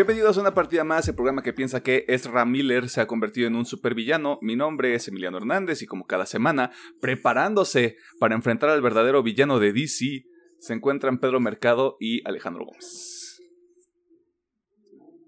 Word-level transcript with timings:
Bienvenidos 0.00 0.38
a 0.38 0.40
una 0.40 0.54
partida 0.54 0.82
más, 0.82 1.06
el 1.08 1.14
programa 1.14 1.42
que 1.42 1.52
piensa 1.52 1.82
que 1.82 2.06
Ezra 2.08 2.46
Miller 2.46 2.88
se 2.88 3.02
ha 3.02 3.06
convertido 3.06 3.48
en 3.48 3.54
un 3.54 3.66
supervillano. 3.66 4.38
Mi 4.40 4.56
nombre 4.56 4.94
es 4.94 5.06
Emiliano 5.08 5.36
Hernández 5.36 5.82
y 5.82 5.86
como 5.86 6.06
cada 6.06 6.24
semana, 6.24 6.70
preparándose 7.02 7.96
para 8.18 8.34
enfrentar 8.34 8.70
al 8.70 8.80
verdadero 8.80 9.22
villano 9.22 9.58
de 9.58 9.74
DC, 9.74 10.24
se 10.56 10.72
encuentran 10.72 11.18
Pedro 11.18 11.38
Mercado 11.38 11.98
y 12.00 12.26
Alejandro 12.26 12.64
Gómez. 12.64 13.42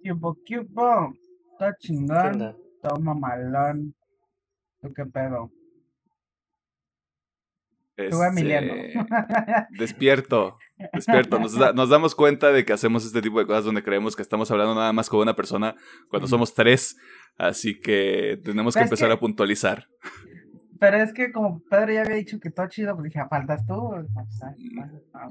Cubo, 0.03 0.37
cubo. 0.37 1.13
Está 1.53 1.77
chingón. 1.79 2.57
Toma 2.81 3.13
malón. 3.13 3.95
¿Tú 4.81 4.91
qué 4.95 5.05
pedo? 5.05 5.51
Tú, 7.97 8.23
Emiliano. 8.23 8.73
Este, 8.75 8.99
despierto, 9.79 10.57
despierto. 10.93 11.39
Nos, 11.39 11.55
da- 11.59 11.73
nos 11.73 11.89
damos 11.89 12.15
cuenta 12.15 12.51
de 12.53 12.65
que 12.65 12.73
hacemos 12.73 13.05
este 13.05 13.21
tipo 13.23 13.39
de 13.39 13.47
cosas 13.47 13.65
donde 13.65 13.83
creemos 13.83 14.17
que 14.17 14.23
estamos 14.23 14.51
hablando 14.51 14.75
nada 14.75 14.93
más 14.93 15.09
con 15.11 15.21
una 15.21 15.37
persona 15.37 15.75
cuando 16.09 16.27
somos 16.29 16.55
tres. 16.55 16.97
Así 17.39 17.79
que 17.81 18.39
tenemos 18.45 18.75
que 18.75 18.81
empezar 18.83 19.09
que- 19.09 19.15
a 19.15 19.19
puntualizar. 19.21 19.87
Pero 20.81 20.97
es 20.97 21.13
que 21.13 21.31
como 21.31 21.63
Pedro 21.71 21.93
ya 21.93 22.03
había 22.03 22.17
dicho 22.17 22.39
que 22.41 22.51
todo 22.51 22.67
chido, 22.69 22.95
pues 22.97 23.05
dije, 23.05 23.21
"Ah, 23.21 23.29
faltas 23.31 23.65
tú. 23.67 23.75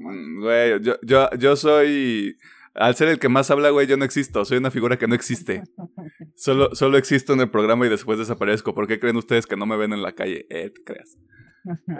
Mm, 0.00 0.40
Güey, 0.40 0.80
yo, 0.80 0.94
yo, 1.02 1.28
yo 1.38 1.56
soy. 1.56 2.36
Al 2.74 2.94
ser 2.94 3.08
el 3.08 3.18
que 3.18 3.28
más 3.28 3.50
habla, 3.50 3.68
güey, 3.68 3.86
yo 3.86 3.98
no 3.98 4.04
existo. 4.04 4.44
Soy 4.46 4.56
una 4.58 4.70
figura 4.70 4.96
que 4.96 5.06
no 5.06 5.14
existe. 5.14 5.62
Solo, 6.36 6.74
solo 6.74 6.96
existo 6.96 7.34
en 7.34 7.40
el 7.40 7.50
programa 7.50 7.86
y 7.86 7.90
después 7.90 8.18
desaparezco. 8.18 8.74
¿Por 8.74 8.86
qué 8.88 8.98
creen 8.98 9.16
ustedes 9.16 9.46
que 9.46 9.56
no 9.56 9.66
me 9.66 9.76
ven 9.76 9.92
en 9.92 10.00
la 10.02 10.12
calle? 10.12 10.46
Eh, 10.48 10.70
te 10.70 10.82
creas. 10.82 11.18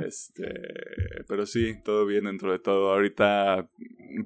Este, 0.04 0.44
pero 1.28 1.46
sí, 1.46 1.76
todo 1.84 2.06
bien 2.06 2.24
dentro 2.24 2.50
de 2.52 2.58
todo. 2.58 2.92
Ahorita, 2.92 3.68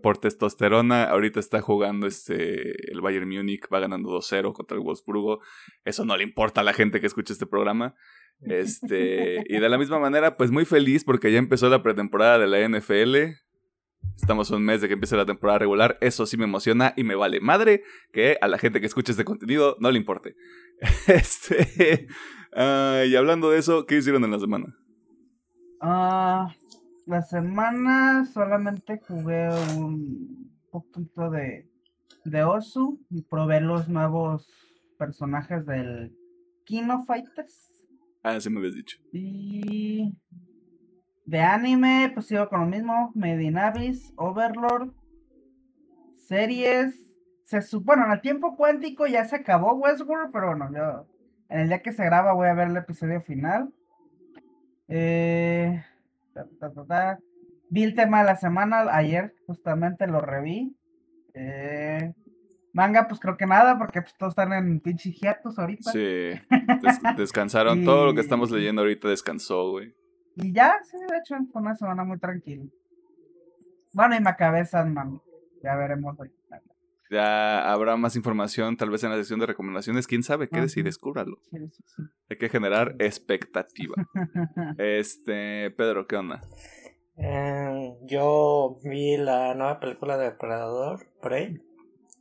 por 0.02 0.18
testosterona, 0.18 1.04
ahorita 1.04 1.40
está 1.40 1.60
jugando 1.60 2.06
este, 2.06 2.90
el 2.90 3.00
Bayern 3.00 3.28
Múnich, 3.28 3.66
va 3.72 3.80
ganando 3.80 4.10
2-0 4.10 4.52
contra 4.52 4.76
el 4.76 4.82
Wolfsburgo. 4.82 5.40
Eso 5.84 6.04
no 6.04 6.16
le 6.16 6.24
importa 6.24 6.62
a 6.62 6.64
la 6.64 6.72
gente 6.72 7.00
que 7.00 7.06
escucha 7.06 7.32
este 7.32 7.46
programa. 7.46 7.94
Este, 8.42 9.42
y 9.48 9.58
de 9.58 9.68
la 9.68 9.78
misma 9.78 9.98
manera, 9.98 10.36
pues 10.36 10.50
muy 10.50 10.64
feliz 10.64 11.04
porque 11.04 11.32
ya 11.32 11.38
empezó 11.38 11.68
la 11.68 11.82
pretemporada 11.82 12.38
de 12.38 12.46
la 12.46 12.68
NFL. 12.68 13.36
Estamos 14.16 14.50
un 14.50 14.64
mes 14.64 14.80
de 14.80 14.88
que 14.88 14.94
empiece 14.94 15.16
la 15.16 15.26
temporada 15.26 15.58
regular. 15.58 15.98
Eso 16.00 16.26
sí 16.26 16.36
me 16.36 16.44
emociona 16.44 16.94
y 16.96 17.04
me 17.04 17.14
vale 17.14 17.40
madre 17.40 17.82
que 18.12 18.38
a 18.40 18.48
la 18.48 18.58
gente 18.58 18.80
que 18.80 18.86
escucha 18.86 19.12
este 19.12 19.24
contenido 19.24 19.76
no 19.80 19.90
le 19.90 19.98
importe. 19.98 20.36
Este, 21.06 22.06
ah, 22.54 23.02
y 23.06 23.16
hablando 23.16 23.50
de 23.50 23.58
eso, 23.58 23.86
¿qué 23.86 23.96
hicieron 23.96 24.24
en 24.24 24.30
la 24.30 24.38
semana? 24.38 24.76
Ah, 25.80 26.54
la 27.06 27.22
semana 27.22 28.24
solamente 28.26 29.00
jugué 29.06 29.48
un 29.76 30.50
poquito 30.70 31.30
de, 31.30 31.68
de 32.24 32.44
Osu 32.44 33.00
y 33.10 33.22
probé 33.22 33.60
los 33.60 33.88
nuevos 33.88 34.48
personajes 34.98 35.64
del 35.66 36.16
Kino 36.64 37.04
Fighters. 37.04 37.72
Ah, 38.22 38.40
sí 38.40 38.50
me 38.50 38.58
habías 38.58 38.74
dicho. 38.74 38.98
Y 39.12 40.16
de 41.26 41.40
anime, 41.40 42.10
pues 42.14 42.26
sigo 42.26 42.48
con 42.48 42.60
lo 42.60 42.66
mismo. 42.66 43.12
Medinavis, 43.14 44.12
Overlord, 44.16 44.92
series. 46.16 46.94
Se 47.44 47.62
su- 47.62 47.80
bueno, 47.82 48.06
en 48.06 48.12
el 48.12 48.20
tiempo 48.20 48.56
cuántico 48.56 49.06
ya 49.06 49.24
se 49.24 49.36
acabó 49.36 49.74
Westworld, 49.74 50.32
pero 50.32 50.48
bueno, 50.48 50.68
yo 50.74 51.06
en 51.48 51.60
el 51.60 51.68
día 51.68 51.82
que 51.82 51.92
se 51.92 52.04
graba 52.04 52.32
voy 52.32 52.48
a 52.48 52.54
ver 52.54 52.68
el 52.68 52.76
episodio 52.76 53.20
final. 53.22 53.72
Eh, 54.88 55.82
ta, 56.34 56.46
ta, 56.60 56.84
ta. 56.86 57.18
Vi 57.68 57.82
el 57.82 57.94
tema 57.94 58.20
de 58.20 58.26
la 58.26 58.36
semana, 58.36 58.84
ayer 58.94 59.34
justamente 59.46 60.06
lo 60.06 60.20
reví. 60.20 60.76
Eh, 61.34 62.12
manga, 62.72 63.08
pues 63.08 63.20
creo 63.20 63.36
que 63.36 63.46
nada, 63.46 63.76
porque 63.78 64.02
pues, 64.02 64.14
todos 64.16 64.32
están 64.32 64.52
en 64.52 64.80
pinche 64.80 65.10
hiatus 65.12 65.58
ahorita. 65.58 65.90
Sí, 65.92 65.98
des- 66.82 67.16
descansaron. 67.16 67.84
Todo 67.84 68.06
lo 68.06 68.14
que 68.14 68.20
estamos 68.20 68.50
leyendo 68.50 68.82
ahorita 68.82 69.08
descansó, 69.08 69.70
güey. 69.70 69.94
Y 70.36 70.52
ya, 70.52 70.76
sí, 70.84 70.96
de 70.98 71.18
hecho, 71.18 71.36
fue 71.52 71.62
una 71.62 71.74
semana 71.74 72.04
muy 72.04 72.18
tranquila. 72.18 72.64
Bueno, 73.92 74.14
y 74.16 74.20
me 74.20 74.28
acabé 74.30 74.64
Sandman. 74.66 75.20
Ya 75.62 75.74
veremos 75.74 76.14
hoy. 76.20 76.30
Ya 77.10 77.70
habrá 77.72 77.96
más 77.96 78.16
información, 78.16 78.76
tal 78.76 78.90
vez 78.90 79.04
en 79.04 79.10
la 79.10 79.16
sesión 79.16 79.38
de 79.40 79.46
recomendaciones. 79.46 80.06
¿Quién 80.06 80.22
sabe? 80.22 80.48
Quédese 80.48 80.80
y 80.80 80.82
descúbralo. 80.82 81.38
Sí, 81.50 81.58
sí, 81.68 81.82
sí. 81.86 82.02
Hay 82.30 82.38
que 82.38 82.48
generar 82.48 82.96
expectativa. 82.98 83.94
Este, 84.78 85.70
Pedro, 85.70 86.06
¿qué 86.06 86.16
onda? 86.16 86.40
Eh, 87.16 87.94
yo 88.02 88.78
vi 88.84 89.16
la 89.16 89.54
nueva 89.54 89.78
película 89.80 90.18
de 90.18 90.24
Depredador, 90.26 91.06
Prey, 91.22 91.58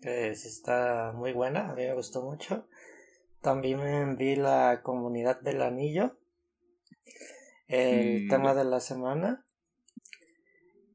que 0.02 0.30
está 0.30 1.12
muy 1.16 1.34
buena, 1.34 1.70
a 1.72 1.76
mí 1.76 1.82
me 1.84 1.94
gustó 1.96 2.22
mucho. 2.22 2.68
También 3.42 4.16
vi 4.18 4.36
la 4.36 4.82
Comunidad 4.84 5.42
del 5.42 5.62
Anillo, 5.62 6.18
el 7.68 8.26
Mm. 8.26 8.30
tema 8.30 8.54
de 8.54 8.64
la 8.66 8.80
semana. 8.80 9.46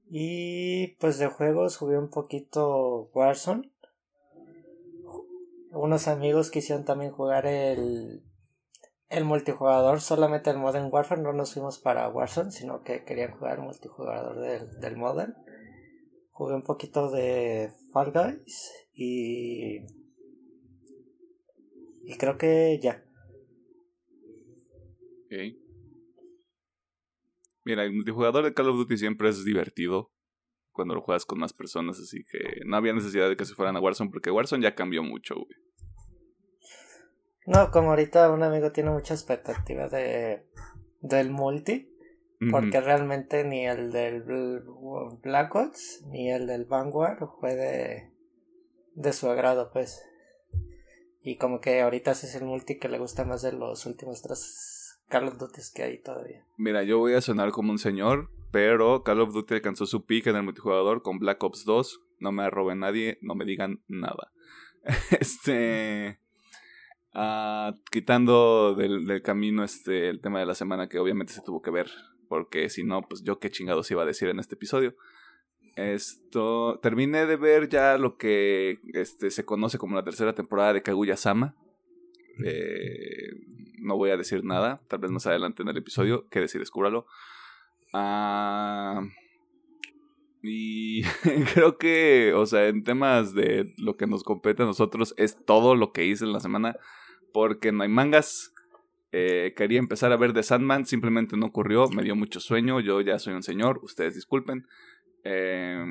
Y 0.08 0.96
pues 0.98 1.18
de 1.18 1.28
juegos 1.28 1.76
jugué 1.76 1.98
un 1.98 2.10
poquito 2.10 3.10
Warzone. 3.14 3.69
Unos 5.72 6.08
amigos 6.08 6.50
quisieron 6.50 6.84
también 6.84 7.12
jugar 7.12 7.46
el, 7.46 8.24
el 9.08 9.24
multijugador, 9.24 10.00
solamente 10.00 10.50
el 10.50 10.58
Modern 10.58 10.88
Warfare, 10.92 11.22
no 11.22 11.32
nos 11.32 11.54
fuimos 11.54 11.78
para 11.78 12.08
Warzone, 12.08 12.50
sino 12.50 12.82
que 12.82 13.04
querían 13.04 13.32
jugar 13.32 13.58
el 13.58 13.64
multijugador 13.64 14.40
del, 14.40 14.80
del 14.80 14.96
Modern. 14.96 15.34
Jugué 16.30 16.54
un 16.54 16.62
poquito 16.62 17.10
de 17.10 17.70
Fall 17.92 18.12
Guys 18.12 18.72
y... 18.92 19.80
Y 22.02 22.16
creo 22.18 22.36
que 22.36 22.80
ya. 22.82 23.04
Ok. 25.26 25.56
Mira, 27.64 27.84
el 27.84 27.92
multijugador 27.92 28.44
de 28.44 28.54
Call 28.54 28.70
of 28.70 28.76
Duty 28.76 28.96
siempre 28.96 29.28
es 29.28 29.44
divertido 29.44 30.10
cuando 30.80 30.94
lo 30.94 31.02
juegas 31.02 31.26
con 31.26 31.38
más 31.38 31.52
personas, 31.52 31.98
así 32.00 32.24
que 32.24 32.38
no 32.64 32.74
había 32.76 32.94
necesidad 32.94 33.28
de 33.28 33.36
que 33.36 33.44
se 33.44 33.54
fueran 33.54 33.76
a 33.76 33.80
Warzone 33.80 34.10
porque 34.10 34.30
Warzone 34.30 34.62
ya 34.62 34.74
cambió 34.74 35.02
mucho, 35.02 35.34
güey. 35.34 35.58
No, 37.44 37.70
como 37.70 37.90
ahorita 37.90 38.30
un 38.30 38.42
amigo 38.42 38.72
tiene 38.72 38.90
mucha 38.90 39.12
expectativa 39.12 39.88
de 39.88 40.46
del 41.02 41.30
multi, 41.30 41.86
porque 42.50 42.80
realmente 42.80 43.44
ni 43.44 43.66
el 43.66 43.92
del 43.92 44.24
Bl- 44.24 45.20
Black 45.20 45.54
Ops 45.54 46.02
ni 46.06 46.30
el 46.30 46.46
del 46.46 46.64
Vanguard 46.64 47.18
fue 47.38 47.54
de, 47.54 48.10
de 48.94 49.12
su 49.12 49.28
agrado, 49.28 49.70
pues. 49.72 50.02
Y 51.22 51.36
como 51.36 51.60
que 51.60 51.82
ahorita 51.82 52.12
ese 52.12 52.26
es 52.26 52.34
el 52.36 52.44
multi 52.44 52.78
que 52.78 52.88
le 52.88 52.98
gusta 52.98 53.26
más 53.26 53.42
de 53.42 53.52
los 53.52 53.84
últimos 53.84 54.22
tres 54.22 54.79
Call 55.10 55.28
of 55.28 55.38
Duty 55.38 55.60
que 55.74 55.82
hay 55.82 55.98
todavía. 55.98 56.46
Mira, 56.56 56.82
yo 56.84 56.98
voy 56.98 57.14
a 57.14 57.20
sonar 57.20 57.50
como 57.50 57.72
un 57.72 57.78
señor, 57.78 58.30
pero 58.50 59.02
Call 59.02 59.20
of 59.20 59.34
Duty 59.34 59.54
alcanzó 59.54 59.84
su 59.84 60.06
pick 60.06 60.28
en 60.28 60.36
el 60.36 60.44
multijugador 60.44 61.02
con 61.02 61.18
Black 61.18 61.42
Ops 61.42 61.64
2. 61.64 62.00
No 62.20 62.32
me 62.32 62.44
arroben 62.44 62.78
nadie, 62.78 63.18
no 63.20 63.34
me 63.34 63.44
digan 63.44 63.82
nada. 63.88 64.32
Este. 65.20 66.18
ah, 67.12 67.74
quitando 67.90 68.74
del, 68.74 69.06
del 69.06 69.20
camino 69.20 69.62
este 69.62 70.08
el 70.08 70.20
tema 70.20 70.38
de 70.38 70.46
la 70.46 70.54
semana 70.54 70.88
que 70.88 70.98
obviamente 70.98 71.32
se 71.32 71.42
tuvo 71.42 71.60
que 71.60 71.70
ver. 71.70 71.90
Porque 72.28 72.70
si 72.70 72.84
no, 72.84 73.02
pues 73.02 73.22
yo 73.24 73.40
qué 73.40 73.50
chingados 73.50 73.90
iba 73.90 74.02
a 74.02 74.06
decir 74.06 74.28
en 74.28 74.38
este 74.38 74.54
episodio. 74.54 74.94
Esto. 75.74 76.78
Terminé 76.80 77.26
de 77.26 77.36
ver 77.36 77.68
ya 77.68 77.98
lo 77.98 78.16
que 78.16 78.78
este, 78.92 79.30
se 79.30 79.44
conoce 79.44 79.78
como 79.78 79.96
la 79.96 80.04
tercera 80.04 80.34
temporada 80.34 80.72
de 80.72 80.82
Kaguya 80.82 81.16
Sama. 81.16 81.56
Eh, 82.44 83.30
no 83.80 83.96
voy 83.96 84.10
a 84.10 84.16
decir 84.16 84.44
nada, 84.44 84.82
tal 84.88 85.00
vez 85.00 85.10
más 85.10 85.26
adelante 85.26 85.62
en 85.62 85.68
el 85.68 85.76
episodio, 85.76 86.28
que 86.28 86.40
decir, 86.40 86.60
descúbralo. 86.60 87.06
Ah, 87.92 89.02
y 90.42 91.02
creo 91.54 91.76
que, 91.78 92.32
o 92.34 92.46
sea, 92.46 92.68
en 92.68 92.82
temas 92.82 93.34
de 93.34 93.74
lo 93.76 93.96
que 93.96 94.06
nos 94.06 94.22
compete 94.22 94.62
a 94.62 94.66
nosotros, 94.66 95.14
es 95.16 95.36
todo 95.44 95.74
lo 95.74 95.92
que 95.92 96.06
hice 96.06 96.24
en 96.24 96.32
la 96.32 96.40
semana, 96.40 96.76
porque 97.32 97.72
no 97.72 97.82
hay 97.82 97.88
mangas. 97.88 98.52
Eh, 99.12 99.54
quería 99.56 99.78
empezar 99.78 100.12
a 100.12 100.16
ver 100.16 100.32
The 100.32 100.42
Sandman, 100.42 100.86
simplemente 100.86 101.36
no 101.36 101.46
ocurrió, 101.46 101.88
me 101.88 102.04
dio 102.04 102.14
mucho 102.14 102.38
sueño, 102.38 102.80
yo 102.80 103.00
ya 103.00 103.18
soy 103.18 103.34
un 103.34 103.42
señor, 103.42 103.80
ustedes 103.82 104.14
disculpen. 104.14 104.66
Eh, 105.24 105.84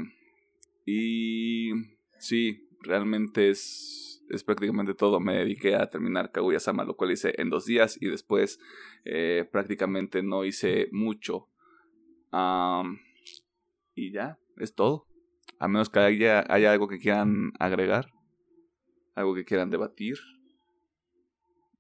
y 0.86 1.72
sí, 2.18 2.68
realmente 2.82 3.50
es, 3.50 4.09
es 4.30 4.44
prácticamente 4.44 4.94
todo. 4.94 5.20
Me 5.20 5.36
dediqué 5.36 5.76
a 5.76 5.88
terminar 5.88 6.32
Kaguya-sama, 6.32 6.84
lo 6.84 6.96
cual 6.96 7.12
hice 7.12 7.34
en 7.42 7.50
dos 7.50 7.66
días 7.66 7.98
y 8.02 8.08
después 8.08 8.60
eh, 9.06 9.48
prácticamente 9.52 10.24
no 10.24 10.46
hice 10.46 10.90
mucho. 10.92 11.48
Am, 12.32 13.00
y 13.96 14.12
ya, 14.12 14.40
es 14.58 14.74
todo. 14.74 15.08
A 15.60 15.68
menos 15.68 15.90
que 15.90 16.00
haya, 16.00 16.44
haya 16.48 16.72
algo 16.72 16.88
que 16.88 17.00
quieran 17.00 17.52
agregar, 17.60 18.12
algo 19.16 19.36
que 19.36 19.46
quieran 19.46 19.70
debatir. 19.70 20.18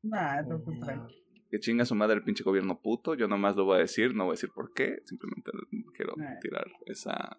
Nah, 0.01 0.39
eso 0.39 0.59
fue 0.63 0.77
tranqui. 0.79 1.15
Que 1.49 1.59
chinga 1.59 1.83
su 1.83 1.95
madre 1.95 2.17
el 2.17 2.23
pinche 2.23 2.43
gobierno 2.43 2.79
puto. 2.79 3.15
Yo 3.15 3.27
nomás 3.27 3.55
lo 3.55 3.65
voy 3.65 3.77
a 3.77 3.79
decir, 3.79 4.13
no 4.13 4.25
voy 4.25 4.33
a 4.33 4.35
decir 4.35 4.51
por 4.53 4.71
qué. 4.71 4.99
Simplemente 5.05 5.51
quiero 5.95 6.13
tirar 6.41 6.67
esa, 6.85 7.37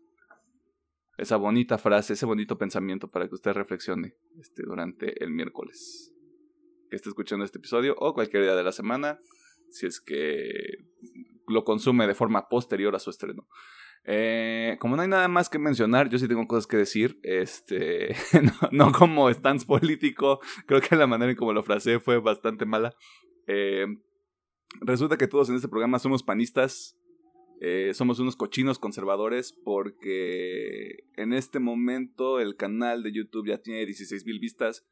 esa 1.21 1.37
bonita 1.37 1.79
frase, 1.79 2.15
ese 2.15 2.27
bonito 2.27 2.59
pensamiento 2.59 3.09
para 3.11 3.29
que 3.29 3.35
usted 3.35 3.53
reflexione 3.53 4.15
este, 4.41 4.63
durante 4.65 5.23
el 5.23 5.31
miércoles 5.31 6.13
que 6.89 6.97
esté 6.97 7.09
escuchando 7.09 7.45
este 7.45 7.59
episodio 7.59 7.95
o 7.99 8.15
cualquier 8.15 8.43
día 8.43 8.55
de 8.55 8.65
la 8.65 8.73
semana, 8.73 9.21
si 9.71 9.87
es 9.87 10.01
que 10.01 10.85
lo 11.47 11.65
consume 11.65 12.07
de 12.07 12.15
forma 12.15 12.49
posterior 12.49 12.95
a 12.97 12.99
su 12.99 13.11
estreno. 13.11 13.47
Eh, 14.05 14.77
como 14.81 14.97
no 14.97 15.03
hay 15.03 15.09
nada 15.09 15.29
más 15.29 15.51
que 15.51 15.59
mencionar, 15.59 16.09
yo 16.09 16.19
sí 16.19 16.27
tengo 16.27 16.47
cosas 16.47 16.67
que 16.67 16.77
decir. 16.77 17.21
Este, 17.23 18.15
no, 18.73 18.93
como 18.93 19.31
stance 19.31 19.67
político, 19.67 20.41
creo 20.67 20.81
que 20.81 20.97
la 20.97 21.07
manera 21.07 21.31
en 21.31 21.37
como 21.37 21.53
lo 21.53 21.63
fraseé 21.63 22.01
fue 22.01 22.19
bastante 22.19 22.65
mala. 22.65 22.95
Eh, 23.47 23.87
resulta 24.81 25.17
que 25.17 25.29
todos 25.29 25.49
en 25.51 25.57
este 25.57 25.69
programa 25.69 25.99
somos 25.99 26.23
panistas. 26.23 26.97
Eh, 27.61 27.93
somos 27.95 28.19
unos 28.19 28.37
cochinos 28.37 28.79
conservadores 28.79 29.53
porque 29.53 31.05
en 31.17 31.33
este 31.33 31.59
momento 31.61 32.41
el 32.41 32.57
canal 32.57 33.03
de 33.03 33.13
YouTube 33.13 33.49
ya 33.49 33.59
tiene 33.59 33.85
16 33.87 34.25
mil 34.25 34.41
vistas. 34.41 34.87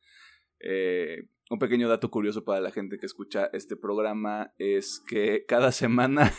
un 1.50 1.59
pequeño 1.59 1.88
dato 1.88 2.11
curioso 2.11 2.44
para 2.44 2.61
la 2.61 2.70
gente 2.70 2.99
que 2.99 3.06
escucha 3.06 3.49
este 3.53 3.76
programa 3.76 4.53
es 4.59 5.03
que 5.09 5.44
cada 5.47 5.73
semana 5.73 6.32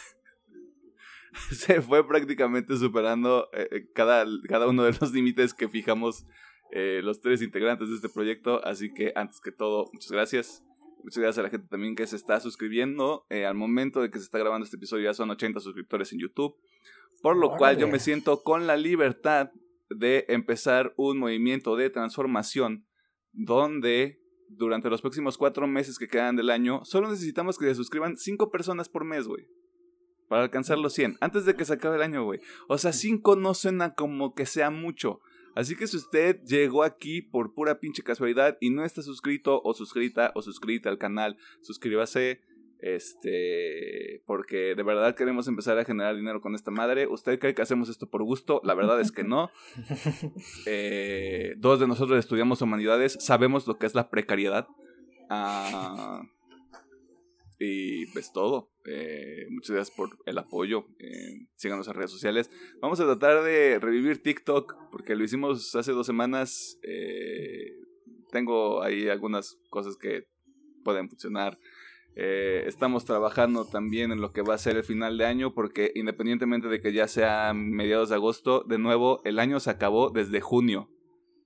se 1.52 1.82
fue 1.82 2.08
prácticamente 2.08 2.76
superando 2.78 3.50
eh, 3.54 3.68
eh, 3.72 3.90
cada, 3.94 4.26
cada 4.48 4.68
uno 4.68 4.84
de 4.84 4.94
los 5.00 5.12
límites 5.14 5.54
que 5.54 5.70
fijamos 5.70 6.26
eh, 6.72 7.02
los 7.04 7.22
tres 7.22 7.42
integrantes 7.42 7.90
de 7.90 7.96
este 7.96 8.10
proyecto. 8.10 8.64
Así 8.66 8.94
que 8.94 9.14
antes 9.16 9.40
que 9.42 9.52
todo, 9.52 9.90
muchas 9.94 10.12
gracias. 10.12 10.64
Muchas 11.04 11.22
gracias 11.22 11.40
a 11.40 11.44
la 11.44 11.50
gente 11.50 11.68
también 11.68 11.96
que 11.96 12.06
se 12.08 12.16
está 12.16 12.40
suscribiendo. 12.40 13.26
al 13.30 13.56
momento 13.56 14.02
de 14.02 14.10
que 14.10 14.20
se 14.20 14.26
está 14.26 14.38
grabando 14.38 14.66
este 14.66 14.78
episodio 14.78 15.06
ya 15.06 15.14
son 15.14 15.30
80 15.30 15.60
suscriptores 15.60 16.12
en 16.14 16.20
YouTube. 16.20 16.56
Por 17.22 17.36
lo 17.36 17.56
cual 17.58 17.78
yo 17.78 17.88
me 17.88 18.00
siento 18.00 18.44
con 18.44 18.68
la 18.68 18.78
libertad 18.78 19.52
de 19.90 20.26
empezar 20.30 20.94
un 20.98 21.18
movimiento 21.18 21.76
de 21.76 21.90
transformación 21.90 22.86
donde 23.32 24.22
durante 24.48 24.90
los 24.90 25.02
próximos 25.02 25.38
cuatro 25.38 25.68
meses 25.68 26.00
que 26.00 26.08
quedan 26.08 26.36
del 26.36 26.50
año 26.50 26.84
solo 26.86 27.10
necesitamos 27.10 27.58
que 27.58 27.66
se 27.66 27.76
suscriban 27.76 28.18
cinco 28.18 28.52
personas 28.52 28.90
por 28.90 29.04
mes, 29.04 29.28
güey 29.28 29.48
para 30.30 30.44
alcanzar 30.44 30.78
los 30.78 30.94
100, 30.94 31.18
antes 31.20 31.44
de 31.44 31.56
que 31.56 31.66
se 31.66 31.74
acabe 31.74 31.98
el 31.98 32.04
año, 32.04 32.24
güey. 32.24 32.40
O 32.70 32.78
sea, 32.78 32.94
5 32.94 33.36
no 33.36 33.54
suena 33.54 33.96
como 33.96 34.36
que 34.36 34.46
sea 34.46 34.70
mucho. 34.70 35.20
Así 35.56 35.76
que 35.76 35.88
si 35.88 35.98
usted 35.98 36.42
llegó 36.44 36.84
aquí 36.84 37.22
por 37.22 37.54
pura 37.54 37.80
pinche 37.80 38.04
casualidad 38.04 38.58
y 38.60 38.70
no 38.70 38.84
está 38.86 39.02
suscrito 39.02 39.62
o 39.64 39.74
suscrita 39.74 40.32
o 40.36 40.42
suscrita 40.42 40.90
al 40.90 40.98
canal, 40.98 41.38
suscríbase. 41.62 42.42
Este, 42.82 44.24
porque 44.26 44.74
de 44.74 44.84
verdad 44.84 45.14
queremos 45.14 45.50
empezar 45.50 45.78
a 45.78 45.84
generar 45.84 46.16
dinero 46.16 46.40
con 46.40 46.56
esta 46.56 46.72
madre. 46.72 47.08
¿Usted 47.08 47.38
cree 47.38 47.54
que 47.54 47.62
hacemos 47.62 47.90
esto 47.90 48.10
por 48.10 48.24
gusto? 48.24 48.62
La 48.64 48.74
verdad 48.74 49.02
es 49.02 49.12
que 49.12 49.24
no. 49.24 49.52
Eh, 50.66 51.56
dos 51.58 51.80
de 51.80 51.88
nosotros 51.88 52.20
estudiamos 52.20 52.62
humanidades, 52.62 53.18
sabemos 53.20 53.68
lo 53.68 53.78
que 53.78 53.86
es 53.86 53.96
la 53.96 54.10
precariedad. 54.10 54.68
Ah, 55.30 56.24
y 57.60 58.06
pues 58.08 58.32
todo. 58.32 58.72
Eh, 58.86 59.46
muchas 59.50 59.76
gracias 59.76 59.96
por 59.96 60.18
el 60.26 60.38
apoyo. 60.38 60.86
Eh, 61.00 61.48
síganos 61.56 61.88
en 61.88 61.94
redes 61.94 62.12
sociales. 62.12 62.50
Vamos 62.82 63.00
a 63.02 63.06
tratar 63.06 63.44
de 63.44 63.80
revivir 63.80 64.24
TikTok 64.24 64.76
porque 64.92 65.16
lo 65.16 65.26
hicimos 65.26 65.76
hace 65.76 65.92
dos 65.92 66.08
semanas. 66.08 66.80
Eh, 66.84 67.76
tengo 68.32 68.82
ahí 68.82 69.10
algunas 69.10 69.60
cosas 69.70 69.98
que 69.98 70.28
pueden 70.84 71.10
funcionar. 71.10 71.60
Estamos 72.16 73.06
trabajando 73.06 73.64
también 73.64 74.12
en 74.12 74.20
lo 74.20 74.34
que 74.34 74.42
va 74.42 74.54
a 74.54 74.58
ser 74.58 74.76
el 74.76 74.84
final 74.84 75.18
de 75.18 75.26
año 75.26 75.54
porque 75.54 75.94
independientemente 75.96 76.68
de 76.68 76.82
que 76.82 76.92
ya 76.92 77.08
sea 77.08 77.54
mediados 77.54 78.10
de 78.10 78.16
agosto, 78.16 78.66
de 78.68 78.78
nuevo 78.78 79.22
el 79.24 79.40
año 79.40 79.62
se 79.62 79.70
acabó 79.70 80.10
desde 80.10 80.42
junio. 80.42 80.90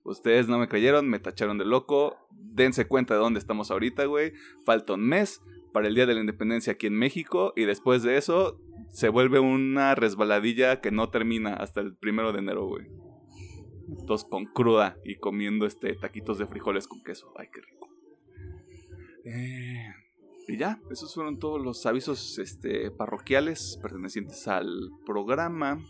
Ustedes 0.02 0.48
no 0.48 0.58
me 0.58 0.66
creyeron, 0.66 1.08
me 1.08 1.20
tacharon 1.20 1.58
de 1.58 1.64
loco. 1.64 2.16
Dense 2.32 2.88
cuenta 2.88 3.14
de 3.14 3.20
dónde 3.20 3.38
estamos 3.38 3.70
ahorita, 3.70 4.06
güey. 4.06 4.32
Falta 4.64 4.94
un 4.94 5.06
mes 5.06 5.40
para 5.74 5.88
el 5.88 5.96
Día 5.96 6.06
de 6.06 6.14
la 6.14 6.20
Independencia 6.20 6.74
aquí 6.74 6.86
en 6.86 6.94
México 6.94 7.52
y 7.56 7.64
después 7.64 8.04
de 8.04 8.16
eso 8.16 8.60
se 8.90 9.08
vuelve 9.08 9.40
una 9.40 9.96
resbaladilla 9.96 10.80
que 10.80 10.92
no 10.92 11.10
termina 11.10 11.52
hasta 11.54 11.80
el 11.80 11.96
primero 11.96 12.32
de 12.32 12.38
enero, 12.38 12.68
güey. 12.68 12.86
Todos 14.06 14.24
con 14.24 14.44
cruda 14.46 14.96
y 15.04 15.16
comiendo 15.16 15.66
este 15.66 15.94
taquitos 15.96 16.38
de 16.38 16.46
frijoles 16.46 16.86
con 16.86 17.02
queso. 17.02 17.34
Ay, 17.36 17.48
qué 17.52 17.60
rico. 17.60 17.88
Eh, 19.24 19.88
y 20.46 20.56
ya, 20.58 20.80
esos 20.92 21.12
fueron 21.12 21.40
todos 21.40 21.60
los 21.60 21.84
avisos 21.86 22.38
este, 22.38 22.92
parroquiales 22.92 23.76
pertenecientes 23.82 24.46
al 24.46 24.90
programa. 25.04 25.84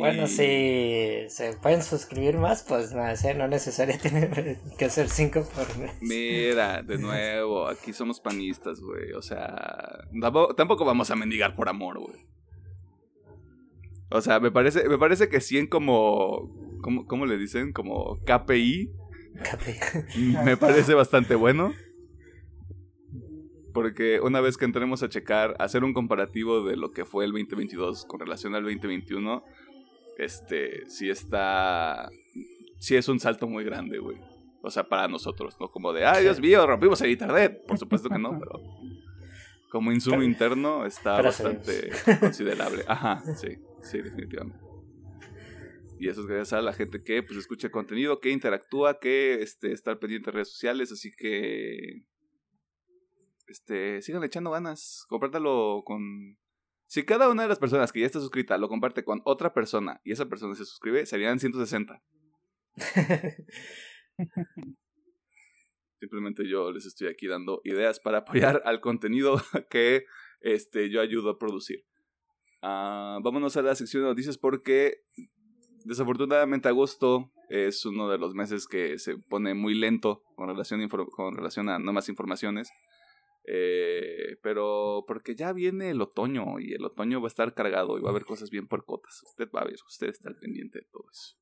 Bueno, 0.00 0.26
si 0.26 1.28
se 1.28 1.52
pueden 1.60 1.82
suscribir 1.82 2.38
más, 2.38 2.62
pues 2.62 2.94
no 2.94 3.06
es 3.06 3.22
necesario 3.22 3.98
tener 4.02 4.58
que 4.78 4.84
hacer 4.86 5.10
cinco 5.10 5.46
por 5.54 5.76
mes. 5.76 5.92
Mira, 6.00 6.82
de 6.82 6.96
nuevo, 6.96 7.68
aquí 7.68 7.92
somos 7.92 8.18
panistas, 8.18 8.80
güey. 8.80 9.12
O 9.12 9.20
sea, 9.20 10.06
tampoco, 10.56 10.86
vamos 10.86 11.10
a 11.10 11.16
mendigar 11.16 11.54
por 11.54 11.68
amor, 11.68 11.98
güey. 11.98 12.26
O 14.10 14.22
sea, 14.22 14.40
me 14.40 14.50
parece, 14.50 14.88
me 14.88 14.96
parece 14.96 15.28
que 15.28 15.40
100 15.40 15.66
como, 15.66 16.50
¿cómo, 16.80 17.06
¿cómo 17.06 17.26
le 17.26 17.36
dicen? 17.36 17.74
Como 17.74 18.18
KPI. 18.24 18.90
KPI. 19.44 20.36
me 20.44 20.56
parece 20.56 20.94
bastante 20.94 21.34
bueno. 21.34 21.74
Porque 23.74 24.18
una 24.20 24.40
vez 24.40 24.56
que 24.56 24.64
entremos 24.64 25.02
a 25.02 25.10
checar, 25.10 25.56
hacer 25.58 25.84
un 25.84 25.92
comparativo 25.92 26.64
de 26.64 26.76
lo 26.76 26.90
que 26.90 27.04
fue 27.04 27.26
el 27.26 27.32
2022 27.32 28.06
con 28.06 28.18
relación 28.18 28.54
al 28.54 28.64
2021, 28.64 29.44
este, 30.24 30.88
sí 30.88 31.10
está, 31.10 32.10
sí 32.78 32.96
es 32.96 33.08
un 33.08 33.20
salto 33.20 33.46
muy 33.46 33.64
grande, 33.64 33.98
güey. 33.98 34.18
O 34.62 34.70
sea, 34.70 34.84
para 34.84 35.08
nosotros, 35.08 35.56
¿no? 35.58 35.68
Como 35.68 35.92
de, 35.92 36.04
ay, 36.04 36.22
Dios 36.22 36.40
mío, 36.40 36.66
rompimos 36.66 37.00
el 37.00 37.10
internet. 37.10 37.64
Por 37.66 37.78
supuesto 37.78 38.08
que 38.08 38.18
no, 38.18 38.38
pero 38.38 38.60
como 39.70 39.92
insumo 39.92 40.22
interno 40.22 40.84
está 40.84 41.22
bastante 41.22 41.90
considerable. 42.20 42.84
Ajá, 42.86 43.22
sí, 43.36 43.58
sí, 43.82 44.02
definitivamente. 44.02 44.58
Y 45.98 46.08
eso 46.08 46.22
es 46.22 46.26
gracias 46.26 46.54
a 46.54 46.62
la 46.62 46.72
gente 46.72 47.02
que 47.02 47.22
pues 47.22 47.38
escucha 47.38 47.70
contenido, 47.70 48.20
que 48.20 48.30
interactúa, 48.30 48.98
que 48.98 49.42
este, 49.42 49.72
está 49.72 49.98
pendiente 49.98 50.26
de 50.26 50.32
redes 50.32 50.50
sociales, 50.50 50.90
así 50.92 51.10
que 51.12 52.04
este, 53.46 54.00
sigan 54.00 54.24
echando 54.24 54.50
ganas, 54.50 55.04
compártalo 55.08 55.82
con 55.84 56.38
si 56.90 57.04
cada 57.04 57.28
una 57.28 57.44
de 57.44 57.48
las 57.48 57.60
personas 57.60 57.92
que 57.92 58.00
ya 58.00 58.06
está 58.06 58.18
suscrita 58.18 58.58
lo 58.58 58.68
comparte 58.68 59.04
con 59.04 59.22
otra 59.24 59.54
persona 59.54 60.00
y 60.02 60.10
esa 60.10 60.28
persona 60.28 60.56
se 60.56 60.64
suscribe, 60.64 61.06
serían 61.06 61.38
160. 61.38 62.02
Simplemente 66.00 66.48
yo 66.48 66.72
les 66.72 66.86
estoy 66.86 67.06
aquí 67.06 67.28
dando 67.28 67.60
ideas 67.62 68.00
para 68.00 68.18
apoyar 68.18 68.62
al 68.64 68.80
contenido 68.80 69.40
que 69.70 70.06
este, 70.40 70.90
yo 70.90 71.00
ayudo 71.00 71.30
a 71.30 71.38
producir. 71.38 71.84
Uh, 72.60 73.22
vámonos 73.22 73.56
a 73.56 73.62
la 73.62 73.76
sección 73.76 74.02
de 74.02 74.08
noticias 74.08 74.36
porque 74.36 75.04
desafortunadamente 75.84 76.68
agosto 76.68 77.30
es 77.50 77.86
uno 77.86 78.10
de 78.10 78.18
los 78.18 78.34
meses 78.34 78.66
que 78.66 78.98
se 78.98 79.16
pone 79.16 79.54
muy 79.54 79.74
lento 79.74 80.24
con 80.34 80.48
relación, 80.48 80.88
con 80.88 81.36
relación 81.36 81.68
a 81.68 81.78
nuevas 81.78 82.08
informaciones. 82.08 82.72
Eh, 83.44 84.36
pero 84.42 85.04
porque 85.06 85.34
ya 85.34 85.52
viene 85.52 85.90
el 85.90 86.00
otoño 86.00 86.60
y 86.60 86.74
el 86.74 86.84
otoño 86.84 87.20
va 87.20 87.26
a 87.26 87.28
estar 87.28 87.54
cargado 87.54 87.98
y 87.98 88.02
va 88.02 88.08
a 88.08 88.10
haber 88.10 88.24
cosas 88.24 88.50
bien 88.50 88.68
puercotas. 88.68 89.22
Usted 89.24 89.48
va 89.54 89.62
a 89.62 89.64
ver, 89.64 89.76
usted 89.86 90.08
está 90.08 90.28
al 90.28 90.36
pendiente 90.36 90.80
de 90.80 90.86
todo 90.90 91.04
eso. 91.10 91.36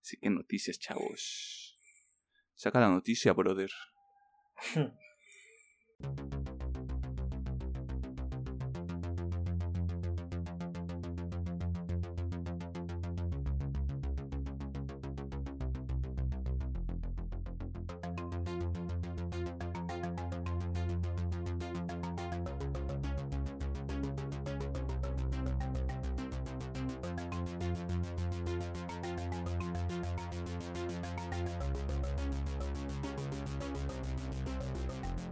Así 0.00 0.16
que 0.16 0.30
noticias, 0.30 0.78
chavos. 0.78 1.78
Saca 2.54 2.80
la 2.80 2.88
noticia, 2.88 3.32
brother. 3.32 3.70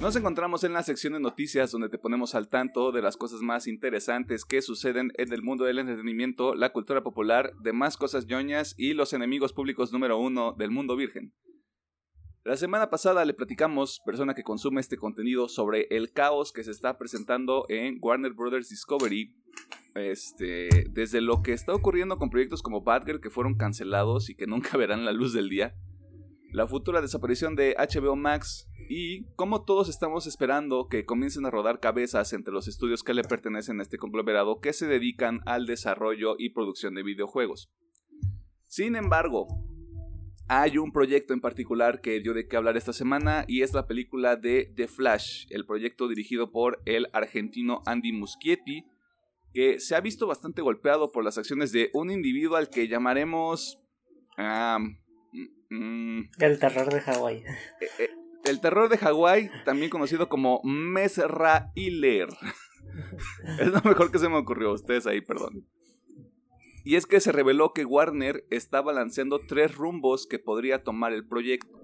Nos 0.09 0.17
encontramos 0.17 0.65
en 0.65 0.73
la 0.73 0.83
sección 0.83 1.13
de 1.13 1.21
noticias 1.21 1.71
donde 1.71 1.91
te 1.91 1.99
ponemos 1.99 2.35
al 2.35 2.49
tanto 2.49 2.93
de 2.93 3.03
las 3.03 3.19
cosas 3.19 3.43
más 3.43 3.67
interesantes 3.67 4.47
que 4.47 4.63
suceden 4.63 5.13
en 5.19 5.35
el 5.35 5.43
mundo 5.43 5.67
del 5.67 5.81
entretenimiento, 5.81 6.55
la 6.55 6.73
cultura 6.73 7.03
popular, 7.03 7.53
demás 7.61 7.99
cosas 7.99 8.25
ñoñas 8.25 8.75
y 8.79 8.95
los 8.95 9.13
enemigos 9.13 9.53
públicos 9.53 9.93
número 9.93 10.19
uno 10.19 10.55
del 10.57 10.71
mundo 10.71 10.97
virgen. 10.97 11.35
La 12.43 12.57
semana 12.57 12.89
pasada 12.89 13.27
le 13.27 13.35
platicamos, 13.35 14.01
persona 14.07 14.33
que 14.33 14.45
consume 14.45 14.81
este 14.81 14.97
contenido, 14.97 15.47
sobre 15.47 15.89
el 15.91 16.11
caos 16.11 16.53
que 16.53 16.65
se 16.65 16.71
está 16.71 16.97
presentando 16.97 17.67
en 17.69 17.99
Warner 18.01 18.33
Brothers 18.33 18.71
Discovery. 18.71 19.37
Este, 19.95 20.71
desde 20.89 21.21
lo 21.21 21.43
que 21.43 21.53
está 21.53 21.75
ocurriendo 21.75 22.17
con 22.17 22.31
proyectos 22.31 22.63
como 22.63 22.81
Batgirl 22.81 23.21
que 23.21 23.29
fueron 23.29 23.57
cancelados 23.57 24.31
y 24.31 24.35
que 24.35 24.47
nunca 24.47 24.71
verán 24.79 25.05
la 25.05 25.13
luz 25.13 25.35
del 25.35 25.51
día. 25.51 25.75
La 26.51 26.67
futura 26.67 27.03
desaparición 27.03 27.57
de 27.57 27.77
HBO 27.79 28.17
Max 28.17 28.69
y 28.89 29.25
cómo 29.35 29.65
todos 29.65 29.91
estamos 29.91 30.27
esperando 30.27 30.89
que 30.89 31.05
comiencen 31.05 31.45
a 31.45 31.51
rodar 31.51 31.79
cabezas 31.79 32.33
entre 32.33 32.55
los 32.55 32.69
estudios 32.69 33.03
que 33.03 33.13
le 33.13 33.23
pertenecen 33.23 33.81
a 33.81 33.83
este 33.83 33.99
conglomerado 33.99 34.61
que 34.61 34.73
se 34.73 34.87
dedican 34.87 35.41
al 35.45 35.67
desarrollo 35.67 36.37
y 36.39 36.51
producción 36.51 36.95
de 36.95 37.03
videojuegos. 37.03 37.71
Sin 38.67 38.97
embargo, 38.97 39.47
hay 40.49 40.79
un 40.79 40.91
proyecto 40.91 41.35
en 41.35 41.43
particular 41.43 42.01
que 42.01 42.21
dio 42.21 42.33
de 42.33 42.49
qué 42.49 42.57
hablar 42.57 42.79
esta 42.79 42.95
semana 42.95 43.45
y 43.47 43.61
es 43.61 43.75
la 43.75 43.87
película 43.87 44.37
de 44.37 44.73
The 44.75 44.89
Flash, 44.89 45.45
el 45.51 45.67
proyecto 45.67 46.09
dirigido 46.09 46.51
por 46.51 46.81
el 46.87 47.09
argentino 47.13 47.83
Andy 47.85 48.13
Muschietti, 48.13 48.87
que 49.53 49.81
se 49.81 49.95
ha 49.95 50.01
visto 50.01 50.27
bastante 50.27 50.63
golpeado 50.63 51.13
por 51.13 51.25
las 51.25 51.37
acciones 51.37 51.73
de 51.73 51.91
un 51.93 52.11
individuo 52.11 52.57
al 52.57 52.71
que 52.71 52.89
llamaremos... 52.89 53.83
Mm, 55.71 56.23
el 56.39 56.59
terror 56.59 56.93
de 56.93 57.01
Hawái. 57.01 57.37
Eh, 57.37 57.89
eh, 57.99 58.11
el 58.45 58.61
terror 58.61 58.89
de 58.89 58.99
Hawái, 58.99 59.51
también 59.65 59.91
conocido 59.91 60.29
como 60.29 60.61
Mesra 60.65 61.71
Hiller. 61.75 62.29
es 63.61 63.69
lo 63.69 63.81
mejor 63.83 64.11
que 64.11 64.19
se 64.19 64.29
me 64.29 64.37
ocurrió. 64.37 64.73
Ustedes 64.73 65.07
ahí, 65.07 65.21
perdón. 65.21 65.67
Y 66.85 66.97
es 66.97 67.07
que 67.07 67.21
se 67.21 67.33
reveló 67.33 67.75
que 67.75 67.85
Warner 67.85 68.47
está 68.51 68.81
balanceando 68.81 69.41
tres 69.41 69.75
rumbos 69.75 70.27
que 70.27 70.39
podría 70.39 70.83
tomar 70.83 71.13
el 71.13 71.27
proyecto. 71.27 71.79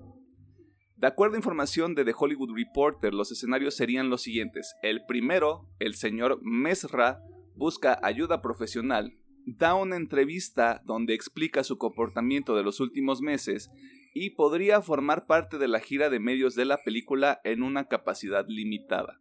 De 0.97 1.09
acuerdo 1.09 1.35
a 1.35 1.39
información 1.39 1.95
de 1.95 2.05
The 2.05 2.15
Hollywood 2.17 2.57
Reporter, 2.57 3.13
los 3.13 3.31
escenarios 3.31 3.77
serían 3.77 4.09
los 4.09 4.23
siguientes. 4.23 4.75
El 4.83 5.05
primero, 5.05 5.69
el 5.79 5.95
señor 5.95 6.39
Mesra 6.43 7.21
busca 7.55 7.99
ayuda 8.03 8.41
profesional, 8.41 9.13
da 9.47 9.75
una 9.75 9.97
entrevista 9.97 10.83
donde 10.85 11.15
explica 11.15 11.65
su 11.65 11.79
comportamiento 11.79 12.57
de 12.57 12.63
los 12.63 12.81
últimos 12.81 13.21
meses 13.21 13.71
y 14.15 14.31
podría 14.31 14.81
formar 14.81 15.27
parte 15.27 15.59
de 15.59 15.69
la 15.69 15.81
gira 15.81 16.09
de 16.09 16.21
medios 16.21 16.55
de 16.55 16.65
la 16.65 16.83
película 16.83 17.41
en 17.45 17.63
una 17.63 17.89
capacidad 17.89 18.47
limitada. 18.49 19.21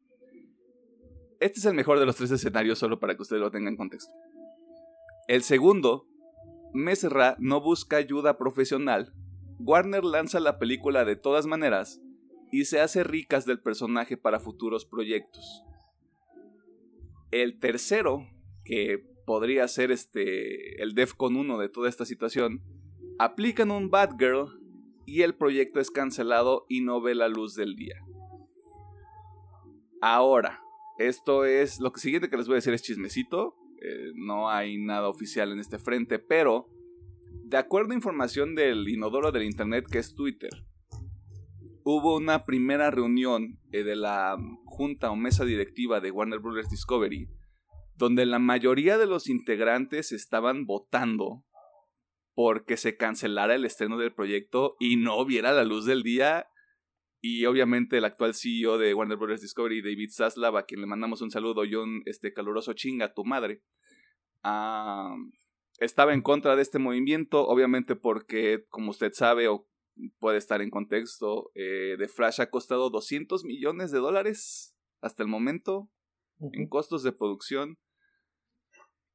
Este 1.40 1.60
es 1.60 1.66
el 1.66 1.74
mejor 1.74 2.00
de 2.00 2.06
los 2.06 2.16
tres 2.16 2.32
escenarios 2.32 2.80
solo 2.80 3.00
para 3.00 3.16
que 3.16 3.24
ustedes 3.24 3.42
lo 3.42 3.52
tengan 3.52 3.74
en 3.74 3.78
contexto. 3.78 4.14
El 5.28 5.44
segundo, 5.44 6.08
Mesra 6.74 7.36
no 7.40 7.60
busca 7.60 7.98
ayuda 7.98 8.38
profesional. 8.38 9.14
Warner 9.60 10.04
lanza 10.04 10.40
la 10.40 10.58
película 10.58 11.06
de 11.06 11.16
todas 11.16 11.46
maneras 11.46 12.02
y 12.52 12.66
se 12.66 12.80
hace 12.80 13.04
ricas 13.04 13.46
del 13.46 13.62
personaje 13.62 14.16
para 14.16 14.40
futuros 14.40 14.86
proyectos. 14.86 15.64
El 17.32 17.60
tercero, 17.60 18.28
que 18.64 19.13
podría 19.26 19.68
ser 19.68 19.92
este 19.92 20.82
el 20.82 20.94
Defcon 20.94 21.36
1 21.36 21.58
de 21.58 21.70
toda 21.70 21.90
esta 21.90 22.06
situación, 22.06 22.62
aplican 23.20 23.72
un 23.72 23.90
Batgirl 23.90 24.60
y 25.06 25.22
el 25.22 25.36
proyecto 25.36 25.80
es 25.80 25.92
cancelado 25.92 26.66
y 26.70 26.82
no 26.82 27.02
ve 27.02 27.16
la 27.16 27.28
luz 27.28 27.56
del 27.56 27.76
día. 27.76 27.96
Ahora, 30.02 30.62
esto 30.98 31.46
es 31.46 31.80
lo 31.80 31.92
siguiente 31.96 32.30
que 32.30 32.38
les 32.38 32.48
voy 32.48 32.56
a 32.56 32.58
decir 32.58 32.74
es 32.74 32.84
chismecito, 32.84 33.56
eh, 33.82 34.12
no 34.16 34.50
hay 34.50 34.78
nada 34.78 35.10
oficial 35.10 35.52
en 35.52 35.60
este 35.60 35.80
frente, 35.80 36.20
pero 36.20 36.68
de 37.44 37.58
acuerdo 37.58 37.92
a 37.92 37.96
información 37.96 38.56
del 38.56 38.88
inodoro 38.88 39.32
del 39.32 39.44
internet 39.44 39.86
que 39.90 40.00
es 40.00 40.16
Twitter, 40.16 40.66
hubo 41.84 42.16
una 42.16 42.46
primera 42.46 42.92
reunión 42.92 43.60
eh, 43.72 43.84
de 43.84 43.96
la 43.96 44.38
junta 44.66 45.12
o 45.12 45.16
mesa 45.16 45.46
directiva 45.46 46.00
de 46.00 46.12
Warner 46.12 46.40
Bros. 46.40 46.70
Discovery, 46.70 47.28
donde 47.96 48.26
la 48.26 48.40
mayoría 48.40 48.98
de 48.98 49.06
los 49.06 49.30
integrantes 49.30 50.12
estaban 50.12 50.66
votando 50.66 51.44
porque 52.34 52.78
se 52.78 52.98
cancelara 52.98 53.56
el 53.56 53.66
estreno 53.66 53.98
del 53.98 54.14
proyecto 54.14 54.76
y 54.80 54.98
no 54.98 55.24
viera 55.26 55.52
la 55.52 55.64
luz 55.64 55.86
del 55.86 56.04
día. 56.04 56.48
Y 57.22 57.46
obviamente 57.46 57.98
el 57.98 58.06
actual 58.06 58.34
CEO 58.34 58.78
de 58.78 58.94
Warner 58.94 59.18
Bros. 59.18 59.42
Discovery, 59.42 59.82
David 59.82 60.10
Zaslav, 60.12 60.58
a 60.58 60.66
quien 60.66 60.82
le 60.82 60.88
mandamos 60.88 61.22
un 61.22 61.32
saludo 61.32 61.64
y 61.64 61.76
un 61.76 62.02
este, 62.06 62.34
caluroso 62.34 62.74
chinga 62.74 63.06
a 63.06 63.14
tu 63.14 63.24
madre, 63.24 63.62
estaba 65.80 66.14
en 66.14 66.22
contra 66.22 66.56
de 66.56 66.64
este 66.64 66.80
movimiento, 66.80 67.48
obviamente 67.48 67.96
porque, 67.96 68.66
como 68.68 68.92
usted 68.92 69.14
sabe 69.14 69.48
o 69.48 69.68
puede 70.20 70.38
estar 70.38 70.62
en 70.62 70.70
contexto, 70.70 71.52
eh, 71.56 71.96
The 71.98 72.10
Flash 72.10 72.42
ha 72.42 72.50
costado 72.50 72.90
200 72.90 73.46
millones 73.46 73.92
de 73.92 74.00
dólares 74.00 74.76
hasta 75.02 75.24
el 75.24 75.30
momento 75.30 75.90
en 76.52 76.68
costos 76.68 77.04
de 77.04 77.12
producción. 77.12 77.78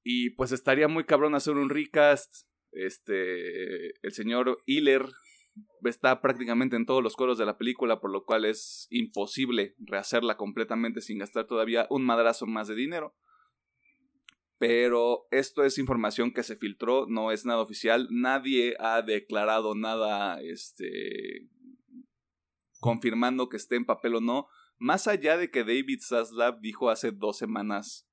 Y 0.03 0.31
pues 0.31 0.53
estaría 0.53 0.89
muy 0.89 1.05
cabrón 1.05 1.35
hacer 1.35 1.55
un 1.55 1.69
recast 1.69 2.49
este, 2.73 3.89
el 4.07 4.13
señor 4.13 4.63
Hiller 4.67 5.07
está 5.85 6.21
prácticamente 6.21 6.77
en 6.77 6.87
todos 6.87 7.03
los 7.03 7.17
coros 7.17 7.39
de 7.39 7.47
la 7.47 7.59
película, 7.59 8.01
por 8.01 8.11
lo 8.11 8.25
cual 8.25 8.45
es 8.45 8.87
imposible 8.91 9.75
rehacerla 9.79 10.37
completamente 10.37 11.01
sin 11.01 11.19
gastar 11.19 11.47
todavía 11.47 11.87
un 11.91 12.05
madrazo 12.05 12.47
más 12.47 12.69
de 12.69 12.75
dinero. 12.75 13.17
Pero 14.59 15.27
esto 15.31 15.65
es 15.65 15.79
información 15.79 16.33
que 16.33 16.43
se 16.43 16.57
filtró, 16.57 17.07
no 17.09 17.31
es 17.31 17.45
nada 17.45 17.61
oficial, 17.61 18.09
nadie 18.11 18.75
ha 18.81 19.03
declarado 19.03 19.75
nada 19.75 20.41
este, 20.43 21.49
confirmando 22.81 23.49
que 23.49 23.57
esté 23.57 23.77
en 23.77 23.87
papel 23.87 24.17
o 24.17 24.21
no, 24.21 24.49
más 24.79 25.09
allá 25.09 25.37
de 25.37 25.51
que 25.51 25.65
David 25.65 26.01
Zaslav 26.01 26.61
dijo 26.61 26.91
hace 26.91 27.11
dos 27.11 27.39
semanas 27.39 28.09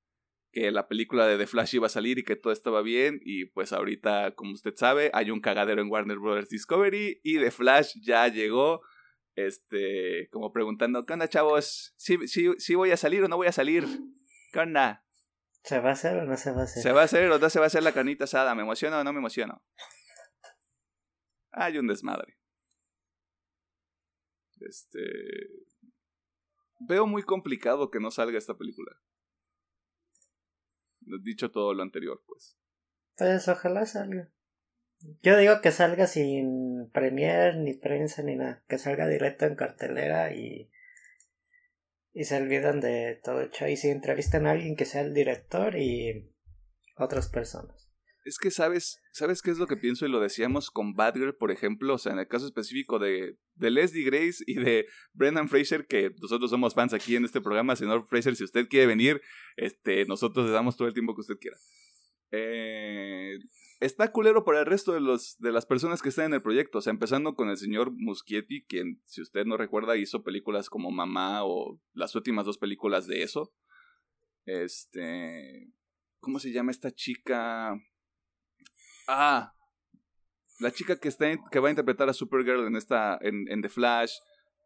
que 0.52 0.70
la 0.70 0.88
película 0.88 1.26
de 1.26 1.36
The 1.36 1.46
Flash 1.46 1.74
iba 1.74 1.86
a 1.86 1.90
salir 1.90 2.18
y 2.18 2.24
que 2.24 2.34
todo 2.34 2.52
estaba 2.52 2.80
bien. 2.80 3.20
Y 3.22 3.44
pues 3.44 3.72
ahorita, 3.72 4.34
como 4.34 4.52
usted 4.52 4.74
sabe, 4.74 5.10
hay 5.12 5.30
un 5.30 5.40
cagadero 5.40 5.82
en 5.82 5.90
Warner 5.90 6.18
Brothers 6.18 6.48
Discovery 6.48 7.20
y 7.22 7.38
The 7.38 7.50
Flash 7.50 7.96
ya 8.02 8.26
llegó. 8.28 8.80
Este, 9.34 10.30
como 10.30 10.50
preguntando, 10.52 11.04
¿qué 11.04 11.12
onda, 11.12 11.28
chavos? 11.28 11.94
¿Sí, 11.98 12.74
voy 12.74 12.90
a 12.90 12.96
salir 12.96 13.22
o 13.22 13.28
no 13.28 13.36
voy 13.36 13.48
a 13.48 13.52
salir? 13.52 13.84
¿Qué 14.50 14.60
onda? 14.60 15.04
¿Se 15.62 15.78
va 15.78 15.90
a 15.90 15.92
hacer 15.92 16.16
o 16.16 16.24
no 16.24 16.36
se 16.38 16.52
va 16.52 16.62
a 16.62 16.64
hacer? 16.64 16.82
¿Se 16.82 16.92
va 16.92 17.02
a 17.02 17.04
hacer 17.04 17.30
o 17.30 17.38
no 17.38 17.50
se 17.50 17.58
va 17.58 17.66
a 17.66 17.68
hacer 17.68 17.82
la 17.82 17.92
carnita 17.92 18.24
asada? 18.24 18.54
¿Me 18.54 18.62
emociono 18.62 18.98
o 18.98 19.04
no 19.04 19.12
me 19.12 19.18
emociono? 19.18 19.62
Hay 21.50 21.76
un 21.76 21.86
desmadre. 21.86 22.38
Este. 24.60 25.00
Veo 26.78 27.06
muy 27.06 27.22
complicado 27.22 27.90
que 27.90 28.00
no 28.00 28.10
salga 28.10 28.38
esta 28.38 28.56
película 28.56 28.92
dicho 31.22 31.50
todo 31.50 31.74
lo 31.74 31.82
anterior, 31.82 32.22
pues. 32.26 32.56
Pues 33.16 33.48
ojalá 33.48 33.86
salga. 33.86 34.28
Yo 35.22 35.36
digo 35.36 35.60
que 35.60 35.72
salga 35.72 36.06
sin 36.06 36.90
premier, 36.90 37.56
ni 37.56 37.74
prensa, 37.74 38.22
ni 38.22 38.36
nada. 38.36 38.62
Que 38.68 38.78
salga 38.78 39.06
directo 39.06 39.46
en 39.46 39.54
cartelera 39.54 40.34
y. 40.34 40.70
Y 42.12 42.24
se 42.24 42.36
olvidan 42.36 42.80
de 42.80 43.20
todo 43.22 43.42
hecho. 43.42 43.68
Y 43.68 43.76
si 43.76 43.88
entrevistan 43.88 44.46
a 44.46 44.52
alguien 44.52 44.74
que 44.74 44.86
sea 44.86 45.02
el 45.02 45.12
director 45.12 45.76
y 45.76 46.32
otras 46.96 47.28
personas. 47.28 47.85
Es 48.26 48.38
que 48.38 48.50
sabes, 48.50 49.00
¿sabes 49.12 49.40
qué 49.40 49.52
es 49.52 49.58
lo 49.58 49.68
que 49.68 49.76
pienso? 49.76 50.04
Y 50.04 50.08
lo 50.08 50.18
decíamos 50.18 50.72
con 50.72 50.94
Badger, 50.94 51.36
por 51.36 51.52
ejemplo, 51.52 51.94
o 51.94 51.98
sea, 51.98 52.12
en 52.12 52.18
el 52.18 52.26
caso 52.26 52.44
específico 52.44 52.98
de, 52.98 53.38
de 53.54 53.70
Leslie 53.70 54.02
Grace 54.02 54.42
y 54.48 54.54
de 54.54 54.86
Brendan 55.12 55.48
Fraser, 55.48 55.86
que 55.86 56.10
nosotros 56.20 56.50
somos 56.50 56.74
fans 56.74 56.92
aquí 56.92 57.14
en 57.14 57.24
este 57.24 57.40
programa, 57.40 57.76
señor 57.76 58.04
Fraser, 58.08 58.34
si 58.34 58.42
usted 58.42 58.66
quiere 58.66 58.86
venir, 58.86 59.22
este, 59.56 60.06
nosotros 60.06 60.46
le 60.46 60.50
damos 60.50 60.76
todo 60.76 60.88
el 60.88 60.94
tiempo 60.94 61.14
que 61.14 61.20
usted 61.20 61.38
quiera. 61.38 61.56
Eh, 62.32 63.38
está 63.78 64.10
culero 64.10 64.44
para 64.44 64.58
el 64.58 64.66
resto 64.66 64.92
de, 64.92 65.00
los, 65.00 65.36
de 65.38 65.52
las 65.52 65.64
personas 65.64 66.02
que 66.02 66.08
están 66.08 66.24
en 66.24 66.34
el 66.34 66.42
proyecto, 66.42 66.78
o 66.78 66.80
sea, 66.80 66.90
empezando 66.90 67.36
con 67.36 67.48
el 67.48 67.58
señor 67.58 67.92
Muschietti, 67.92 68.64
quien, 68.64 69.00
si 69.04 69.22
usted 69.22 69.44
no 69.44 69.56
recuerda, 69.56 69.96
hizo 69.96 70.24
películas 70.24 70.68
como 70.68 70.90
Mamá 70.90 71.44
o 71.44 71.80
las 71.92 72.12
últimas 72.16 72.44
dos 72.44 72.58
películas 72.58 73.06
de 73.06 73.22
eso. 73.22 73.54
Este... 74.46 75.72
¿Cómo 76.18 76.40
se 76.40 76.50
llama 76.50 76.72
esta 76.72 76.90
chica? 76.90 77.80
Ah, 79.06 79.52
la 80.58 80.72
chica 80.72 80.98
que, 80.98 81.08
está, 81.08 81.26
que 81.50 81.60
va 81.60 81.68
a 81.68 81.70
interpretar 81.70 82.08
a 82.08 82.12
Supergirl 82.12 82.66
en, 82.66 82.76
esta, 82.76 83.18
en, 83.20 83.62
The 83.62 83.68
Flash. 83.68 84.12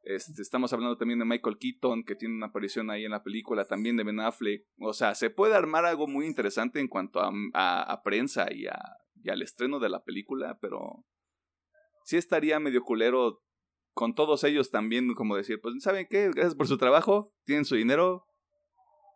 Este, 0.02 0.40
estamos 0.40 0.72
hablando 0.72 0.96
también 0.96 1.18
de 1.18 1.26
Michael 1.26 1.58
Keaton, 1.58 2.04
que 2.04 2.14
tiene 2.14 2.34
una 2.34 2.46
aparición 2.46 2.90
ahí 2.90 3.04
en 3.04 3.10
la 3.10 3.22
película, 3.22 3.66
también 3.66 3.96
de 3.96 4.04
Ben 4.04 4.20
Affleck. 4.20 4.64
O 4.78 4.92
sea, 4.92 5.14
se 5.14 5.30
puede 5.30 5.54
armar 5.54 5.84
algo 5.84 6.06
muy 6.06 6.26
interesante 6.26 6.80
en 6.80 6.88
cuanto 6.88 7.20
a, 7.20 8.00
prensa 8.02 8.46
y, 8.50 8.66
a, 8.66 8.80
al 9.28 9.42
estreno 9.42 9.78
de 9.78 9.90
la 9.90 10.02
película, 10.02 10.58
pero 10.60 11.04
sí 12.04 12.16
estaría 12.16 12.58
medio 12.60 12.82
culero 12.82 13.42
con 13.92 14.14
todos 14.14 14.44
ellos 14.44 14.70
también, 14.70 15.12
como 15.14 15.36
decir, 15.36 15.60
pues, 15.60 15.74
¿saben 15.82 16.06
qué? 16.08 16.30
Gracias 16.30 16.54
por 16.54 16.68
su 16.68 16.78
trabajo, 16.78 17.34
tienen 17.44 17.64
su 17.64 17.74
dinero, 17.74 18.24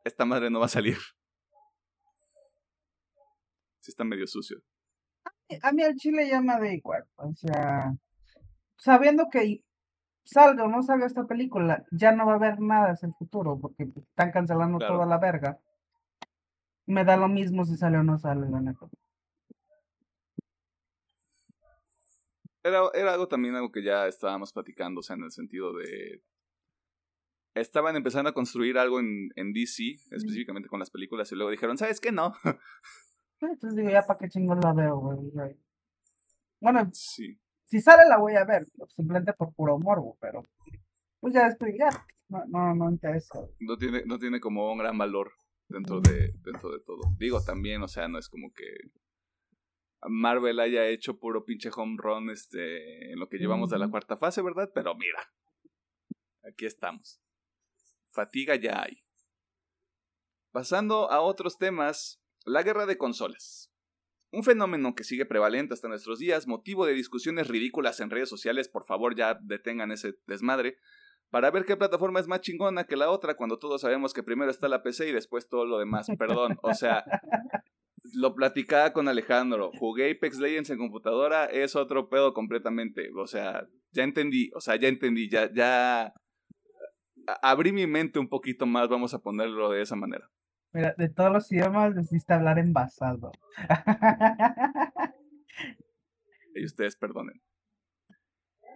esta 0.04 0.26
madre 0.26 0.50
no 0.50 0.58
va 0.58 0.66
a 0.66 0.68
salir. 0.68 0.98
Sí 3.80 3.90
está 3.90 4.04
medio 4.04 4.26
sucio 4.26 4.62
a 5.62 5.72
mí 5.72 5.82
al 5.82 5.94
chile 5.96 6.28
ya 6.28 6.40
me 6.40 6.58
da 6.58 6.72
igual. 6.72 7.04
O 7.16 7.32
sea, 7.34 7.92
sabiendo 8.76 9.26
que 9.30 9.62
salga 10.24 10.64
o 10.64 10.68
no 10.68 10.82
salga 10.82 11.06
esta 11.06 11.26
película, 11.26 11.84
ya 11.90 12.12
no 12.12 12.26
va 12.26 12.32
a 12.32 12.36
haber 12.36 12.60
nada 12.60 12.94
en 13.00 13.08
el 13.10 13.14
futuro, 13.14 13.58
porque 13.60 13.84
están 13.96 14.32
cancelando 14.32 14.78
Claro. 14.78 14.94
toda 14.94 15.06
la 15.06 15.18
verga. 15.18 15.58
Me 16.86 17.04
da 17.04 17.16
lo 17.16 17.28
mismo 17.28 17.64
si 17.64 17.76
sale 17.76 17.98
o 17.98 18.02
no 18.02 18.18
sale, 18.18 18.48
la 18.48 18.60
neta. 18.60 18.86
Era, 22.62 22.80
era 22.94 23.12
algo 23.12 23.28
también 23.28 23.54
algo 23.54 23.70
que 23.70 23.82
ya 23.82 24.06
estábamos 24.06 24.52
platicando, 24.52 25.00
o 25.00 25.02
sea, 25.02 25.16
en 25.16 25.24
el 25.24 25.32
sentido 25.32 25.74
de... 25.74 26.22
Estaban 27.54 27.94
empezando 27.94 28.30
a 28.30 28.34
construir 28.34 28.78
algo 28.78 28.98
en, 29.00 29.28
en 29.36 29.52
DC, 29.52 29.82
específicamente 30.10 30.68
con 30.68 30.80
las 30.80 30.90
películas, 30.90 31.30
y 31.30 31.36
luego 31.36 31.50
dijeron, 31.50 31.78
¿sabes 31.78 32.00
qué? 32.00 32.10
No. 32.10 32.34
Entonces 33.50 33.76
digo, 33.76 33.90
ya 33.90 34.02
para 34.02 34.18
qué 34.18 34.28
chingos 34.28 34.58
la 34.62 34.72
veo, 34.72 34.98
güey. 34.98 35.56
Bueno, 36.60 36.88
sí. 36.92 37.38
si 37.64 37.80
sale 37.80 38.08
la 38.08 38.18
voy 38.18 38.34
a 38.34 38.44
ver, 38.44 38.66
simplemente 38.96 39.32
por 39.32 39.52
puro 39.54 39.78
morbo, 39.78 40.16
pero 40.20 40.42
pues 41.20 41.34
ya 41.34 41.46
estoy, 41.46 41.76
ya, 41.78 41.88
no, 42.28 42.44
no, 42.46 42.74
no 42.74 42.90
interesa. 42.90 43.40
No 43.60 43.76
tiene, 43.76 44.04
no 44.06 44.18
tiene 44.18 44.40
como 44.40 44.72
un 44.72 44.78
gran 44.78 44.96
valor 44.96 45.32
dentro 45.68 46.00
de, 46.00 46.32
dentro 46.42 46.70
de 46.70 46.80
todo. 46.80 47.02
Digo, 47.18 47.42
también, 47.42 47.82
o 47.82 47.88
sea, 47.88 48.08
no 48.08 48.18
es 48.18 48.28
como 48.28 48.52
que 48.52 48.64
Marvel 50.08 50.60
haya 50.60 50.86
hecho 50.86 51.18
puro 51.18 51.44
pinche 51.44 51.70
home 51.74 51.96
run 51.98 52.30
este, 52.30 53.12
en 53.12 53.18
lo 53.18 53.28
que 53.28 53.38
llevamos 53.38 53.70
de 53.70 53.78
la 53.78 53.88
cuarta 53.88 54.16
fase, 54.16 54.42
¿verdad? 54.42 54.70
Pero 54.74 54.94
mira, 54.94 55.32
aquí 56.46 56.66
estamos. 56.66 57.20
Fatiga 58.10 58.54
ya 58.56 58.82
hay. 58.82 59.02
Pasando 60.52 61.10
a 61.10 61.20
otros 61.20 61.58
temas, 61.58 62.22
la 62.44 62.62
guerra 62.62 62.86
de 62.86 62.98
consolas. 62.98 63.70
Un 64.32 64.42
fenómeno 64.42 64.94
que 64.94 65.04
sigue 65.04 65.26
prevalente 65.26 65.74
hasta 65.74 65.88
nuestros 65.88 66.18
días, 66.18 66.46
motivo 66.46 66.86
de 66.86 66.94
discusiones 66.94 67.48
ridículas 67.48 68.00
en 68.00 68.10
redes 68.10 68.28
sociales, 68.28 68.68
por 68.68 68.84
favor 68.84 69.14
ya 69.14 69.38
detengan 69.40 69.92
ese 69.92 70.14
desmadre, 70.26 70.78
para 71.30 71.50
ver 71.50 71.64
qué 71.64 71.76
plataforma 71.76 72.20
es 72.20 72.28
más 72.28 72.40
chingona 72.40 72.84
que 72.84 72.96
la 72.96 73.10
otra 73.10 73.34
cuando 73.36 73.58
todos 73.58 73.80
sabemos 73.80 74.12
que 74.12 74.22
primero 74.22 74.50
está 74.50 74.68
la 74.68 74.82
PC 74.82 75.08
y 75.08 75.12
después 75.12 75.48
todo 75.48 75.64
lo 75.64 75.78
demás. 75.78 76.06
Perdón, 76.18 76.58
o 76.62 76.74
sea, 76.74 77.04
lo 78.12 78.34
platicaba 78.34 78.92
con 78.92 79.08
Alejandro, 79.08 79.70
jugué 79.78 80.10
Apex 80.10 80.38
Legends 80.38 80.70
en 80.70 80.78
computadora, 80.78 81.46
es 81.46 81.74
otro 81.74 82.08
pedo 82.08 82.34
completamente, 82.34 83.10
o 83.16 83.26
sea, 83.26 83.66
ya 83.92 84.04
entendí, 84.04 84.50
o 84.54 84.60
sea, 84.60 84.76
ya 84.76 84.88
entendí, 84.88 85.28
ya, 85.28 85.52
ya 85.52 86.12
abrí 87.42 87.72
mi 87.72 87.86
mente 87.86 88.18
un 88.18 88.28
poquito 88.28 88.66
más, 88.66 88.88
vamos 88.88 89.14
a 89.14 89.20
ponerlo 89.20 89.70
de 89.70 89.82
esa 89.82 89.96
manera. 89.96 90.30
Mira, 90.74 90.92
de 90.98 91.08
todos 91.08 91.32
los 91.32 91.52
idiomas 91.52 91.94
decidiste 91.94 92.34
hablar 92.34 92.58
envasado. 92.58 93.30
Y 96.56 96.64
ustedes 96.64 96.96
perdonen. 96.96 97.40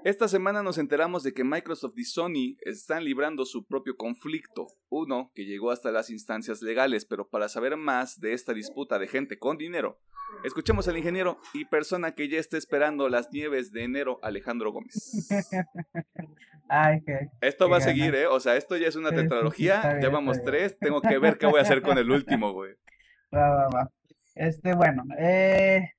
Esta 0.05 0.29
semana 0.29 0.63
nos 0.63 0.79
enteramos 0.79 1.23
de 1.23 1.35
que 1.35 1.45
Microsoft 1.45 1.99
y 1.99 2.05
Sony 2.05 2.57
están 2.61 3.05
librando 3.05 3.45
su 3.45 3.67
propio 3.67 3.97
conflicto, 3.97 4.69
uno 4.89 5.31
que 5.35 5.45
llegó 5.45 5.71
hasta 5.71 5.91
las 5.91 6.09
instancias 6.09 6.63
legales, 6.63 7.05
pero 7.05 7.29
para 7.29 7.49
saber 7.49 7.77
más 7.77 8.19
de 8.21 8.33
esta 8.33 8.55
disputa 8.55 8.99
de 8.99 9.09
gente 9.09 9.39
con 9.39 9.59
dinero, 9.59 9.99
escuchemos 10.45 10.87
al 10.89 10.97
ingeniero 10.97 11.39
y 11.53 11.65
persona 11.65 12.13
que 12.15 12.29
ya 12.29 12.39
está 12.39 12.57
esperando 12.57 13.09
las 13.09 13.33
nieves 13.33 13.73
de 13.73 13.85
enero, 13.85 14.19
Alejandro 14.23 14.73
Gómez. 14.73 15.29
Ay, 16.69 17.01
que 17.05 17.31
Esto 17.41 17.67
Qué 17.67 17.71
va 17.73 17.79
a 17.79 17.81
seguir, 17.81 18.15
¿eh? 18.15 18.27
O 18.29 18.39
sea, 18.41 18.57
esto 18.57 18.77
ya 18.77 18.89
es 18.89 18.97
una 18.97 19.11
Sí, 19.11 19.17
tetralogía, 19.17 19.81
bien, 19.81 19.93
ya 19.95 19.99
está 19.99 20.09
vamos 20.11 20.37
bien. 20.37 20.47
tres, 20.47 20.79
tengo 20.79 21.01
que 21.01 21.19
ver 21.19 21.39
qué 21.39 21.47
voy 21.47 21.59
a 21.59 21.63
hacer 21.63 21.83
con 21.83 21.99
el 21.99 22.11
último, 22.11 22.53
güey. 22.53 22.75
va, 23.35 23.51
va, 23.51 23.69
va. 23.75 23.91
Este, 24.35 24.75
bueno, 24.75 25.03
eh, 25.19 25.93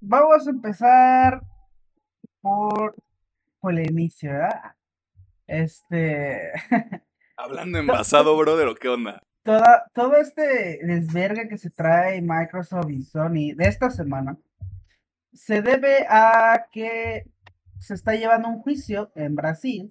vamos 0.00 0.46
a 0.46 0.50
empezar 0.50 1.40
por, 2.44 2.94
por 3.58 3.72
el 3.72 3.90
inicio, 3.90 4.30
¿verdad? 4.30 4.74
Este, 5.46 6.52
Hablando 7.36 7.78
envasado, 7.78 8.36
brother, 8.36 8.68
¿o 8.68 8.74
qué 8.74 8.88
onda? 8.88 9.22
toda, 9.42 9.90
todo 9.94 10.16
este 10.16 10.78
desvergue 10.84 11.48
que 11.48 11.58
se 11.58 11.70
trae 11.70 12.22
Microsoft 12.22 12.90
y 12.90 13.02
Sony 13.02 13.54
de 13.56 13.66
esta 13.66 13.90
semana 13.90 14.38
se 15.32 15.60
debe 15.60 16.06
a 16.08 16.66
que 16.72 17.24
se 17.78 17.94
está 17.94 18.14
llevando 18.14 18.48
un 18.48 18.60
juicio 18.62 19.10
en 19.16 19.34
Brasil, 19.34 19.90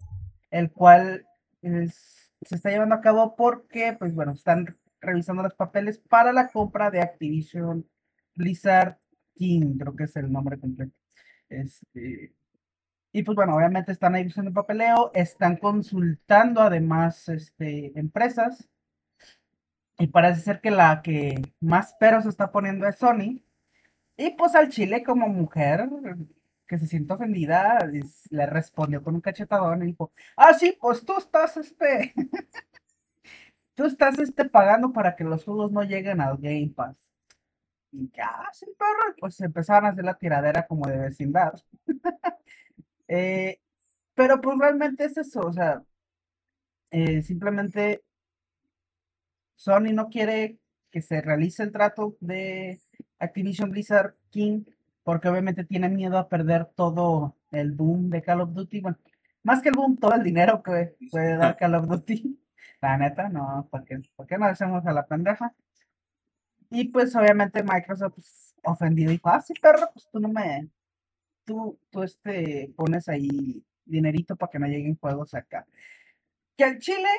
el 0.50 0.72
cual 0.72 1.28
es- 1.62 2.32
se 2.42 2.56
está 2.56 2.70
llevando 2.70 2.96
a 2.96 3.02
cabo 3.02 3.36
porque, 3.36 3.94
pues 3.94 4.14
bueno, 4.16 4.32
están 4.32 4.78
revisando 5.02 5.44
los 5.44 5.54
papeles 5.56 5.98
para 6.00 6.34
la 6.34 6.48
compra 6.48 6.90
de 6.92 7.02
Activision 7.02 7.88
Blizzard 8.36 8.98
King, 9.36 9.78
creo 9.78 9.96
que 9.96 10.04
es 10.06 10.16
el 10.16 10.32
nombre 10.32 10.60
completo. 10.60 10.96
Este, 11.50 12.34
y 13.14 13.24
pues 13.24 13.36
bueno, 13.36 13.56
obviamente 13.56 13.92
están 13.92 14.16
ahí 14.16 14.26
haciendo 14.28 14.52
papeleo, 14.52 15.12
están 15.14 15.58
consultando 15.58 16.62
además 16.62 17.30
este, 17.30 17.98
empresas. 17.98 18.68
Y 20.00 20.08
parece 20.08 20.42
ser 20.42 20.62
que 20.62 20.72
la 20.72 21.02
que 21.04 21.40
más 21.60 21.94
peros 22.00 22.26
está 22.26 22.52
poniendo 22.52 22.88
es 22.88 22.98
Sony. 22.98 23.44
Y 24.18 24.32
pues 24.32 24.56
al 24.56 24.70
Chile 24.70 25.04
como 25.04 25.28
mujer 25.28 25.88
que 26.68 26.80
se 26.80 26.88
siente 26.88 27.14
ofendida, 27.14 27.88
le 28.32 28.46
respondió 28.48 29.04
con 29.04 29.16
un 29.16 29.22
cachetadón 29.22 29.84
y 29.84 29.88
dijo, 29.88 30.12
ah, 30.36 30.54
sí, 30.56 30.76
pues 30.82 31.06
tú 31.06 31.16
estás, 31.18 31.56
este, 31.58 32.14
tú 33.76 33.86
estás, 33.86 34.18
este, 34.20 34.46
pagando 34.46 34.92
para 34.92 35.16
que 35.16 35.24
los 35.24 35.44
juegos 35.44 35.72
no 35.72 35.84
lleguen 35.84 36.20
al 36.22 36.38
Game 36.38 36.74
Pass. 36.76 36.98
Y 37.92 38.10
ya, 38.12 38.50
sí, 38.54 38.66
perro, 38.78 39.16
pues 39.20 39.40
empezaron 39.42 39.86
a 39.86 39.90
hacer 39.90 40.04
la 40.06 40.18
tiradera 40.18 40.66
como 40.66 40.88
de 40.88 40.98
vecindad. 40.98 41.54
Eh, 43.16 43.60
pero 44.16 44.42
pues 44.42 44.58
realmente 44.58 45.06
es 45.06 45.18
eso, 45.18 45.42
o 45.42 45.54
sea, 45.54 45.84
eh, 46.90 47.22
simplemente 47.22 48.04
Sony 49.56 49.94
no 49.94 50.10
quiere 50.10 50.58
que 50.90 51.02
se 51.02 51.22
realice 51.22 51.62
el 51.62 51.72
trato 51.72 52.18
de 52.22 52.82
Activision 53.20 53.70
Blizzard 53.70 54.16
King 54.32 54.64
porque 55.04 55.30
obviamente 55.30 55.64
tiene 55.64 55.90
miedo 55.90 56.18
a 56.18 56.28
perder 56.28 56.66
todo 56.76 57.38
el 57.52 57.74
boom 57.74 58.10
de 58.10 58.24
Call 58.24 58.42
of 58.42 58.54
Duty. 58.54 58.82
Bueno, 58.82 58.98
más 59.44 59.62
que 59.62 59.70
el 59.70 59.76
boom, 59.76 59.98
todo 59.98 60.16
el 60.16 60.24
dinero 60.24 60.64
que 60.64 60.96
puede 61.12 61.38
dar 61.38 61.58
Call 61.58 61.76
of 61.76 61.88
Duty. 61.88 62.40
La 62.82 62.98
neta, 62.98 63.30
no, 63.30 63.68
porque 63.72 64.00
¿por 64.16 64.26
qué 64.26 64.40
no 64.40 64.46
hacemos 64.46 64.86
a 64.88 64.92
la 64.92 65.06
pendeja? 65.06 65.54
Y 66.72 66.86
pues 66.86 67.16
obviamente 67.16 67.64
Microsoft 67.64 68.16
pues, 68.16 68.56
ofendido 68.64 69.12
dijo, 69.12 69.30
ah, 69.30 69.42
sí, 69.42 69.54
perro, 69.62 69.90
pues 69.94 70.10
tú 70.12 70.20
no 70.20 70.30
me, 70.30 70.70
tú, 71.46 71.80
tú 71.90 72.04
este, 72.04 72.74
pones 72.76 73.10
ahí 73.10 73.64
dinerito 73.86 74.36
para 74.36 74.52
que 74.52 74.60
no 74.60 74.68
lleguen 74.68 74.98
juegos 74.98 75.34
acá. 75.34 75.66
Que 76.58 76.64
al 76.66 76.80
Chile, 76.80 77.10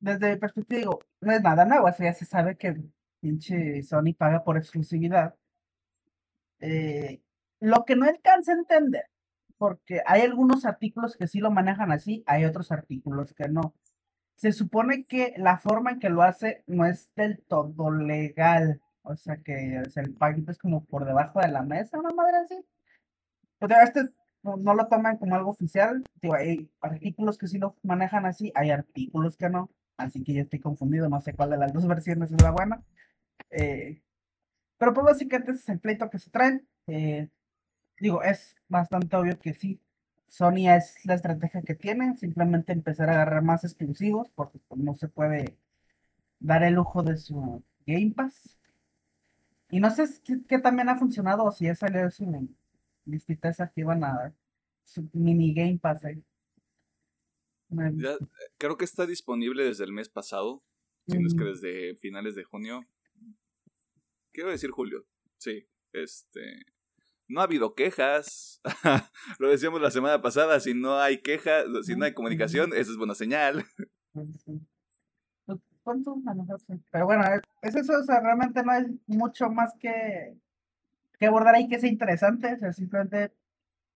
desde 0.00 0.32
mi 0.34 0.36
perspectiva, 0.38 0.78
digo, 0.80 1.00
no 1.20 1.32
es 1.32 1.42
nada 1.42 1.64
nuevo, 1.64 1.88
eso 1.88 2.02
ya 2.04 2.12
se 2.14 2.24
sabe 2.24 2.56
que 2.56 2.76
pinche 3.20 3.82
Sony 3.82 4.14
paga 4.16 4.44
por 4.44 4.56
exclusividad. 4.56 5.34
Eh, 6.60 7.20
lo 7.60 7.84
que 7.84 7.96
no 7.96 8.06
alcanza 8.06 8.52
a 8.52 8.56
entender, 8.56 9.04
porque 9.58 10.02
hay 10.06 10.22
algunos 10.22 10.64
artículos 10.64 11.16
que 11.16 11.26
sí 11.26 11.40
lo 11.40 11.50
manejan 11.50 11.92
así, 11.92 12.22
hay 12.26 12.44
otros 12.44 12.72
artículos 12.72 13.34
que 13.34 13.48
no. 13.48 13.74
Se 14.36 14.52
supone 14.52 15.04
que 15.04 15.34
la 15.36 15.58
forma 15.58 15.92
en 15.92 16.00
que 16.00 16.08
lo 16.10 16.22
hace 16.22 16.64
no 16.66 16.86
es 16.86 17.10
del 17.14 17.42
todo 17.42 17.90
legal, 17.90 18.80
o 19.02 19.16
sea 19.16 19.38
que 19.38 19.82
el 19.96 20.14
paguito 20.14 20.50
es 20.52 20.58
como 20.58 20.84
por 20.84 21.04
debajo 21.04 21.40
de 21.40 21.48
la 21.48 21.62
mesa, 21.62 21.98
una 21.98 22.10
madre 22.10 22.38
así. 22.38 22.64
O 23.60 23.68
sea, 23.68 23.82
este 23.82 24.10
no, 24.42 24.74
lo 24.74 24.88
toman 24.88 25.18
como 25.18 25.34
algo 25.34 25.50
oficial. 25.50 26.02
Hay 26.34 26.70
artículos 26.80 27.38
que 27.38 27.46
sí 27.46 27.58
lo 27.58 27.76
manejan 27.82 28.26
así, 28.26 28.52
hay 28.54 28.70
artículos 28.70 29.36
que 29.36 29.50
no. 29.50 29.70
Así 29.96 30.22
que 30.24 30.32
yo 30.32 30.42
estoy 30.42 30.60
confundido, 30.60 31.08
no 31.08 31.20
sé 31.20 31.34
cuál 31.34 31.50
de 31.50 31.58
las 31.58 31.72
dos 31.72 31.86
versiones 31.88 32.32
es 32.32 32.42
la 32.42 32.50
buena. 32.50 32.82
Eh, 33.50 34.02
pero 34.78 34.94
pues 34.94 35.04
básicamente 35.04 35.52
ese 35.52 35.60
es 35.60 35.68
el 35.68 35.80
pleito 35.80 36.08
que 36.10 36.18
se 36.18 36.30
traen. 36.30 36.66
Eh, 36.86 37.28
digo, 38.00 38.22
es 38.22 38.56
bastante 38.68 39.14
obvio 39.16 39.38
que 39.38 39.54
sí. 39.54 39.80
Sony 40.28 40.70
es 40.70 41.04
la 41.04 41.14
estrategia 41.14 41.62
que 41.62 41.74
tiene, 41.74 42.16
simplemente 42.16 42.72
empezar 42.72 43.10
a 43.10 43.14
agarrar 43.14 43.42
más 43.42 43.64
exclusivos, 43.64 44.30
porque 44.34 44.60
pues, 44.68 44.80
no 44.80 44.94
se 44.94 45.08
puede 45.08 45.58
dar 46.38 46.62
el 46.62 46.74
lujo 46.74 47.02
de 47.02 47.16
su 47.16 47.64
Game 47.86 48.12
Pass. 48.16 48.58
Y 49.70 49.80
no 49.80 49.90
sé 49.90 50.04
qué, 50.24 50.40
qué 50.48 50.58
también 50.58 50.88
ha 50.88 50.96
funcionado 50.96 51.44
o 51.44 51.52
si 51.52 51.66
ya 51.66 51.74
salió 51.74 52.10
su 52.10 52.24
listita 53.04 53.48
esa 53.48 53.70
que 53.70 53.80
iban 53.82 54.04
a 54.04 54.14
dar. 54.14 54.34
Su 54.84 55.08
mini 55.12 55.54
Game 55.54 55.78
Pass 55.78 56.04
ahí. 56.04 56.22
Ya, 57.68 58.12
eh, 58.14 58.18
creo 58.58 58.76
que 58.76 58.84
está 58.84 59.06
disponible 59.06 59.64
desde 59.64 59.84
el 59.84 59.92
mes 59.92 60.08
pasado, 60.08 60.62
si 61.06 61.18
no 61.18 61.26
es 61.28 61.34
que 61.34 61.44
desde 61.44 61.94
finales 61.96 62.34
de 62.34 62.42
junio. 62.42 62.84
Quiero 64.32 64.50
decir 64.50 64.70
julio, 64.70 65.06
sí. 65.38 65.66
Este. 65.92 66.64
No 67.28 67.40
ha 67.40 67.44
habido 67.44 67.74
quejas. 67.74 68.60
Lo 69.38 69.48
decíamos 69.48 69.80
la 69.80 69.92
semana 69.92 70.20
pasada, 70.20 70.58
si 70.58 70.74
no 70.74 70.98
hay 70.98 71.22
quejas, 71.22 71.64
si 71.84 71.94
no 71.94 72.04
hay 72.04 72.12
comunicación, 72.12 72.72
eso 72.74 72.90
es 72.90 72.96
buena 72.96 73.14
señal. 73.14 73.64
Pues. 75.82 75.98
Pero 76.90 77.06
bueno, 77.06 77.24
es 77.62 77.74
eso, 77.74 77.98
o 77.98 78.02
sea, 78.02 78.20
realmente 78.20 78.62
no 78.62 78.72
hay 78.72 78.84
mucho 79.06 79.48
más 79.48 79.72
que, 79.80 80.36
que 81.20 81.26
abordar 81.26 81.54
ahí 81.54 81.68
que 81.68 81.78
sea 81.78 81.88
interesante, 81.90 82.54
o 82.54 82.58
sea, 82.58 82.72
simplemente 82.72 83.32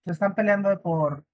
se 0.05 0.13
están 0.13 0.35
peleando 0.35 0.81
por 0.83 1.25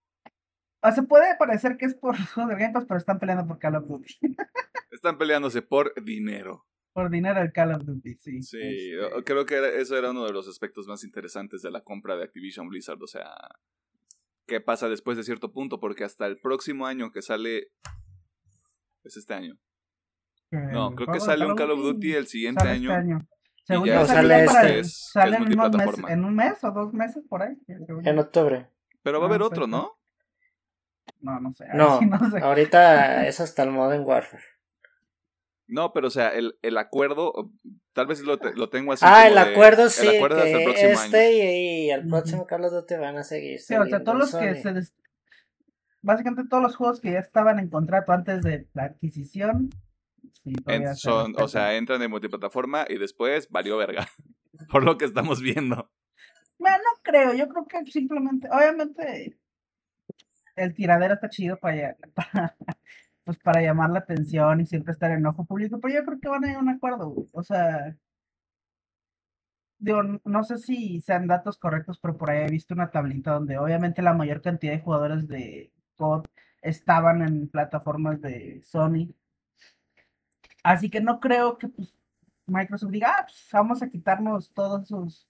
O 0.82 0.92
sea, 0.92 1.02
puede 1.02 1.36
parecer 1.36 1.76
que 1.76 1.84
es 1.86 1.94
por 1.94 2.18
los 2.18 2.30
juegos 2.32 2.54
de 2.54 2.58
Game 2.60 2.72
Pass, 2.72 2.86
pero 2.86 2.96
están 2.98 3.18
peleando 3.18 3.46
por 3.46 3.58
Call 3.58 3.74
of 3.76 3.86
Duty. 3.86 4.14
Están 4.92 5.18
peleándose 5.18 5.62
por 5.62 5.92
dinero. 6.02 6.66
por 6.92 7.10
dinero 7.10 7.40
el 7.40 7.52
Call 7.52 7.72
of 7.74 7.84
Duty, 7.84 8.14
sí. 8.16 8.42
Sí, 8.42 8.58
Este, 8.92 9.24
creo 9.24 9.44
que 9.46 9.54
era- 9.56 9.68
eso 9.68 9.96
era 9.96 10.10
uno 10.10 10.24
de 10.24 10.32
los 10.32 10.48
aspectos 10.48 10.86
más 10.88 11.04
interesantes 11.04 11.62
de 11.62 11.70
la 11.70 11.80
compra 11.82 12.16
de 12.16 12.24
Activision 12.24 12.68
Blizzard. 12.68 13.00
O 13.02 13.06
sea, 13.06 13.30
¿qué 14.46 14.60
pasa 14.60 14.88
después 14.88 15.16
de 15.16 15.22
cierto 15.24 15.52
punto? 15.52 15.78
Porque 15.80 16.04
hasta 16.04 16.26
el 16.26 16.38
próximo 16.40 16.86
año 16.86 17.12
que 17.12 17.22
sale. 17.22 17.68
Es 19.04 19.16
este 19.16 19.32
año. 19.34 19.58
No, 20.50 20.94
creo 20.96 21.08
que 21.12 21.20
sale 21.20 21.46
un 21.46 21.54
Call 21.54 21.70
of 21.70 21.80
Duty 21.80 22.12
el 22.14 22.26
siguiente 22.26 22.64
este 22.72 22.90
año. 22.92 23.20
Según 23.74 23.86
ya 23.88 24.00
yo 24.00 24.06
sale 24.06 24.44
este, 24.44 24.60
el- 24.74 24.80
es- 24.80 25.10
sale 25.12 25.36
es 25.36 25.36
en, 25.36 25.42
unos 25.42 25.56
meses, 25.56 25.70
multiplataforma. 25.70 26.12
en 26.12 26.24
un 26.24 26.34
mes 26.34 26.64
o 26.64 26.70
dos 26.70 26.92
meses 26.92 27.24
por 27.28 27.42
ahí. 27.42 27.56
En 28.04 28.18
octubre. 28.18 28.68
Pero 29.02 29.18
va 29.20 29.26
a 29.26 29.28
Ah, 29.28 29.30
haber 29.30 29.40
sí, 29.42 29.46
otro, 29.46 29.64
sí. 29.64 29.70
¿no? 29.70 29.96
No, 31.20 31.40
no 31.40 31.52
sé. 31.52 31.66
No, 31.74 31.98
sí 32.00 32.06
no 32.06 32.30
sé. 32.30 32.38
ahorita 32.38 33.26
es 33.26 33.40
hasta 33.40 33.62
el 33.62 33.70
Modern 33.70 34.04
Warfare. 34.04 34.42
No, 35.66 35.92
pero 35.92 36.08
o 36.08 36.10
sea, 36.10 36.34
el, 36.34 36.58
el 36.62 36.76
acuerdo, 36.78 37.52
tal 37.92 38.06
vez 38.08 38.20
lo, 38.22 38.38
te- 38.38 38.54
lo 38.54 38.68
tengo 38.70 38.92
así. 38.92 39.04
ah, 39.06 39.24
como 39.24 39.28
el 39.28 39.34
de- 39.46 39.52
acuerdo 39.52 39.88
sí, 39.88 40.06
el 40.08 40.16
acuerdo 40.16 40.36
hasta 40.38 40.48
el 40.50 40.58
que 40.58 40.64
próximo 40.64 40.90
este 40.90 41.26
año. 41.26 41.36
y, 41.36 41.86
y 41.86 41.90
el 41.90 42.08
próximo 42.08 42.46
Call 42.46 42.64
of 42.64 42.72
Duty 42.72 42.94
van 42.96 43.18
a 43.18 43.22
seguir. 43.24 43.60
Sí, 43.60 43.74
o 43.76 43.86
sea, 43.86 44.02
todos 44.02 44.18
los 44.18 44.34
que 44.34 44.56
se 44.56 44.72
des- 44.72 44.94
Básicamente 46.02 46.48
todos 46.48 46.62
los 46.62 46.76
juegos 46.76 46.98
que 47.00 47.12
ya 47.12 47.18
estaban 47.18 47.58
en 47.58 47.68
contrato 47.68 48.12
antes 48.12 48.42
de 48.42 48.66
la 48.72 48.84
adquisición. 48.84 49.68
Sí, 50.44 50.54
se 50.64 50.94
son, 50.94 51.34
o 51.38 51.48
sea, 51.48 51.76
entran 51.76 52.02
en 52.02 52.10
multiplataforma 52.10 52.84
y 52.88 52.98
después 52.98 53.48
valió 53.50 53.76
verga. 53.76 54.06
Por 54.70 54.84
lo 54.84 54.98
que 54.98 55.04
estamos 55.04 55.40
viendo. 55.40 55.90
Bueno, 56.58 56.76
no 56.78 57.02
creo, 57.02 57.32
yo 57.32 57.48
creo 57.48 57.66
que 57.66 57.90
simplemente, 57.90 58.48
obviamente, 58.50 59.38
el 60.56 60.74
tiradero 60.74 61.14
está 61.14 61.28
chido 61.28 61.56
para, 61.58 61.96
para, 62.14 62.56
pues 63.24 63.38
para 63.38 63.62
llamar 63.62 63.90
la 63.90 64.00
atención 64.00 64.60
y 64.60 64.66
siempre 64.66 64.92
estar 64.92 65.10
en 65.10 65.26
ojo 65.26 65.44
público, 65.44 65.80
pero 65.80 65.94
yo 65.94 66.04
creo 66.04 66.20
que 66.20 66.28
van 66.28 66.44
a 66.44 66.46
llegar 66.48 66.60
a 66.60 66.64
un 66.64 66.68
acuerdo, 66.70 67.08
güey. 67.08 67.28
O 67.32 67.42
sea, 67.42 67.96
digo, 69.78 70.02
no 70.24 70.44
sé 70.44 70.58
si 70.58 71.00
sean 71.00 71.26
datos 71.26 71.58
correctos, 71.58 71.98
pero 72.00 72.16
por 72.16 72.30
ahí 72.30 72.44
he 72.46 72.50
visto 72.50 72.74
una 72.74 72.90
tablita 72.90 73.32
donde 73.32 73.58
obviamente 73.58 74.02
la 74.02 74.14
mayor 74.14 74.42
cantidad 74.42 74.72
de 74.72 74.80
jugadores 74.80 75.26
de 75.28 75.72
COD 75.96 76.26
estaban 76.62 77.22
en 77.22 77.48
plataformas 77.48 78.20
de 78.20 78.60
Sony. 78.64 79.08
Así 80.62 80.90
que 80.90 81.00
no 81.00 81.20
creo 81.20 81.58
que 81.58 81.68
pues, 81.68 81.94
Microsoft 82.46 82.90
diga, 82.90 83.14
ah, 83.18 83.24
pues 83.24 83.48
vamos 83.52 83.82
a 83.82 83.88
quitarnos 83.88 84.52
todos 84.52 84.88
sus 84.88 85.28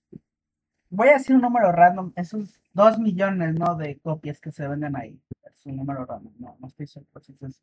voy 0.91 1.09
a 1.09 1.15
decir 1.15 1.35
un 1.37 1.43
número 1.43 1.73
random, 1.73 2.13
esos 2.17 2.61
dos 2.73 2.99
millones, 2.99 3.55
¿no? 3.55 3.77
De 3.77 3.99
copias 4.01 4.41
que 4.41 4.51
se 4.53 4.67
venden 4.67 4.97
ahí. 4.97 5.19
Es 5.47 5.65
un 5.65 5.77
número 5.77 6.05
random, 6.05 6.33
no, 6.39 6.57
no 6.61 6.67
estoy 6.67 6.87
seguro 6.87 7.21
si 7.21 7.33
es 7.33 7.43
eso. 7.43 7.63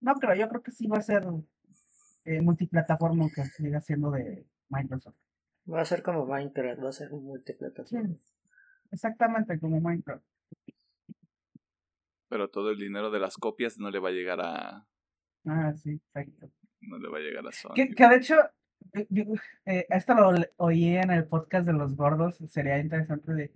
No 0.00 0.14
creo, 0.14 0.34
yo 0.34 0.48
creo 0.48 0.62
que 0.62 0.70
sí 0.70 0.86
va 0.86 0.98
a 0.98 1.02
ser 1.02 1.26
eh, 2.24 2.40
multiplataforma 2.40 3.28
que 3.34 3.44
siga 3.44 3.80
siendo 3.80 4.10
de 4.10 4.46
Microsoft. 4.68 5.16
Va 5.70 5.80
a 5.80 5.84
ser 5.84 6.02
como 6.02 6.24
Minecraft, 6.26 6.82
va 6.82 6.88
a 6.90 6.92
ser 6.92 7.12
un 7.12 7.24
multiplataforma. 7.24 8.08
Sí, 8.08 8.20
exactamente 8.92 9.58
como 9.58 9.80
Minecraft. 9.80 10.24
Pero 12.28 12.48
todo 12.50 12.70
el 12.70 12.78
dinero 12.78 13.10
de 13.10 13.20
las 13.20 13.36
copias 13.36 13.78
no 13.78 13.90
le 13.90 13.98
va 13.98 14.10
a 14.10 14.12
llegar 14.12 14.40
a. 14.40 14.86
Ah, 15.46 15.72
sí, 15.74 15.92
exacto. 15.92 16.50
No 16.80 16.98
le 16.98 17.08
va 17.08 17.18
a 17.18 17.20
llegar 17.20 17.46
a 17.46 17.52
Sony. 17.52 17.74
Que, 17.74 17.88
que 17.94 18.08
de 18.08 18.16
hecho, 18.16 18.34
eh, 18.92 19.06
yo- 19.10 19.24
eh, 19.66 19.86
esto 19.90 20.14
lo 20.14 20.32
oí 20.56 20.96
en 20.96 21.10
el 21.10 21.26
podcast 21.26 21.66
de 21.66 21.72
los 21.72 21.96
gordos, 21.96 22.38
sería 22.48 22.78
interesante 22.78 23.32
de 23.34 23.52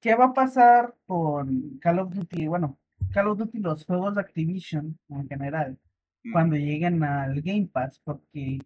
qué 0.00 0.14
va 0.14 0.26
a 0.26 0.32
pasar 0.34 0.94
con 1.06 1.78
Call 1.80 1.98
of 2.00 2.14
Duty, 2.14 2.46
bueno, 2.48 2.78
Call 3.12 3.28
of 3.28 3.38
Duty, 3.38 3.58
los 3.58 3.84
juegos 3.84 4.14
de 4.14 4.20
Activision 4.22 4.98
en 5.08 5.28
general, 5.28 5.78
Mm. 6.22 6.32
cuando 6.32 6.56
lleguen 6.56 7.02
al 7.02 7.40
Game 7.42 7.68
Pass, 7.72 8.00
porque 8.04 8.58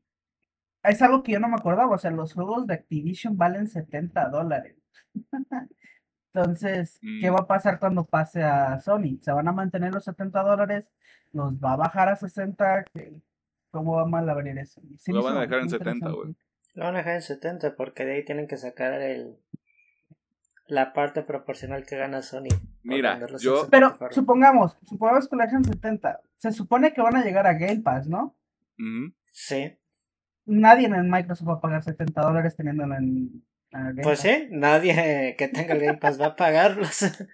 es 0.82 1.02
algo 1.02 1.22
que 1.22 1.32
yo 1.32 1.40
no 1.40 1.48
me 1.48 1.54
acordaba, 1.56 1.94
o 1.94 1.98
sea, 1.98 2.10
los 2.10 2.32
juegos 2.34 2.66
de 2.66 2.74
Activision 2.74 3.36
valen 3.36 3.68
70 3.68 4.28
dólares. 4.28 4.76
Entonces, 6.34 6.98
¿qué 7.20 7.30
Mm. 7.30 7.34
va 7.34 7.38
a 7.40 7.46
pasar 7.46 7.78
cuando 7.78 8.04
pase 8.04 8.42
a 8.42 8.80
Sony? 8.80 9.18
¿Se 9.20 9.30
van 9.32 9.46
a 9.48 9.52
mantener 9.52 9.94
los 9.94 10.04
70 10.04 10.42
dólares? 10.42 10.84
¿Los 11.32 11.54
va 11.54 11.74
a 11.74 11.76
bajar 11.76 12.08
a 12.08 12.16
60? 12.16 12.84
¿Qué- 13.74 13.78
¿Cómo 13.78 13.96
va 13.96 14.02
a 14.02 14.06
mal 14.06 14.28
abrir 14.28 14.56
eso? 14.58 14.80
Sí 14.98 15.12
Lo 15.12 15.22
van 15.22 15.36
a 15.36 15.40
dejar 15.42 15.58
en 15.58 15.64
muy 15.64 15.70
70, 15.70 15.90
interesante. 15.92 16.16
güey. 16.22 16.36
Lo 16.74 16.84
van 16.84 16.94
a 16.94 16.98
dejar 16.98 17.14
en 17.14 17.22
70 17.22 17.74
porque 17.76 18.04
de 18.04 18.14
ahí 18.14 18.24
tienen 18.24 18.46
que 18.46 18.56
sacar 18.56 19.00
el 19.00 19.36
la 20.66 20.92
parte 20.94 21.22
proporcional 21.22 21.84
que 21.84 21.96
gana 21.96 22.22
Sony. 22.22 22.48
Mira, 22.82 23.20
yo- 23.38 23.68
Pero 23.70 23.96
supongamos, 24.10 24.76
supongamos 24.88 25.28
que 25.28 25.36
lo 25.36 25.42
dejan 25.42 25.58
en 25.58 25.64
70. 25.64 26.20
Se 26.38 26.52
supone 26.52 26.92
que 26.94 27.02
van 27.02 27.16
a 27.16 27.22
llegar 27.24 27.46
a 27.46 27.52
Game 27.54 27.80
Pass, 27.82 28.08
¿no? 28.08 28.34
Ujú. 28.78 29.12
Sí, 29.30 29.76
Nadie 30.46 30.86
en 30.86 31.10
Microsoft 31.10 31.48
va 31.48 31.54
a 31.54 31.60
pagar 31.60 31.82
70 31.82 32.20
dólares 32.20 32.54
teniéndolo 32.56 32.94
en, 32.96 33.42
en 33.72 33.80
Game 33.88 34.02
pues 34.02 34.20
Pass. 34.20 34.30
sí, 34.30 34.48
nadie 34.50 35.34
que 35.38 35.48
tenga 35.48 35.74
el 35.74 35.80
Game 35.80 35.98
Pass 35.98 36.20
va 36.20 36.26
a 36.26 36.36
pagarlos. 36.36 37.00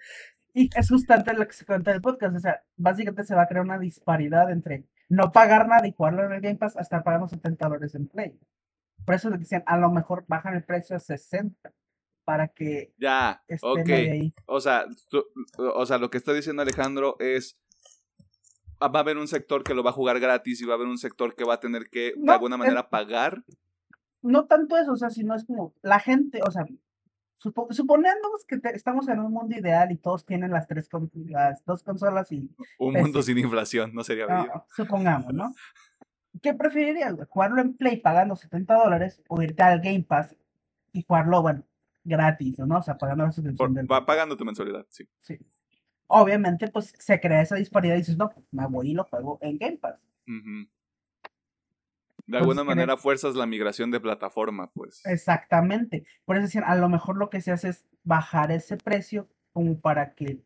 Y 0.53 0.69
es 0.77 0.89
justamente 0.89 1.33
lo 1.33 1.47
que 1.47 1.53
se 1.53 1.65
cuenta 1.65 1.91
en 1.91 1.95
el 1.95 2.01
podcast. 2.01 2.35
O 2.35 2.39
sea, 2.39 2.61
básicamente 2.75 3.23
se 3.23 3.33
va 3.33 3.43
a 3.43 3.47
crear 3.47 3.63
una 3.63 3.79
disparidad 3.79 4.51
entre 4.51 4.83
no 5.11 5.31
pagar 5.33 5.67
nada 5.67 5.85
y 5.87 5.91
jugarlo 5.91 6.23
en 6.23 6.31
el 6.31 6.41
Game 6.41 6.55
Pass 6.55 6.77
hasta 6.77 7.03
pagando 7.03 7.27
70 7.27 7.67
dólares 7.67 7.93
en 7.95 8.07
Play. 8.07 8.39
Por 9.05 9.15
eso 9.15 9.29
le 9.29 9.37
decían, 9.37 9.63
a 9.65 9.77
lo 9.77 9.89
mejor 9.91 10.23
bajan 10.27 10.55
el 10.55 10.63
precio 10.63 10.95
a 10.95 10.99
60 10.99 11.73
para 12.23 12.47
que 12.47 12.93
Ya, 12.97 13.43
esté 13.47 13.67
ok. 13.67 13.77
medio 13.87 14.13
ahí. 14.13 14.33
O 14.45 14.61
sea, 14.61 14.85
tú- 15.09 15.25
o 15.57 15.85
sea, 15.85 15.97
lo 15.97 16.09
que 16.09 16.17
está 16.17 16.31
diciendo 16.33 16.61
Alejandro 16.61 17.17
es. 17.19 17.57
ah, 18.79 18.87
Va 18.87 18.99
a 18.99 19.01
haber 19.03 19.17
un 19.17 19.27
sector 19.27 19.63
que 19.63 19.73
lo 19.73 19.83
va 19.83 19.89
a 19.89 19.93
jugar 19.93 20.19
gratis 20.19 20.61
y 20.61 20.65
va 20.65 20.73
a 20.73 20.75
haber 20.75 20.87
un 20.87 20.97
sector 20.97 21.35
que 21.35 21.43
va 21.43 21.55
a 21.55 21.59
tener 21.59 21.89
que, 21.89 22.13
de 22.15 22.31
alguna 22.31 22.55
manera, 22.57 22.89
pagar. 22.89 23.43
No 24.21 24.45
tanto 24.45 24.77
eso, 24.77 24.93
o 24.93 24.95
sea, 24.97 25.09
sino 25.09 25.35
es 25.35 25.45
como 25.45 25.73
la 25.81 25.99
gente, 25.99 26.39
o 26.47 26.51
sea, 26.51 26.65
supo- 27.41 27.67
suponiendo 27.71 28.29
que 28.47 28.57
te- 28.59 28.75
estamos 28.75 29.07
en 29.09 29.19
un 29.19 29.31
mundo 29.31 29.55
ideal 29.55 29.91
y 29.91 29.97
todos 29.97 30.25
tienen 30.25 30.51
las 30.51 30.67
tres 30.67 30.89
las 31.27 31.63
dos 31.65 31.83
consolas 31.83 32.31
y 32.31 32.49
Un 32.77 32.93
Pues 32.93 33.03
mundo 33.03 33.21
sin 33.23 33.37
inflación, 33.37 33.93
no 33.93 34.03
sería 34.03 34.25
bello. 34.27 34.65
supongamos, 34.75 35.33
¿no? 35.33 35.53
¿Qué 36.41 36.53
preferirías, 36.53 37.13
güey? 37.13 37.27
¿Jugarlo 37.29 37.61
en 37.61 37.73
Play 37.75 37.97
pagando 37.97 38.35
70 38.35 38.75
dólares 38.75 39.21
o 39.27 39.41
irte 39.41 39.63
al 39.63 39.81
Game 39.81 40.03
Pass 40.03 40.35
y 40.93 41.03
jugarlo, 41.03 41.41
bueno, 41.41 41.63
gratis, 42.03 42.57
¿no? 42.59 42.77
O 42.79 42.83
sea, 42.83 42.97
pagando 42.97 43.25
la 43.25 43.31
suscripción 43.31 43.73
del 43.73 43.91
va 43.91 44.05
pagando 44.05 44.37
tu 44.37 44.45
mensualidad, 44.45 44.85
sí. 44.89 45.07
Sí. 45.21 45.37
Obviamente, 46.07 46.67
pues 46.69 46.93
se 46.99 47.19
crea 47.19 47.41
esa 47.41 47.55
disparidad 47.55 47.95
y 47.95 47.99
dices, 47.99 48.17
no, 48.17 48.29
pues 48.29 48.45
me 48.51 48.65
voy 48.67 48.91
y 48.91 48.93
lo 48.93 49.03
juego 49.05 49.39
en 49.41 49.57
Game 49.57 49.77
Pass. 49.77 49.95
Ujú. 50.27 50.67
De 52.31 52.37
alguna 52.37 52.61
Entonces, 52.61 52.77
manera 52.77 52.95
fuerzas 52.95 53.35
la 53.35 53.45
migración 53.45 53.91
de 53.91 53.99
plataforma, 53.99 54.71
pues. 54.71 55.05
Exactamente. 55.05 56.05
Por 56.23 56.37
eso 56.37 56.45
decían, 56.45 56.63
a 56.65 56.75
lo 56.75 56.87
mejor 56.87 57.17
lo 57.17 57.29
que 57.29 57.41
se 57.41 57.51
hace 57.51 57.67
es 57.67 57.85
bajar 58.05 58.53
ese 58.53 58.77
precio 58.77 59.27
como 59.51 59.81
para 59.81 60.13
que 60.13 60.41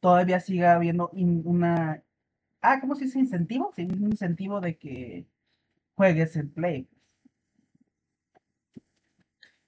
todavía 0.00 0.40
siga 0.40 0.74
habiendo 0.74 1.10
una... 1.10 2.02
Ah, 2.60 2.80
¿cómo 2.80 2.96
se 2.96 3.04
dice? 3.04 3.20
Incentivo. 3.20 3.72
Sí, 3.76 3.82
un 3.82 4.08
incentivo 4.10 4.60
de 4.60 4.76
que 4.76 5.28
juegues 5.94 6.34
en 6.34 6.50
Play. 6.50 6.88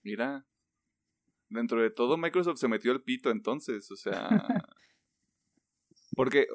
Mira. 0.03 0.45
Dentro 1.49 1.81
de 1.81 1.90
todo, 1.90 2.17
Microsoft 2.17 2.59
se 2.59 2.67
metió 2.67 2.90
el 2.90 3.03
pito 3.03 3.31
entonces, 3.31 3.88
o 3.93 3.97
sea. 3.97 4.29
porque. 6.17 6.49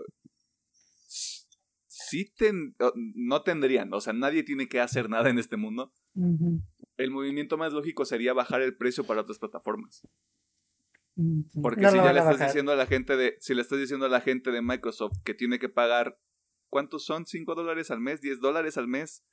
Sí 2.09 2.31
ten- 2.35 2.75
no 3.15 3.41
tendrían, 3.43 3.93
o 3.93 4.01
sea, 4.01 4.13
nadie 4.13 4.43
tiene 4.43 4.67
que 4.67 4.79
hacer 4.79 5.09
nada 5.09 5.29
en 5.29 5.39
este 5.39 5.57
mundo. 5.57 5.91
El 6.97 7.11
movimiento 7.11 7.57
más 7.57 7.71
lógico 7.73 8.05
sería 8.05 8.33
bajar 8.33 8.61
el 8.61 8.75
precio 8.75 9.03
para 9.05 9.21
otras 9.21 9.39
plataformas. 9.39 10.07
mm. 11.15 11.61
Porque 11.61 11.81
No 11.81 11.91
si 11.91 11.97
ya 11.97 12.03
le 12.03 12.09
a 12.09 12.11
estás 12.21 12.33
bajar. 12.33 12.47
diciendo 12.47 12.71
a 12.71 12.75
la 12.75 12.85
gente 12.85 13.15
de, 13.17 13.37
si 13.39 13.53
le 13.53 13.61
estás 13.61 13.79
diciendo 13.79 14.05
a 14.05 14.09
la 14.09 14.21
gente 14.21 14.51
de 14.51 14.61
Microsoft 14.61 15.17
que 15.23 15.33
tiene 15.33 15.59
que 15.59 15.69
pagar, 15.69 16.17
¿cuántos 16.69 17.05
son? 17.05 17.25
¿5 17.25 17.55
dólares 17.55 17.91
al 17.91 17.99
mes? 18.01 18.21
¿10 18.21 18.39
dólares 18.39 18.77
al 18.77 18.87
mes? 18.87 19.23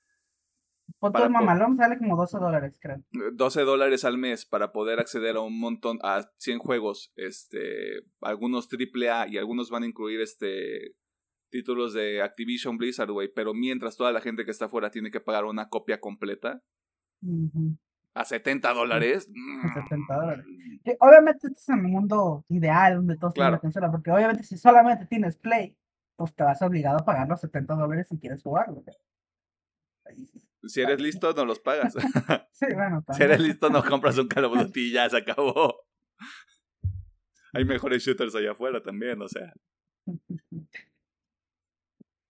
Po- 1.00 1.10
mamalón, 1.10 1.76
sale 1.76 1.98
como 1.98 2.16
12 2.16 2.38
dólares, 2.38 2.78
creo. 2.80 3.02
12 3.34 3.62
dólares 3.62 4.04
al 4.04 4.18
mes 4.18 4.46
para 4.46 4.70
poder 4.72 5.00
acceder 5.00 5.34
a 5.36 5.40
un 5.40 5.58
montón, 5.58 5.98
a 6.02 6.30
100 6.38 6.58
juegos, 6.60 7.12
este, 7.16 8.04
algunos 8.20 8.68
AAA 8.68 9.26
y 9.28 9.36
algunos 9.38 9.68
van 9.70 9.82
a 9.82 9.86
incluir 9.86 10.20
este 10.20 10.94
títulos 11.50 11.92
de 11.94 12.22
Activision 12.22 12.76
Blizzard, 12.78 13.10
güey, 13.10 13.28
pero 13.34 13.54
mientras 13.54 13.96
toda 13.96 14.12
la 14.12 14.20
gente 14.20 14.44
que 14.44 14.50
está 14.50 14.66
afuera 14.66 14.90
tiene 14.90 15.10
que 15.10 15.20
pagar 15.20 15.44
una 15.44 15.68
copia 15.68 16.00
completa 16.00 16.62
a 18.14 18.24
70 18.24 18.72
dólares. 18.74 19.28
a 19.64 19.74
70 19.82 20.14
dólares. 20.14 20.44
Que 20.84 20.96
obviamente 21.00 21.46
este 21.48 21.58
es 21.60 21.68
un 21.68 21.82
mundo 21.84 22.44
ideal 22.48 22.96
donde 22.96 23.16
todos 23.16 23.34
tienen 23.34 23.48
Claro. 23.50 23.56
la 23.56 23.60
consola, 23.60 23.90
porque 23.90 24.10
obviamente 24.10 24.42
si 24.42 24.56
solamente 24.56 25.06
tienes 25.06 25.36
Play, 25.36 25.76
pues 26.16 26.34
te 26.34 26.44
vas 26.44 26.62
obligado 26.62 26.98
a 26.98 27.04
pagar 27.04 27.28
los 27.28 27.40
70 27.40 27.74
dólares 27.74 28.06
si 28.08 28.18
quieres 28.18 28.42
jugarlo. 28.42 28.82
Si 30.64 30.80
eres 30.80 31.00
listo, 31.00 31.32
no 31.32 31.44
los 31.44 31.60
pagas. 31.60 31.94
Sí, 32.52 32.64
bueno, 32.72 33.04
si 33.12 33.22
eres 33.22 33.38
listo, 33.40 33.68
no 33.68 33.84
compras 33.84 34.16
un 34.16 34.28
Call 34.28 34.46
of 34.46 34.56
Duty 34.58 34.88
y 34.88 34.92
ya 34.92 35.10
se 35.10 35.18
acabó. 35.18 35.74
Hay 37.52 37.66
mejores 37.66 38.02
shooters 38.02 38.34
allá 38.34 38.52
afuera 38.52 38.82
también, 38.82 39.20
o 39.20 39.28
sea. 39.28 39.52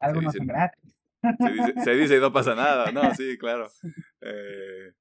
Algo 0.06 0.20
no 0.22 0.28
dice- 0.30 0.38
son 0.38 0.46
gratis. 0.46 0.94
Se 1.22 1.50
dice, 1.52 1.80
se 1.84 1.90
dice 1.94 2.16
y 2.16 2.20
no 2.20 2.32
pasa 2.32 2.54
nada. 2.54 2.92
No, 2.92 3.14
sí, 3.14 3.36
claro. 3.38 3.68
Eh, 4.20 4.92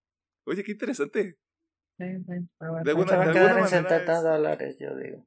oye, 0.45 0.63
qué 0.63 0.71
interesante. 0.73 1.37
Sí, 1.97 2.05
sí, 2.27 2.47
pero 2.59 2.71
bueno. 2.71 2.83
De 2.83 2.91
alguna- 2.91 3.09
Se 3.11 3.17
va 3.17 3.23
a 3.23 3.31
quedar 3.33 3.49
en 3.57 3.63
manera 3.63 3.67
70 3.67 4.13
es- 4.17 4.23
dólares, 4.23 4.77
yo 4.79 4.95
digo. 4.97 5.25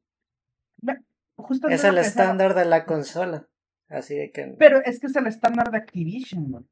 Justo 1.37 1.69
Es 1.69 1.85
el 1.85 1.95
pensaba. 1.95 2.01
estándar 2.07 2.55
de 2.55 2.64
la 2.64 2.85
consola. 2.85 3.47
Así 3.88 4.17
de 4.17 4.31
que. 4.33 4.55
Pero 4.59 4.81
es 4.85 4.99
que 5.01 5.07
es 5.07 5.17
el 5.17 5.27
estándar 5.29 5.71
de 5.71 5.79
Activision. 5.79 6.67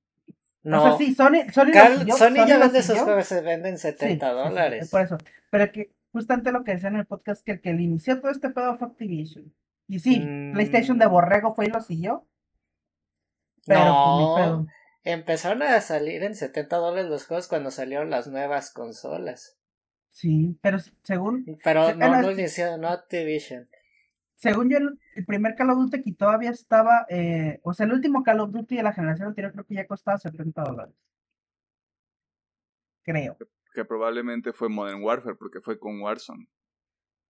No. 0.64 0.82
O 0.82 0.88
sea, 0.88 0.98
sí, 0.98 1.14
Sony, 1.14 1.48
Sony, 1.52 1.70
Cal- 1.72 1.98
siguió, 1.98 2.16
Sony 2.16 2.34
ya 2.46 2.58
vende 2.58 2.78
sus 2.82 2.86
siguió. 2.86 3.04
juegos, 3.04 3.26
se 3.26 3.40
venden 3.40 3.78
Sí, 3.78 3.82
70 3.82 4.26
sí, 4.28 4.32
sí, 4.36 4.38
dólares. 4.48 4.90
por 4.90 5.00
eso. 5.02 5.18
Pero 5.50 5.70
que 5.72 5.92
justamente 6.12 6.50
lo 6.50 6.64
que 6.64 6.72
decía 6.72 6.88
en 6.88 6.96
el 6.96 7.06
podcast, 7.06 7.44
que 7.44 7.52
el 7.52 7.60
que 7.60 7.72
le 7.72 7.82
inició 7.82 8.20
todo 8.20 8.32
este 8.32 8.50
pedo 8.50 8.76
fue 8.76 8.88
Activision. 8.88 9.54
Y 9.88 10.00
sí, 10.00 10.18
Mm. 10.20 10.52
PlayStation 10.54 10.98
de 10.98 11.06
Borrego 11.06 11.54
fue 11.54 11.66
y 11.66 11.70
lo 11.70 11.80
siguió. 11.80 12.26
Pero 13.66 13.80
pues, 13.80 13.86
no, 13.88 14.34
pedo. 14.36 14.66
empezaron 15.04 15.62
a 15.62 15.80
salir 15.80 16.22
en 16.22 16.34
70 16.34 16.76
dólares 16.76 17.10
los 17.10 17.26
juegos 17.26 17.48
cuando 17.48 17.70
salieron 17.70 18.10
las 18.10 18.26
nuevas 18.28 18.72
consolas. 18.72 19.56
Sí, 20.10 20.58
pero 20.62 20.78
según, 21.02 21.58
Pero 21.62 21.94
no 21.94 22.28
que- 22.28 22.32
inició, 22.32 22.78
no 22.78 22.88
Activision. 22.88 23.68
según 24.36 24.70
yo, 24.70 24.78
el, 24.78 24.98
el 25.14 25.26
primer 25.26 25.54
Call 25.56 25.70
of 25.70 25.78
Duty 25.78 26.02
que 26.02 26.12
todavía 26.14 26.50
estaba, 26.50 27.06
eh, 27.10 27.60
o 27.64 27.74
sea, 27.74 27.84
el 27.86 27.92
último 27.92 28.22
Call 28.22 28.40
of 28.40 28.50
Duty 28.52 28.76
de 28.76 28.82
la 28.82 28.92
generación 28.94 29.28
anterior 29.28 29.52
creo 29.52 29.64
que 29.66 29.74
ya 29.74 29.86
costaba 29.86 30.16
70 30.18 30.62
dólares. 30.62 30.94
Creo. 33.02 33.36
Que 33.74 33.84
probablemente 33.84 34.52
fue 34.52 34.68
Modern 34.68 35.02
Warfare, 35.02 35.36
porque 35.36 35.60
fue 35.60 35.78
con 35.78 36.00
Warzone. 36.00 36.48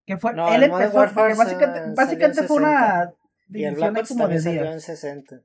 Que 0.07 0.17
fue, 0.17 0.33
No, 0.33 0.49
él 0.55 0.63
el 0.63 0.71
Modern 0.71 0.85
empezó, 0.85 0.99
Warfare 1.01 1.35
básicamente, 1.35 2.43
fue 2.45 2.57
una 2.59 3.13
Y 3.49 3.65
el 3.65 3.75
Black 3.75 3.95
de 3.95 4.01
Ops 4.01 4.09
como 4.11 4.29
de 4.29 4.35
también 4.37 4.43
salió 4.43 4.63
en 4.65 4.71
días. 4.71 4.85
60. 4.85 5.41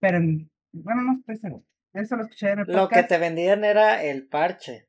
Pero, 0.00 0.18
en- 0.18 0.50
bueno, 0.72 1.02
no 1.02 1.18
estoy 1.18 1.36
seguro. 1.36 1.64
Eso 1.92 2.16
lo 2.16 2.22
escuché 2.24 2.50
en 2.50 2.60
el 2.60 2.66
Lo 2.66 2.72
que 2.88 2.96
podcast. 2.96 3.08
te 3.08 3.18
vendían 3.18 3.64
era 3.64 4.02
el 4.04 4.28
parche. 4.28 4.88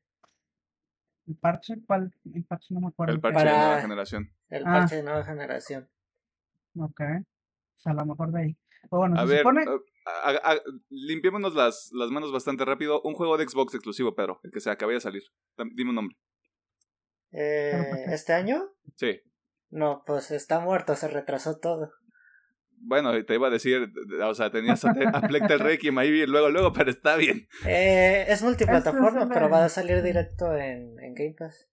¿El 1.26 1.36
parche? 1.36 1.74
¿Cuál? 1.86 2.12
El 2.34 2.44
parche 2.44 2.74
no 2.74 2.80
me 2.80 2.88
acuerdo. 2.88 3.14
El 3.14 3.20
parche 3.20 3.44
de 3.44 3.50
nueva 3.50 3.80
generación. 3.80 4.32
El 4.48 4.62
Ah. 4.66 4.72
parche 4.72 4.96
de 4.96 5.02
nueva 5.02 5.24
generación. 5.24 5.88
Ok. 6.76 7.00
O 7.00 7.80
sea, 7.80 7.92
a 7.92 7.94
lo 7.94 8.06
mejor 8.06 8.32
de 8.32 8.40
ahí. 8.40 8.56
Pero 8.82 8.98
bueno, 9.00 9.16
A 9.18 9.22
se 9.26 9.32
ver, 9.32 9.38
supone... 9.38 9.64
a- 10.06 10.30
a- 10.52 10.60
limpiémonos 10.88 11.54
las, 11.54 11.90
las 11.92 12.10
manos 12.10 12.32
bastante 12.32 12.64
rápido. 12.64 13.00
Un 13.02 13.14
juego 13.14 13.36
de 13.36 13.48
Xbox 13.48 13.74
exclusivo, 13.74 14.14
Pedro, 14.14 14.40
el 14.42 14.50
que 14.50 14.60
se 14.60 14.70
acabe 14.70 14.94
de 14.94 15.00
salir. 15.00 15.22
Dime 15.74 15.90
un 15.90 15.96
nombre. 15.96 16.16
Eh, 17.32 17.70
Pero, 17.72 17.84
¿por 17.90 17.96
qué? 18.04 18.14
¿Este 18.14 18.32
año? 18.32 18.68
Sí. 18.96 19.20
No, 19.70 20.02
pues 20.04 20.30
está 20.32 20.58
muerto, 20.60 20.96
se 20.96 21.08
retrasó 21.08 21.58
todo. 21.58 21.92
Bueno, 22.82 23.12
te 23.24 23.34
iba 23.34 23.48
a 23.48 23.50
decir, 23.50 23.92
o 24.22 24.34
sea, 24.34 24.50
tenías 24.50 24.84
a, 24.84 24.90
a 24.90 25.28
Fleck 25.28 25.46
del 25.46 25.60
Requiem 25.60 25.98
ahí 25.98 26.26
luego, 26.26 26.48
luego, 26.48 26.72
pero 26.72 26.90
está 26.90 27.16
bien. 27.16 27.46
Eh, 27.66 28.24
es 28.26 28.42
multiplataforma, 28.42 29.28
pero 29.28 29.50
va 29.50 29.64
a 29.66 29.68
salir 29.68 30.02
directo 30.02 30.56
en, 30.56 30.98
en 30.98 31.14
Game 31.14 31.34
Pass. 31.36 31.68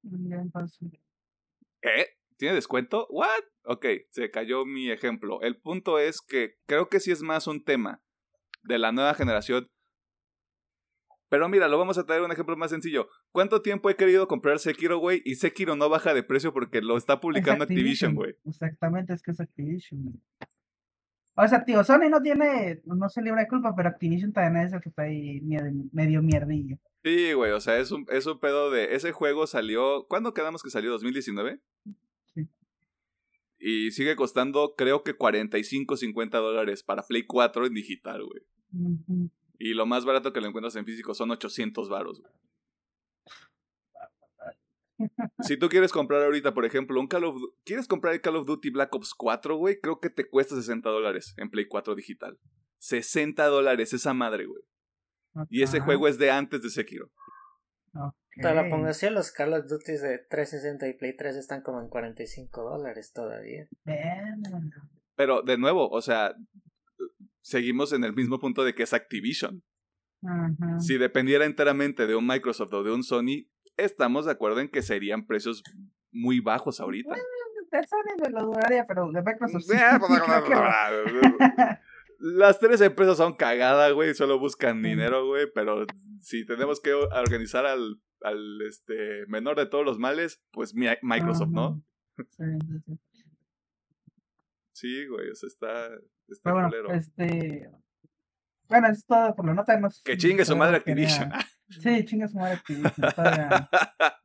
¿Eh? 1.81 2.07
¿Tiene 2.37 2.55
descuento? 2.55 3.07
¿What? 3.09 3.43
Ok, 3.63 3.85
se 4.11 4.29
cayó 4.29 4.65
mi 4.65 4.91
ejemplo. 4.91 5.41
El 5.41 5.57
punto 5.57 5.97
es 5.97 6.21
que 6.21 6.55
creo 6.67 6.89
que 6.89 6.99
sí 6.99 7.11
es 7.11 7.21
más 7.21 7.47
un 7.47 7.63
tema 7.63 8.03
de 8.63 8.77
la 8.77 8.91
nueva 8.91 9.13
generación. 9.13 9.67
Pero 11.29 11.49
mira, 11.49 11.67
lo 11.67 11.77
vamos 11.77 11.97
a 11.97 12.05
traer 12.05 12.21
un 12.21 12.31
ejemplo 12.31 12.55
más 12.55 12.71
sencillo. 12.71 13.09
¿Cuánto 13.31 13.61
tiempo 13.61 13.89
he 13.89 13.95
querido 13.95 14.27
comprar 14.27 14.59
Sekiro, 14.59 14.99
güey? 14.99 15.21
Y 15.25 15.35
Sekiro 15.35 15.75
no 15.75 15.89
baja 15.89 16.13
de 16.13 16.23
precio 16.23 16.53
porque 16.53 16.81
lo 16.81 16.95
está 16.95 17.19
publicando 17.19 17.65
es 17.65 17.69
Activision, 17.69 18.15
güey. 18.15 18.35
Exactamente, 18.45 19.13
es 19.13 19.21
que 19.21 19.31
es 19.31 19.39
Activision. 19.39 20.03
güey. 20.03 20.21
O 21.39 21.47
sea, 21.47 21.63
tío, 21.63 21.83
Sony 21.83 22.09
no 22.09 22.19
tiene, 22.21 22.81
no 22.85 23.09
se 23.09 23.21
libra 23.21 23.41
de 23.41 23.47
culpa, 23.47 23.75
pero 23.75 23.89
Activision 23.89 24.33
también 24.33 24.65
es 24.65 24.73
el 24.73 24.81
que 24.81 24.89
está 24.89 25.03
ahí 25.03 25.39
medio, 25.91 26.23
mierdillo. 26.23 26.77
Sí, 27.03 27.33
güey, 27.33 27.51
o 27.51 27.59
sea, 27.59 27.77
es 27.77 27.91
un, 27.91 28.07
es 28.09 28.25
un 28.25 28.39
pedo 28.39 28.71
de... 28.71 28.95
Ese 28.95 29.11
juego 29.11 29.45
salió... 29.45 30.07
¿Cuándo 30.09 30.33
quedamos 30.33 30.63
que 30.63 30.71
salió? 30.71 30.97
¿2019? 30.97 31.61
Sí. 32.33 32.49
Y 33.59 33.91
sigue 33.91 34.15
costando, 34.15 34.73
creo 34.75 35.03
que 35.03 35.13
45, 35.13 35.95
50 35.95 36.37
dólares 36.39 36.81
para 36.81 37.03
Play 37.03 37.27
4 37.27 37.67
en 37.67 37.73
digital, 37.75 38.23
güey. 38.25 38.41
Ujú. 38.73 39.29
Y 39.59 39.75
lo 39.75 39.85
más 39.85 40.05
barato 40.05 40.33
que 40.33 40.41
lo 40.41 40.47
encuentras 40.47 40.75
en 40.75 40.85
físico 40.85 41.13
son 41.13 41.29
800 41.29 41.87
varos. 41.87 42.19
güey. 42.19 42.33
Si 45.41 45.57
tú 45.57 45.69
quieres 45.69 45.91
comprar 45.91 46.23
ahorita, 46.23 46.53
por 46.53 46.65
ejemplo, 46.65 46.99
un 46.99 47.07
Call 47.07 47.23
of 47.25 47.35
Du- 47.35 47.53
¿Quieres 47.65 47.87
comprar 47.87 48.13
el 48.13 48.21
Call 48.21 48.35
of 48.37 48.45
Duty 48.47 48.69
Black 48.71 48.93
Ops 48.95 49.13
4, 49.15 49.55
güey? 49.57 49.79
Creo 49.79 49.99
que 49.99 50.09
te 50.09 50.27
cuesta 50.27 50.55
60 50.55 50.89
dólares 50.89 51.33
en 51.37 51.49
Play 51.49 51.67
4 51.67 51.93
digital. 51.95 52.37
60 52.79 53.45
dólares 53.47 53.93
esa 53.93 54.13
madre, 54.13 54.45
güey. 54.45 54.61
Y 55.49 55.61
ese 55.63 55.79
juego 55.79 56.07
es 56.07 56.17
de 56.17 56.31
antes 56.31 56.61
de 56.63 56.69
Sekiro. 56.69 57.11
ok. 57.93 58.13
Te 58.41 58.53
lo 58.53 58.69
pongo 58.69 58.85
así, 58.87 59.09
los 59.09 59.31
Call 59.31 59.53
of 59.53 59.65
Duty 59.67 59.93
de 59.93 60.19
360 60.29 60.87
y 60.87 60.93
Play 60.93 61.15
3 61.15 61.35
están 61.35 61.61
como 61.61 61.79
en 61.81 61.89
45 61.89 62.63
dólares 62.63 63.11
todavía. 63.13 63.67
Pero, 65.15 65.41
de 65.41 65.57
nuevo, 65.57 65.89
o 65.89 66.01
sea, 66.01 66.35
seguimos 67.41 67.93
en 67.93 68.03
el 68.03 68.13
mismo 68.13 68.39
punto 68.39 68.63
de 68.63 68.75
que 68.75 68.83
es 68.83 68.93
Activision. 68.93 69.63
Si 70.79 70.97
dependiera 70.97 71.45
enteramente 71.45 72.05
de 72.07 72.15
un 72.15 72.25
Microsoft 72.27 72.73
o 72.73 72.83
de 72.83 72.91
un 72.91 73.03
Sony, 73.03 73.47
estamos 73.77 74.25
de 74.25 74.31
acuerdo 74.31 74.59
en 74.59 74.69
que 74.69 74.81
serían 74.81 75.25
precios 75.25 75.63
muy 76.11 76.39
bajos 76.39 76.79
ahorita. 76.79 77.15
Sony 77.87 78.29
lo 78.31 78.51
pero 78.87 79.11
de 79.11 79.21
Microsoft 79.21 79.63
sí. 79.63 79.73
Eh, 79.75 79.77
va. 80.55 81.79
Las 82.19 82.59
tres 82.59 82.81
empresas 82.81 83.17
son 83.17 83.35
cagadas, 83.35 83.93
güey, 83.93 84.15
solo 84.15 84.39
buscan 84.39 84.79
Mm. 84.79 84.83
dinero, 84.83 85.27
güey, 85.27 85.45
pero 85.53 85.85
si 86.19 86.45
tenemos 86.45 86.79
que 86.81 86.93
organizar 86.93 87.65
al, 87.67 88.01
al 88.21 88.61
este, 88.67 89.25
menor 89.27 89.57
de 89.57 89.67
todos 89.67 89.85
los 89.85 89.99
males, 89.99 90.41
pues 90.51 90.73
mi- 90.73 90.87
Microsoft, 91.03 91.49
¿no? 91.51 91.83
Sí, 94.73 95.05
güey, 95.07 95.29
o 95.29 95.35
sea, 95.35 95.47
está, 95.47 95.89
está 96.27 96.53
bueno, 96.53 96.69
culero. 96.69 96.91
este. 96.93 97.69
Bueno, 98.69 98.87
eso 98.87 98.99
es 98.99 99.05
todo 99.05 99.35
por 99.35 99.45
la 99.45 99.53
nota. 99.53 99.79
No 99.79 99.89
sé 99.89 100.01
Que 100.03 100.17
chingue 100.17 100.45
su 100.45 100.55
madre 100.55 100.77
Activision. 100.77 101.31
Sí, 101.69 102.05
chingue 102.05 102.27
su 102.29 102.37
madre 102.37 102.53
Activision. 102.55 103.11
todavía- 103.13 103.69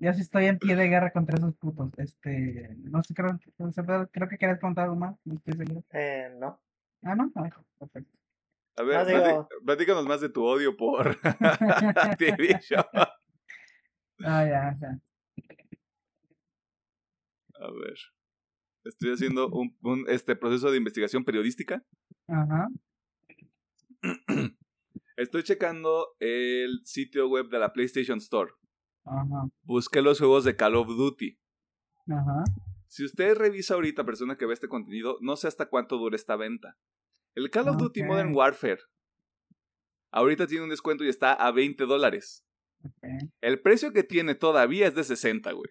Yo 0.00 0.14
sí 0.14 0.20
estoy 0.22 0.46
en 0.46 0.58
pie 0.58 0.76
de 0.76 0.88
guerra 0.88 1.10
contra 1.10 1.36
esos 1.36 1.54
putos. 1.56 1.90
Este. 1.98 2.74
No 2.84 3.02
sé, 3.02 3.14
creo, 3.14 3.38
no 3.58 4.08
creo 4.10 4.28
que 4.28 4.38
querías 4.38 4.60
contar 4.60 4.84
algo 4.84 4.96
más. 4.96 5.16
No 5.24 5.34
estoy 5.34 5.54
seguro. 5.54 5.84
Eh, 5.92 6.30
no. 6.38 6.60
Ah, 7.02 7.14
no. 7.16 7.30
Ah, 7.34 7.50
perfecto. 7.78 8.12
A 8.76 8.82
ver, 8.84 8.96
No, 8.96 9.04
digo- 9.26 9.48
platícanos 9.66 10.06
más 10.06 10.20
de 10.20 10.28
tu 10.28 10.44
odio 10.44 10.76
por 10.76 11.08
Activision. 11.22 12.84
Ah, 14.24 14.44
ya, 14.46 14.76
ya. 14.80 14.98
A 17.60 17.70
ver. 17.72 17.98
Estoy 18.84 19.12
haciendo 19.12 19.48
un, 19.50 19.76
un, 19.82 20.04
este 20.08 20.36
proceso 20.36 20.70
de 20.70 20.78
investigación 20.78 21.24
periodística. 21.24 21.82
Ajá. 22.28 22.68
Estoy 25.16 25.42
checando 25.42 26.16
el 26.20 26.80
sitio 26.84 27.28
web 27.28 27.48
de 27.48 27.58
la 27.58 27.72
PlayStation 27.72 28.18
Store. 28.18 28.52
Ajá. 29.04 29.48
Busqué 29.62 30.02
los 30.02 30.18
juegos 30.18 30.44
de 30.44 30.54
Call 30.54 30.76
of 30.76 30.88
Duty. 30.88 31.38
Ajá. 32.08 32.44
Si 32.86 33.04
usted 33.04 33.36
revisa 33.36 33.74
ahorita, 33.74 34.04
persona 34.04 34.36
que 34.36 34.46
ve 34.46 34.54
este 34.54 34.68
contenido, 34.68 35.18
no 35.20 35.36
sé 35.36 35.48
hasta 35.48 35.68
cuánto 35.68 35.98
dura 35.98 36.16
esta 36.16 36.36
venta. 36.36 36.78
El 37.34 37.50
Call 37.50 37.68
of 37.68 37.76
Duty. 37.76 38.02
Modern 38.04 38.34
Warfare. 38.34 38.80
Ahorita 40.10 40.46
tiene 40.46 40.64
un 40.64 40.70
descuento 40.70 41.04
y 41.04 41.08
está 41.08 41.32
a 41.32 41.50
20 41.52 41.84
dólares. 41.84 42.44
El 43.40 43.60
precio 43.60 43.92
que 43.92 44.04
tiene 44.04 44.34
todavía 44.34 44.86
es 44.86 44.94
de 44.94 45.04
60, 45.04 45.52
güey. 45.52 45.70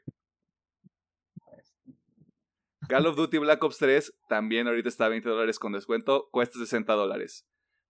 Call 2.90 3.08
of 3.08 3.16
Duty 3.16 3.40
Black 3.40 3.64
Ops 3.64 3.78
3 3.80 4.14
también 4.30 4.68
ahorita 4.68 4.90
está 4.90 5.06
a 5.06 5.10
20 5.10 5.28
dólares 5.28 5.60
con 5.60 5.74
descuento, 5.74 6.30
cuesta 6.32 6.60
60 6.60 6.94
dólares. 6.94 7.46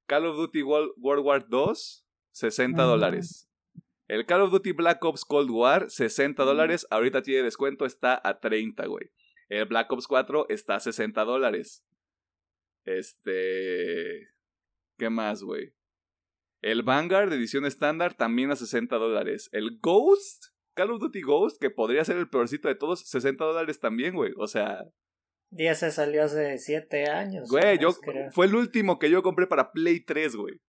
Call 0.08 0.26
of 0.26 0.38
Duty 0.38 0.64
World, 0.64 0.92
World 0.98 1.26
War 1.26 1.48
2, 1.48 2.06
60 2.32 2.84
Ah. 2.84 2.86
dólares. 2.86 3.50
El 4.08 4.26
Call 4.26 4.42
of 4.42 4.52
Duty 4.52 4.72
Black 4.72 5.04
Ops 5.04 5.26
Cold 5.26 5.50
War, 5.52 5.90
60 5.90 6.44
dólares, 6.44 6.88
ahorita 6.90 7.22
tiene 7.24 7.44
descuento, 7.44 7.86
está 7.86 8.20
a 8.24 8.40
30, 8.40 8.86
güey. 8.88 9.12
El 9.50 9.66
Black 9.66 9.92
Ops 9.92 10.08
4 10.08 10.46
está 10.50 10.76
a 10.76 10.80
60 10.80 11.24
dólares. 11.26 11.84
Este... 12.86 14.28
¿Qué 14.98 15.10
más, 15.10 15.44
güey? 15.44 15.74
El 16.62 16.84
Vanguard, 16.84 17.32
edición 17.34 17.66
estándar, 17.66 18.16
también 18.16 18.50
a 18.52 18.56
60 18.56 18.96
dólares. 18.98 19.50
El 19.52 19.78
Ghost, 19.80 20.46
Call 20.74 20.92
of 20.92 21.02
Duty 21.02 21.22
Ghost, 21.22 21.62
que 21.62 21.70
podría 21.70 22.04
ser 22.04 22.18
el 22.18 22.30
peorcito 22.30 22.68
de 22.68 22.76
todos, 22.76 23.02
60 23.02 23.44
dólares 23.44 23.80
también, 23.80 24.16
güey. 24.16 24.34
O 24.38 24.48
sea, 24.48 24.86
Y 25.52 25.68
ese 25.68 25.92
salió 25.92 26.24
hace 26.24 26.58
7 26.58 27.10
años. 27.10 27.50
güey, 27.50 27.80
yo, 27.80 27.94
creo. 27.94 28.32
fue 28.32 28.48
el 28.48 28.56
último 28.56 29.00
que 29.00 29.10
yo 29.10 29.24
compré 29.24 29.48
para 29.48 29.72
Play 29.72 30.02
3, 30.02 30.36
güey. 30.36 30.60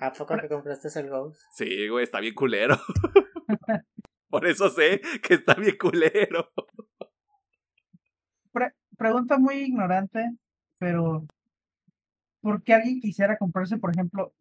¿A 0.00 0.12
poco 0.12 0.36
te 0.36 0.48
compraste 0.48 0.88
el 1.00 1.08
Ghost? 1.08 1.40
Sí, 1.52 1.88
güey, 1.88 2.04
está 2.04 2.20
bien 2.20 2.34
culero. 2.34 2.76
Por 4.30 4.46
eso 4.46 4.68
sé 4.68 5.00
que 5.22 5.34
está 5.34 5.54
bien 5.54 5.76
culero. 5.78 6.50
Pre- 8.52 8.74
pregunta 8.96 9.38
muy 9.38 9.54
ignorante, 9.56 10.24
pero 10.78 11.26
¿por 12.42 12.62
qué 12.62 12.74
alguien 12.74 13.00
quisiera 13.00 13.36
comprarse, 13.38 13.78
por 13.78 13.90
ejemplo, 13.90 14.34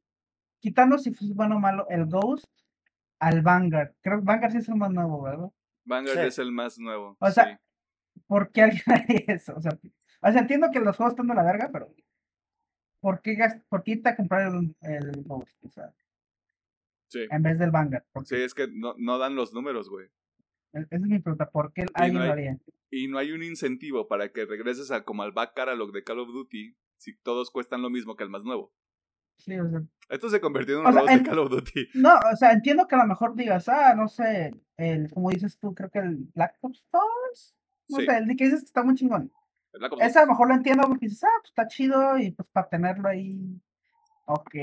quitando 0.59 0.97
si 0.97 1.11
fuese 1.11 1.33
bueno 1.33 1.55
o 1.57 1.59
malo, 1.59 1.85
el 1.89 2.05
Ghost 2.07 2.45
al 3.19 3.41
Vanguard? 3.41 3.93
Creo 4.01 4.19
que 4.19 4.25
Vanguard 4.25 4.51
sí 4.51 4.57
es 4.57 4.69
el 4.69 4.75
más 4.75 4.91
nuevo, 4.91 5.21
¿verdad? 5.23 5.47
Vanguard 5.85 6.19
Sí. 6.19 6.25
es 6.27 6.39
el 6.39 6.51
más 6.51 6.77
nuevo. 6.79 7.15
O 7.19 7.31
sea, 7.31 7.45
sí. 7.45 7.51
¿Por 8.25 8.51
qué 8.51 8.61
alguien 8.63 8.83
haría 8.87 9.23
eso? 9.27 9.53
O 9.55 9.61
sea, 9.61 9.71
o 10.21 10.31
sea, 10.31 10.41
entiendo 10.41 10.69
que 10.71 10.79
los 10.79 10.95
juegos 10.97 11.13
están 11.13 11.27
de 11.27 11.35
la 11.35 11.43
verga, 11.43 11.69
pero 11.71 11.93
¿por 13.01 13.21
qué, 13.21 13.37
por 13.69 13.83
qué 13.83 14.01
a 14.03 14.15
comprar 14.15 14.51
el, 14.53 14.75
el 14.81 15.23
Ghost? 15.23 15.63
O 15.63 15.69
sea, 15.69 15.93
Sí. 17.09 17.25
en 17.31 17.41
vez 17.41 17.57
del 17.57 17.71
Vanguard. 17.71 18.03
¿Por 18.11 18.25
Sí, 18.25 18.35
es 18.35 18.53
que 18.53 18.67
no, 18.67 18.93
no 18.97 19.17
dan 19.17 19.35
los 19.35 19.53
números, 19.53 19.89
güey. 19.89 20.07
E- 20.73 20.79
Esa 20.81 20.95
es 20.95 21.01
mi 21.01 21.19
pregunta. 21.19 21.49
¿Por 21.49 21.71
qué 21.71 21.85
alguien 21.93 22.21
hay- 22.21 22.27
lo 22.27 22.33
haría? 22.33 22.57
Y 22.89 23.07
no 23.07 23.17
hay 23.17 23.31
un 23.31 23.43
incentivo 23.43 24.07
para 24.07 24.31
que 24.31 24.45
regreses 24.45 24.91
a 24.91 25.03
como 25.03 25.23
al 25.23 25.31
back 25.31 25.53
catalog 25.55 25.91
de 25.93 26.03
Call 26.03 26.19
of 26.19 26.29
Duty 26.29 26.75
si 26.97 27.15
todos 27.17 27.51
cuestan 27.51 27.81
lo 27.81 27.89
mismo 27.89 28.15
que 28.15 28.23
el 28.25 28.29
más 28.29 28.43
nuevo. 28.43 28.73
Sí, 29.37 29.57
o 29.59 29.69
sea, 29.69 29.81
Esto 30.09 30.29
se 30.29 30.41
convirtió 30.41 30.75
en 30.75 30.81
un 30.81 30.87
O 30.87 30.91
sea, 30.91 31.01
roast 31.01 31.13
en- 31.13 31.23
de 31.23 31.29
Call 31.29 31.39
of 31.39 31.49
Duty. 31.49 31.87
no, 31.95 32.15
o 32.33 32.35
sea, 32.35 32.51
entiendo 32.51 32.87
que 32.87 32.95
a 32.95 32.99
lo 32.99 33.05
mejor 33.07 33.35
digas, 33.35 33.69
ah, 33.69 33.93
no 33.95 34.07
sé, 34.09 34.51
el, 34.77 35.09
como 35.11 35.29
dices 35.29 35.57
tú, 35.59 35.73
creo 35.75 35.89
que 35.89 35.99
el 35.99 36.15
Black 36.33 36.57
Ops 36.61 36.85
2, 36.91 37.55
no 37.89 37.97
Sí. 37.99 38.05
sé, 38.05 38.17
el 38.17 38.27
de 38.27 38.35
que 38.35 38.45
dices 38.45 38.61
que 38.61 38.65
está 38.65 38.83
muy 38.83 38.95
chingón. 38.95 39.31
Ese 40.01 40.19
a 40.19 40.23
lo 40.23 40.29
mejor 40.31 40.47
lo 40.47 40.55
entiendo 40.55 40.87
porque 40.87 41.05
dices, 41.07 41.23
ah, 41.23 41.27
pues 41.41 41.51
está 41.51 41.67
chido 41.67 42.17
y 42.17 42.31
pues 42.31 42.47
para 42.51 42.67
tenerlo 42.69 43.09
ahí, 43.09 43.37
ok. 44.25 44.55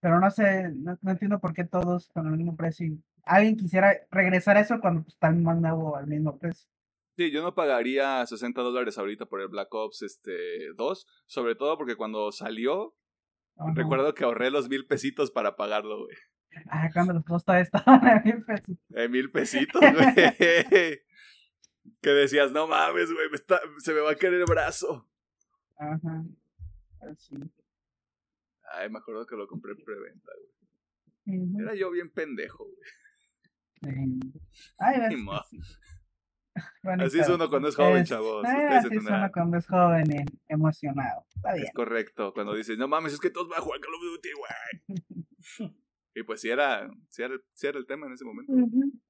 Pero 0.00 0.20
no 0.20 0.30
sé, 0.30 0.70
no, 0.74 0.98
no 1.00 1.10
entiendo 1.10 1.38
por 1.40 1.52
qué 1.54 1.64
todos 1.64 2.08
con 2.10 2.26
el 2.26 2.36
mismo 2.36 2.56
precio. 2.56 2.86
y 2.86 3.02
Alguien 3.24 3.56
quisiera 3.56 3.92
regresar 4.10 4.56
a 4.56 4.60
eso 4.60 4.80
cuando 4.80 5.02
pues, 5.02 5.14
está 5.14 5.30
más 5.30 5.58
nuevo 5.60 5.96
al 5.96 6.06
mismo 6.06 6.38
precio. 6.38 6.68
Sí, 7.16 7.30
yo 7.30 7.42
no 7.42 7.54
pagaría 7.54 8.24
60 8.26 8.60
dólares 8.62 8.96
ahorita 8.96 9.26
por 9.26 9.40
el 9.42 9.48
Black 9.48 9.72
Ops 9.74 10.02
este, 10.02 10.72
2, 10.76 11.06
sobre 11.26 11.54
todo 11.54 11.76
porque 11.76 11.96
cuando 11.96 12.32
salió, 12.32 12.94
Ajá. 13.56 13.72
recuerdo 13.74 14.14
que 14.14 14.24
ahorré 14.24 14.50
los 14.50 14.68
mil 14.68 14.86
pesitos 14.86 15.30
para 15.30 15.54
pagarlo, 15.56 16.04
güey. 16.04 16.16
Ah, 16.68 16.88
cuando 16.92 17.12
los 17.12 17.44
todavía 17.44 17.62
estaban 17.62 18.06
a 18.06 18.22
mil 18.24 18.42
pesos. 18.44 18.76
Eh, 18.94 19.08
mil 19.08 19.30
pesitos, 19.30 19.80
güey. 19.80 19.90
que 22.00 22.10
decías, 22.10 22.52
no 22.52 22.66
mames, 22.66 23.12
güey, 23.12 23.28
se 23.78 23.92
me 23.94 24.00
va 24.00 24.12
a 24.12 24.16
caer 24.16 24.34
el 24.34 24.44
brazo. 24.44 25.08
Ajá. 25.76 26.24
Así. 27.10 27.36
Ay, 28.72 28.88
me 28.90 28.98
acuerdo 28.98 29.26
que 29.26 29.36
lo 29.36 29.46
compré 29.48 29.72
en 29.72 29.84
preventa, 29.84 30.30
güey. 30.36 30.50
Era 31.62 31.74
yo 31.74 31.90
bien 31.90 32.10
pendejo, 32.10 32.64
güey. 32.64 33.96
Ay. 34.78 35.16
Bonito. 36.82 37.06
Así 37.06 37.18
es 37.20 37.28
uno 37.28 37.48
cuando 37.48 37.68
es 37.68 37.76
joven, 37.76 37.98
Es- 38.02 38.08
chavos. 38.08 38.44
eh, 38.44 38.66
así 38.68 38.88
es 38.94 39.02
uno 39.06 39.30
cuando 39.32 39.56
es 39.58 39.66
joven 39.66 40.04
y 40.12 40.52
emocionado. 40.52 41.24
Está 41.36 41.52
bien. 41.54 41.66
Es 41.66 41.72
correcto, 41.72 42.32
cuando 42.34 42.54
dices, 42.54 42.76
no 42.76 42.88
mames, 42.88 43.12
es 43.14 43.20
que 43.20 43.30
todos 43.30 43.48
van 43.48 43.60
a 43.60 43.62
jugar 43.62 43.80
Call 43.80 43.94
of 43.94 44.02
Duty, 44.02 44.28
güey. 44.32 45.74
y 46.14 46.22
pues 46.24 46.40
sí 46.40 46.50
era, 46.50 46.90
sí 47.08 47.22
era, 47.22 47.36
sí 47.54 47.66
era 47.66 47.78
el 47.78 47.86
tema 47.86 48.06
en 48.06 48.12
ese 48.14 48.24
momento. 48.24 48.52
Sí. 48.52 49.00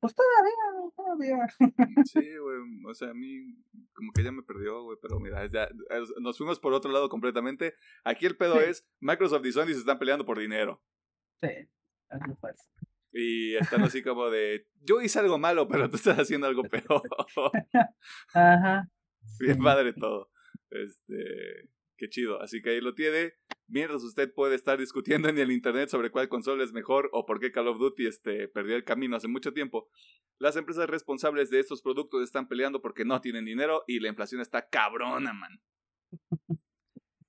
Pues 0.00 0.14
todavía, 0.14 0.90
todavía. 0.96 1.46
Sí, 2.04 2.36
güey, 2.38 2.58
o 2.86 2.94
sea, 2.94 3.10
a 3.10 3.14
mí 3.14 3.54
como 3.94 4.12
que 4.12 4.22
ya 4.22 4.32
me 4.32 4.42
perdió, 4.42 4.82
güey, 4.84 4.96
pero 5.02 5.18
mira, 5.20 5.44
ya, 5.46 5.64
es- 5.64 6.14
nos 6.20 6.38
fuimos 6.38 6.58
por 6.60 6.72
otro 6.72 6.90
lado 6.90 7.08
completamente. 7.08 7.74
Aquí 8.04 8.24
el 8.26 8.36
pedo 8.36 8.54
Sí. 8.54 8.64
es, 8.68 8.88
Microsoft 9.00 9.44
y 9.46 9.52
Sony 9.52 9.66
se 9.66 9.78
están 9.78 9.98
peleando 9.98 10.24
por 10.24 10.38
dinero. 10.38 10.82
Sí, 11.42 11.48
así 12.08 12.30
pues. 12.40 12.56
Y 13.12 13.56
están 13.56 13.82
así 13.82 14.02
como 14.02 14.30
de, 14.30 14.66
yo 14.82 15.00
hice 15.00 15.18
algo 15.18 15.38
malo, 15.38 15.66
pero 15.68 15.88
tú 15.90 15.96
estás 15.96 16.18
haciendo 16.18 16.46
algo 16.46 16.62
peor. 16.64 17.02
Ajá. 18.34 18.90
Bien 19.40 19.54
Sí. 19.56 19.62
padre 19.62 19.92
todo. 19.94 20.30
Este, 20.70 21.68
qué 21.96 22.08
chido. 22.08 22.40
Así 22.40 22.60
que 22.62 22.70
ahí 22.70 22.80
lo 22.80 22.94
tiene. 22.94 23.32
Mientras 23.70 24.02
usted 24.02 24.32
puede 24.32 24.54
estar 24.54 24.78
discutiendo 24.78 25.28
en 25.28 25.36
el 25.36 25.52
internet 25.52 25.90
sobre 25.90 26.10
cuál 26.10 26.30
consola 26.30 26.64
es 26.64 26.72
mejor 26.72 27.10
o 27.12 27.26
por 27.26 27.38
qué 27.38 27.52
Call 27.52 27.68
of 27.68 27.78
Duty 27.78 28.06
este, 28.06 28.48
perdió 28.48 28.74
el 28.76 28.84
camino 28.84 29.14
hace 29.14 29.28
mucho 29.28 29.52
tiempo, 29.52 29.90
las 30.38 30.56
empresas 30.56 30.88
responsables 30.88 31.50
de 31.50 31.60
estos 31.60 31.82
productos 31.82 32.22
están 32.22 32.48
peleando 32.48 32.80
porque 32.80 33.04
no 33.04 33.20
tienen 33.20 33.44
dinero 33.44 33.84
y 33.86 34.00
la 34.00 34.08
inflación 34.08 34.40
está 34.40 34.68
cabrona, 34.68 35.32
man. 35.32 35.60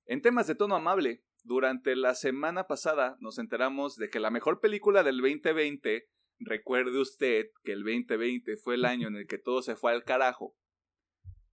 En 0.06 0.22
temas 0.22 0.48
de 0.48 0.56
tono 0.56 0.74
amable, 0.74 1.22
durante 1.44 1.94
la 1.94 2.14
semana 2.14 2.66
pasada 2.66 3.16
nos 3.20 3.38
enteramos 3.38 3.96
de 3.96 4.08
que 4.08 4.18
la 4.18 4.30
mejor 4.30 4.60
película 4.60 5.04
del 5.04 5.18
2020, 5.18 6.08
recuerde 6.40 6.98
usted 6.98 7.50
que 7.62 7.72
el 7.72 7.84
2020 7.84 8.56
fue 8.56 8.74
el 8.74 8.86
año 8.86 9.06
en 9.06 9.16
el 9.16 9.26
que 9.28 9.38
todo 9.38 9.62
se 9.62 9.76
fue 9.76 9.92
al 9.92 10.02
carajo, 10.02 10.56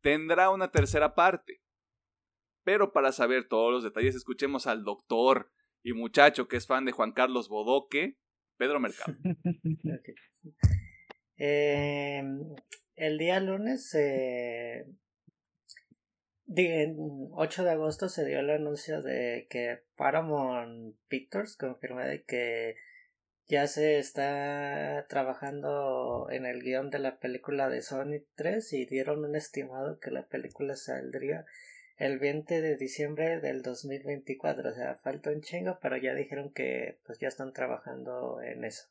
tendrá 0.01 0.49
una 0.49 0.71
tercera 0.71 1.13
parte. 1.13 1.61
Pero 2.67 2.91
para 2.91 3.13
saber 3.13 3.47
todos 3.47 3.71
los 3.71 3.81
detalles, 3.85 4.13
escuchemos 4.13 4.67
al 4.67 4.83
doctor 4.83 5.53
y 5.83 5.93
muchacho 5.93 6.49
que 6.49 6.57
es 6.57 6.67
fan 6.67 6.83
de 6.83 6.91
Juan 6.91 7.13
Carlos 7.13 7.47
Bodoque, 7.47 8.17
Pedro 8.57 8.81
Mercado. 8.81 9.17
Eh, 11.39 12.23
el 12.95 13.17
día 13.19 13.39
lunes, 13.39 13.93
eh, 13.93 14.85
di- 16.45 16.93
8 17.31 17.63
de 17.63 17.69
agosto, 17.69 18.09
se 18.09 18.25
dio 18.25 18.39
el 18.39 18.49
anuncio 18.49 19.01
de 19.03 19.45
que 19.49 19.83
Paramount 19.95 20.97
Pictures 21.07 21.55
confirmó 21.55 21.99
de 22.01 22.23
que 22.23 22.75
ya 23.47 23.67
se 23.67 23.99
está 23.99 25.05
trabajando 25.07 26.27
en 26.31 26.45
el 26.47 26.63
guion 26.63 26.89
de 26.89 26.99
la 26.99 27.19
película 27.19 27.69
de 27.69 27.81
Sonic 27.83 28.25
3 28.35 28.73
y 28.73 28.85
dieron 28.87 29.23
un 29.23 29.35
estimado 29.37 29.99
que 29.99 30.09
la 30.11 30.27
película 30.27 30.75
saldría 30.75 31.45
el 31.97 32.19
20 32.19 32.61
de 32.61 32.77
diciembre 32.77 33.39
del 33.39 33.61
2024. 33.61 34.69
O 34.69 34.73
sea, 34.73 34.95
falta 34.95 35.31
un 35.31 35.41
chingo, 35.41 35.79
pero 35.81 35.97
ya 35.97 36.13
dijeron 36.13 36.51
que 36.53 36.99
pues 37.05 37.19
ya 37.19 37.27
están 37.27 37.53
trabajando 37.53 38.41
en 38.41 38.63
eso. 38.63 38.87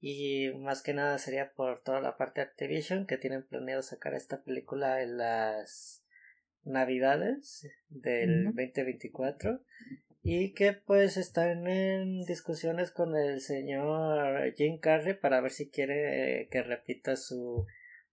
Y 0.00 0.50
más 0.58 0.82
que 0.82 0.94
nada 0.94 1.18
sería 1.18 1.50
por 1.50 1.82
toda 1.82 2.00
la 2.00 2.16
parte 2.16 2.40
de 2.40 2.46
Activision 2.46 3.06
que 3.06 3.18
tienen 3.18 3.46
planeado 3.46 3.82
sacar 3.82 4.14
esta 4.14 4.42
película 4.42 5.02
en 5.02 5.18
las 5.18 6.04
navidades 6.64 7.66
del 7.88 8.46
Ujú. 8.48 8.56
2024 8.56 9.60
y 10.22 10.52
que 10.52 10.72
pues 10.72 11.16
están 11.16 11.66
en 11.66 12.24
discusiones 12.24 12.90
con 12.90 13.16
el 13.16 13.40
señor 13.40 14.52
Jim 14.56 14.78
Carrey 14.78 15.14
para 15.14 15.40
ver 15.40 15.50
si 15.50 15.70
quiere 15.70 16.42
eh, 16.42 16.48
que 16.48 16.62
repita 16.62 17.16
su 17.16 17.66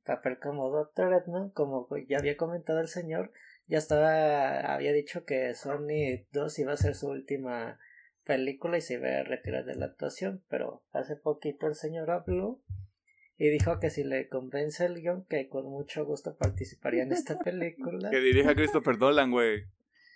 papel 0.05 0.39
como 0.39 0.69
Doctor 0.69 1.13
Edmund 1.13 1.53
como 1.53 1.87
ya 2.07 2.19
había 2.19 2.37
comentado 2.37 2.79
el 2.79 2.87
señor 2.87 3.31
ya 3.67 3.77
estaba 3.77 4.73
había 4.73 4.93
dicho 4.93 5.25
que 5.25 5.53
Sony 5.55 6.25
2 6.31 6.59
iba 6.59 6.73
a 6.73 6.77
ser 6.77 6.95
su 6.95 7.07
última 7.07 7.79
película 8.23 8.77
y 8.77 8.81
se 8.81 8.95
iba 8.95 9.07
a 9.07 9.23
retirar 9.23 9.65
de 9.65 9.75
la 9.75 9.85
actuación, 9.85 10.43
pero 10.49 10.83
hace 10.91 11.15
poquito 11.15 11.67
el 11.67 11.75
señor 11.75 12.11
habló 12.11 12.61
y 13.37 13.49
dijo 13.49 13.79
que 13.79 13.89
si 13.89 14.03
le 14.03 14.29
convence 14.29 14.85
el 14.85 15.01
guion 15.01 15.25
que 15.25 15.49
con 15.49 15.65
mucho 15.65 16.05
gusto 16.05 16.37
participaría 16.37 17.03
en 17.03 17.11
esta 17.11 17.37
película. 17.39 18.09
Que 18.09 18.19
dirija 18.19 18.55
Christopher 18.55 18.97
Dolan, 18.97 19.31
güey. 19.31 19.65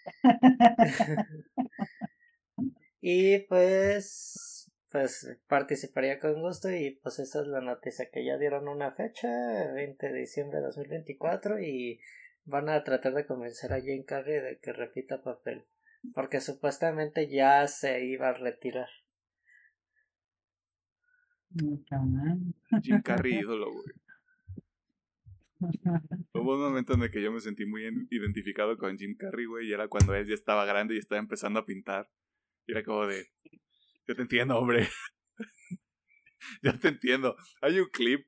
y 3.01 3.39
pues 3.39 4.49
pues 4.91 5.37
participaría 5.47 6.19
con 6.19 6.41
gusto 6.41 6.71
y 6.71 6.99
pues 7.03 7.19
esa 7.19 7.41
es 7.41 7.47
la 7.47 7.61
noticia 7.61 8.09
que 8.11 8.25
ya 8.25 8.37
dieron 8.37 8.67
una 8.67 8.91
fecha, 8.91 9.27
20 9.73 10.11
de 10.11 10.19
diciembre 10.19 10.59
de 10.59 10.65
2024 10.65 11.59
y 11.59 11.99
van 12.49 12.69
a 12.69 12.83
tratar 12.83 13.13
de 13.13 13.25
convencer 13.25 13.71
a 13.73 13.79
Jane 13.79 14.05
Carrey 14.05 14.41
de 14.41 14.59
que 14.59 14.73
repita 14.73 15.23
papel. 15.23 15.65
Porque 16.13 16.39
supuestamente 16.41 17.29
ya 17.29 17.67
se 17.67 18.05
iba 18.05 18.29
a 18.29 18.33
retirar. 18.33 18.89
Jim 22.81 23.01
Carrey, 23.03 23.39
ídolo, 23.39 23.71
güey. 23.71 23.85
Hubo 26.33 26.53
un 26.53 26.61
momento 26.61 26.93
en 26.93 27.01
el 27.03 27.11
que 27.11 27.21
yo 27.21 27.31
me 27.31 27.41
sentí 27.41 27.65
muy 27.65 27.85
en- 27.85 28.07
identificado 28.11 28.77
con 28.77 28.97
Jim 28.97 29.17
Carrey, 29.17 29.45
güey, 29.45 29.67
y 29.67 29.73
era 29.73 29.87
cuando 29.87 30.15
él 30.15 30.25
ya 30.25 30.33
estaba 30.33 30.65
grande 30.65 30.95
y 30.95 30.99
estaba 30.99 31.19
empezando 31.19 31.59
a 31.59 31.65
pintar. 31.65 32.09
Y 32.65 32.71
era 32.71 32.83
como 32.83 33.05
de, 33.07 33.27
yo 34.07 34.15
te 34.15 34.21
entiendo, 34.21 34.57
hombre. 34.57 34.87
yo 36.63 36.79
te 36.79 36.87
entiendo. 36.87 37.35
Hay 37.61 37.79
un 37.79 37.89
clip, 37.89 38.25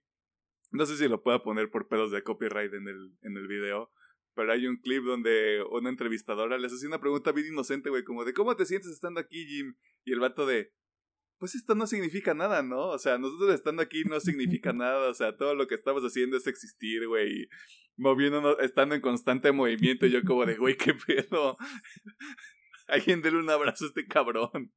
no 0.72 0.86
sé 0.86 0.98
si 0.98 1.08
lo 1.08 1.24
pueda 1.24 1.42
poner 1.42 1.70
por 1.70 1.88
pedos 1.88 2.12
de 2.12 2.24
copyright 2.24 2.74
en 2.74 2.88
el, 2.88 3.18
en 3.22 3.38
el 3.38 3.48
video, 3.48 3.92
pero 4.34 4.52
hay 4.52 4.68
un 4.68 4.78
clip 4.78 5.04
donde 5.04 5.64
una 5.72 5.90
entrevistadora 5.90 6.58
les 6.58 6.74
hace 6.74 6.88
una 6.88 7.00
pregunta 7.00 7.32
bien 7.32 7.48
inocente, 7.48 7.90
güey, 7.90 8.04
como 8.04 8.26
de, 8.26 8.34
¿cómo 8.34 8.56
te 8.56 8.66
sientes 8.66 8.92
estando 8.92 9.20
aquí, 9.20 9.46
Jim? 9.46 9.76
Y 10.06 10.14
el 10.14 10.20
vato 10.20 10.46
de, 10.46 10.72
pues 11.38 11.56
esto 11.56 11.74
no 11.76 11.88
significa 11.88 12.34
nada, 12.34 12.62
¿no? 12.62 12.90
O 12.90 13.00
sea, 13.00 13.18
nosotros 13.18 13.54
estando 13.54 13.82
aquí 13.82 14.04
no 14.04 14.20
significa 14.20 14.74
nada, 14.74 15.10
o 15.10 15.14
sea, 15.14 15.36
todo 15.36 15.56
lo 15.56 15.68
que 15.68 15.76
estamos 15.76 16.04
haciendo 16.04 16.38
es 16.38 16.48
existir, 16.48 17.08
güey, 17.08 17.50
moviéndonos, 17.98 18.58
estando 18.60 18.96
en 18.96 19.02
constante 19.02 19.52
movimiento, 19.52 20.06
y 20.06 20.12
yo 20.12 20.24
como 20.24 20.46
de, 20.46 20.56
güey, 20.58 20.78
qué 20.78 20.94
pedo. 20.94 21.58
Alguien 22.88 23.22
dele 23.22 23.38
un 23.38 23.50
abrazo 23.50 23.86
a 23.86 23.88
este 23.88 24.06
cabrón. 24.06 24.72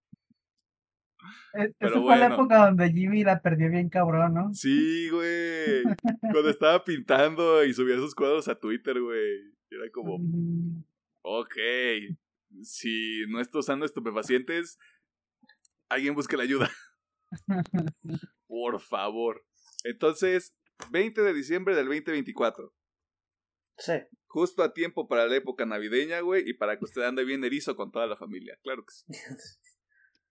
E- 1.54 1.72
Esa 1.78 2.00
fue 2.00 2.16
la 2.16 2.26
época 2.34 2.66
donde 2.66 2.90
Jimmy 2.92 3.24
la 3.24 3.40
perdió 3.42 3.70
bien 3.70 3.88
cabrón, 3.88 4.34
¿no? 4.34 4.54
Sí, 4.54 5.08
güey. 5.10 5.82
Cuando 6.20 6.50
estaba 6.50 6.84
pintando 6.84 7.64
y 7.64 7.72
subía 7.74 7.96
sus 7.96 8.14
cuadros 8.14 8.48
a 8.48 8.58
Twitter, 8.58 9.00
güey. 9.00 9.52
Era 9.70 9.90
como, 9.92 10.18
Mm, 10.18 10.84
ok, 11.22 11.54
si 12.62 13.24
no 13.28 13.40
está 13.40 13.58
usando 13.58 13.84
estupefacientes, 13.86 14.78
alguien 15.88 16.14
busque 16.14 16.36
la 16.36 16.44
ayuda. 16.44 16.70
Por 18.46 18.80
favor. 18.80 19.44
Entonces, 19.84 20.54
20 20.90 21.22
de 21.22 21.34
diciembre 21.34 21.74
del 21.74 21.86
2024. 21.86 22.72
Sí. 23.78 23.92
Justo 24.26 24.62
a 24.62 24.72
tiempo 24.72 25.08
para 25.08 25.26
la 25.26 25.36
época 25.36 25.66
navideña, 25.66 26.20
güey, 26.20 26.48
y 26.48 26.54
para 26.54 26.78
que 26.78 26.84
usted 26.84 27.02
ande 27.02 27.24
bien 27.24 27.44
erizo 27.44 27.74
con 27.76 27.90
toda 27.90 28.06
la 28.06 28.16
familia. 28.16 28.56
Claro 28.62 28.84
que 28.84 28.92
sí. 28.92 29.04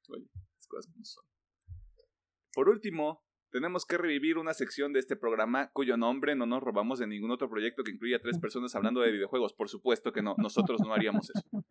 Oye, 0.09 0.25
cosas 0.73 0.91
como 0.91 1.05
son. 1.05 1.25
Por 2.53 2.69
último, 2.69 3.23
tenemos 3.51 3.85
que 3.85 3.97
revivir 3.97 4.37
una 4.37 4.53
sección 4.53 4.93
de 4.93 4.99
este 4.99 5.15
programa 5.15 5.69
cuyo 5.71 5.95
nombre 5.95 6.35
no 6.35 6.45
nos 6.45 6.63
robamos 6.63 6.99
de 6.99 7.07
ningún 7.07 7.31
otro 7.31 7.49
proyecto 7.49 7.83
que 7.83 7.91
incluya 7.91 8.19
tres 8.19 8.39
personas 8.39 8.75
hablando 8.75 9.01
de 9.01 9.11
videojuegos. 9.11 9.53
Por 9.53 9.69
supuesto 9.69 10.11
que 10.11 10.23
no, 10.23 10.35
nosotros 10.37 10.81
no 10.81 10.93
haríamos 10.93 11.29
eso. 11.29 11.65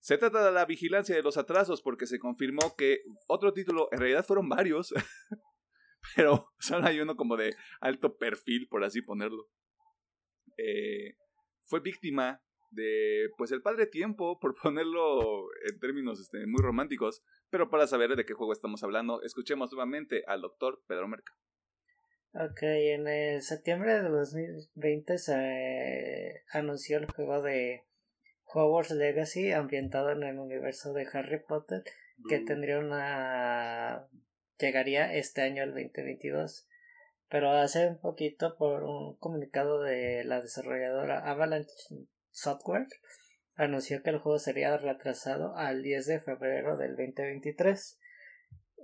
Se 0.00 0.18
trata 0.18 0.44
de 0.44 0.52
la 0.52 0.66
vigilancia 0.66 1.16
de 1.16 1.22
los 1.22 1.38
atrasos 1.38 1.80
porque 1.80 2.06
se 2.06 2.18
confirmó 2.18 2.76
que 2.76 3.00
otro 3.26 3.54
título, 3.54 3.88
en 3.90 4.00
realidad 4.00 4.26
fueron 4.26 4.50
varios, 4.50 4.92
pero 6.14 6.52
solo 6.58 6.86
hay 6.86 7.00
uno 7.00 7.16
como 7.16 7.38
de 7.38 7.56
alto 7.80 8.18
perfil, 8.18 8.68
por 8.68 8.84
así 8.84 9.00
ponerlo. 9.00 9.48
Eh, 10.58 11.16
fue 11.62 11.80
víctima 11.80 12.43
de, 12.74 13.30
pues, 13.36 13.52
el 13.52 13.62
padre 13.62 13.86
tiempo, 13.86 14.38
por 14.38 14.54
ponerlo 14.62 15.48
en 15.68 15.78
términos 15.78 16.20
este, 16.20 16.46
muy 16.46 16.62
románticos, 16.62 17.22
pero 17.50 17.70
para 17.70 17.86
saber 17.86 18.16
de 18.16 18.24
qué 18.24 18.34
juego 18.34 18.52
estamos 18.52 18.82
hablando, 18.82 19.22
escuchemos 19.22 19.72
nuevamente 19.72 20.24
al 20.26 20.40
doctor 20.40 20.82
Pedro 20.86 21.08
Merca. 21.08 21.32
Ok, 22.34 22.62
en 22.62 23.06
el 23.06 23.42
septiembre 23.42 24.02
de 24.02 24.08
2020 24.08 25.18
se 25.18 26.42
anunció 26.50 26.98
el 26.98 27.06
juego 27.06 27.42
de 27.42 27.84
Hogwarts 28.46 28.90
Legacy 28.90 29.52
ambientado 29.52 30.10
en 30.10 30.24
el 30.24 30.38
universo 30.38 30.92
de 30.92 31.06
Harry 31.12 31.40
Potter 31.46 31.84
que 32.28 32.40
tendría 32.40 32.78
una 32.78 34.08
llegaría 34.58 35.14
este 35.14 35.42
año 35.42 35.62
el 35.62 35.70
2022 35.70 36.68
pero 37.28 37.50
hace 37.50 37.88
un 37.88 37.98
poquito 37.98 38.56
por 38.56 38.84
un 38.84 39.16
comunicado 39.16 39.82
de 39.82 40.24
la 40.24 40.40
desarrolladora 40.40 41.18
Avalanche 41.28 41.72
Software 42.34 42.88
anunció 43.54 44.02
que 44.02 44.10
el 44.10 44.18
juego 44.18 44.40
sería 44.40 44.76
retrasado 44.76 45.56
al 45.56 45.82
10 45.84 46.06
de 46.06 46.20
febrero 46.20 46.76
del 46.76 46.96
2023 46.96 48.00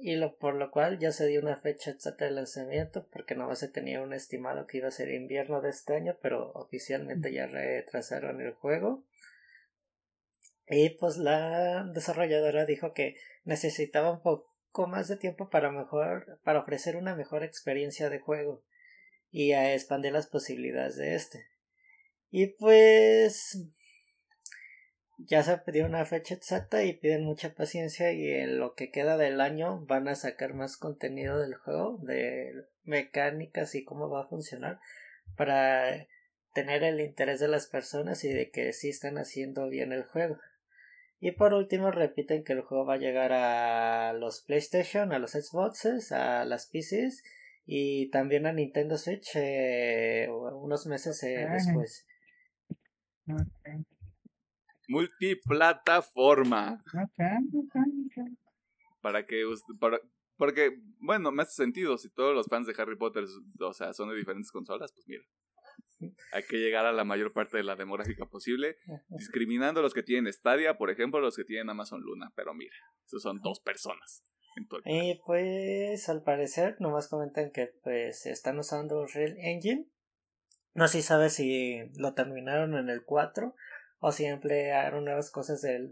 y 0.01 0.15
lo, 0.15 0.37
por 0.37 0.55
lo 0.55 0.71
cual 0.71 1.01
ya 1.01 1.11
se 1.11 1.27
dio 1.27 1.41
una 1.41 1.57
fecha 1.57 1.91
exacta 1.91 2.27
de 2.27 2.31
lanzamiento 2.31 3.09
porque 3.13 3.35
no 3.35 3.55
se 3.57 3.69
tenía 3.69 4.01
un 4.01 4.13
estimado 4.13 4.69
que 4.69 4.79
iba 4.79 4.89
a 4.89 4.93
ser 4.93 5.11
invierno 5.11 5.61
de 5.61 5.71
este 5.71 5.97
año 5.97 6.17
pero 6.23 6.53
oficialmente 6.53 7.33
ya 7.33 7.49
retrasaron 7.49 8.41
el 8.41 8.53
juego 8.53 9.05
y 10.69 10.91
pues 10.91 11.17
la 11.17 11.85
desarrolladora 11.93 12.65
dijo 12.65 12.93
que 12.93 13.17
necesitaba 13.43 14.13
un 14.13 14.23
poco 14.23 14.87
más 14.87 15.09
de 15.09 15.17
tiempo 15.17 15.51
para 15.51 15.73
mejor, 15.73 16.39
para 16.45 16.61
ofrecer 16.61 16.95
una 16.95 17.17
mejor 17.17 17.43
experiencia 17.43 18.09
de 18.09 18.21
juego 18.21 18.63
y 19.33 19.51
a 19.53 19.75
expandir 19.75 20.13
las 20.13 20.29
posibilidades 20.29 20.97
de 20.97 21.17
este. 21.17 21.50
Y 22.31 22.47
pues 22.47 23.59
ya 25.19 25.43
se 25.43 25.59
pidió 25.59 25.87
una 25.87 26.05
fecha 26.07 26.35
exacta 26.35 26.85
y 26.85 26.95
piden 26.95 27.25
mucha 27.25 27.55
paciencia 27.55 28.13
y 28.13 28.29
en 28.31 28.59
lo 28.59 28.75
que 28.75 28.91
queda 28.91 29.17
del 29.17 29.41
año 29.41 29.85
van 29.87 30.09
a 30.09 30.15
sacar 30.15 30.55
más 30.55 30.77
contenido 30.77 31.39
del 31.39 31.55
juego, 31.55 31.99
de 32.03 32.67
mecánicas 32.85 33.75
y 33.75 33.85
cómo 33.85 34.09
va 34.09 34.23
a 34.23 34.29
funcionar 34.29 34.81
para 35.37 36.07
tener 36.55 36.83
el 36.83 37.01
interés 37.01 37.41
de 37.41 37.49
las 37.49 37.67
personas 37.67 38.25
y 38.25 38.33
de 38.33 38.51
que 38.51 38.73
sí 38.73 38.89
están 38.89 39.19
haciendo 39.19 39.69
bien 39.69 39.93
el 39.93 40.05
juego. 40.05 40.39
Y 41.21 41.33
por 41.33 41.53
último 41.53 41.91
repiten 41.91 42.45
que 42.45 42.55
el 42.55 42.63
juego 42.63 42.87
va 42.87 42.95
a 42.95 42.99
llegar 42.99 43.33
a 43.33 44.15
los 44.15 44.43
PlayStation, 44.43 45.13
a 45.13 45.19
los 45.19 45.33
Xboxes, 45.33 46.13
a 46.13 46.45
las 46.47 46.67
PCs 46.67 47.23
y 47.67 48.11
también 48.11 48.47
a 48.47 48.53
Nintendo 48.53 48.97
Switch 48.97 49.33
eh, 49.35 50.29
unos 50.31 50.87
meses 50.87 51.23
eh, 51.23 51.47
después. 51.53 52.07
Multiplataforma. 54.89 56.83
Para 59.01 59.25
que 59.25 59.45
para, 59.79 60.01
porque, 60.41 60.81
bueno, 61.01 61.31
me 61.33 61.43
hace 61.43 61.53
sentido, 61.53 61.99
si 61.99 62.09
todos 62.09 62.35
los 62.35 62.47
fans 62.47 62.67
de 62.67 62.75
Harry 62.79 62.97
Potter, 62.97 63.25
o 63.61 63.73
sea, 63.75 63.93
son 63.93 64.09
de 64.09 64.17
diferentes 64.17 64.51
consolas, 64.51 64.91
pues 64.91 65.07
mira. 65.07 65.23
Hay 66.33 66.45
que 66.45 66.57
llegar 66.57 66.87
a 66.87 66.93
la 66.93 67.05
mayor 67.05 67.35
parte 67.35 67.59
de 67.59 67.63
la 67.63 67.77
demográfica 67.77 68.25
posible, 68.25 68.79
discriminando 69.11 69.81
a 69.81 69.83
los 69.83 69.93
que 69.93 70.03
tienen 70.03 70.33
Stadia, 70.33 70.79
por 70.79 70.91
ejemplo, 70.91 71.21
los 71.21 71.37
que 71.37 71.45
tienen 71.45 71.69
Amazon 71.69 72.01
Luna. 72.01 72.33
Pero 72.35 72.55
mira, 72.55 72.75
esos 73.05 73.23
son 73.23 73.43
dos 73.43 73.61
personas. 73.61 74.23
y 74.87 75.21
pues 75.27 76.09
al 76.09 76.23
parecer 76.23 76.77
nomás 76.81 77.09
comentan 77.09 77.51
que 77.53 77.75
pues 77.83 78.25
están 78.25 78.59
usando 78.59 79.05
Real 79.07 79.37
Engine. 79.37 79.91
No 80.75 80.89
sé 80.89 80.99
si 80.99 81.09
sabes 81.09 81.35
si 81.35 81.91
lo 81.97 82.15
terminaron 82.15 82.75
en 82.77 82.89
el 82.89 83.05
4 83.05 83.55
o 83.99 84.13
si 84.13 84.25
emplearon 84.25 85.05
nuevas 85.05 85.31
cosas 85.31 85.63
de 85.63 85.91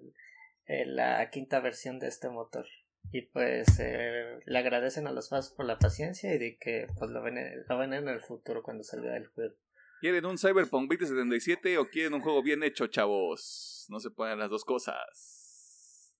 la 0.87 1.29
quinta 1.31 1.61
versión 1.61 1.99
de 1.99 2.09
este 2.09 2.29
motor. 2.29 2.66
Y 3.11 3.22
pues 3.22 3.66
eh, 3.81 4.39
le 4.45 4.59
agradecen 4.59 5.07
a 5.07 5.12
los 5.12 5.31
fans 5.31 5.51
por 5.51 5.64
la 5.64 5.79
paciencia 5.79 6.35
y 6.35 6.39
de 6.39 6.59
que 6.59 6.89
pues 6.99 7.11
lo 7.11 7.22
ven, 7.22 7.37
lo 7.68 7.79
ven 7.79 7.95
en 7.95 8.09
el 8.09 8.20
futuro 8.20 8.62
cuando 8.62 8.85
salga 8.85 9.16
el 9.16 9.29
juego. 9.29 9.55
¿Quieren 10.01 10.26
un 10.26 10.39
Cyberpunk 10.39 10.91
2077 10.91 11.79
o 11.79 11.89
quieren 11.89 12.14
un 12.14 12.20
juego 12.20 12.43
bien 12.43 12.62
hecho, 12.62 12.87
chavos? 12.87 13.87
No 13.89 13.99
se 13.99 14.11
pueden 14.11 14.39
las 14.39 14.51
dos 14.51 14.64
cosas. 14.64 16.14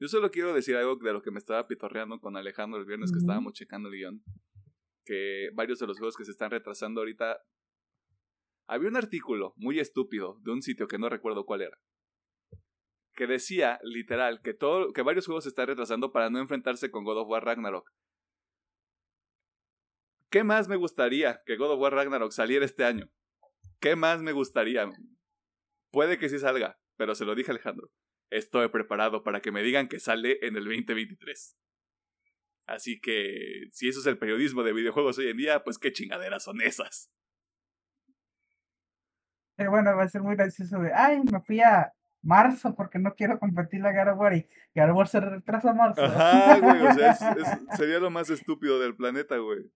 Yo 0.00 0.08
solo 0.08 0.32
quiero 0.32 0.52
decir 0.52 0.74
algo 0.74 0.96
de 0.96 1.12
lo 1.12 1.22
que 1.22 1.30
me 1.30 1.38
estaba 1.38 1.68
pitorreando 1.68 2.18
con 2.18 2.36
Alejandro 2.36 2.80
el 2.80 2.86
viernes 2.86 3.12
que 3.12 3.18
estábamos 3.18 3.52
checando 3.52 3.88
el 3.88 3.94
guion. 3.94 4.24
Que 5.04 5.50
varios 5.54 5.78
de 5.78 5.86
los 5.86 5.98
juegos 5.98 6.16
que 6.16 6.24
se 6.24 6.30
están 6.30 6.50
retrasando 6.50 7.00
ahorita. 7.00 7.42
Había 8.66 8.88
un 8.88 8.96
artículo 8.96 9.54
muy 9.56 9.80
estúpido 9.80 10.38
de 10.42 10.52
un 10.52 10.62
sitio 10.62 10.86
que 10.86 10.98
no 10.98 11.08
recuerdo 11.08 11.44
cuál 11.44 11.62
era. 11.62 11.78
Que 13.14 13.26
decía, 13.26 13.78
literal, 13.82 14.40
que, 14.42 14.54
todo, 14.54 14.92
que 14.92 15.02
varios 15.02 15.26
juegos 15.26 15.44
se 15.44 15.50
están 15.50 15.66
retrasando 15.66 16.12
para 16.12 16.30
no 16.30 16.38
enfrentarse 16.38 16.90
con 16.90 17.04
God 17.04 17.18
of 17.18 17.28
War 17.28 17.44
Ragnarok. 17.44 17.90
¿Qué 20.30 20.44
más 20.44 20.66
me 20.66 20.76
gustaría 20.76 21.42
que 21.44 21.56
God 21.56 21.72
of 21.72 21.80
War 21.80 21.92
Ragnarok 21.92 22.32
saliera 22.32 22.64
este 22.64 22.84
año? 22.84 23.10
¿Qué 23.80 23.96
más 23.96 24.22
me 24.22 24.32
gustaría? 24.32 24.88
Puede 25.90 26.16
que 26.16 26.30
sí 26.30 26.38
salga, 26.38 26.78
pero 26.96 27.14
se 27.14 27.26
lo 27.26 27.34
dije 27.34 27.50
Alejandro. 27.50 27.90
Estoy 28.30 28.68
preparado 28.68 29.24
para 29.24 29.42
que 29.42 29.52
me 29.52 29.62
digan 29.62 29.88
que 29.88 30.00
sale 30.00 30.38
en 30.40 30.56
el 30.56 30.64
2023. 30.64 31.58
Así 32.66 33.00
que, 33.00 33.68
si 33.70 33.88
eso 33.88 34.00
es 34.00 34.06
el 34.06 34.18
periodismo 34.18 34.62
de 34.62 34.72
videojuegos 34.72 35.18
hoy 35.18 35.28
en 35.28 35.36
día, 35.36 35.64
pues 35.64 35.78
qué 35.78 35.92
chingaderas 35.92 36.44
son 36.44 36.60
esas. 36.60 37.10
Pero 39.56 39.70
bueno, 39.70 39.94
va 39.96 40.04
a 40.04 40.08
ser 40.08 40.22
muy 40.22 40.36
gracioso 40.36 40.78
de, 40.78 40.92
ay, 40.94 41.20
me 41.30 41.40
fui 41.40 41.60
a 41.60 41.92
marzo 42.22 42.74
porque 42.74 42.98
no 42.98 43.14
quiero 43.14 43.38
competir 43.38 43.80
la 43.80 44.14
War 44.14 44.34
y 44.34 44.46
War 44.74 45.08
se 45.08 45.20
retrasa 45.20 45.70
a 45.70 45.74
marzo. 45.74 46.02
Ajá, 46.02 46.58
güey, 46.58 46.86
o 46.86 46.94
sea, 46.94 47.14
sería 47.76 47.98
lo 47.98 48.10
más 48.10 48.30
estúpido 48.30 48.80
del 48.80 48.96
planeta, 48.96 49.36
güey. 49.38 49.70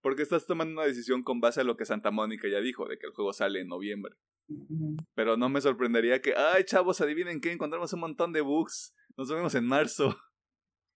Porque 0.00 0.22
estás 0.22 0.46
tomando 0.46 0.74
una 0.74 0.84
decisión 0.84 1.22
con 1.22 1.40
base 1.40 1.60
a 1.60 1.64
lo 1.64 1.76
que 1.76 1.86
Santa 1.86 2.10
Mónica 2.10 2.48
ya 2.48 2.60
dijo, 2.60 2.86
de 2.86 2.98
que 2.98 3.06
el 3.06 3.12
juego 3.12 3.32
sale 3.32 3.60
en 3.60 3.68
noviembre. 3.68 4.14
Pero 5.14 5.36
no 5.36 5.48
me 5.48 5.60
sorprendería 5.60 6.20
que, 6.20 6.34
ay 6.36 6.64
chavos, 6.64 7.00
adivinen 7.00 7.40
que 7.40 7.52
encontramos 7.52 7.92
un 7.92 8.00
montón 8.00 8.32
de 8.32 8.40
bugs. 8.40 8.94
Nos 9.16 9.28
vemos 9.28 9.54
en 9.54 9.66
marzo 9.66 10.16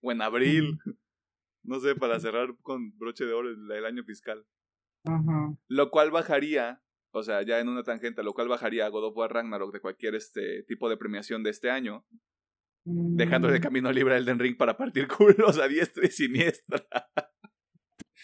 o 0.04 0.12
en 0.12 0.22
abril. 0.22 0.78
No 1.64 1.80
sé, 1.80 1.94
para 1.94 2.20
cerrar 2.20 2.54
con 2.60 2.96
broche 2.98 3.24
de 3.24 3.32
oro 3.32 3.48
el, 3.48 3.86
año 3.86 4.04
fiscal. 4.04 4.46
Lo 5.66 5.90
cual 5.90 6.10
bajaría, 6.10 6.82
o 7.10 7.22
sea, 7.22 7.42
ya 7.42 7.58
en 7.58 7.68
una 7.68 7.82
tangente, 7.82 8.22
lo 8.22 8.34
cual 8.34 8.48
bajaría 8.48 8.86
a 8.86 8.90
God 8.90 9.06
of 9.06 9.16
War 9.16 9.32
Ragnarok 9.32 9.72
de 9.72 9.80
cualquier 9.80 10.14
este 10.14 10.62
tipo 10.64 10.88
de 10.88 10.96
premiación 10.96 11.42
de 11.42 11.50
este 11.50 11.70
año. 11.70 12.06
Dejando 12.86 13.48
de 13.48 13.60
mm. 13.60 13.62
camino 13.62 13.92
libre 13.92 14.14
a 14.14 14.18
Elden 14.18 14.38
Ring 14.38 14.58
para 14.58 14.76
partir 14.76 15.08
culos 15.16 15.58
a 15.58 15.68
diestra 15.68 16.06
y 16.06 16.10
siniestra. 16.10 16.86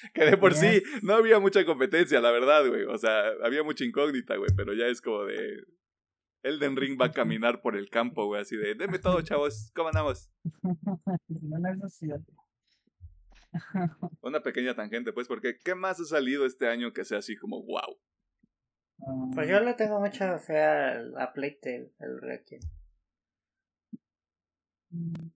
que 0.14 0.24
de 0.24 0.36
por 0.36 0.54
sí 0.54 0.82
no 1.02 1.14
había 1.14 1.40
mucha 1.40 1.64
competencia, 1.64 2.20
la 2.20 2.30
verdad, 2.30 2.66
güey. 2.68 2.84
O 2.84 2.98
sea, 2.98 3.30
había 3.42 3.62
mucha 3.62 3.84
incógnita, 3.84 4.36
güey, 4.36 4.50
pero 4.54 4.74
ya 4.74 4.86
es 4.86 5.00
como 5.00 5.24
de... 5.24 5.64
Elden 6.42 6.76
Ring 6.76 7.00
va 7.00 7.06
a 7.06 7.12
caminar 7.12 7.60
por 7.60 7.76
el 7.76 7.90
campo, 7.90 8.26
güey, 8.26 8.42
así 8.42 8.56
de, 8.56 8.74
deme 8.74 8.98
todo, 8.98 9.20
chavos, 9.22 9.70
¿cómo 9.74 9.88
andamos? 9.88 10.30
Una 14.22 14.42
pequeña 14.42 14.74
tangente, 14.74 15.12
pues, 15.12 15.28
porque 15.28 15.58
¿qué 15.58 15.74
más 15.74 16.00
ha 16.00 16.04
salido 16.04 16.46
este 16.46 16.68
año 16.68 16.92
que 16.92 17.04
sea 17.04 17.18
así 17.18 17.36
como 17.36 17.62
wow? 17.62 17.98
Pues 19.34 19.48
yo 19.48 19.60
le 19.60 19.74
tengo 19.74 19.98
mucha 20.00 20.38
fe 20.38 20.62
a, 20.62 21.32
Playtale, 21.32 21.92
el 22.00 22.20
Requiem. 22.20 22.60
Mm, 24.90 25.30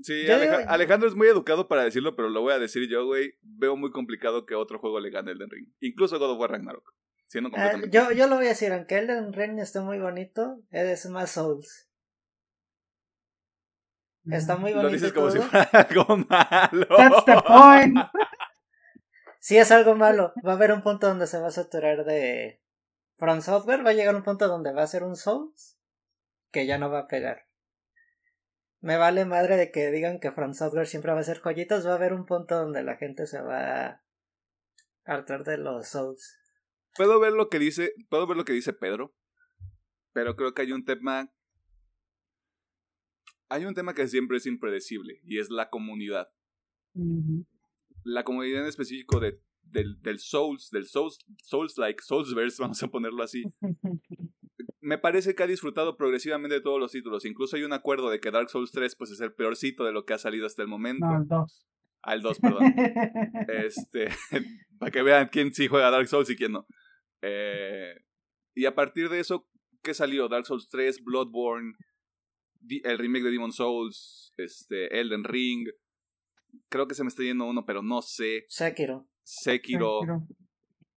Sí, 0.00 0.26
Alejandro 0.66 1.08
es 1.08 1.14
muy 1.14 1.28
educado 1.28 1.68
para 1.68 1.84
decirlo, 1.84 2.16
pero 2.16 2.28
lo 2.28 2.40
voy 2.40 2.52
a 2.52 2.58
decir 2.58 2.88
yo, 2.88 3.06
güey. 3.06 3.34
Veo 3.42 3.76
muy 3.76 3.90
complicado 3.90 4.44
que 4.44 4.54
otro 4.54 4.78
juego 4.78 5.00
le 5.00 5.10
gane 5.10 5.30
el 5.30 5.38
Ring. 5.38 5.68
Incluso 5.80 6.18
God 6.18 6.32
of 6.32 6.40
War 6.40 6.50
Ragnarok. 6.50 6.93
Siendo 7.26 7.50
Ah, 7.54 7.72
yo, 7.90 8.12
yo 8.12 8.26
lo 8.26 8.36
voy 8.36 8.46
a 8.46 8.50
decir, 8.50 8.72
aunque 8.72 8.98
Elden 8.98 9.32
Ring 9.32 9.58
esté 9.58 9.80
muy 9.80 9.98
bonito, 9.98 10.60
es 10.70 11.06
más 11.06 11.30
Souls. 11.30 11.88
Está 14.30 14.56
muy 14.56 14.70
Lo 14.70 14.76
bonito. 14.82 14.94
dices 14.94 15.10
y 15.10 15.12
como 15.14 15.30
si 15.30 15.38
fuera 15.38 15.64
algo 15.72 16.16
malo. 16.16 16.86
That's 16.96 17.24
the 17.24 17.36
point. 17.46 17.98
Sí 19.40 19.58
es 19.58 19.70
algo 19.72 19.94
malo. 19.94 20.32
Va 20.46 20.52
a 20.52 20.54
haber 20.54 20.72
un 20.72 20.80
punto 20.82 21.06
donde 21.06 21.26
se 21.26 21.38
va 21.38 21.48
a 21.48 21.50
saturar 21.50 22.06
de 22.06 22.62
From 23.18 23.42
Software. 23.42 23.84
Va 23.84 23.90
a 23.90 23.92
llegar 23.92 24.16
un 24.16 24.22
punto 24.22 24.48
donde 24.48 24.72
va 24.72 24.82
a 24.84 24.86
ser 24.86 25.02
un 25.02 25.16
Souls 25.16 25.76
que 26.50 26.64
ya 26.64 26.78
no 26.78 26.88
va 26.88 27.00
a 27.00 27.06
pegar. 27.08 27.42
Me 28.80 28.96
vale 28.96 29.26
madre 29.26 29.58
de 29.58 29.70
que 29.70 29.90
digan 29.90 30.18
que 30.18 30.30
From 30.32 30.54
Software 30.54 30.86
siempre 30.86 31.12
va 31.12 31.20
a 31.20 31.24
ser 31.24 31.40
joyitas. 31.40 31.86
Va 31.86 31.90
a 31.90 31.96
haber 31.96 32.14
un 32.14 32.24
punto 32.24 32.56
donde 32.56 32.82
la 32.82 32.96
gente 32.96 33.26
se 33.26 33.42
va 33.42 33.84
a 33.86 34.02
hartar 35.04 35.44
de 35.44 35.58
los 35.58 35.88
Souls. 35.88 36.38
Puedo 36.96 37.18
ver 37.20 37.32
lo 37.32 37.48
que 37.48 37.58
dice, 37.58 37.92
puedo 38.08 38.26
ver 38.26 38.36
lo 38.36 38.44
que 38.44 38.52
dice 38.52 38.72
Pedro, 38.72 39.14
pero 40.12 40.36
creo 40.36 40.54
que 40.54 40.62
hay 40.62 40.72
un 40.72 40.84
tema 40.84 41.30
hay 43.48 43.64
un 43.66 43.74
tema 43.74 43.94
que 43.94 44.08
siempre 44.08 44.38
es 44.38 44.46
impredecible 44.46 45.20
y 45.22 45.38
es 45.38 45.50
la 45.50 45.70
comunidad. 45.70 46.28
La 48.02 48.24
comunidad 48.24 48.62
en 48.62 48.68
específico 48.68 49.20
de, 49.20 49.40
del, 49.62 50.00
del 50.02 50.18
Souls, 50.18 50.70
del 50.70 50.86
Souls, 50.86 51.18
Souls 51.42 51.78
like 51.78 52.02
Soulsverse, 52.02 52.60
vamos 52.60 52.82
a 52.82 52.88
ponerlo 52.88 53.22
así. 53.22 53.44
Me 54.80 54.98
parece 54.98 55.34
que 55.34 55.42
ha 55.42 55.46
disfrutado 55.46 55.96
progresivamente 55.96 56.56
de 56.56 56.60
todos 56.60 56.78
los 56.78 56.92
títulos. 56.92 57.24
Incluso 57.24 57.56
hay 57.56 57.62
un 57.62 57.72
acuerdo 57.72 58.10
de 58.10 58.20
que 58.20 58.30
Dark 58.30 58.50
Souls 58.50 58.70
3 58.70 58.96
pues, 58.96 59.10
es 59.10 59.20
el 59.20 59.32
peorcito 59.32 59.84
de 59.84 59.92
lo 59.92 60.04
que 60.04 60.12
ha 60.12 60.18
salido 60.18 60.46
hasta 60.46 60.62
el 60.62 60.68
momento. 60.68 61.06
No, 61.06 61.22
el 61.22 61.26
2. 61.26 61.66
Ah, 62.02 62.14
el 62.14 62.22
2, 62.22 62.38
perdón. 62.38 62.62
Este, 63.48 64.08
para 64.78 64.90
que 64.90 65.02
vean 65.02 65.28
quién 65.32 65.54
sí 65.54 65.68
juega 65.68 65.90
Dark 65.90 66.06
Souls 66.08 66.28
y 66.28 66.36
quién 66.36 66.52
no. 66.52 66.66
Eh, 67.26 67.94
y 68.54 68.66
a 68.66 68.74
partir 68.74 69.08
de 69.08 69.20
eso, 69.20 69.48
¿qué 69.82 69.94
salió? 69.94 70.28
Dark 70.28 70.46
Souls 70.46 70.68
3, 70.68 71.02
Bloodborne, 71.02 71.74
el 72.68 72.98
remake 72.98 73.24
de 73.24 73.30
Demon 73.30 73.52
Souls, 73.52 74.32
este, 74.36 75.00
Elden 75.00 75.24
Ring. 75.24 75.68
Creo 76.68 76.86
que 76.86 76.94
se 76.94 77.02
me 77.02 77.08
está 77.08 77.22
yendo 77.22 77.46
uno, 77.46 77.64
pero 77.64 77.82
no 77.82 78.02
sé. 78.02 78.44
Sekiro. 78.48 79.08
Sekiro. 79.22 80.00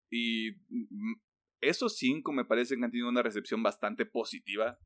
Y 0.09 0.51
mm, 0.69 1.13
esos 1.61 1.97
cinco 1.97 2.31
me 2.31 2.45
parecen 2.45 2.79
que 2.79 2.85
han 2.85 2.91
tenido 2.91 3.09
una 3.09 3.23
recepción 3.23 3.63
bastante 3.63 4.05
positiva. 4.05 4.77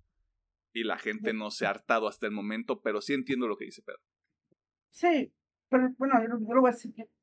Y 0.73 0.85
la 0.85 0.97
gente 0.97 1.33
no 1.33 1.51
se 1.51 1.65
ha 1.65 1.71
hartado 1.71 2.07
hasta 2.07 2.27
el 2.27 2.31
momento, 2.31 2.81
pero 2.81 3.01
sí 3.01 3.13
entiendo 3.13 3.47
lo 3.47 3.57
que 3.57 3.65
dice 3.65 3.81
Pedro. 3.81 3.99
Sí, 4.89 5.33
pero 5.67 5.93
bueno, 5.97 6.13
yo, 6.21 6.39
yo 6.47 6.53
lo 6.53 6.61
voy 6.61 6.71
a 6.71 6.75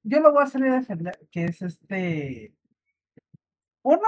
yo 0.03 0.21
lo 0.21 0.33
voy 0.33 0.43
a 0.43 0.47
salir 0.47 0.69
a 0.69 0.81
defender, 0.81 1.19
que 1.31 1.45
es 1.47 1.63
este. 1.63 2.58
Uno, 3.83 4.07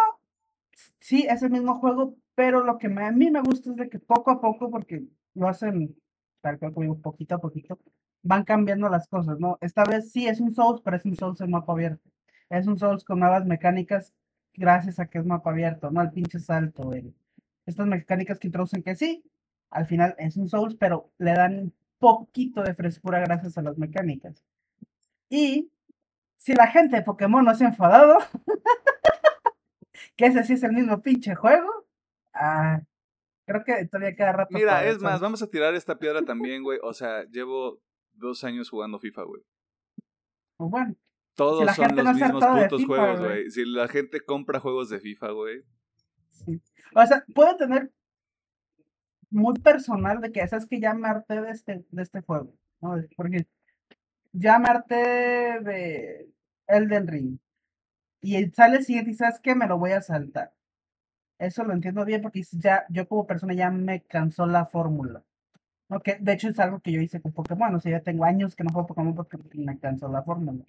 sí, 1.00 1.26
es 1.28 1.42
el 1.42 1.50
mismo 1.50 1.76
juego, 1.76 2.16
pero 2.34 2.64
lo 2.64 2.78
que 2.78 2.86
a 2.88 3.12
mí 3.12 3.30
me 3.30 3.40
gusta 3.42 3.70
es 3.70 3.76
de 3.76 3.88
que 3.88 3.98
poco 3.98 4.30
a 4.30 4.40
poco, 4.40 4.70
porque 4.70 5.04
lo 5.34 5.48
hacen 5.48 5.96
tal 6.40 6.58
cual 6.58 6.72
como 6.74 7.00
poquito 7.00 7.34
a 7.36 7.38
poquito, 7.40 7.78
van 8.22 8.44
cambiando 8.44 8.88
las 8.88 9.08
cosas, 9.08 9.38
¿no? 9.38 9.58
Esta 9.60 9.84
vez 9.84 10.10
sí 10.12 10.26
es 10.26 10.40
un 10.40 10.52
Souls, 10.54 10.80
pero 10.82 10.96
es 10.96 11.04
un 11.04 11.16
Souls 11.16 11.40
en 11.40 11.50
mapa 11.50 11.72
abierto. 11.72 12.10
Es 12.48 12.66
un 12.66 12.78
Souls 12.78 13.04
con 13.04 13.20
nuevas 13.20 13.46
mecánicas 13.46 14.14
gracias 14.54 14.98
a 15.00 15.06
que 15.06 15.18
es 15.18 15.26
mapa 15.26 15.50
abierto, 15.50 15.90
no 15.90 16.00
al 16.00 16.12
pinche 16.12 16.38
salto, 16.40 16.92
el- 16.92 17.14
Estas 17.66 17.86
mecánicas 17.86 18.38
que 18.38 18.48
introducen 18.48 18.82
que 18.82 18.96
sí, 18.96 19.22
al 19.70 19.86
final 19.86 20.14
es 20.18 20.36
un 20.36 20.48
Souls, 20.48 20.74
pero 20.76 21.10
le 21.18 21.32
dan 21.34 21.58
un 21.58 21.74
poquito 21.98 22.62
de 22.62 22.74
frescura 22.74 23.20
gracias 23.20 23.56
a 23.58 23.62
las 23.62 23.78
mecánicas. 23.78 24.42
Y 25.30 25.70
si 26.38 26.54
la 26.54 26.68
gente 26.68 26.96
de 26.96 27.02
Pokémon 27.02 27.44
no 27.44 27.54
se 27.54 27.64
ha 27.64 27.68
enfadado, 27.68 28.18
que 30.16 30.26
ese 30.26 30.44
sí 30.44 30.54
es 30.54 30.62
el 30.62 30.72
mismo 30.72 31.00
pinche 31.02 31.34
juego, 31.34 31.68
ah, 32.34 32.80
creo 33.46 33.64
que 33.64 33.86
todavía 33.86 34.14
queda 34.14 34.32
rato. 34.32 34.54
Mira, 34.54 34.84
es 34.84 34.96
eso. 34.96 35.04
más, 35.04 35.20
vamos 35.20 35.42
a 35.42 35.48
tirar 35.48 35.74
esta 35.74 35.98
piedra 35.98 36.22
también, 36.22 36.62
güey. 36.62 36.78
O 36.82 36.94
sea, 36.94 37.24
llevo 37.24 37.80
dos 38.12 38.44
años 38.44 38.70
jugando 38.70 38.98
FIFA, 38.98 39.22
güey. 39.24 39.42
Pues 40.56 40.70
bueno, 40.70 40.94
Todos 41.34 41.64
la 41.64 41.74
son 41.74 41.86
gente 41.86 42.02
los 42.02 42.12
no 42.12 42.26
mismos 42.26 42.44
putos 42.44 42.80
FIFA, 42.82 42.86
juegos, 42.86 43.20
güey. 43.20 43.50
Si 43.50 43.64
la 43.64 43.88
gente 43.88 44.20
compra 44.20 44.60
juegos 44.60 44.90
de 44.90 45.00
FIFA, 45.00 45.30
güey. 45.30 45.62
sí. 46.28 46.60
O 46.94 47.06
sea, 47.06 47.24
puedo 47.34 47.56
tener 47.56 47.92
muy 49.30 49.54
personal 49.60 50.20
de 50.20 50.32
que, 50.32 50.46
¿sabes 50.48 50.66
que 50.66 50.80
Ya 50.80 50.92
me 50.92 51.08
harté 51.08 51.40
de 51.40 51.50
este, 51.50 51.84
de 51.88 52.02
este 52.02 52.20
juego, 52.20 52.52
¿no? 52.80 52.96
Porque 53.16 53.46
ya 54.32 54.58
me 54.58 54.68
harté 54.68 55.60
de 55.60 56.30
Elden 56.66 57.06
Ring. 57.06 57.38
Y 58.20 58.50
sale 58.50 58.78
el 58.78 58.84
siguiente 58.84 59.10
y 59.12 59.14
¿sabes 59.14 59.40
qué? 59.40 59.54
Me 59.54 59.66
lo 59.66 59.78
voy 59.78 59.92
a 59.92 60.02
saltar. 60.02 60.52
Eso 61.38 61.64
lo 61.64 61.72
entiendo 61.72 62.04
bien 62.04 62.20
porque 62.20 62.42
ya, 62.52 62.84
yo 62.90 63.08
como 63.08 63.26
persona 63.26 63.54
ya 63.54 63.70
me 63.70 64.02
cansó 64.02 64.46
la 64.46 64.66
fórmula. 64.66 65.24
Que, 66.04 66.18
de 66.20 66.32
hecho 66.32 66.48
es 66.48 66.58
algo 66.60 66.80
que 66.80 66.92
yo 66.92 67.00
hice 67.00 67.20
con 67.20 67.32
Pokémon. 67.32 67.74
O 67.74 67.80
sea, 67.80 67.92
ya 67.92 68.02
tengo 68.02 68.24
años 68.24 68.54
que 68.54 68.62
no 68.62 68.70
juego 68.70 68.88
Pokémon 68.88 69.14
porque 69.14 69.38
me 69.54 69.78
cansó 69.78 70.08
la 70.08 70.22
fórmula. 70.22 70.64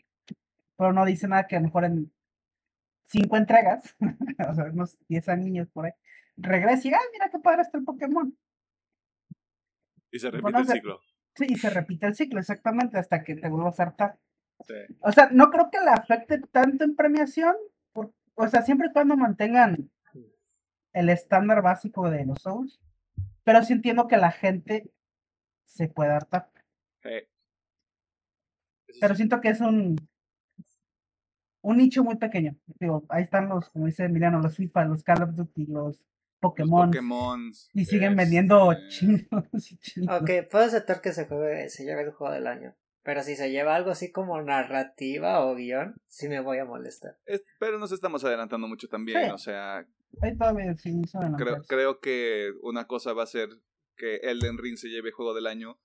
Pero 0.77 0.93
no 0.93 1.05
dice 1.05 1.27
nada 1.27 1.45
que 1.45 1.57
a 1.57 1.59
lo 1.59 1.65
mejor 1.65 1.85
en 1.85 2.11
cinco 3.03 3.37
entregas, 3.37 3.95
o 4.49 4.55
sea, 4.55 4.65
unos 4.65 4.97
10 5.09 5.29
años 5.29 5.69
por 5.69 5.85
ahí, 5.85 5.91
regrese 6.37 6.87
y, 6.87 6.93
ah, 6.93 6.99
mira 7.11 7.29
qué 7.29 7.39
padre 7.39 7.61
está 7.63 7.77
el 7.77 7.83
Pokémon. 7.83 8.35
Y 10.11 10.19
se 10.19 10.27
repite 10.27 10.41
Bueno, 10.41 10.59
el 10.59 10.67
ciclo. 10.67 10.99
Sí, 11.35 11.45
y 11.49 11.55
se 11.55 11.69
repite 11.69 12.07
el 12.07 12.15
ciclo 12.15 12.39
exactamente 12.39 12.97
hasta 12.97 13.23
que 13.23 13.35
te 13.35 13.47
vuelvas 13.47 13.79
a 13.79 13.83
hartar. 13.83 14.17
Sí. 14.68 14.74
O 15.01 15.12
sea, 15.12 15.30
no 15.32 15.49
creo 15.49 15.70
que 15.72 15.80
le 15.80 15.89
afecte 15.91 16.39
tanto 16.39 16.84
en 16.84 16.95
premiación, 16.95 17.55
por- 17.93 18.14
o 18.36 18.47
sea, 18.47 18.62
siempre 18.62 18.88
y 18.89 18.93
cuando 18.93 19.16
mantengan 19.18 19.89
el 20.93 21.09
estándar 21.09 21.62
básico 21.62 22.09
de 22.09 22.26
los 22.26 22.41
Souls, 22.41 22.80
pero 23.43 23.64
sí 23.64 23.74
entiendo 23.74 24.07
que 24.07 24.18
la 24.18 24.32
gente 24.32 24.91
se 25.66 25.88
puede 25.88 26.12
hartar. 26.12 26.49
Eh. 27.03 27.28
Eso 28.88 28.97
Pero 28.99 29.14
sí. 29.14 29.18
siento 29.20 29.41
que 29.41 29.49
es 29.49 29.62
un 29.62 29.95
un 31.64 31.78
nicho 31.78 32.03
muy 32.03 32.16
pequeño. 32.16 32.55
Digo, 32.80 33.05
ahí 33.09 33.24
están 33.24 33.47
los, 33.47 33.70
como 33.70 33.86
dice 33.86 34.05
Emiliano, 34.05 34.39
los 34.41 34.55
FIFA, 34.57 34.86
los 34.86 35.03
Call 35.03 35.22
of 35.24 35.36
Duty, 35.36 35.68
los 35.68 35.97
Los 35.97 36.03
Pokémon. 36.39 36.88
Pokémon. 36.89 37.51
Y 37.74 37.86
siguen 37.86 38.16
vendiendo 38.16 38.72
este, 38.72 38.88
chinos 38.89 39.72
y 39.72 39.78
chinos. 39.78 40.22
Ok, 40.22 40.30
puedo 40.49 40.66
aceptar 40.66 41.01
que 41.01 41.14
se, 41.14 41.28
juegue, 41.28 41.70
se 41.70 41.86
lleve 41.86 42.01
el 42.01 42.12
juego 42.14 42.34
del 42.34 42.47
año. 42.47 42.74
Pero 43.03 43.23
si 43.23 43.35
se 43.35 43.49
lleva 43.51 43.75
algo 43.75 43.89
así 43.91 44.11
como 44.11 44.39
narrativa 44.41 45.43
o 45.45 45.55
guion, 45.55 45.95
sí 46.07 46.27
me 46.29 46.39
voy 46.39 46.59
a 46.59 46.65
molestar. 46.65 47.17
es- 47.25 47.43
pero 47.59 47.79
nos 47.79 47.91
estamos 47.91 48.23
adelantando 48.23 48.67
mucho 48.67 48.87
también. 48.87 49.25
Sí. 49.25 49.31
O 49.31 49.37
sea, 49.37 49.85
sí 50.77 51.01
creo, 51.37 51.63
creo 51.67 51.99
que 51.99 52.51
una 52.61 52.85
cosa 52.85 53.13
va 53.13 53.23
a 53.23 53.27
ser 53.27 53.49
que 53.97 54.17
Elden 54.17 54.57
Ring 54.57 54.77
se 54.77 54.89
lleve 54.89 55.11
juego 55.11 55.33
del 55.33 55.47
año 55.47 55.79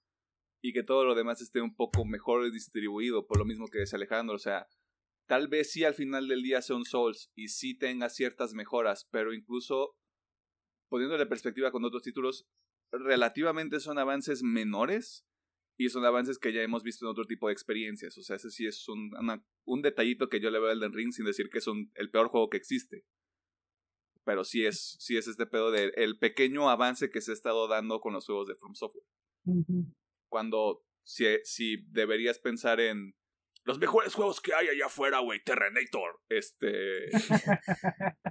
y 0.63 0.73
que 0.73 0.83
todo 0.83 1.05
lo 1.05 1.15
demás 1.15 1.41
esté 1.41 1.61
un 1.61 1.75
poco 1.75 2.05
mejor 2.05 2.51
distribuido, 2.51 3.27
por 3.27 3.39
lo 3.39 3.45
mismo 3.45 3.67
que 3.69 3.79
decía 3.81 3.97
Alejandro. 3.97 4.35
O 4.37 4.39
sea, 4.39 4.67
tal 5.27 5.49
vez 5.49 5.71
sí 5.73 5.85
al 5.85 5.95
final 5.95 6.29
del 6.29 6.43
día 6.43 6.61
sea 6.63 6.77
un 6.77 6.85
Souls 6.85 7.31
y 7.35 7.49
sí 7.49 7.77
tenga 7.77 8.09
ciertas 8.09 8.53
mejoras, 8.55 9.07
pero 9.11 9.33
incluso 9.33 9.97
poniéndole 10.89 11.27
perspectiva 11.27 11.71
con 11.73 11.85
otros 11.85 12.03
títulos, 12.03 12.47
relativamente 12.93 13.81
son 13.81 13.99
avances 13.99 14.43
menores 14.43 15.26
y 15.79 15.89
son 15.91 16.05
avances 16.05 16.39
que 16.39 16.53
ya 16.53 16.63
hemos 16.63 16.83
visto 16.83 17.05
en 17.05 17.11
otro 17.11 17.25
tipo 17.25 17.49
de 17.49 17.53
experiencias. 17.53 18.17
O 18.19 18.23
sea, 18.23 18.37
ese 18.37 18.51
sí 18.51 18.67
es 18.67 18.89
un, 18.89 19.15
una- 19.19 19.45
un 19.67 19.83
detallito 19.83 20.29
que 20.29 20.41
yo 20.41 20.51
le 20.51 20.59
veo 20.59 20.69
a 20.69 20.73
Elden 20.73 20.93
Ring 20.93 21.13
sin 21.13 21.25
decir 21.27 21.49
que 21.51 21.59
es 21.59 21.67
un- 21.67 21.91
el 21.95 22.11
peor 22.11 22.29
juego 22.29 22.49
que 22.49 22.57
existe. 22.57 23.05
Pero 24.25 24.43
sí 24.45 24.65
es, 24.67 24.97
sí 24.99 25.17
es 25.17 25.29
este 25.29 25.47
pedo 25.47 25.71
de 25.71 25.93
el 25.97 26.19
pequeño 26.19 26.69
avance 26.71 27.11
que 27.11 27.21
se 27.21 27.31
ha 27.31 27.35
estado 27.35 27.69
dando 27.69 28.01
con 28.01 28.13
los 28.15 28.27
juegos 28.27 28.49
de 28.49 28.57
From 28.57 28.75
Software. 28.75 29.05
Cuando 30.29 30.85
si, 31.05 31.27
si 31.45 31.77
deberías 31.91 32.39
pensar 32.41 32.81
en 32.81 33.15
los 33.65 33.79
mejores 33.79 34.15
juegos 34.15 34.41
que 34.41 34.55
hay 34.55 34.69
allá 34.69 34.87
afuera, 34.87 35.21
güey, 35.21 35.43
Terrenator, 35.45 36.21
este... 36.29 37.11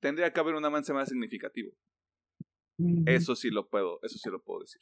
tendría 0.00 0.32
que 0.32 0.40
haber 0.40 0.54
un 0.54 0.64
avance 0.64 0.92
más 0.92 1.08
significativo. 1.08 1.72
Eso 3.06 3.34
sí 3.34 3.50
lo 3.50 3.68
puedo, 3.68 4.00
eso 4.02 4.18
sí 4.18 4.28
lo 4.30 4.42
puedo 4.42 4.60
decir. 4.60 4.80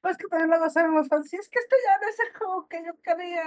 Pues 0.00 0.16
que 0.16 0.26
también 0.28 0.48
luego 0.48 1.04
fans. 1.04 1.28
Si 1.28 1.36
es 1.36 1.48
que 1.48 1.58
este 1.58 1.76
ya 1.84 1.98
no 2.00 2.08
es 2.08 2.18
el 2.20 2.38
juego 2.38 2.66
que 2.68 2.82
yo 2.84 2.92
quería. 3.02 3.44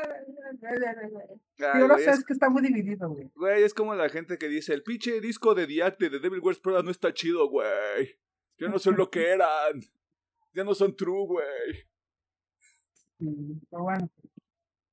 Yo 1.80 1.88
lo 1.88 1.94
güey, 1.96 2.04
sé, 2.06 2.12
es, 2.12 2.24
que 2.24 2.34
está 2.34 2.50
muy 2.50 2.62
dividido, 2.62 3.10
güey. 3.10 3.32
güey, 3.36 3.64
es 3.64 3.74
como 3.74 3.96
la 3.96 4.10
gente 4.10 4.38
que 4.38 4.48
dice, 4.48 4.74
el 4.74 4.84
pinche 4.84 5.22
disco 5.22 5.56
de 5.56 5.84
Act 5.84 6.00
de 6.00 6.20
Devil 6.20 6.40
Wears 6.42 6.60
Prada 6.60 6.84
no 6.84 6.92
está 6.92 7.14
chido, 7.14 7.50
güey. 7.50 8.20
Ya 8.60 8.68
no 8.68 8.78
son 8.80 8.96
lo 8.96 9.10
que 9.10 9.28
eran. 9.34 9.82
Ya 10.54 10.64
no 10.64 10.76
son 10.76 10.96
true, 10.96 11.26
güey. 11.26 11.46
Sí, 13.18 13.60
Pero 13.70 13.84
bueno. 13.84 14.10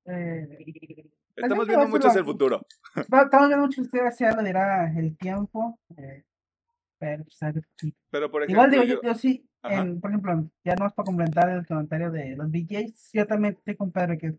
Eh, 0.06 1.04
Estamos 1.34 1.66
viendo 1.66 1.88
mucho 1.88 2.08
hacia 2.08 2.20
el 2.20 2.24
futuro. 2.24 2.64
estamos 2.96 3.48
viendo 3.48 3.66
mucho 3.66 3.82
ustedes, 3.82 4.18
ya 4.18 4.32
lo 4.34 4.42
dirá 4.42 4.90
el 4.96 5.16
tiempo. 5.18 5.78
eh, 5.98 6.24
pero, 6.98 7.24
pues, 7.24 7.64
sí. 7.76 7.94
Pero 8.10 8.30
por 8.30 8.42
ejemplo, 8.42 8.62
Igual 8.64 8.70
digo, 8.70 8.82
yo- 8.84 9.02
yo, 9.02 9.08
yo 9.08 9.14
sí, 9.14 9.48
Ajá. 9.62 9.82
en- 9.82 10.00
por 10.00 10.10
ejemplo, 10.10 10.50
ya 10.64 10.74
no 10.76 10.86
es 10.86 10.92
para 10.92 11.04
complementar 11.06 11.48
el 11.50 11.66
comentario 11.66 12.10
de 12.10 12.36
los 12.36 12.50
DJs, 12.50 13.10
yo 13.12 13.26
también 13.26 13.54
estoy 13.54 13.76
con 13.76 13.90
Pedro 13.92 14.16
que 14.18 14.34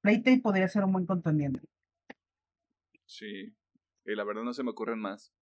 Playtime 0.00 0.40
podría 0.40 0.68
ser 0.68 0.84
un 0.84 0.92
buen 0.92 1.06
contendiente. 1.06 1.60
Sí. 3.06 3.54
Y 4.04 4.14
la 4.14 4.24
verdad 4.24 4.42
no 4.42 4.52
se 4.54 4.62
me 4.62 4.70
ocurren 4.70 4.98
más. 4.98 5.32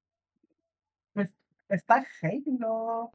Pues 1.12 1.30
está 1.68 2.04
Halo. 2.22 3.12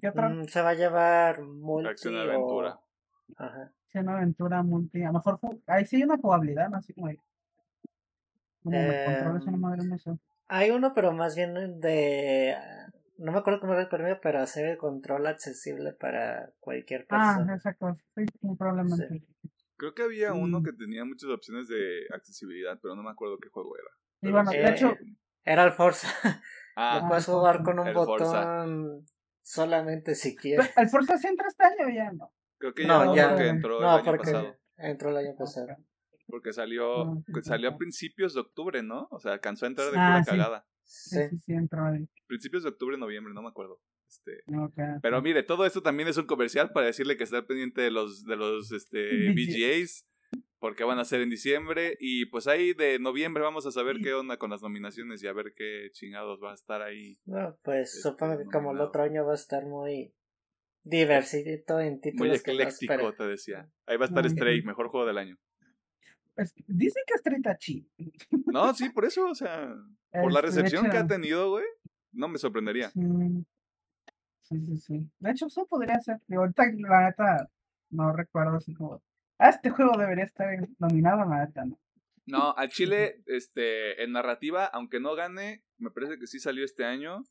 ¿Qué 0.00 0.08
otra? 0.08 0.28
Mm, 0.28 0.44
se 0.46 0.60
va 0.62 0.70
a 0.70 0.74
llevar 0.74 1.42
multi 1.42 1.88
Acción 1.88 2.16
o- 2.16 2.20
aventura. 2.20 2.78
Ajá. 3.36 3.72
Sí, 3.90 3.98
una 3.98 4.16
aventura 4.16 4.62
multi. 4.62 5.02
A 5.02 5.06
lo 5.08 5.12
mejor 5.14 5.38
ahí 5.66 5.86
sí 5.86 5.96
hay 5.96 6.02
una 6.04 6.18
jugabilidad, 6.18 6.68
¿no? 6.68 6.76
Así 6.78 6.92
como. 6.92 7.08
de- 7.08 7.18
Como 8.62 8.78
me 8.78 9.04
controles 9.04 9.42
una 9.44 9.52
Em, 9.56 9.60
madre, 9.60 9.84
no 9.86 9.98
sé. 9.98 10.10
Hay 10.48 10.70
uno, 10.70 10.92
pero 10.94 11.12
más 11.12 11.34
bien 11.36 11.80
de... 11.80 12.56
No 13.18 13.32
me 13.32 13.38
acuerdo 13.38 13.60
cómo 13.60 13.72
era 13.74 13.82
el 13.82 13.88
premio, 13.88 14.18
pero 14.20 14.40
hacer 14.40 14.66
el 14.66 14.78
control 14.78 15.26
accesible 15.26 15.92
para 15.92 16.50
cualquier 16.60 17.06
Ah, 17.08 17.34
persona. 17.34 17.54
exacto. 17.54 17.96
Sí, 18.16 18.24
muy 18.40 18.56
probablemente. 18.56 19.22
Creo 19.76 19.94
que 19.94 20.02
había 20.02 20.32
uno 20.34 20.60
Mm. 20.60 20.64
que 20.64 20.72
tenía 20.72 21.04
muchas 21.04 21.30
opciones 21.30 21.68
de 21.68 22.06
accesibilidad, 22.12 22.78
pero 22.82 22.94
no 22.96 23.02
me 23.02 23.10
acuerdo 23.10 23.38
qué 23.38 23.48
juego 23.48 23.76
era. 23.76 23.88
Y 24.22 24.30
bueno, 24.32 24.50
sí. 24.50 24.58
de 24.58 24.68
hecho, 24.70 24.96
Era 25.44 25.64
el 25.64 25.72
Forza. 25.72 26.08
Ah, 26.76 27.00
Lo 27.02 27.08
puedes 27.08 27.26
jugar 27.26 27.56
Forza. 27.56 27.64
con 27.70 27.78
un 27.80 27.88
El 27.88 27.94
Forza. 27.94 28.24
botón 28.24 29.06
solamente 29.42 30.14
si 30.14 30.30
Pero 30.36 30.40
quieres. 30.42 30.72
¿El 30.76 30.88
Forza 30.88 31.18
sí 31.18 31.26
entra 31.28 31.48
este 31.48 31.64
año 31.64 31.86
o 31.86 31.90
ya 31.90 32.12
no? 32.12 32.32
creo 32.58 32.74
que 32.74 32.82
ya 32.82 32.88
No, 32.88 33.04
no, 33.04 33.14
ya. 33.16 33.28
porque 33.28 33.48
entró 33.48 33.76
el 33.78 33.82
No, 33.82 33.90
año 33.90 34.04
porque 34.04 34.18
pasado. 34.32 34.56
entró 34.78 35.10
el 35.10 35.16
año 35.16 35.36
pasado. 35.36 35.76
Porque 36.32 36.54
salió, 36.54 37.22
que 37.26 37.42
sí, 37.42 37.48
salió 37.50 37.68
a 37.68 37.76
principios 37.76 38.32
de 38.32 38.40
octubre, 38.40 38.82
¿no? 38.82 39.06
O 39.10 39.20
sea, 39.20 39.34
alcanzó 39.34 39.66
a 39.66 39.68
entrar 39.68 39.92
de 39.92 39.98
Ah, 39.98 40.12
pura 40.12 40.24
sí. 40.24 40.30
cagada. 40.30 40.66
Sí, 40.82 41.18
Sí. 41.28 41.38
sí, 41.44 41.52
entró 41.52 41.84
ahí. 41.84 42.08
Principios 42.26 42.62
de 42.62 42.70
octubre, 42.70 42.96
noviembre, 42.96 43.34
no 43.34 43.42
me 43.42 43.48
acuerdo. 43.48 43.82
Este, 44.08 44.42
Ok. 44.58 44.72
Pero 45.02 45.20
mire, 45.20 45.42
todo 45.42 45.66
esto 45.66 45.82
también 45.82 46.08
es 46.08 46.16
un 46.16 46.24
comercial 46.24 46.70
para 46.72 46.86
decirle 46.86 47.18
que 47.18 47.24
está 47.24 47.46
pendiente 47.46 47.82
de 47.82 47.90
los, 47.90 48.24
de 48.24 48.36
los 48.36 48.72
este, 48.72 48.98
VGAs, 49.36 50.06
porque 50.58 50.84
van 50.84 50.98
a 50.98 51.04
ser 51.04 51.20
en 51.20 51.28
diciembre. 51.28 51.98
Y 52.00 52.24
pues 52.24 52.46
ahí 52.46 52.72
de 52.72 52.98
noviembre 52.98 53.42
vamos 53.42 53.66
a 53.66 53.70
saber 53.70 53.98
qué 54.02 54.14
onda 54.14 54.38
con 54.38 54.48
las 54.48 54.62
nominaciones 54.62 55.22
y 55.22 55.26
a 55.26 55.34
ver 55.34 55.52
qué 55.54 55.90
chingados 55.92 56.40
va 56.42 56.52
a 56.52 56.54
estar 56.54 56.80
ahí. 56.80 57.18
No, 57.26 57.58
pues 57.62 57.90
Este, 57.94 58.08
supongo 58.08 58.38
que 58.38 58.44
como 58.46 58.72
el 58.72 58.80
otro 58.80 59.02
año 59.02 59.26
va 59.26 59.32
a 59.32 59.34
estar 59.34 59.66
muy 59.66 60.14
diversito 60.82 61.78
en 61.78 61.92
Muy 61.92 62.00
títulos 62.00 62.42
que 62.42 62.52
no 62.54 62.58
ecléctico, 62.60 62.92
espera. 62.94 63.16
te 63.16 63.24
decía. 63.26 63.70
Ahí 63.84 63.98
va 63.98 64.06
a 64.06 64.08
estar 64.08 64.22
Muy 64.24 64.30
Stray, 64.30 64.62
mejor 64.62 64.88
juego 64.88 65.06
del 65.06 65.18
año. 65.18 65.36
Pues, 66.34 66.54
dicen 66.66 67.02
que 67.06 67.14
es 67.14 67.22
30 67.22 67.56
chi. 67.58 67.86
No, 68.46 68.72
sí, 68.74 68.88
por 68.90 69.04
eso, 69.04 69.28
o 69.28 69.34
sea, 69.34 69.74
por 70.10 70.32
la 70.32 70.40
Este, 70.40 70.50
recepción 70.50 70.90
que 70.90 70.96
ha 70.96 71.06
tenido, 71.06 71.50
güey, 71.50 71.64
no 72.12 72.28
me 72.28 72.38
sorprendería. 72.38 72.90
Sí, 72.90 73.00
sí, 74.42 74.60
sí, 74.66 74.76
sí. 74.78 75.10
De 75.18 75.30
hecho, 75.30 75.46
eso 75.46 75.66
podría 75.66 76.00
ser. 76.00 76.18
Digo, 76.26 76.42
ahorita, 76.42 76.64
la 76.88 77.06
neta, 77.08 77.50
no 77.90 78.12
recuerdo 78.12 78.56
así 78.56 78.72
como. 78.74 79.02
Ah, 79.38 79.50
este 79.50 79.70
juego 79.70 79.96
debería 79.98 80.24
estar 80.24 80.48
nominado, 80.78 81.24
la 81.28 81.44
neta, 81.46 81.64
¿no? 81.64 81.78
No, 82.26 82.54
al 82.56 82.68
Chile, 82.68 83.22
este, 83.26 84.02
en 84.04 84.12
narrativa, 84.12 84.64
aunque 84.66 85.00
no 85.00 85.14
gane, 85.16 85.64
me 85.78 85.90
parece 85.90 86.18
que 86.18 86.26
sí 86.28 86.38
salió 86.38 86.64
este 86.64 86.84
año. 86.84 87.24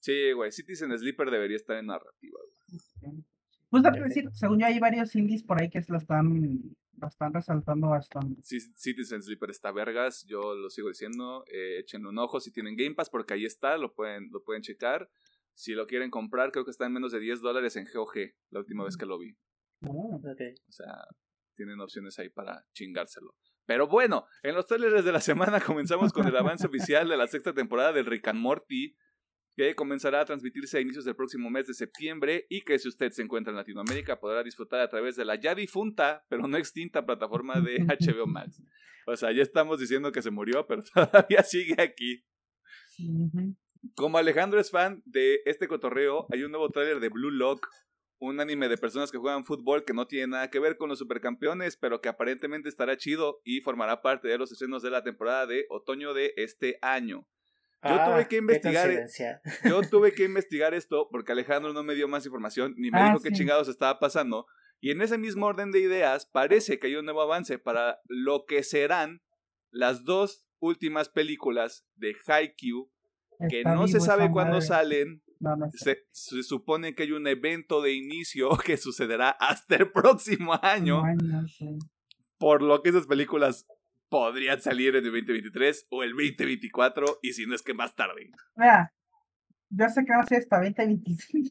Sí, 0.00 0.32
güey, 0.32 0.50
Citizen 0.50 0.96
Sleeper 0.98 1.30
debería 1.30 1.56
estar 1.56 1.76
en 1.76 1.86
narrativa, 1.86 2.38
güey. 2.38 3.22
Pues 3.70 3.84
a 3.84 3.90
Ok. 3.90 3.96
decir, 3.98 4.28
según 4.32 4.58
yo, 4.58 4.66
hay 4.66 4.78
varios 4.80 5.14
indies 5.14 5.42
por 5.44 5.60
ahí 5.60 5.70
que 5.70 5.82
se 5.82 5.92
lo 5.92 5.98
están, 5.98 6.60
lo 7.00 7.08
están 7.08 7.32
resaltando 7.32 7.88
bastante. 7.88 8.40
Sí, 8.42 8.60
Citizen 8.60 9.22
Sleeper 9.22 9.50
está 9.50 9.72
vergas, 9.72 10.24
yo 10.26 10.54
lo 10.54 10.70
sigo 10.70 10.88
diciendo, 10.88 11.44
eh, 11.52 11.78
échenle 11.80 12.08
un 12.08 12.18
ojo 12.18 12.40
si 12.40 12.52
tienen 12.52 12.76
Game 12.76 12.94
Pass 12.94 13.10
porque 13.10 13.34
ahí 13.34 13.44
está, 13.44 13.76
lo 13.76 13.94
pueden, 13.94 14.28
lo 14.30 14.42
pueden 14.42 14.62
checar. 14.62 15.10
Si 15.54 15.72
lo 15.72 15.86
quieren 15.86 16.10
comprar, 16.10 16.52
creo 16.52 16.64
que 16.64 16.70
está 16.70 16.86
en 16.86 16.92
menos 16.92 17.10
de 17.12 17.18
10 17.18 17.40
dólares 17.40 17.74
en 17.76 17.86
GOG, 17.92 18.14
la 18.50 18.60
última 18.60 18.84
vez 18.84 18.96
que 18.96 19.06
lo 19.06 19.18
vi. 19.18 19.36
Oh, 19.82 20.16
Ok. 20.16 20.40
O 20.68 20.72
sea, 20.72 21.04
tienen 21.56 21.80
opciones 21.80 22.18
ahí 22.18 22.28
para 22.28 22.64
chingárselo. 22.72 23.34
Pero 23.66 23.86
bueno, 23.86 24.24
en 24.42 24.54
los 24.54 24.66
trailers 24.66 25.04
de 25.04 25.12
la 25.12 25.20
semana 25.20 25.60
comenzamos 25.66 26.12
con 26.12 26.26
el 26.26 26.36
avance 26.36 26.66
oficial 26.66 27.08
de 27.08 27.16
la 27.16 27.26
sexta 27.26 27.52
temporada 27.52 27.92
del 27.92 28.06
Rick 28.06 28.28
and 28.28 28.40
Morty, 28.40 28.96
que 29.66 29.74
comenzará 29.74 30.20
a 30.20 30.24
transmitirse 30.24 30.78
a 30.78 30.80
inicios 30.80 31.04
del 31.04 31.16
próximo 31.16 31.50
mes 31.50 31.66
de 31.66 31.74
septiembre 31.74 32.46
y 32.48 32.60
que 32.60 32.78
si 32.78 32.86
usted 32.86 33.10
se 33.10 33.22
encuentra 33.22 33.50
en 33.50 33.56
Latinoamérica 33.56 34.20
podrá 34.20 34.44
disfrutar 34.44 34.80
a 34.80 34.88
través 34.88 35.16
de 35.16 35.24
la 35.24 35.34
ya 35.34 35.56
difunta, 35.56 36.24
pero 36.28 36.46
no 36.46 36.56
extinta 36.56 37.04
plataforma 37.04 37.60
de 37.60 37.78
HBO 38.00 38.28
Max. 38.28 38.62
O 39.08 39.16
sea, 39.16 39.32
ya 39.32 39.42
estamos 39.42 39.80
diciendo 39.80 40.12
que 40.12 40.22
se 40.22 40.30
murió, 40.30 40.64
pero 40.68 40.82
todavía 40.94 41.42
sigue 41.42 41.74
aquí. 41.82 42.24
Como 43.96 44.18
Alejandro 44.18 44.60
es 44.60 44.70
fan 44.70 45.02
de 45.04 45.40
este 45.44 45.66
cotorreo, 45.66 46.26
hay 46.30 46.44
un 46.44 46.52
nuevo 46.52 46.70
tráiler 46.70 47.00
de 47.00 47.08
Blue 47.08 47.32
Lock, 47.32 47.66
un 48.20 48.38
anime 48.38 48.68
de 48.68 48.78
personas 48.78 49.10
que 49.10 49.18
juegan 49.18 49.44
fútbol 49.44 49.84
que 49.84 49.92
no 49.92 50.06
tiene 50.06 50.28
nada 50.28 50.50
que 50.50 50.60
ver 50.60 50.76
con 50.76 50.88
los 50.88 51.00
supercampeones, 51.00 51.76
pero 51.76 52.00
que 52.00 52.08
aparentemente 52.08 52.68
estará 52.68 52.96
chido 52.96 53.40
y 53.42 53.60
formará 53.60 54.02
parte 54.02 54.28
de 54.28 54.38
los 54.38 54.52
estrenos 54.52 54.82
de 54.82 54.90
la 54.90 55.02
temporada 55.02 55.46
de 55.46 55.66
otoño 55.68 56.14
de 56.14 56.32
este 56.36 56.78
año. 56.80 57.26
Yo 57.82 57.90
Ah, 57.90 58.06
tuve 58.10 58.26
que 58.28 58.36
investigar- 58.38 58.86
coincidencia. 58.86 59.40
Yo 59.64 59.80
tuve 59.90 60.12
que 60.12 60.24
investigar 60.24 60.74
esto 60.74 61.08
porque 61.10 61.32
Alejandro 61.32 61.72
no 61.72 61.82
me 61.84 61.94
dio 61.94 62.08
más 62.08 62.24
información 62.26 62.74
ni 62.76 62.90
me 62.90 62.98
Ah, 63.00 63.06
dijo 63.12 63.22
qué 63.22 63.30
chingados 63.32 63.68
estaba 63.68 63.98
pasando. 63.98 64.46
Y 64.80 64.90
en 64.90 65.00
ese 65.02 65.18
mismo 65.18 65.46
orden 65.46 65.70
de 65.72 65.80
ideas, 65.80 66.26
parece 66.26 66.78
que 66.78 66.88
hay 66.88 66.96
un 66.96 67.04
nuevo 67.04 67.22
avance 67.22 67.58
para 67.58 67.98
lo 68.06 68.44
que 68.46 68.62
serán 68.62 69.22
las 69.70 70.04
dos 70.04 70.44
últimas 70.60 71.08
películas 71.08 71.84
de 71.96 72.14
Haikyuu 72.26 72.90
que 73.48 73.58
Está 73.58 73.74
no 73.76 73.86
se 73.86 74.00
sabe 74.00 74.30
cuándo 74.32 74.60
salen. 74.60 75.22
No, 75.38 75.54
no 75.54 75.70
sé. 75.70 75.78
Se, 75.78 76.06
se 76.10 76.42
supone 76.42 76.96
que 76.96 77.04
hay 77.04 77.12
un 77.12 77.28
evento 77.28 77.80
de 77.80 77.92
inicio 77.92 78.48
que 78.64 78.76
sucederá 78.76 79.30
hasta 79.30 79.76
el 79.76 79.92
próximo 79.92 80.58
año, 80.62 81.04
Ay, 81.04 81.14
no 81.22 81.46
sé. 81.46 81.78
por 82.38 82.62
lo 82.62 82.82
que 82.82 82.88
esas 82.90 83.06
películas 83.06 83.64
podrían 84.08 84.60
salir 84.60 84.96
en 84.96 85.04
el 85.04 85.12
2023 85.12 85.86
o 85.90 86.02
el 86.02 86.10
2024, 86.12 87.18
y 87.22 87.32
si 87.32 87.46
no 87.46 87.54
es 87.54 87.62
que 87.62 87.74
más 87.74 87.94
tarde. 87.94 88.30
Mira, 88.56 88.92
yo 89.70 89.88
sé 89.88 90.04
que 90.04 90.12
va 90.12 90.20
a 90.22 90.26
ser 90.26 90.38
hasta 90.38 90.56
2025, 90.60 91.48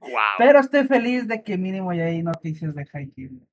¡Wow! 0.00 0.10
pero 0.38 0.58
estoy 0.60 0.86
feliz 0.86 1.26
de 1.28 1.42
que 1.42 1.56
mínimo 1.58 1.92
ya 1.92 2.04
hay 2.04 2.22
noticias 2.22 2.74
de 2.74 2.86
Haikyuu. 2.92 3.46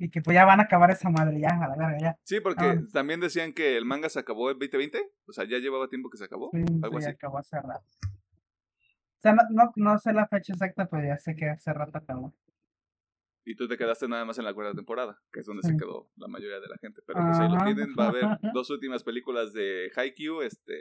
Y 0.00 0.10
que 0.10 0.22
pues 0.22 0.34
ya 0.36 0.44
van 0.44 0.60
a 0.60 0.62
acabar 0.64 0.92
esa 0.92 1.10
madre, 1.10 1.40
ya, 1.40 1.48
a 1.48 1.68
la 1.68 1.76
verga, 1.76 1.98
ya. 2.00 2.16
Sí, 2.22 2.38
porque 2.40 2.64
Ah. 2.64 2.80
también 2.92 3.18
decían 3.18 3.52
que 3.52 3.76
el 3.76 3.84
manga 3.84 4.08
se 4.08 4.20
acabó 4.20 4.48
en 4.50 4.58
2020, 4.58 5.00
o 5.26 5.32
sea, 5.32 5.44
ya 5.44 5.58
llevaba 5.58 5.88
tiempo 5.88 6.08
que 6.08 6.18
se 6.18 6.24
acabó, 6.24 6.50
Sí, 6.54 6.60
algo 6.82 7.00
sí, 7.00 7.06
así. 7.06 7.14
acabó 7.16 7.38
hace 7.38 7.56
rato. 7.60 7.84
O 8.04 9.20
sea, 9.20 9.32
no, 9.32 9.42
no, 9.50 9.72
no 9.74 9.98
sé 9.98 10.12
la 10.12 10.28
fecha 10.28 10.52
exacta, 10.52 10.86
pero 10.88 11.04
ya 11.08 11.18
sé 11.18 11.34
que 11.34 11.46
hace 11.50 11.72
rato 11.72 11.98
acabó. 11.98 12.32
Y 13.48 13.56
tú 13.56 13.66
te 13.66 13.78
quedaste 13.78 14.06
nada 14.08 14.26
más 14.26 14.38
en 14.38 14.44
la 14.44 14.52
cuarta 14.52 14.74
temporada, 14.74 15.18
que 15.32 15.40
es 15.40 15.46
donde 15.46 15.62
se 15.62 15.74
quedó 15.74 16.10
la 16.16 16.28
mayoría 16.28 16.60
de 16.60 16.68
la 16.68 16.76
gente. 16.76 17.00
Pero 17.06 17.18
pues 17.24 17.38
ahí 17.38 17.48
lo 17.50 17.64
tienen, 17.64 17.94
va 17.98 18.04
a 18.04 18.08
haber 18.10 18.24
dos 18.52 18.68
últimas 18.68 19.02
películas 19.02 19.54
de 19.54 19.90
Haikyuu, 19.96 20.42
este... 20.42 20.76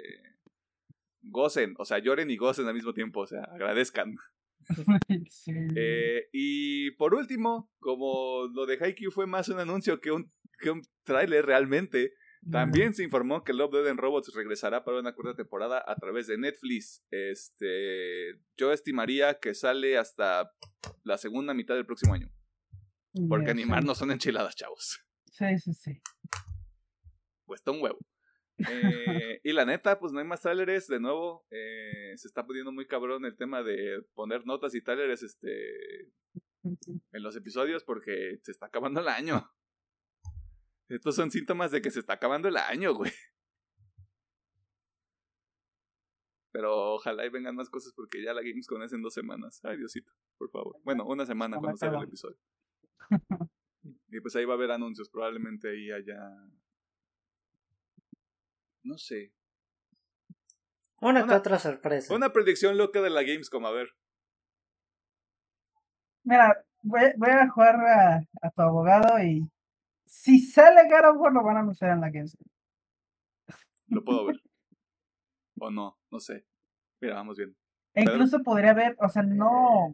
Gocen, 1.21 1.75
o 1.77 1.85
sea, 1.85 1.99
lloren 1.99 2.29
y 2.29 2.35
gocen 2.35 2.67
al 2.67 2.73
mismo 2.73 2.93
tiempo, 2.93 3.21
o 3.21 3.27
sea, 3.27 3.43
agradezcan. 3.43 4.15
Sí. 5.29 5.53
Eh, 5.77 6.27
y 6.33 6.91
por 6.91 7.13
último, 7.13 7.71
como 7.79 8.49
lo 8.53 8.65
de 8.65 8.77
Haikyuu 8.77 9.11
fue 9.11 9.25
más 9.25 9.47
un 9.47 9.59
anuncio 9.59 10.01
que 10.01 10.11
un, 10.11 10.29
que 10.59 10.71
un 10.71 10.81
tráiler 11.05 11.45
realmente, 11.45 12.11
también 12.51 12.93
se 12.93 13.03
informó 13.03 13.43
que 13.43 13.53
Love, 13.53 13.73
Dead 13.73 13.87
and 13.87 13.99
Robots 13.99 14.33
regresará 14.33 14.83
para 14.83 14.99
una 14.99 15.13
cuarta 15.13 15.35
temporada 15.35 15.83
a 15.85 15.95
través 15.95 16.27
de 16.27 16.37
Netflix. 16.37 17.03
Este, 17.11 18.39
yo 18.57 18.71
estimaría 18.71 19.39
que 19.39 19.53
sale 19.53 19.97
hasta 19.97 20.51
la 21.03 21.17
segunda 21.17 21.53
mitad 21.53 21.75
del 21.75 21.85
próximo 21.85 22.13
año, 22.13 22.29
porque 23.29 23.51
animar 23.51 23.83
no 23.83 23.95
son 23.95 24.11
enchiladas, 24.11 24.55
chavos. 24.55 24.99
Sí, 25.31 25.57
sí, 25.59 25.73
sí. 25.73 26.01
Cuesta 27.45 27.71
un 27.71 27.81
huevo. 27.81 27.99
Eh, 28.71 29.39
y 29.43 29.53
la 29.53 29.65
neta, 29.65 29.99
pues 29.99 30.13
no 30.13 30.19
hay 30.19 30.25
más 30.25 30.41
trailers. 30.41 30.87
De 30.87 30.99
nuevo, 30.99 31.45
eh, 31.51 32.13
se 32.15 32.27
está 32.27 32.43
poniendo 32.43 32.71
muy 32.71 32.87
cabrón 32.87 33.23
el 33.23 33.37
tema 33.37 33.61
de 33.61 34.01
poner 34.15 34.47
notas 34.47 34.73
y 34.73 34.81
trailers 34.81 35.21
este, 35.21 36.11
en 36.63 37.23
los 37.23 37.35
episodios 37.35 37.83
porque 37.83 38.39
se 38.41 38.51
está 38.51 38.65
acabando 38.65 38.99
el 39.01 39.09
año. 39.09 39.47
Estos 40.89 41.15
son 41.15 41.29
síntomas 41.29 41.71
de 41.71 41.81
que 41.81 41.91
se 41.91 41.99
está 41.99 42.13
acabando 42.13 42.47
el 42.47 42.57
año, 42.57 42.95
güey. 42.95 43.11
Pero 46.51 46.95
ojalá 46.95 47.25
y 47.25 47.29
vengan 47.29 47.55
más 47.55 47.69
cosas 47.69 47.93
porque 47.93 48.23
ya 48.23 48.33
la 48.33 48.41
Gamescom 48.41 48.81
es 48.81 48.93
en 48.93 49.03
dos 49.03 49.13
semanas. 49.13 49.59
Ay, 49.63 49.77
Diosito, 49.77 50.11
por 50.37 50.49
favor. 50.49 50.79
Bueno, 50.83 51.05
una 51.05 51.25
semana 51.25 51.57
cuando 51.59 51.77
salga 51.77 51.99
el 51.99 52.05
episodio. 52.05 52.37
Y 54.09 54.21
pues 54.21 54.35
ahí 54.35 54.45
va 54.45 54.53
a 54.53 54.57
haber 54.57 54.71
anuncios. 54.71 55.09
Probablemente 55.09 55.69
ahí 55.69 55.91
haya. 55.91 56.17
No 58.83 58.97
sé. 58.97 59.33
Una, 61.01 61.19
que 61.21 61.25
Una- 61.25 61.37
otra 61.37 61.59
sorpresa. 61.59 62.15
Una 62.15 62.31
predicción 62.31 62.77
loca 62.77 63.01
de 63.01 63.09
la 63.09 63.23
Gamescom, 63.23 63.65
a 63.65 63.71
ver. 63.71 63.89
Mira, 66.23 66.65
voy, 66.81 67.01
voy 67.17 67.29
a 67.29 67.49
jugar 67.49 67.75
a, 67.75 68.15
a 68.41 68.51
tu 68.51 68.61
abogado 68.61 69.21
y 69.23 69.47
si 70.05 70.39
sale 70.39 70.89
God 70.89 71.09
of 71.11 71.17
War 71.21 71.33
lo 71.33 71.43
van 71.43 71.57
a 71.57 71.59
anunciar 71.61 71.91
en 71.91 72.01
la 72.01 72.09
Gamescom. 72.09 72.47
Lo 73.87 74.03
puedo 74.03 74.25
ver. 74.25 74.41
o 75.59 75.69
no, 75.69 75.97
no 76.11 76.19
sé. 76.19 76.45
Mira, 77.01 77.15
vamos 77.15 77.37
bien. 77.37 77.55
E 77.93 78.03
incluso 78.03 78.39
podría 78.43 78.71
haber, 78.71 78.95
o 78.99 79.09
sea, 79.09 79.23
no, 79.23 79.93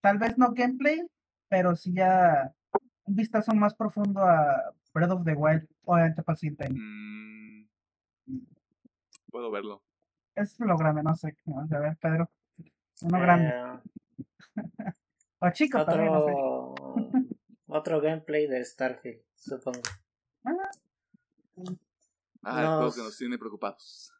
tal 0.00 0.18
vez 0.18 0.38
no 0.38 0.52
gameplay, 0.52 1.00
pero 1.48 1.74
sí 1.76 1.92
ya 1.94 2.52
un 3.04 3.14
vistazo 3.14 3.54
más 3.54 3.74
profundo 3.74 4.20
a 4.22 4.74
Breath 4.94 5.10
of 5.12 5.24
the 5.24 5.34
Wild, 5.34 5.66
obviamente 5.84 6.22
para 6.22 6.34
el 6.34 6.38
siguiente 6.38 6.64
año. 6.66 6.76
Mm, 6.78 7.66
puedo 9.30 9.50
verlo. 9.50 9.82
Es 10.34 10.58
lo 10.60 10.76
grande, 10.76 11.02
no 11.02 11.14
sé. 11.16 11.36
Vamos 11.46 11.72
a 11.72 11.78
ver, 11.80 11.96
Pedro. 11.98 12.30
Uno 13.02 13.20
grande. 13.20 13.48
Eh, 13.48 13.80
O 15.40 15.50
chico 15.50 15.84
también, 15.84 16.10
no 16.12 16.24
sé. 16.26 16.32
otro, 16.32 16.74
otro 17.68 18.00
gameplay 18.00 18.48
de 18.48 18.64
Starfield, 18.64 19.22
supongo. 19.36 19.78
Ah, 22.42 22.60
el 22.60 22.64
Nos- 22.64 22.76
juego 22.78 22.92
que 22.94 23.02
nos 23.02 23.16
tiene 23.16 23.38
preocupados. 23.38 24.12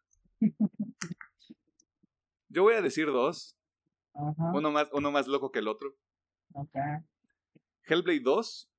Yo 2.49 2.62
voy 2.62 2.74
a 2.74 2.83
decir 2.83 3.07
dos. 3.07 3.57
Uno 4.14 4.70
más, 4.70 4.89
uno 4.93 5.11
más 5.11 5.26
loco 5.26 5.51
que 5.51 5.59
el 5.59 5.66
otro. 5.68 5.95
Ok. 6.53 6.76
Hellblade 7.89 8.20
2. 8.20 8.70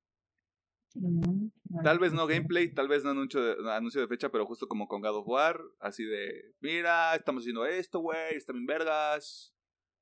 Mm, 0.95 1.47
Tal 1.84 1.99
vez 1.99 2.14
no 2.14 2.26
gameplay, 2.26 2.74
tal 2.74 2.88
vez 2.88 3.03
no 3.03 3.12
anuncio 3.12 3.41
de, 3.41 3.72
anuncio 3.72 4.01
de 4.01 4.07
fecha, 4.07 4.30
pero 4.30 4.45
justo 4.45 4.68
como 4.68 4.88
con 4.88 5.01
God 5.01 5.18
of 5.18 5.28
War. 5.28 5.62
Así 5.80 6.03
de, 6.03 6.55
mira, 6.62 7.16
estamos 7.16 7.43
haciendo 7.43 7.66
esto, 7.66 7.99
güey, 7.99 8.36
está 8.36 8.53
bien 8.53 8.66
vergas. 8.66 9.53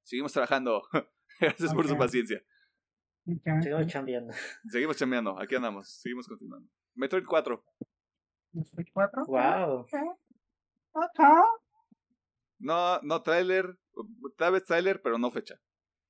Seguimos 0.04 0.32
trabajando. 0.32 0.84
Gracias 1.40 1.74
por 1.74 1.88
su 1.88 1.98
paciencia. 1.98 2.42
Seguimos 3.62 3.88
chambeando. 3.88 4.34
Seguimos 4.70 4.96
chambeando, 4.98 5.40
aquí 5.40 5.56
andamos, 5.56 5.90
seguimos 5.90 6.28
continuando. 6.28 6.70
Metroid 6.96 7.26
4. 7.26 7.64
Switch 8.64 8.92
4. 8.94 9.26
Wow. 9.26 9.86
No, 12.60 13.00
no 13.02 13.22
trailer, 13.22 13.78
tal 14.38 14.54
vez 14.54 14.64
trailer, 14.64 15.02
pero 15.02 15.18
no 15.18 15.30
fecha. 15.30 15.60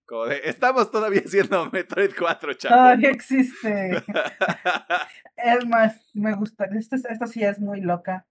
Como 0.08 0.26
de, 0.26 0.40
estamos 0.46 0.90
todavía 0.90 1.22
haciendo 1.26 1.70
Metroid 1.70 2.12
4, 2.18 2.54
chaval. 2.54 2.78
Todavía 2.78 3.10
existe. 3.12 3.92
Es 5.38 5.68
más, 5.68 6.10
me 6.16 6.34
gustaría. 6.34 6.80
Esta, 6.80 6.96
esta 6.96 7.28
sí 7.28 7.44
es 7.44 7.60
muy 7.60 7.82
loca. 7.82 8.26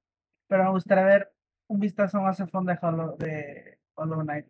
Pero 0.49 0.65
me 0.65 0.71
gustaría 0.71 1.05
ver 1.05 1.33
un 1.69 1.79
vistazo 1.79 2.21
más 2.21 2.41
a 2.41 2.47
fondo 2.47 2.73
de 2.73 2.79
Hollow, 2.81 3.17
de 3.19 3.79
Hollow 3.95 4.23
Knight. 4.23 4.47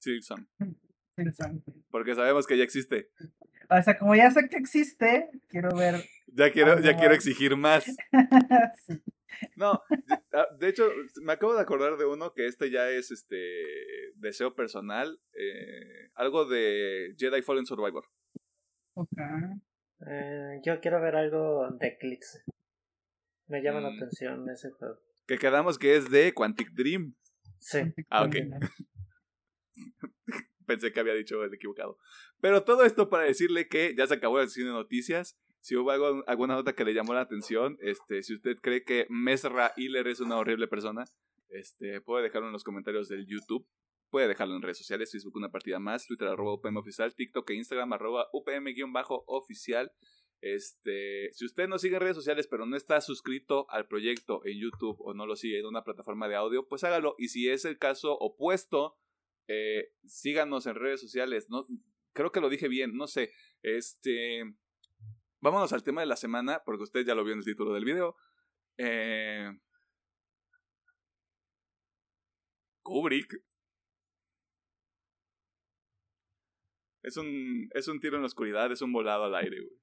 Silksong, 0.00 0.48
Silksong. 1.16 1.62
porque 1.90 2.14
sabemos 2.14 2.46
que 2.46 2.56
ya 2.58 2.64
existe. 2.64 3.10
O 3.70 3.80
sea, 3.82 3.98
como 3.98 4.14
ya 4.14 4.30
sé 4.30 4.48
que 4.48 4.56
existe, 4.56 5.30
quiero 5.48 5.74
ver. 5.76 5.96
Ya 6.36 6.50
quiero, 6.50 6.80
ya 6.80 6.96
quiero 6.96 7.14
exigir 7.14 7.56
más. 7.56 7.84
Sí. 7.84 9.00
No, 9.54 9.80
de, 9.88 10.24
ah, 10.32 10.48
de 10.58 10.68
hecho, 10.68 10.90
me 11.22 11.34
acabo 11.34 11.54
de 11.54 11.60
acordar 11.60 11.96
de 11.96 12.06
uno 12.06 12.32
que 12.32 12.46
este 12.48 12.72
ya 12.72 12.88
es 12.90 13.12
este 13.12 13.62
deseo 14.16 14.56
personal. 14.56 15.20
eh, 15.32 15.93
algo 16.14 16.44
de 16.46 17.14
Jedi 17.18 17.42
Fallen 17.42 17.66
Survivor. 17.66 18.04
Ok. 18.94 19.08
Eh, 20.06 20.60
yo 20.64 20.80
quiero 20.80 21.00
ver 21.00 21.16
algo 21.16 21.68
de 21.78 21.86
Eclipse. 21.88 22.42
Me 23.48 23.62
llama 23.62 23.80
la 23.80 23.90
Mm. 23.90 23.96
atención 23.96 24.48
ese 24.50 24.70
juego. 24.70 24.98
Que 25.26 25.38
quedamos 25.38 25.78
que 25.78 25.96
es 25.96 26.10
de 26.10 26.32
Quantic 26.34 26.70
Dream. 26.72 27.14
Sí. 27.58 27.78
Ah, 28.10 28.24
ok. 28.24 28.34
Pensé 30.66 30.92
que 30.92 31.00
había 31.00 31.14
dicho 31.14 31.42
el 31.44 31.52
equivocado. 31.52 31.98
Pero 32.40 32.64
todo 32.64 32.84
esto 32.84 33.10
para 33.10 33.24
decirle 33.24 33.68
que 33.68 33.94
ya 33.96 34.06
se 34.06 34.14
acabó 34.14 34.38
la 34.38 34.46
sesión 34.46 34.68
de 34.68 34.72
noticias. 34.74 35.38
Si 35.60 35.76
hubo 35.76 35.90
algo- 35.90 36.24
alguna 36.26 36.54
nota 36.54 36.74
que 36.74 36.84
le 36.84 36.94
llamó 36.94 37.14
la 37.14 37.20
atención, 37.22 37.76
este, 37.80 38.22
si 38.22 38.34
usted 38.34 38.56
cree 38.60 38.82
que 38.84 39.06
Mesra 39.08 39.72
Hiller 39.76 40.06
es 40.08 40.20
una 40.20 40.36
horrible 40.36 40.68
persona, 40.68 41.04
este, 41.48 42.00
puede 42.00 42.24
dejarlo 42.24 42.48
en 42.48 42.52
los 42.52 42.64
comentarios 42.64 43.08
del 43.08 43.26
YouTube. 43.26 43.66
Puede 44.14 44.28
dejarlo 44.28 44.54
en 44.54 44.62
redes 44.62 44.78
sociales, 44.78 45.10
Facebook 45.10 45.34
una 45.34 45.50
partida 45.50 45.80
más, 45.80 46.06
Twitter 46.06 46.28
arroba 46.28 46.54
UPM 46.54 46.76
oficial, 46.76 47.12
TikTok 47.16 47.50
e 47.50 47.54
Instagram 47.54 47.94
arroba 47.94 48.28
UPM-oficial. 48.32 49.90
Este, 50.40 51.32
si 51.32 51.44
usted 51.44 51.66
no 51.66 51.80
sigue 51.80 51.96
en 51.96 52.02
redes 52.02 52.14
sociales 52.14 52.46
pero 52.46 52.64
no 52.64 52.76
está 52.76 53.00
suscrito 53.00 53.68
al 53.70 53.88
proyecto 53.88 54.40
en 54.44 54.60
YouTube 54.60 55.00
o 55.00 55.14
no 55.14 55.26
lo 55.26 55.34
sigue 55.34 55.58
en 55.58 55.66
una 55.66 55.82
plataforma 55.82 56.28
de 56.28 56.36
audio, 56.36 56.68
pues 56.68 56.84
hágalo. 56.84 57.16
Y 57.18 57.26
si 57.26 57.48
es 57.48 57.64
el 57.64 57.76
caso 57.76 58.16
opuesto, 58.16 58.96
eh, 59.48 59.90
síganos 60.06 60.66
en 60.66 60.76
redes 60.76 61.00
sociales. 61.00 61.50
No, 61.50 61.66
creo 62.12 62.30
que 62.30 62.40
lo 62.40 62.50
dije 62.50 62.68
bien, 62.68 62.94
no 62.94 63.08
sé. 63.08 63.32
Este, 63.62 64.44
vámonos 65.40 65.72
al 65.72 65.82
tema 65.82 66.02
de 66.02 66.06
la 66.06 66.14
semana, 66.14 66.62
porque 66.64 66.84
usted 66.84 67.04
ya 67.04 67.16
lo 67.16 67.24
vio 67.24 67.32
en 67.32 67.40
el 67.40 67.44
título 67.44 67.74
del 67.74 67.84
video. 67.84 68.14
Eh, 68.78 69.50
Kubrick. 72.84 73.42
Es 77.04 77.18
un, 77.18 77.68
es 77.74 77.86
un 77.86 78.00
tiro 78.00 78.16
en 78.16 78.22
la 78.22 78.28
oscuridad, 78.28 78.72
es 78.72 78.80
un 78.80 78.90
volado 78.90 79.24
al 79.24 79.34
aire, 79.34 79.60
güey. 79.60 79.78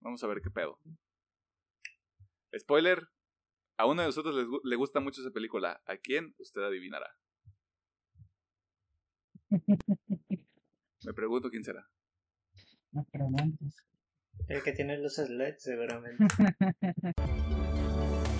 Vamos 0.00 0.24
a 0.24 0.26
ver 0.26 0.40
qué 0.40 0.50
pedo. 0.50 0.80
Spoiler, 2.56 3.06
a 3.76 3.84
uno 3.84 4.00
de 4.00 4.08
nosotros 4.08 4.34
les 4.34 4.46
le 4.64 4.76
gusta 4.76 5.00
mucho 5.00 5.20
esa 5.20 5.30
película. 5.30 5.82
¿A 5.84 5.98
quién? 5.98 6.34
Usted 6.38 6.62
adivinará. 6.62 7.14
Me 11.04 11.12
pregunto 11.12 11.50
quién 11.50 11.64
será. 11.64 11.86
No 12.92 13.04
preguntes. 13.12 13.84
El 14.46 14.62
que 14.62 14.72
tiene 14.72 14.96
luces 14.96 15.28
LED, 15.28 15.56
seguramente. 15.58 16.24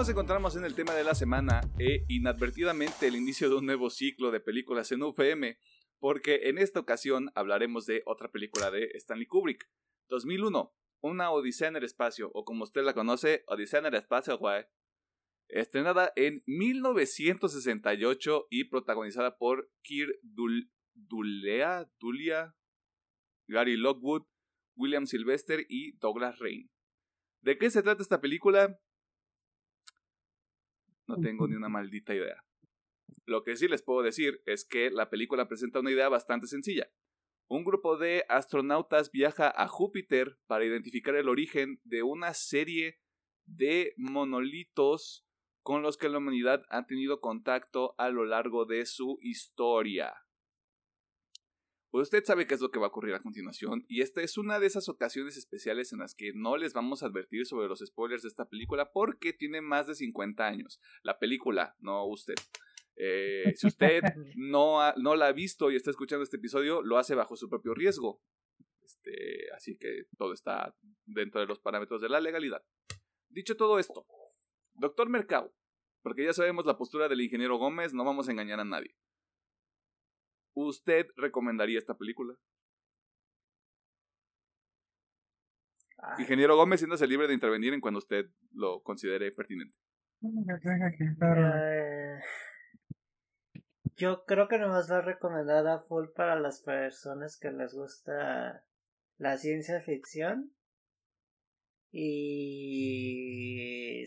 Nos 0.00 0.08
encontramos 0.08 0.56
en 0.56 0.64
el 0.64 0.74
tema 0.74 0.94
de 0.94 1.04
la 1.04 1.14
semana 1.14 1.60
e 1.78 2.06
inadvertidamente 2.08 3.06
el 3.06 3.16
inicio 3.16 3.50
de 3.50 3.56
un 3.56 3.66
nuevo 3.66 3.90
ciclo 3.90 4.30
de 4.30 4.40
películas 4.40 4.90
en 4.92 5.02
UPM, 5.02 5.58
porque 5.98 6.48
en 6.48 6.56
esta 6.56 6.80
ocasión 6.80 7.30
hablaremos 7.34 7.84
de 7.84 8.02
otra 8.06 8.32
película 8.32 8.70
de 8.70 8.92
Stanley 8.94 9.26
Kubrick, 9.26 9.68
2001, 10.08 10.74
Una 11.02 11.30
Odisea 11.30 11.68
en 11.68 11.76
el 11.76 11.84
Espacio, 11.84 12.30
o 12.32 12.46
como 12.46 12.64
usted 12.64 12.82
la 12.82 12.94
conoce, 12.94 13.44
Odisea 13.46 13.80
en 13.80 13.86
el 13.86 13.94
Espacio. 13.94 14.40
Estrenada 15.48 16.14
en 16.16 16.42
1968 16.46 18.46
y 18.48 18.64
protagonizada 18.70 19.36
por 19.36 19.70
Keir 19.82 20.18
Dul 20.22 20.72
Dulia, 20.94 21.86
Gary 23.48 23.76
Lockwood, 23.76 24.22
William 24.76 25.04
Sylvester 25.04 25.66
y 25.68 25.92
Douglas 25.98 26.38
Rain. 26.38 26.70
¿De 27.42 27.58
qué 27.58 27.70
se 27.70 27.82
trata 27.82 28.00
esta 28.00 28.22
película? 28.22 28.80
No 31.10 31.20
tengo 31.20 31.48
ni 31.48 31.56
una 31.56 31.68
maldita 31.68 32.14
idea. 32.14 32.44
Lo 33.26 33.42
que 33.42 33.56
sí 33.56 33.66
les 33.66 33.82
puedo 33.82 34.02
decir 34.02 34.42
es 34.46 34.64
que 34.64 34.90
la 34.90 35.10
película 35.10 35.48
presenta 35.48 35.80
una 35.80 35.90
idea 35.90 36.08
bastante 36.08 36.46
sencilla. 36.46 36.88
Un 37.48 37.64
grupo 37.64 37.96
de 37.96 38.24
astronautas 38.28 39.10
viaja 39.10 39.52
a 39.54 39.66
Júpiter 39.66 40.38
para 40.46 40.64
identificar 40.64 41.16
el 41.16 41.28
origen 41.28 41.80
de 41.82 42.04
una 42.04 42.32
serie 42.32 43.00
de 43.44 43.92
monolitos 43.96 45.26
con 45.62 45.82
los 45.82 45.96
que 45.96 46.08
la 46.08 46.18
humanidad 46.18 46.62
ha 46.68 46.86
tenido 46.86 47.20
contacto 47.20 47.94
a 47.98 48.08
lo 48.10 48.24
largo 48.24 48.66
de 48.66 48.86
su 48.86 49.18
historia. 49.20 50.14
Usted 51.92 52.22
sabe 52.24 52.46
qué 52.46 52.54
es 52.54 52.60
lo 52.60 52.70
que 52.70 52.78
va 52.78 52.86
a 52.86 52.88
ocurrir 52.88 53.14
a 53.14 53.20
continuación, 53.20 53.84
y 53.88 54.00
esta 54.00 54.22
es 54.22 54.38
una 54.38 54.60
de 54.60 54.66
esas 54.66 54.88
ocasiones 54.88 55.36
especiales 55.36 55.92
en 55.92 55.98
las 55.98 56.14
que 56.14 56.32
no 56.34 56.56
les 56.56 56.72
vamos 56.72 57.02
a 57.02 57.06
advertir 57.06 57.46
sobre 57.46 57.66
los 57.68 57.80
spoilers 57.80 58.22
de 58.22 58.28
esta 58.28 58.48
película 58.48 58.92
porque 58.92 59.32
tiene 59.32 59.60
más 59.60 59.86
de 59.88 59.94
50 59.96 60.46
años. 60.46 60.80
La 61.02 61.18
película, 61.18 61.74
no 61.80 62.04
usted. 62.06 62.34
Eh, 62.96 63.54
si 63.56 63.66
usted 63.66 64.02
no, 64.36 64.80
ha- 64.82 64.94
no 64.98 65.16
la 65.16 65.26
ha 65.28 65.32
visto 65.32 65.70
y 65.70 65.76
está 65.76 65.90
escuchando 65.90 66.22
este 66.22 66.36
episodio, 66.36 66.80
lo 66.82 66.96
hace 66.98 67.14
bajo 67.16 67.34
su 67.36 67.48
propio 67.48 67.74
riesgo. 67.74 68.22
Este, 68.82 69.50
así 69.56 69.76
que 69.78 70.04
todo 70.16 70.32
está 70.32 70.74
dentro 71.06 71.40
de 71.40 71.46
los 71.46 71.58
parámetros 71.60 72.00
de 72.00 72.08
la 72.08 72.20
legalidad. 72.20 72.62
Dicho 73.28 73.56
todo 73.56 73.78
esto, 73.78 74.06
doctor 74.74 75.08
Mercado, 75.08 75.54
porque 76.02 76.24
ya 76.24 76.32
sabemos 76.32 76.66
la 76.66 76.76
postura 76.76 77.08
del 77.08 77.20
ingeniero 77.20 77.56
Gómez, 77.58 77.94
no 77.94 78.04
vamos 78.04 78.28
a 78.28 78.32
engañar 78.32 78.60
a 78.60 78.64
nadie. 78.64 78.96
¿Usted 80.68 81.06
recomendaría 81.16 81.78
esta 81.78 81.96
película? 81.96 82.34
Ay, 85.98 86.22
Ingeniero 86.22 86.56
Gómez, 86.56 86.80
siéntase 86.80 87.06
libre 87.06 87.28
de 87.28 87.34
intervenir 87.34 87.72
en 87.72 87.80
cuando 87.80 87.98
usted 87.98 88.26
lo 88.52 88.82
considere 88.82 89.30
pertinente. 89.32 89.76
Eh, 90.22 92.20
yo 93.96 94.24
creo 94.24 94.48
que 94.48 94.58
nomás 94.58 94.90
va 94.90 95.00
recomendada 95.00 95.80
full 95.80 96.08
para 96.14 96.38
las 96.38 96.62
personas 96.62 97.38
que 97.38 97.50
les 97.50 97.74
gusta 97.74 98.64
la 99.18 99.36
ciencia 99.38 99.80
ficción. 99.80 100.52
Y 101.92 104.04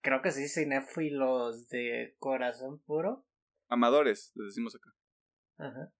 creo 0.00 0.22
que 0.22 0.30
sí, 0.30 0.48
cinéfilos 0.48 1.68
de 1.68 2.14
corazón 2.18 2.78
puro. 2.80 3.26
Amadores, 3.68 4.32
les 4.34 4.48
decimos 4.48 4.76
acá. 4.76 4.93
Ajá. 5.58 5.92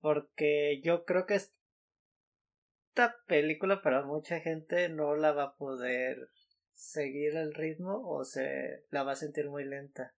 Porque 0.00 0.80
yo 0.82 1.04
creo 1.04 1.26
que 1.26 1.34
esta 1.34 3.16
película 3.26 3.82
para 3.82 4.02
mucha 4.02 4.40
gente 4.40 4.88
no 4.88 5.16
la 5.16 5.32
va 5.32 5.42
a 5.44 5.56
poder 5.56 6.30
seguir 6.72 7.36
el 7.36 7.54
ritmo 7.54 8.08
o 8.08 8.24
se 8.24 8.84
la 8.90 9.02
va 9.02 9.12
a 9.12 9.16
sentir 9.16 9.48
muy 9.48 9.64
lenta. 9.64 10.14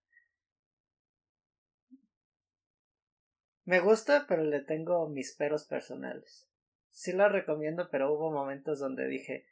Me 3.64 3.80
gusta, 3.80 4.26
pero 4.28 4.42
le 4.42 4.60
tengo 4.60 5.08
mis 5.08 5.34
peros 5.36 5.64
personales. 5.64 6.48
Sí 6.90 7.12
la 7.12 7.28
recomiendo, 7.28 7.88
pero 7.90 8.12
hubo 8.12 8.30
momentos 8.32 8.80
donde 8.80 9.06
dije, 9.06 9.46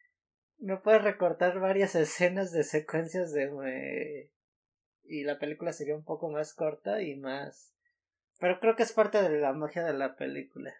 me 0.59 0.76
puedes 0.76 1.02
recortar 1.02 1.61
varias 1.61 1.94
escenas 1.94 2.52
de 2.52 2.64
secuencias 2.64 3.32
de... 3.32 4.30
y 5.04 5.24
la 5.24 5.38
película 5.38 5.72
sería 5.72 5.94
un 5.94 6.04
poco 6.04 6.28
más 6.30 6.52
corta 6.52 7.02
y 7.02 7.14
más... 7.16 7.74
Pero 8.39 8.61
creo 8.61 8.76
que 8.76 8.84
es 8.84 8.93
parte 8.93 9.22
de 9.22 9.41
la 9.41 9.53
magia 9.53 9.84
de 9.84 9.95
la 9.95 10.16
película. 10.16 10.72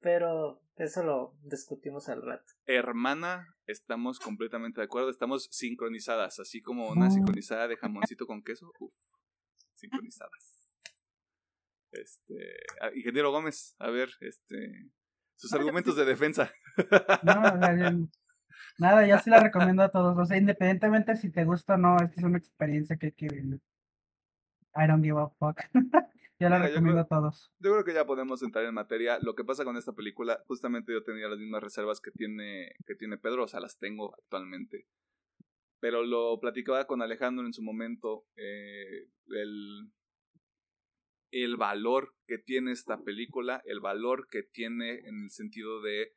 Pero 0.00 0.62
eso 0.76 1.02
lo 1.02 1.34
discutimos 1.42 2.08
al 2.08 2.22
rato. 2.22 2.52
Hermana, 2.66 3.54
estamos 3.66 4.20
completamente 4.20 4.80
de 4.80 4.84
acuerdo. 4.84 5.10
Estamos 5.10 5.48
sincronizadas, 5.50 6.38
así 6.40 6.60
como 6.60 6.88
una 6.88 7.10
sincronizada 7.10 7.68
de 7.68 7.76
jamoncito 7.76 8.26
con 8.26 8.42
queso. 8.42 8.70
Uf, 8.80 8.94
sincronizadas. 9.72 10.72
Este, 11.90 12.34
ah, 12.80 12.90
ingeniero 12.94 13.30
Gómez, 13.30 13.76
a 13.78 13.88
ver, 13.88 14.10
este, 14.20 14.90
sus 15.36 15.52
argumentos 15.52 15.96
de 15.96 16.04
defensa. 16.04 16.52
No, 17.22 17.40
nada, 18.78 19.06
yo 19.06 19.18
sí 19.18 19.30
la 19.30 19.40
recomiendo 19.40 19.82
a 19.82 19.90
todos. 19.90 20.18
O 20.18 20.24
sea, 20.24 20.36
independientemente 20.36 21.16
si 21.16 21.30
te 21.30 21.44
gusta 21.44 21.74
o 21.74 21.78
no, 21.78 21.96
esta 21.96 22.20
es 22.20 22.24
una 22.24 22.38
experiencia 22.38 22.96
que 22.96 23.06
hay 23.06 23.12
que 23.12 23.28
vivir. 23.28 23.60
I 24.76 24.88
don't 24.88 25.04
give 25.04 25.20
a 25.20 25.28
fuck. 25.38 25.60
Ya 26.40 26.48
la 26.48 26.58
recomiendo 26.58 27.00
a 27.00 27.06
todos. 27.06 27.52
Yo 27.60 27.72
creo 27.72 27.84
que 27.84 27.94
ya 27.94 28.06
podemos 28.06 28.42
entrar 28.42 28.64
en 28.64 28.74
materia. 28.74 29.18
Lo 29.20 29.34
que 29.34 29.44
pasa 29.44 29.64
con 29.64 29.76
esta 29.76 29.92
película, 29.92 30.42
justamente 30.46 30.92
yo 30.92 31.02
tenía 31.04 31.28
las 31.28 31.38
mismas 31.38 31.62
reservas 31.62 32.00
que 32.00 32.10
tiene, 32.10 32.72
que 32.86 32.96
tiene 32.96 33.18
Pedro, 33.18 33.44
o 33.44 33.48
sea, 33.48 33.60
las 33.60 33.78
tengo 33.78 34.14
actualmente. 34.16 34.86
Pero 35.80 36.02
lo 36.02 36.40
platicaba 36.40 36.86
con 36.86 37.02
Alejandro 37.02 37.46
en 37.46 37.52
su 37.52 37.62
momento, 37.62 38.24
eh, 38.36 39.06
el, 39.28 39.92
el 41.30 41.56
valor 41.56 42.14
que 42.26 42.38
tiene 42.38 42.72
esta 42.72 43.02
película, 43.02 43.62
el 43.64 43.80
valor 43.80 44.28
que 44.28 44.42
tiene 44.42 45.00
en 45.06 45.24
el 45.24 45.30
sentido 45.30 45.82
de 45.82 46.14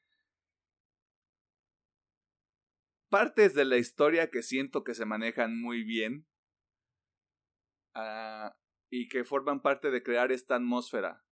partes 3.09 3.53
de 3.53 3.65
la 3.65 3.77
historia 3.77 4.29
que 4.29 4.41
siento 4.41 4.83
que 4.83 4.93
se 4.93 5.05
manejan 5.05 5.59
muy 5.59 5.83
bien. 5.83 6.25
Ah, 7.93 8.55
y 8.89 9.07
que 9.09 9.23
forman 9.23 9.61
parte 9.61 9.91
de 9.91 10.03
crear 10.03 10.31
esta 10.31 10.55
atmósfera. 10.55 11.23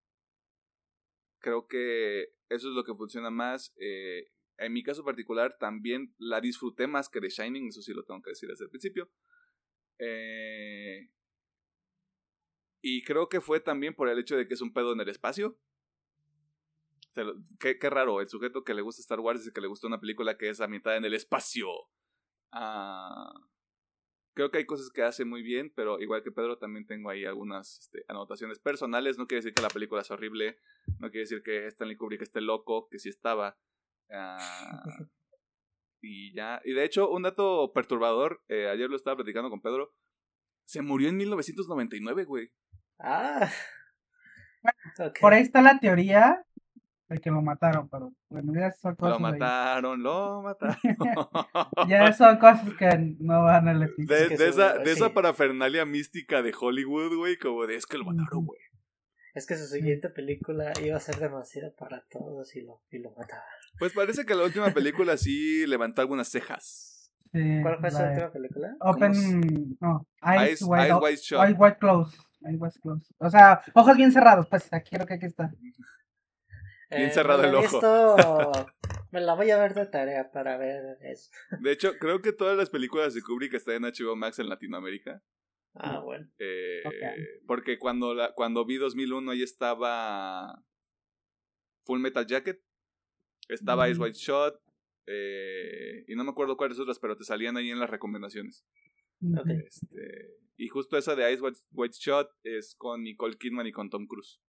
Creo 1.39 1.67
que 1.67 2.35
eso 2.49 2.69
es 2.69 2.75
lo 2.75 2.83
que 2.83 2.95
funciona 2.95 3.29
más. 3.29 3.73
Eh, 3.77 4.31
en 4.57 4.73
mi 4.73 4.83
caso 4.83 5.03
particular 5.03 5.57
también 5.57 6.13
la 6.17 6.41
disfruté 6.41 6.87
más 6.87 7.09
que 7.09 7.21
The 7.21 7.29
Shining, 7.29 7.67
eso 7.67 7.81
sí 7.81 7.93
lo 7.93 8.03
tengo 8.03 8.21
que 8.21 8.31
decir 8.31 8.49
desde 8.49 8.65
el 8.65 8.69
principio. 8.69 9.11
Eh, 9.99 11.09
y 12.81 13.03
creo 13.03 13.29
que 13.29 13.41
fue 13.41 13.59
también 13.59 13.95
por 13.95 14.09
el 14.09 14.19
hecho 14.19 14.37
de 14.37 14.47
que 14.47 14.53
es 14.53 14.61
un 14.61 14.73
pedo 14.73 14.93
en 14.93 14.99
el 15.01 15.09
espacio. 15.09 15.57
Qué, 17.59 17.79
qué, 17.79 17.89
raro, 17.89 18.19
el 18.19 18.27
sujeto 18.27 18.63
que 18.65 18.73
le 18.73 18.81
gusta 18.81 19.01
Star 19.01 19.21
Wars 19.21 19.39
dice 19.39 19.53
que 19.53 19.61
le 19.61 19.67
gusta 19.67 19.87
una 19.87 20.01
película 20.01 20.37
que 20.37 20.49
es 20.49 20.59
mitad 20.67 20.97
en 20.97 21.05
el 21.05 21.13
espacio. 21.13 21.67
Ah, 22.51 23.33
creo 24.35 24.51
que 24.51 24.59
hay 24.59 24.65
cosas 24.65 24.91
que 24.91 25.01
hace 25.01 25.25
muy 25.25 25.41
bien, 25.41 25.71
pero 25.75 25.99
igual 25.99 26.21
que 26.21 26.31
Pedro 26.31 26.57
también 26.57 26.85
tengo 26.85 27.09
ahí 27.09 27.25
algunas 27.25 27.79
este, 27.79 28.03
anotaciones 28.07 28.59
personales. 28.59 29.17
No 29.17 29.27
quiere 29.27 29.39
decir 29.39 29.53
que 29.53 29.63
la 29.63 29.69
película 29.69 30.01
es 30.01 30.11
horrible, 30.11 30.59
no 30.99 31.09
quiere 31.09 31.21
decir 31.21 31.41
que 31.41 31.67
Stanley 31.67 31.95
Kubrick 31.95 32.21
esté 32.21 32.41
loco, 32.41 32.87
que 32.89 32.99
sí 32.99 33.09
estaba. 33.09 33.57
Ah, 34.11 34.37
y 36.01 36.33
ya, 36.33 36.61
y 36.65 36.73
de 36.73 36.83
hecho, 36.83 37.09
un 37.09 37.23
dato 37.23 37.71
perturbador, 37.73 38.43
eh, 38.49 38.67
ayer 38.67 38.89
lo 38.89 38.97
estaba 38.97 39.15
platicando 39.15 39.49
con 39.49 39.61
Pedro, 39.61 39.95
se 40.65 40.81
murió 40.81 41.09
en 41.09 41.17
1999, 41.17 42.25
güey. 42.25 42.51
Ah. 42.99 43.49
Por 45.21 45.33
ahí 45.33 45.43
está 45.43 45.61
la 45.61 45.79
teoría 45.79 46.45
de 47.07 47.17
que 47.19 47.29
lo 47.29 47.41
mataron, 47.41 47.87
pero 47.89 48.13
bueno, 48.29 48.53
ya 48.55 48.71
son 48.71 48.95
cosas. 48.95 49.13
Lo 49.13 49.19
mataron, 49.19 50.01
lo 50.01 50.41
mataron. 50.41 50.75
ya 51.87 52.11
son 52.13 52.37
cosas 52.37 52.73
que 52.73 53.15
no 53.19 53.43
van 53.43 53.67
a 53.67 53.73
de, 53.97 54.29
de, 54.29 54.47
esa, 54.47 54.77
de 54.79 54.91
esa 54.91 55.13
parafernalia 55.13 55.85
mística 55.85 56.41
de 56.41 56.53
Hollywood, 56.59 57.15
güey, 57.15 57.37
como 57.37 57.67
de 57.67 57.75
es 57.75 57.85
que 57.85 57.97
lo 57.97 58.05
mataron, 58.05 58.45
güey. 58.45 58.59
Es 59.35 59.45
que 59.45 59.57
su 59.57 59.67
siguiente 59.67 60.09
película 60.09 60.71
iba 60.81 60.95
a 60.95 60.99
ser 60.99 61.17
demasiado 61.17 61.73
para 61.75 62.05
todos 62.09 62.55
y 62.55 62.61
lo, 62.61 62.81
y 62.89 62.99
lo 62.99 63.11
mataron. 63.11 63.43
Pues 63.77 63.91
parece 63.93 64.25
que 64.25 64.33
la 64.33 64.45
última 64.45 64.71
película 64.71 65.17
sí 65.17 65.67
levantó 65.67 66.01
algunas 66.01 66.29
cejas. 66.29 67.11
¿Cuál 67.61 67.79
fue 67.79 67.91
su 67.91 68.01
última 68.01 68.31
película? 68.31 68.75
Open. 68.79 69.77
No, 69.81 70.07
Eyes, 70.21 70.61
White, 70.61 70.93
White, 70.93 71.21
Eyes 71.35 71.55
White 71.57 71.77
Close. 71.79 72.17
Eyes 72.47 72.57
White 72.59 72.79
Close. 72.81 73.13
O 73.17 73.29
sea, 73.29 73.61
ojos 73.73 73.97
bien 73.97 74.13
cerrados, 74.13 74.47
pues 74.47 74.71
aquí 74.71 74.91
creo 74.91 75.05
que 75.05 75.15
aquí 75.15 75.25
está. 75.25 75.51
Bien 76.89 77.09
eh, 77.09 77.13
cerrado 77.13 77.43
el 77.43 77.55
ojo. 77.55 77.81
me 79.11 79.21
la 79.21 79.33
voy 79.35 79.49
a 79.51 79.57
ver 79.57 79.73
de 79.73 79.85
tarea 79.85 80.31
para 80.31 80.57
ver 80.57 80.97
eso. 81.01 81.31
De 81.61 81.71
hecho, 81.71 81.93
creo 81.99 82.21
que 82.21 82.33
todas 82.33 82.57
las 82.57 82.69
películas 82.69 83.13
de 83.13 83.21
Kubrick 83.21 83.53
están 83.53 83.83
en 83.83 83.91
HBO 83.91 84.15
Max 84.15 84.39
en 84.39 84.49
Latinoamérica. 84.49 85.23
Ah, 85.73 85.99
bueno. 85.99 86.29
Eh, 86.39 86.83
porque 87.47 87.77
cuando, 87.77 88.13
la, 88.13 88.33
cuando 88.33 88.65
vi 88.65 88.77
2001 88.77 89.31
ahí 89.31 89.43
estaba 89.43 90.63
Full 91.85 91.99
Metal 91.99 92.25
Jacket, 92.25 92.61
estaba 93.49 93.89
Ice 93.89 93.99
mm. 93.99 94.03
White 94.03 94.17
Shot, 94.17 94.61
eh, 95.07 96.05
y 96.07 96.15
no 96.15 96.23
me 96.23 96.31
acuerdo 96.31 96.57
cuáles 96.57 96.79
otras, 96.79 96.99
pero 96.99 97.15
te 97.15 97.23
salían 97.23 97.57
ahí 97.57 97.69
en 97.69 97.79
las 97.79 97.89
recomendaciones. 97.89 98.65
Este, 99.21 100.37
y 100.57 100.67
justo 100.67 100.97
esa 100.97 101.15
de 101.15 101.31
Ice 101.31 101.43
White, 101.71 101.97
Shot 101.99 102.29
es 102.43 102.75
con 102.75 103.03
Nicole 103.03 103.37
Kidman 103.37 103.67
y 103.67 103.71
con 103.71 103.89
Tom 103.89 104.07
Cruise. 104.07 104.41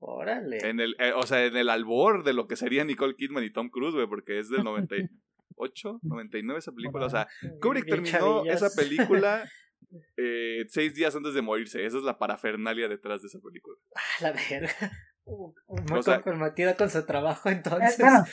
Órale. 0.00 0.58
En 0.66 0.80
el, 0.80 0.96
eh, 0.98 1.12
o 1.14 1.26
sea, 1.26 1.44
en 1.44 1.56
el 1.56 1.68
albor 1.68 2.24
de 2.24 2.32
lo 2.32 2.46
que 2.48 2.56
sería 2.56 2.84
Nicole 2.84 3.16
Kidman 3.16 3.44
y 3.44 3.52
Tom 3.52 3.68
Cruise, 3.68 3.94
güey, 3.94 4.06
porque 4.06 4.38
es 4.38 4.48
del 4.48 4.64
98, 4.64 6.00
99 6.02 6.58
esa 6.58 6.72
película. 6.72 7.06
O 7.06 7.10
sea, 7.10 7.28
Kubrick 7.60 7.86
terminó 7.86 8.44
esa 8.46 8.70
película 8.74 9.44
eh, 10.16 10.64
seis 10.68 10.94
días 10.94 11.14
antes 11.14 11.34
de 11.34 11.42
morirse. 11.42 11.84
Esa 11.84 11.98
es 11.98 12.02
la 12.02 12.18
parafernalia 12.18 12.88
detrás 12.88 13.20
de 13.20 13.28
esa 13.28 13.40
película. 13.40 13.76
Ah, 13.94 14.22
la 14.22 14.32
verga. 14.32 14.70
Muy 15.26 15.98
o 15.98 16.02
sea, 16.02 16.22
comprometida 16.22 16.74
con 16.74 16.88
su 16.88 17.04
trabajo, 17.04 17.50
entonces. 17.50 18.00
Eh, 18.00 18.02
bueno, 18.02 18.24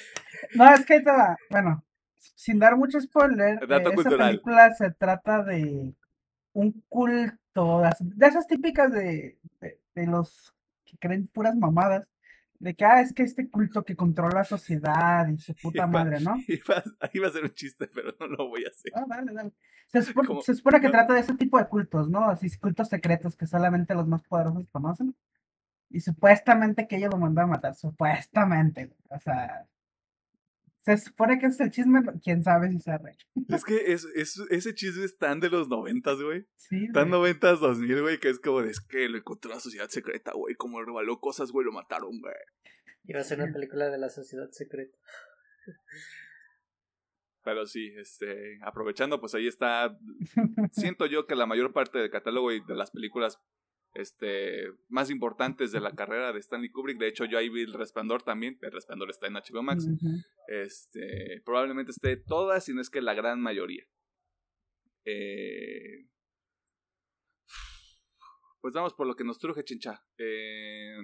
no, 0.55 0.73
es 0.73 0.85
que, 0.85 1.03
bueno, 1.49 1.85
sin 2.15 2.59
dar 2.59 2.75
mucho 2.75 2.99
spoiler, 2.99 3.59
esa 3.61 4.17
película 4.17 4.73
se 4.73 4.91
trata 4.91 5.43
de 5.43 5.93
un 6.53 6.83
culto, 6.87 7.83
de 7.99 8.25
esas 8.25 8.47
típicas 8.47 8.91
de, 8.91 9.37
de 9.93 10.07
los 10.07 10.56
que 10.87 10.97
creen 10.97 11.27
puras 11.27 11.55
mamadas. 11.55 12.07
De 12.59 12.75
que, 12.75 12.85
ah, 12.85 13.01
es 13.01 13.13
que 13.13 13.21
este 13.21 13.49
culto 13.49 13.85
que 13.85 13.95
controla 13.95 14.39
la 14.39 14.43
sociedad 14.43 15.27
y 15.27 15.37
su 15.37 15.53
puta 15.53 15.85
madre, 15.85 16.19
¿no? 16.21 16.35
Iba, 16.47 17.27
a 17.27 17.31
ser 17.31 17.43
un 17.43 17.53
chiste, 17.53 17.87
pero 17.93 18.15
no 18.19 18.25
lo 18.27 18.47
voy 18.49 18.65
a 18.65 18.69
hacer. 18.69 18.91
Ah, 18.95 19.05
dale, 19.07 19.31
dale. 19.31 19.51
Se 19.87 20.01
supone, 20.01 20.81
que 20.81 20.89
trata 20.89 21.13
de 21.13 21.19
ese 21.19 21.35
tipo 21.35 21.59
de 21.59 21.67
cultos, 21.67 22.09
¿no? 22.09 22.25
Así, 22.25 22.49
cultos 22.57 22.89
secretos 22.89 23.37
que 23.37 23.45
solamente 23.45 23.93
los 23.93 24.07
más 24.07 24.23
poderosos 24.23 24.67
conocen. 24.71 25.15
Y 25.89 25.99
supuestamente 25.99 26.87
que 26.87 26.97
ellos 26.97 27.11
lo 27.11 27.19
mandaron 27.19 27.51
a 27.51 27.53
matar, 27.53 27.75
supuestamente. 27.75 28.91
O 29.09 29.19
sea, 29.19 29.67
se 30.95 30.97
supone 30.97 31.37
que 31.37 31.47
es 31.47 31.59
el 31.59 31.69
chisme, 31.69 32.01
quién 32.23 32.43
sabe 32.43 32.69
si 32.69 32.79
se 32.79 32.97
real. 32.97 33.17
Es 33.49 33.65
que 33.65 33.91
es, 33.91 34.07
ese 34.49 34.73
chisme 34.73 35.03
es 35.03 35.17
tan 35.17 35.41
de 35.41 35.49
los 35.49 35.67
noventas, 35.67 36.21
güey. 36.21 36.47
Sí. 36.55 36.89
Tan 36.93 37.09
noventas, 37.09 37.59
dos 37.59 37.79
mil, 37.79 38.01
güey, 38.01 38.19
que 38.19 38.29
es 38.29 38.39
como 38.39 38.61
de, 38.61 38.71
es 38.71 38.79
que 38.79 39.09
lo 39.09 39.17
encontró 39.17 39.51
la 39.51 39.59
sociedad 39.59 39.89
secreta, 39.89 40.31
güey. 40.33 40.55
Como 40.55 40.81
revaló 40.81 41.19
cosas, 41.19 41.51
güey, 41.51 41.65
lo 41.65 41.73
mataron, 41.73 42.21
güey. 42.21 42.33
Iba 43.03 43.19
a 43.19 43.23
ser 43.23 43.41
una 43.41 43.51
película 43.51 43.89
de 43.89 43.97
la 43.97 44.09
sociedad 44.09 44.49
secreta. 44.51 44.97
Pero 47.43 47.65
sí, 47.65 47.93
este, 47.97 48.59
aprovechando, 48.63 49.19
pues 49.19 49.35
ahí 49.35 49.47
está. 49.47 49.97
Siento 50.71 51.05
yo 51.05 51.25
que 51.25 51.35
la 51.35 51.45
mayor 51.45 51.73
parte 51.73 51.99
del 51.99 52.09
catálogo 52.09 52.53
y 52.53 52.63
de 52.65 52.75
las 52.75 52.91
películas 52.91 53.41
este, 53.97 54.71
más 54.89 55.09
importantes 55.09 55.71
de 55.71 55.79
la 55.79 55.95
carrera 55.95 56.31
de 56.31 56.39
Stanley 56.39 56.69
Kubrick. 56.69 56.99
De 56.99 57.07
hecho, 57.07 57.25
yo 57.25 57.39
ahí 57.39 57.49
vi 57.49 57.63
El 57.63 57.73
Resplandor 57.73 58.21
también. 58.21 58.57
El 58.61 58.71
Resplandor 58.71 59.09
está 59.09 59.27
en 59.27 59.33
HBO 59.33 59.63
Max. 59.63 59.87
este, 60.47 61.41
probablemente 61.43 61.91
esté 61.91 62.15
todas, 62.15 62.63
si 62.63 62.73
no 62.73 62.81
es 62.81 62.91
que 62.91 63.01
la 63.01 63.15
gran 63.15 63.41
mayoría. 63.41 63.83
Eh, 65.03 66.07
pues 68.61 68.73
vamos 68.73 68.93
por 68.93 69.07
lo 69.07 69.15
que 69.15 69.23
nos 69.23 69.39
truje, 69.39 69.63
chincha. 69.63 70.05
Eh, 70.19 70.97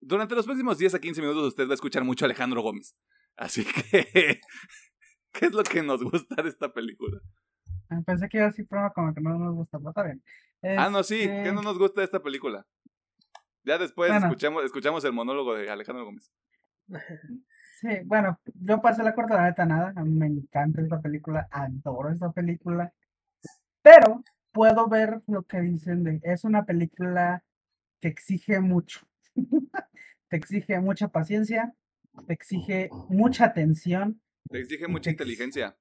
durante 0.00 0.34
los 0.34 0.46
próximos 0.46 0.78
10 0.78 0.94
a 0.94 1.00
15 1.00 1.20
minutos 1.20 1.48
usted 1.48 1.66
va 1.66 1.72
a 1.72 1.74
escuchar 1.74 2.04
mucho 2.04 2.24
a 2.24 2.26
Alejandro 2.26 2.62
Gómez. 2.62 2.96
Así 3.36 3.64
que, 3.64 4.40
¿qué 5.32 5.46
es 5.46 5.52
lo 5.52 5.62
que 5.62 5.82
nos 5.82 6.02
gusta 6.02 6.42
de 6.42 6.48
esta 6.48 6.72
película? 6.72 7.20
Pensé 8.06 8.28
que 8.28 8.36
iba 8.38 8.46
a 8.46 8.50
decir 8.50 8.66
prueba 8.66 8.92
como 8.92 9.14
que 9.14 9.20
no 9.20 9.38
nos 9.38 9.54
gusta, 9.54 9.78
pero 9.78 9.90
está 9.90 10.02
bien. 10.02 10.22
Ah, 10.78 10.90
no, 10.90 11.02
sí, 11.02 11.20
¿qué 11.20 11.52
no 11.52 11.60
este 11.60 11.64
nos 11.64 11.78
gusta 11.78 12.02
esta 12.02 12.20
película? 12.22 12.66
Ya 13.64 13.78
después 13.78 14.10
Bueno. 14.10 14.26
escuchamos, 14.26 14.64
escuchamos 14.64 15.04
el 15.04 15.12
monólogo 15.12 15.54
de 15.54 15.70
Alejandro 15.70 16.04
Gómez. 16.04 16.30
Sí, 17.80 17.86
bueno, 18.06 18.40
yo 18.54 18.80
pasé 18.82 19.04
la 19.04 19.14
corta, 19.14 19.36
la 19.36 19.44
neta, 19.44 19.64
nada. 19.64 19.92
A 19.94 20.02
mí 20.02 20.10
me 20.12 20.26
encanta 20.26 20.82
esta 20.82 21.00
película, 21.00 21.46
adoro 21.52 22.10
esta 22.10 22.32
película. 22.32 22.92
Pero 23.82 24.24
puedo 24.50 24.88
ver 24.88 25.20
lo 25.28 25.44
que 25.44 25.60
dicen 25.60 26.02
de. 26.02 26.18
Es 26.24 26.42
una 26.42 26.64
película 26.64 27.44
que 28.00 28.08
exige 28.08 28.58
mucho. 28.58 29.06
te 30.28 30.36
exige 30.36 30.80
mucha 30.80 31.06
paciencia, 31.06 31.72
te 32.26 32.32
exige 32.32 32.90
mucha 33.10 33.44
atención. 33.44 34.20
Te 34.50 34.58
exige 34.58 34.88
mucha 34.88 35.10
Ex- 35.10 35.14
inteligencia. 35.14 35.76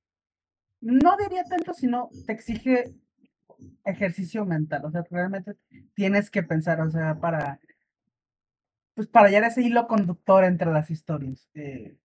No 0.81 1.17
diría 1.17 1.43
tanto, 1.43 1.73
sino 1.73 2.09
te 2.25 2.33
exige 2.33 2.93
ejercicio 3.85 4.45
mental. 4.45 4.85
O 4.85 4.91
sea, 4.91 5.03
realmente 5.09 5.55
tienes 5.95 6.29
que 6.29 6.43
pensar, 6.43 6.81
o 6.81 6.89
sea, 6.91 7.19
para. 7.19 7.59
Pues 8.95 9.07
para 9.07 9.27
hallar 9.27 9.43
ese 9.45 9.61
hilo 9.61 9.87
conductor 9.87 10.43
entre 10.43 10.71
las 10.71 10.89
historias. 10.91 11.49
eh, 11.53 11.97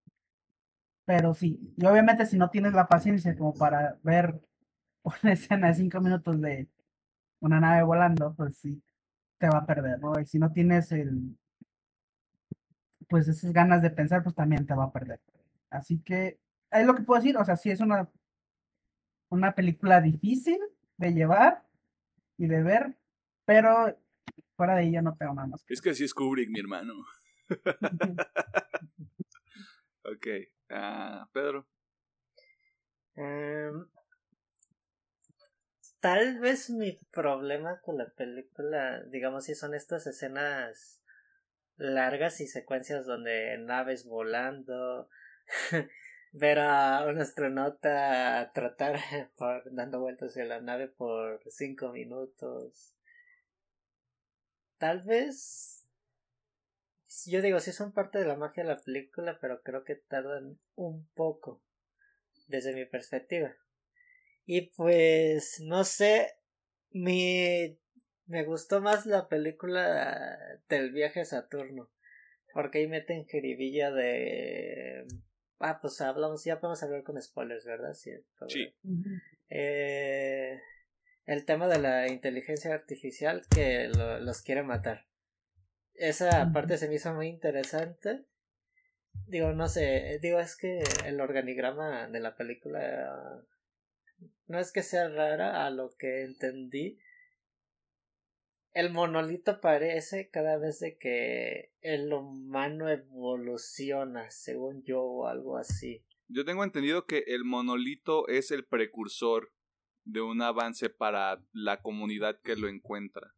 pero 1.05 1.35
sí, 1.35 1.75
y 1.77 1.87
obviamente 1.87 2.27
si 2.27 2.37
no 2.39 2.51
tienes 2.51 2.73
la 2.75 2.87
paciencia 2.89 3.37
como 3.37 3.55
para 3.55 3.99
ver 4.03 4.41
una 5.03 5.14
escena 5.33 5.68
de 5.68 5.75
cinco 5.75 6.01
minutos 6.01 6.41
de 6.41 6.68
una 7.41 7.61
nave 7.61 7.83
volando, 7.85 8.35
pues 8.37 8.59
sí, 8.59 8.83
te 9.39 9.49
va 9.49 9.59
a 9.61 9.66
perder, 9.66 10.01
¿no? 10.01 10.18
Y 10.20 10.27
si 10.27 10.39
no 10.39 10.53
tienes 10.53 10.93
el, 10.93 11.37
pues 13.09 13.29
esas 13.29 13.53
ganas 13.53 13.83
de 13.83 13.91
pensar, 13.91 14.23
pues 14.23 14.35
también 14.35 14.66
te 14.66 14.75
va 14.75 14.85
a 14.85 14.93
perder. 14.93 15.20
Así 15.70 16.01
que 16.01 16.39
es 16.70 16.87
lo 16.87 16.95
que 16.95 17.03
puedo 17.03 17.20
decir, 17.20 17.37
o 17.37 17.45
sea, 17.45 17.57
sí 17.57 17.70
es 17.70 17.81
una, 17.81 18.09
una 19.33 19.55
película 19.55 20.01
difícil 20.01 20.59
de 20.99 21.12
llevar 21.12 21.64
y 22.37 22.47
de 22.47 22.62
ver, 22.62 22.97
pero 23.47 23.99
fuera 24.57 24.76
de 24.76 24.85
ella 24.85 25.03
no 25.03 25.16
tengo 25.16 25.35
nada 25.35 25.49
más. 25.49 25.64
Es 25.68 25.80
que 25.80 25.91
así 25.91 26.05
es 26.05 26.14
Kubrick, 26.14 26.51
mi 26.51 26.61
hermano. 26.61 26.95
Ok. 30.05 30.26
Ah, 30.68 31.28
Pedro. 31.33 31.64
Em, 33.14 33.87
tal 36.01 36.41
vez 36.41 36.70
mi 36.70 36.99
problema 37.12 37.80
con 37.80 37.99
la 37.99 38.09
película, 38.11 39.01
digamos, 39.05 39.45
si 39.45 39.55
son 39.55 39.74
estas 39.74 40.09
escenas 40.09 41.01
largas 41.76 42.41
y 42.41 42.49
secuencias 42.49 43.07
donde 43.07 43.57
naves 43.59 44.05
volando, 44.05 45.09
ver 46.33 46.59
a 46.59 47.07
un 47.07 47.20
astronauta 47.20 48.51
tratar 48.53 48.99
por 49.37 49.72
dando 49.72 50.01
vueltas 50.01 50.37
en 50.37 50.49
la 50.49 50.61
nave 50.61 50.89
por 50.89 51.41
cinco 51.51 51.93
minutos. 51.93 52.95
Tal 54.78 55.01
vez 55.03 55.83
yo 57.26 57.43
digo, 57.43 57.61
sí 57.61 57.72
son 57.72 57.93
parte 57.93 58.18
de 58.18 58.26
la 58.26 58.37
magia 58.37 58.62
de 58.62 58.70
la 58.70 58.80
película, 58.80 59.39
pero 59.41 59.62
creo 59.62 59.85
que 59.85 59.95
tardan 59.95 60.59
un 60.74 61.07
poco 61.14 61.62
desde 62.49 62.74
mi 62.74 62.85
perspectiva. 62.85 63.55
Y 64.45 64.72
pues, 64.76 65.61
no 65.61 65.85
sé, 65.85 66.33
mi, 66.91 67.78
me 68.26 68.45
gustó 68.45 68.80
más 68.80 69.07
la 69.07 69.28
película 69.28 70.39
del 70.68 70.93
viaje 70.93 71.20
a 71.20 71.24
Saturno, 71.24 71.91
porque 72.53 72.78
ahí 72.78 72.89
meten 72.89 73.26
jeribilla 73.26 73.91
de... 73.93 75.07
Ah, 75.62 75.78
pues 75.80 76.00
hablamos, 76.00 76.44
ya 76.44 76.60
podemos 76.60 76.82
hablar 76.82 77.02
con 77.04 77.20
spoilers, 77.22 77.64
¿verdad? 77.64 77.94
Sí. 77.94 78.12
Sí. 78.48 78.74
Eh, 79.48 80.60
el 81.26 81.44
tema 81.44 81.68
de 81.68 81.78
la 81.78 82.08
inteligencia 82.08 82.74
artificial 82.74 83.42
que 83.54 83.88
lo- 83.88 84.18
los 84.20 84.42
quiere 84.42 84.62
matar. 84.62 85.06
Esa 85.94 86.46
parte 86.52 86.78
se 86.78 86.88
me 86.88 86.94
hizo 86.94 87.14
muy 87.14 87.28
interesante. 87.28 88.24
Digo, 89.26 89.52
no 89.52 89.68
sé, 89.68 90.18
digo, 90.20 90.40
es 90.40 90.56
que 90.56 90.82
el 91.06 91.20
organigrama 91.20 92.08
de 92.08 92.20
la 92.20 92.34
película 92.34 93.42
no 94.46 94.58
es 94.58 94.72
que 94.72 94.82
sea 94.82 95.08
rara 95.08 95.64
a 95.66 95.70
lo 95.70 95.90
que 95.96 96.22
entendí. 96.24 96.98
El 98.75 98.91
monolito 98.91 99.61
parece 99.61 100.31
cada 100.31 100.57
vez 100.59 100.81
de 100.81 100.97
que 100.97 101.73
el 101.83 102.12
humano 102.12 102.89
evoluciona, 102.89 104.31
según 104.31 104.83
yo, 104.85 105.03
o 105.03 105.27
algo 105.27 105.59
así. 105.59 106.05
Yo 106.29 106.45
tengo 106.47 106.64
entendido 106.64 107.07
que 107.07 107.25
el 107.27 107.45
monolito 107.45 108.27
es 108.29 108.51
el 108.51 108.64
precursor 108.64 109.53
de 110.05 110.23
un 110.23 110.41
avance 110.41 110.89
para 110.89 111.45
la 111.53 111.83
comunidad 111.83 112.41
que 112.43 112.57
lo 112.57 112.68
encuentra. 112.68 113.35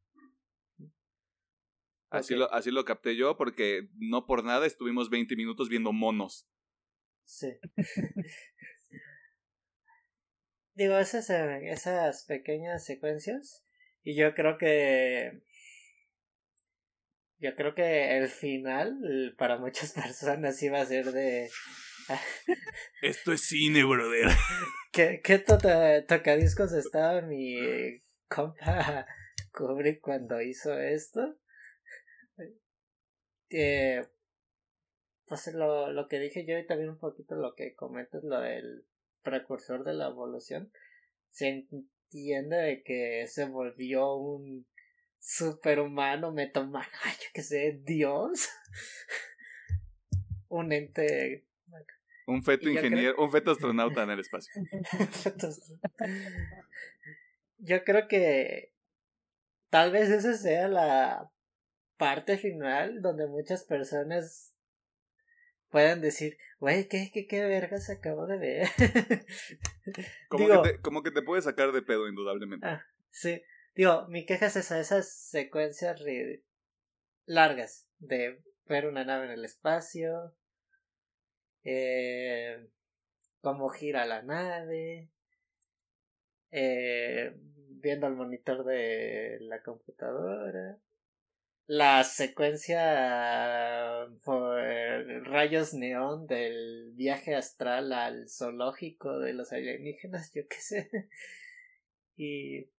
Así, 2.11 2.37
lo, 2.37 2.53
así 2.53 2.71
lo 2.71 2.85
capté 2.85 3.17
yo 3.17 3.37
porque 3.37 3.89
no 3.97 4.27
por 4.27 4.45
nada 4.45 4.67
estuvimos 4.67 5.11
20 5.11 5.35
minutos 5.35 5.69
viendo 5.69 5.93
monos. 5.93 6.49
Sí. 7.25 7.59
Digo, 10.75 10.97
esas, 10.97 11.29
eh, 11.31 11.71
esas 11.71 12.25
pequeñas 12.25 12.85
secuencias. 12.85 13.64
Y 14.05 14.15
yo 14.15 14.35
creo 14.35 14.59
que. 14.59 15.41
Yo 17.39 17.55
creo 17.57 17.75
que 17.75 18.17
el 18.17 18.29
final, 18.29 19.35
para 19.37 19.59
muchas 19.59 19.93
personas, 19.95 20.63
iba 20.63 20.81
a 20.81 20.87
ser 20.87 21.07
de. 21.07 21.49
Esto 23.03 23.33
es 23.33 23.41
cine, 23.41 23.83
brother. 23.85 24.29
¿Qué, 24.93 25.21
qué 25.25 25.39
tota- 25.39 26.07
tocadiscos 26.07 26.73
estaba 26.73 27.23
mi 27.23 28.01
compa 28.29 29.07
Kubrick 29.53 30.01
cuando 30.01 30.41
hizo 30.41 30.79
esto? 30.79 31.35
Eh, 33.51 34.07
pues 35.27 35.53
lo, 35.55 35.91
lo 35.91 36.07
que 36.09 36.19
dije 36.19 36.45
yo 36.47 36.59
y 36.59 36.67
también 36.67 36.91
un 36.91 36.99
poquito 36.99 37.35
lo 37.35 37.55
que 37.55 37.75
comentas, 37.75 38.23
lo 38.23 38.41
del 38.41 38.85
precursor 39.23 39.85
de 39.85 39.95
la 39.95 40.09
evolución, 40.09 40.71
se 41.31 41.67
entiende 42.15 42.57
de 42.57 42.83
que 42.85 43.27
se 43.27 43.47
volvió 43.47 44.15
un 44.15 44.67
superhumano, 45.19 46.31
metomano, 46.33 46.87
ay, 47.05 47.13
yo 47.21 47.29
que 47.35 47.43
sé, 47.43 47.81
Dios. 47.83 48.49
un 50.49 50.73
ente 50.73 51.45
Un 52.27 52.45
feto 52.45 52.69
ingeniero, 52.69 53.17
un 53.23 53.33
feto 53.33 53.51
astronauta 53.51 54.05
en 54.05 54.11
el 54.11 54.21
espacio. 54.21 54.53
Yo 57.59 57.83
creo 57.83 58.07
que 58.07 58.73
tal 59.71 59.91
vez 59.91 60.11
esa 60.11 60.35
sea 60.35 60.69
la 60.69 61.31
parte 61.97 62.39
final 62.39 63.03
donde 63.03 63.27
muchas 63.27 63.65
personas 63.65 64.54
puedan 65.75 66.01
decir, 66.01 66.39
güey, 66.61 66.87
¿qué, 66.87 67.11
qué, 67.13 67.27
qué 67.27 67.45
vergas 67.45 67.91
acabo 67.91 68.29
de 68.29 68.39
ver? 68.39 68.69
Como, 70.29 70.45
Digo- 70.45 70.63
que 70.63 70.69
te, 70.71 70.81
como 70.81 71.03
que 71.03 71.11
te 71.11 71.21
puede 71.21 71.43
sacar 71.43 71.73
de 71.73 71.83
pedo, 71.83 72.07
indudablemente. 72.09 72.65
Ah, 72.65 72.87
sí, 73.11 73.43
digo, 73.75 74.07
mi 74.07 74.25
queja 74.25 74.47
es 74.47 74.55
esa, 74.55 74.79
esas 74.79 75.13
secuencias 75.13 76.01
largas 77.27 77.89
de 77.99 78.41
ver 78.67 78.87
una 78.87 79.05
nave 79.05 79.25
en 79.27 79.33
el 79.33 79.45
espacio, 79.45 80.37
eh, 81.65 82.69
cómo 83.41 83.69
gira 83.69 84.07
la 84.07 84.23
nave, 84.23 85.09
eh, 86.53 87.35
viendo 87.37 88.07
el 88.07 88.15
monitor 88.15 88.65
de 88.65 89.39
la 89.41 89.61
computadora, 89.61 90.79
la 91.67 92.05
secuencia 92.05 92.81
por 94.23 94.61
rayos 95.27 95.75
neón 95.75 96.27
del 96.27 96.93
viaje 96.95 97.35
astral 97.35 97.93
al 97.93 98.29
zoológico 98.29 99.19
de 99.19 99.33
los 99.33 99.53
alienígenas, 99.53 100.33
yo 100.33 100.43
qué 100.49 100.57
sé. 100.57 100.91
Y 102.17 102.71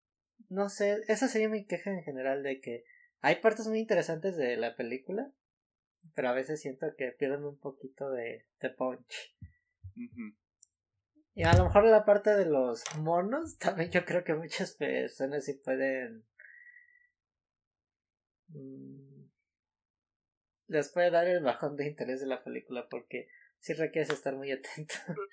no 0.47 0.69
sé, 0.69 1.01
esa 1.09 1.27
sería 1.27 1.49
mi 1.49 1.65
queja 1.65 1.91
en 1.91 2.03
general 2.03 2.41
de 2.41 2.61
que 2.61 2.85
hay 3.19 3.35
partes 3.37 3.67
muy 3.67 3.79
interesantes 3.79 4.37
de 4.37 4.55
la 4.55 4.77
película, 4.77 5.29
pero 6.13 6.29
a 6.29 6.33
veces 6.33 6.61
siento 6.61 6.87
que 6.97 7.11
pierden 7.11 7.43
un 7.43 7.59
poquito 7.59 8.09
de, 8.11 8.45
de 8.61 8.69
punch. 8.69 9.35
Y 11.33 11.43
a 11.43 11.53
lo 11.57 11.65
mejor 11.65 11.83
la 11.85 12.05
parte 12.05 12.33
de 12.33 12.45
los 12.45 12.83
monos, 12.97 13.57
también 13.59 13.91
yo 13.91 14.05
creo 14.05 14.23
que 14.23 14.35
muchas 14.35 14.73
personas 14.73 15.45
sí 15.45 15.53
pueden... 15.53 16.23
mm, 18.49 19.25
les 20.67 20.89
puede 20.91 21.11
dar 21.11 21.27
el 21.27 21.43
bajón 21.43 21.75
de 21.75 21.87
interés 21.87 22.19
de 22.21 22.27
la 22.27 22.43
película 22.43 22.87
porque 22.89 23.27
sí 23.59 23.73
requieres 23.73 24.09
estar 24.11 24.35
muy 24.35 24.51
atento. 24.51 24.95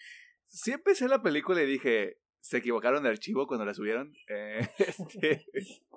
Sí 0.54 0.70
empecé 0.70 1.08
la 1.08 1.22
película 1.22 1.62
y 1.62 1.66
dije, 1.66 2.18
¿se 2.40 2.58
equivocaron 2.58 3.02
de 3.02 3.08
archivo 3.08 3.46
cuando 3.46 3.64
la 3.64 3.72
subieron? 3.72 4.12
Eh, 4.28 4.68
este, 4.78 5.46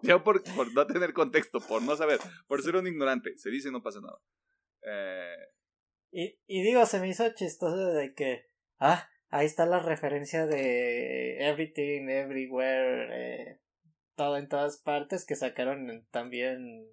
yo 0.01 0.23
por, 0.23 0.41
por 0.55 0.73
no 0.73 0.87
tener 0.87 1.11
contexto, 1.11 1.59
por 1.59 1.81
no 1.81 1.97
saber, 1.97 2.19
por 2.47 2.61
ser 2.61 2.77
un 2.77 2.87
ignorante, 2.87 3.37
se 3.37 3.49
dice 3.49 3.69
no 3.69 3.83
pasa 3.83 3.99
nada. 3.99 4.17
Eh, 4.83 5.35
Y, 6.11 6.39
y 6.47 6.63
digo, 6.63 6.85
se 6.85 7.01
me 7.01 7.09
hizo 7.09 7.27
chistoso 7.33 7.91
de 7.91 8.13
que, 8.13 8.47
ah, 8.79 9.09
ahí 9.27 9.45
está 9.45 9.65
la 9.65 9.79
referencia 9.81 10.45
de 10.45 11.37
Everything, 11.49 12.07
Everywhere, 12.07 13.09
eh, 13.11 13.59
todo 14.15 14.37
en 14.37 14.47
todas 14.47 14.77
partes 14.81 15.25
que 15.25 15.35
sacaron 15.35 16.07
también 16.11 16.87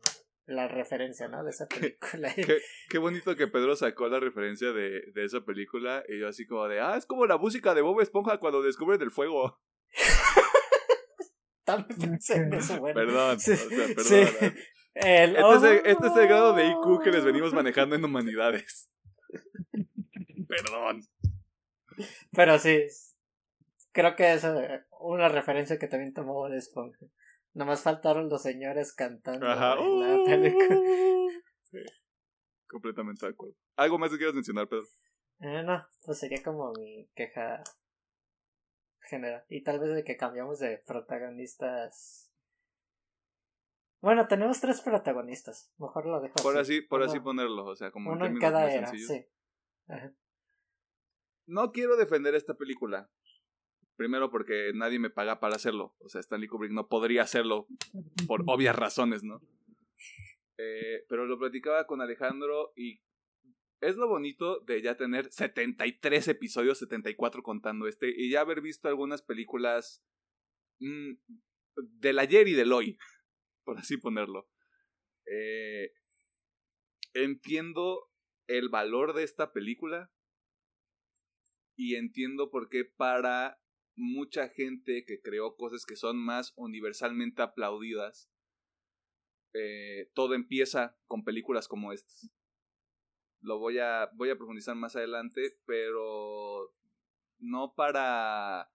la 0.47 0.69
referencia, 0.69 1.29
¿no? 1.29 1.45
De 1.45 1.51
esa 1.51 1.67
película. 1.69 2.33
qué, 2.35 2.59
qué, 2.89 2.99
bonito 2.99 3.37
que 3.37 3.49
Pedro 3.49 3.77
sacó 3.77 4.09
la 4.09 4.21
referencia 4.21 4.73
de, 4.73 5.03
de, 5.13 5.25
esa 5.25 5.45
película 5.45 6.05
y 6.09 6.21
yo 6.21 6.29
así 6.29 6.47
como 6.47 6.69
de, 6.69 6.81
ah, 6.81 6.97
es 6.97 7.07
como 7.07 7.27
la 7.27 7.39
música 7.39 7.75
de 7.75 7.83
Bob 7.83 8.01
Esponja 8.01 8.39
cuando 8.39 8.63
descubre 8.63 8.97
el 9.01 9.11
fuego. 9.11 9.59
También 11.65 11.99
pensé 11.99 12.37
en 12.37 12.53
eso, 12.55 12.79
bueno. 12.81 13.01
Perdón, 13.01 13.39
sí, 13.39 13.53
o 13.53 13.57
sea, 13.57 13.87
perdón. 13.87 14.05
Sí. 14.05 14.25
El, 14.95 15.37
este, 15.37 15.41
es 15.41 15.63
el, 15.63 15.87
este, 15.87 16.07
es 16.07 16.17
el, 16.17 16.29
grado 16.29 16.53
de 16.53 16.67
IQ 16.67 17.03
que 17.03 17.11
les 17.11 17.25
venimos 17.25 17.55
manejando 17.55 17.97
en 17.97 18.05
humanidades. 18.05 18.91
Perdón. 20.47 21.01
Pero 22.33 22.59
sí, 22.59 22.85
creo 23.93 24.15
que 24.17 24.35
es 24.35 24.47
una 25.01 25.29
referencia 25.31 25.79
que 25.79 25.89
también 25.89 26.13
tomó 26.13 26.35
Bob 26.35 26.53
Esponja. 26.53 27.07
Nomás 27.55 27.83
faltaron 27.83 28.29
los 28.29 28.43
señores 28.43 28.95
cantando 28.95 29.47
Ajá. 29.47 29.77
en 29.79 30.01
la 30.01 30.25
película. 30.25 30.81
Sí. 31.73 31.79
Completamente 32.69 33.25
de 33.25 33.33
acuerdo. 33.33 33.55
¿Algo 33.77 33.99
más 33.99 34.11
que 34.11 34.19
quieras 34.19 34.35
mencionar, 34.35 34.69
Pedro? 34.69 34.85
Eh, 35.41 35.63
no, 35.63 35.87
pues 36.05 36.19
sería 36.19 36.43
como 36.43 36.71
mi 36.73 37.09
queja 37.15 37.63
general. 39.01 39.45
Y 39.49 39.63
tal 39.63 39.81
vez 39.81 39.95
de 39.95 40.05
que 40.05 40.19
cambiamos 40.19 40.59
de 40.59 40.83
protagonistas. 40.87 42.31
Bueno, 44.03 44.27
tenemos 44.29 44.61
tres 44.61 44.83
protagonistas. 44.83 45.73
Mejor 45.79 46.07
lo 46.07 46.21
dejo 46.21 46.35
por 46.43 46.59
así. 46.59 46.83
por 46.83 47.03
así 47.03 47.21
ponerlo, 47.21 47.65
o 47.65 47.77
sea, 47.77 47.91
como 47.91 48.13
uno 48.13 48.27
en 48.27 48.39
cada 48.39 48.71
era, 48.71 48.89
sí. 48.89 49.27
No 51.47 51.73
quiero 51.73 51.97
defender 51.97 52.35
esta 52.35 52.55
película. 52.55 53.11
Primero 53.97 54.31
porque 54.31 54.73
nadie 54.75 54.99
me 54.99 55.11
paga 55.11 55.41
para 55.41 55.57
hacerlo. 55.57 55.95
O 56.01 56.09
sea, 56.09 56.21
Stanley 56.21 56.49
Kubrick 56.49 56.73
no 56.73 56.89
podría 56.89 57.23
hacerlo 57.23 57.67
por 58.27 58.43
obvias 58.47 58.77
razones, 58.77 59.23
¿no? 59.23 59.41
Eh, 60.59 61.05
pero 61.09 61.27
lo 61.27 61.39
platicaba 61.39 61.87
con 61.87 62.01
Alejandro 62.01 62.73
y 62.77 63.01
es 63.81 63.97
lo 63.97 64.07
bonito 64.07 64.61
de 64.61 64.81
ya 64.81 64.97
tener 64.97 65.31
73 65.33 66.29
episodios, 66.29 66.79
74 66.79 67.43
contando 67.43 67.89
este, 67.89 68.13
y 68.17 68.31
ya 68.31 68.43
haber 68.43 68.61
visto 68.61 68.89
algunas 68.89 69.23
películas 69.23 70.05
mmm, 70.79 71.15
del 71.77 72.19
ayer 72.21 72.47
y 72.49 72.53
del 72.53 72.73
hoy, 72.73 72.97
por 73.65 73.79
así 73.79 73.97
ponerlo. 73.97 74.49
Eh, 75.27 75.93
entiendo 77.15 78.11
el 78.47 78.69
valor 78.69 79.15
de 79.15 79.25
esta 79.25 79.53
película 79.53 80.13
y 81.77 81.97
entiendo 81.97 82.51
por 82.51 82.69
qué 82.69 82.85
para 82.85 83.62
mucha 83.97 84.49
gente 84.49 85.05
que 85.07 85.21
creó 85.21 85.57
cosas 85.57 85.85
que 85.85 85.97
son 85.97 86.17
más 86.17 86.53
universalmente 86.57 87.43
aplaudidas, 87.43 88.31
eh, 89.55 90.11
todo 90.15 90.35
empieza 90.35 90.97
con 91.07 91.25
películas 91.25 91.69
como 91.69 91.93
estas. 91.93 92.31
Lo 93.41 93.59
voy 93.59 93.79
a, 93.79 94.11
voy 94.15 94.31
a 94.31 94.37
profundizar 94.37 94.77
más 94.77 94.97
adelante, 94.97 95.59
pero 95.67 96.75
no 97.39 97.75
para 97.75 98.71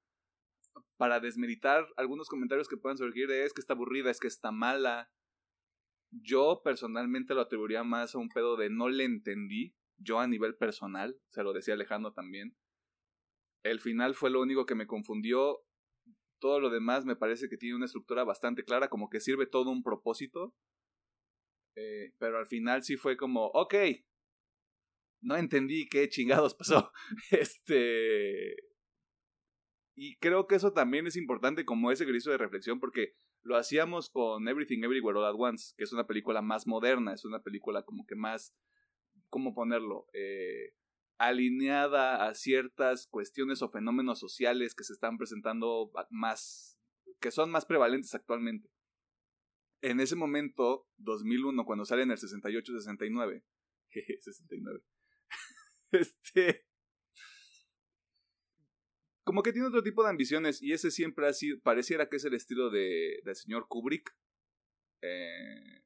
para 0.97 1.20
desmeritar 1.20 1.88
algunos 1.95 2.28
comentarios 2.28 2.68
que 2.68 2.78
puedan 2.78 2.97
surgir 2.97 3.28
de 3.28 3.45
es 3.45 3.53
que 3.53 3.61
está 3.61 3.74
aburrida, 3.74 4.09
es 4.09 4.20
que 4.20 4.28
está 4.28 4.51
mala. 4.51 5.11
Yo 6.11 6.61
personalmente 6.63 7.34
lo 7.34 7.41
atribuiría 7.41 7.84
más 7.84 8.15
a 8.15 8.18
un 8.18 8.30
pedo 8.30 8.55
de 8.55 8.70
no 8.70 8.89
le 8.89 9.03
entendí, 9.03 9.76
yo 9.97 10.20
a 10.20 10.28
nivel 10.28 10.55
personal, 10.55 11.20
se 11.28 11.43
lo 11.43 11.53
decía 11.53 11.74
Alejandro 11.74 12.13
también. 12.13 12.55
El 13.64 13.80
final 13.80 14.16
fue 14.16 14.30
lo 14.30 14.41
único 14.41 14.66
que 14.66 14.76
me 14.76 14.88
confundió. 14.88 15.60
Todo 16.39 16.60
lo 16.60 16.70
demás 16.70 17.05
me 17.05 17.16
parece 17.16 17.49
que 17.49 17.58
tiene 17.58 17.76
una 17.76 17.86
estructura 17.86 18.24
bastante 18.24 18.64
clara, 18.64 18.89
como 18.89 19.10
que 19.10 19.20
sirve 19.20 19.47
todo 19.47 19.72
un 19.72 19.84
propósito. 19.84 20.53
Eh, 21.76 22.14
pero 22.18 22.39
al 22.39 22.47
final 22.47 22.84
sí 22.84 22.97
fue 22.97 23.18
como, 23.18 23.47
ok, 23.47 23.76
no 25.22 25.36
entendí 25.36 25.88
qué 25.88 26.10
chingados 26.10 26.55
pasó. 26.55 26.91
este. 27.32 28.55
Y 29.95 30.16
creo 30.18 30.45
que 30.47 30.55
eso 30.55 30.74
también 30.74 31.08
es 31.08 31.16
importante 31.16 31.66
como 31.66 31.91
ese 31.91 32.05
grito 32.05 32.30
de 32.30 32.38
reflexión 32.38 32.80
porque 32.80 33.16
lo 33.41 33.58
hacíamos 33.58 34.10
con 34.10 34.47
Everything 34.47 34.84
Everywhere 34.84 35.18
All 35.18 35.26
At 35.26 35.36
Once, 35.38 35.74
que 35.76 35.86
es 35.86 35.93
una 35.93 36.05
película 36.05 36.41
más 36.41 36.68
moderna, 36.68 37.14
es 37.14 37.26
una 37.26 37.41
película 37.41 37.84
como 37.84 38.05
que 38.05 38.16
más, 38.16 38.53
¿cómo 39.30 39.55
ponerlo? 39.55 40.08
Eh, 40.14 40.74
alineada 41.18 42.28
a 42.28 42.34
ciertas 42.34 43.07
cuestiones 43.07 43.61
o 43.61 43.70
fenómenos 43.70 44.20
sociales 44.20 44.76
que 44.76 44.84
se 44.84 44.93
están 44.93 45.18
presentando 45.18 45.91
más, 46.09 46.80
que 47.20 47.32
son 47.32 47.49
más 47.49 47.65
prevalentes 47.65 48.13
actualmente. 48.13 48.70
En 49.82 49.99
ese 49.99 50.15
momento, 50.15 50.88
2001, 50.97 51.65
cuando 51.65 51.86
sale 51.86 52.03
en 52.03 52.11
el 52.11 52.18
68-69, 52.18 53.43
69, 54.20 54.84
este, 55.91 56.68
como 59.28 59.43
que 59.43 59.51
tiene 59.51 59.68
otro 59.68 59.84
tipo 59.84 60.03
de 60.03 60.09
ambiciones 60.09 60.61
y 60.61 60.72
ese 60.72 60.89
siempre 60.89 61.28
ha 61.28 61.34
sido, 61.34 61.59
pareciera 61.61 62.07
que 62.07 62.15
es 62.15 62.24
el 62.24 62.34
estilo 62.34 62.70
de, 62.70 63.20
del 63.24 63.36
señor 63.36 63.68
Kubrick. 63.68 64.15
Eh, 65.01 65.84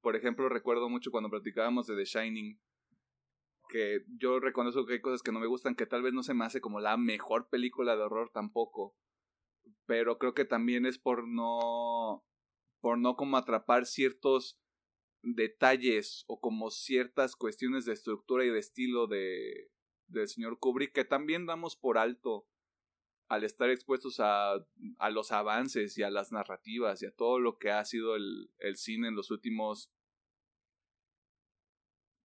por 0.00 0.16
ejemplo, 0.16 0.48
recuerdo 0.48 0.88
mucho 0.88 1.12
cuando 1.12 1.30
platicábamos 1.30 1.86
de 1.86 1.94
The 1.94 2.04
Shining, 2.04 2.60
que 3.72 4.04
yo 4.18 4.38
reconozco 4.38 4.84
que 4.84 4.92
hay 4.92 5.00
cosas 5.00 5.22
que 5.22 5.32
no 5.32 5.40
me 5.40 5.46
gustan, 5.46 5.74
que 5.74 5.86
tal 5.86 6.02
vez 6.02 6.12
no 6.12 6.22
se 6.22 6.34
me 6.34 6.44
hace 6.44 6.60
como 6.60 6.78
la 6.78 6.98
mejor 6.98 7.48
película 7.48 7.96
de 7.96 8.02
horror 8.02 8.30
tampoco, 8.30 8.94
pero 9.86 10.18
creo 10.18 10.34
que 10.34 10.44
también 10.44 10.84
es 10.84 10.98
por 10.98 11.26
no, 11.26 12.22
por 12.82 12.98
no 12.98 13.16
como 13.16 13.38
atrapar 13.38 13.86
ciertos 13.86 14.60
detalles 15.22 16.24
o 16.26 16.38
como 16.38 16.70
ciertas 16.70 17.34
cuestiones 17.34 17.86
de 17.86 17.94
estructura 17.94 18.44
y 18.44 18.50
de 18.50 18.58
estilo 18.58 19.06
de 19.06 19.70
del 20.08 20.28
señor 20.28 20.58
Kubrick 20.58 20.92
que 20.92 21.06
también 21.06 21.46
damos 21.46 21.74
por 21.74 21.96
alto 21.96 22.46
al 23.28 23.44
estar 23.44 23.70
expuestos 23.70 24.20
a, 24.20 24.56
a 24.98 25.10
los 25.10 25.32
avances 25.32 25.96
y 25.96 26.02
a 26.02 26.10
las 26.10 26.32
narrativas 26.32 27.00
y 27.00 27.06
a 27.06 27.14
todo 27.14 27.38
lo 27.38 27.56
que 27.56 27.70
ha 27.70 27.82
sido 27.86 28.16
el, 28.16 28.50
el 28.58 28.76
cine 28.76 29.08
en 29.08 29.14
los 29.14 29.30
últimos 29.30 29.90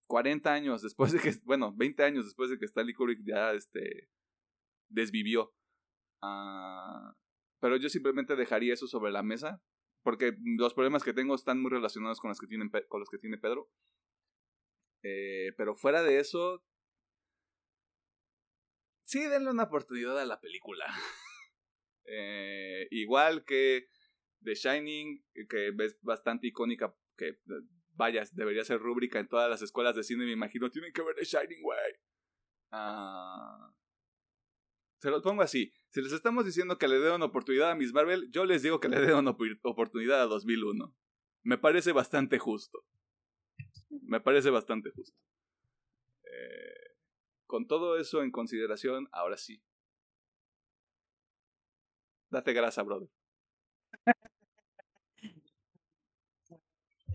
40 0.07 0.51
años 0.51 0.81
después 0.81 1.11
de 1.11 1.19
que, 1.19 1.31
bueno, 1.43 1.73
20 1.75 2.03
años 2.03 2.25
después 2.25 2.49
de 2.49 2.57
que 2.57 2.65
Stanley 2.65 2.93
Kubrick 2.93 3.21
ya 3.23 3.51
este, 3.51 4.09
desvivió. 4.89 5.53
Uh, 6.21 7.13
pero 7.59 7.77
yo 7.77 7.89
simplemente 7.89 8.35
dejaría 8.35 8.73
eso 8.73 8.87
sobre 8.87 9.11
la 9.11 9.23
mesa, 9.23 9.61
porque 10.03 10.35
los 10.43 10.73
problemas 10.73 11.03
que 11.03 11.13
tengo 11.13 11.35
están 11.35 11.61
muy 11.61 11.71
relacionados 11.71 12.19
con 12.19 12.29
los 12.29 12.39
que, 12.39 12.47
tienen, 12.47 12.69
con 12.87 12.99
los 12.99 13.09
que 13.09 13.17
tiene 13.17 13.37
Pedro. 13.37 13.69
Eh, 15.03 15.53
pero 15.57 15.75
fuera 15.75 16.01
de 16.03 16.19
eso, 16.19 16.63
sí, 19.03 19.25
denle 19.27 19.51
una 19.51 19.63
oportunidad 19.63 20.19
a 20.19 20.25
la 20.25 20.39
película. 20.39 20.85
eh, 22.05 22.87
igual 22.91 23.43
que 23.45 23.89
The 24.43 24.55
Shining, 24.55 25.25
que 25.49 25.73
es 25.77 25.99
bastante 26.01 26.47
icónica, 26.47 26.95
que 27.17 27.39
vaya, 27.97 28.23
debería 28.31 28.63
ser 28.63 28.79
rúbrica 28.79 29.19
en 29.19 29.27
todas 29.27 29.49
las 29.49 29.61
escuelas 29.61 29.95
de 29.95 30.03
cine, 30.03 30.25
me 30.25 30.31
imagino, 30.31 30.69
tienen 30.69 30.93
que 30.93 31.01
ver 31.01 31.15
The 31.15 31.25
Shining 31.25 31.63
Way. 31.63 31.93
Ah, 32.71 33.73
se 34.99 35.09
los 35.09 35.21
pongo 35.21 35.41
así. 35.41 35.73
Si 35.89 36.01
les 36.01 36.11
estamos 36.11 36.45
diciendo 36.45 36.77
que 36.77 36.87
le 36.87 36.99
den 36.99 37.13
una 37.13 37.25
oportunidad 37.25 37.71
a 37.71 37.75
Miss 37.75 37.93
Marvel, 37.93 38.29
yo 38.31 38.45
les 38.45 38.63
digo 38.63 38.79
que 38.79 38.89
le 38.89 38.99
den 39.01 39.15
una 39.15 39.35
oportunidad 39.63 40.21
a 40.21 40.25
2001. 40.25 40.95
Me 41.43 41.57
parece 41.57 41.91
bastante 41.91 42.39
justo. 42.39 42.83
Me 43.89 44.21
parece 44.21 44.49
bastante 44.49 44.89
justo. 44.91 45.17
Eh, 46.23 46.95
con 47.45 47.67
todo 47.67 47.97
eso 47.97 48.21
en 48.21 48.31
consideración, 48.31 49.07
ahora 49.11 49.37
sí. 49.37 49.61
Date 52.29 52.53
grasa, 52.53 52.83
brother. 52.83 53.09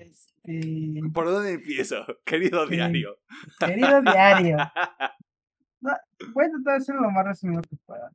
Este, 0.02 1.00
¿Por 1.12 1.26
dónde 1.26 1.52
empiezo, 1.52 2.04
querido 2.24 2.66
diario? 2.66 3.18
Querido 3.58 4.02
diario. 4.02 4.56
voy 6.34 6.44
a 6.44 6.50
tratar 6.50 6.64
de 6.64 6.76
hacer 6.76 6.94
lo 6.96 7.10
más 7.10 7.26
resumido 7.26 7.62
que 7.62 7.76
pueda. 7.84 8.10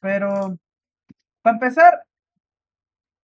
Pero, 0.00 0.58
para 1.42 1.56
empezar, 1.56 2.04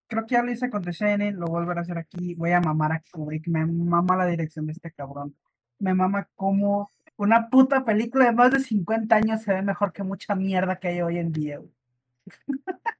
creo 0.09 0.27
que 0.27 0.35
ya 0.35 0.43
lo 0.43 0.51
hice 0.51 0.71
con 0.71 0.83
The 0.83 0.93
Shining, 0.93 1.37
lo 1.37 1.47
volveré 1.47 1.81
a 1.81 1.83
hacer 1.83 1.99
aquí. 1.99 2.35
Voy 2.35 2.53
a 2.53 2.61
mamar 2.61 2.93
a 2.93 3.03
Kubrick, 3.11 3.47
me 3.49 3.65
mama 3.67 4.17
la 4.17 4.27
dirección 4.27 4.67
de 4.67 4.73
este 4.73 4.91
cabrón. 4.93 5.37
Me 5.79 5.95
mama 5.95 6.29
como 6.35 6.91
una 7.17 7.49
puta 7.51 7.85
película 7.85 8.27
de 8.27 8.33
más 8.33 8.53
de 8.53 8.61
50 8.61 9.15
años 9.15 9.43
se 9.43 9.53
ve 9.53 9.63
mejor 9.63 9.93
que 9.93 10.05
mucha 10.05 10.35
mierda 10.35 10.79
que 10.79 10.89
hay 10.89 11.01
hoy 11.03 11.19
en 11.19 11.33
día. 11.33 11.61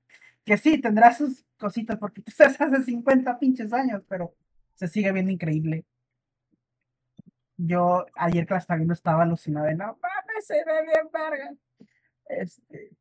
que 0.45 0.57
sí, 0.59 0.81
tendrá 0.81 1.13
sus 1.13 1.45
cositas, 1.57 1.99
porque 1.99 2.23
tú 2.23 2.31
estás 2.31 2.61
hace 2.61 2.83
50 2.83 3.39
pinches 3.39 3.73
años, 3.73 4.03
pero 4.09 4.35
se 4.79 4.87
sigue 4.87 5.11
viendo 5.11 5.33
increíble. 5.33 5.85
Yo 7.57 8.07
ayer 8.15 8.47
que 8.47 8.55
la 8.55 8.61
estaba 8.61 8.79
viendo 8.79 8.95
estaba 8.95 9.25
alucinado 9.25 9.67
de 9.67 9.75
no 9.75 9.99
mames, 10.01 10.47
se 10.47 10.65
ve 10.65 10.83
bien 10.85 11.09
verga. 11.13 11.53
Este, 12.27 12.93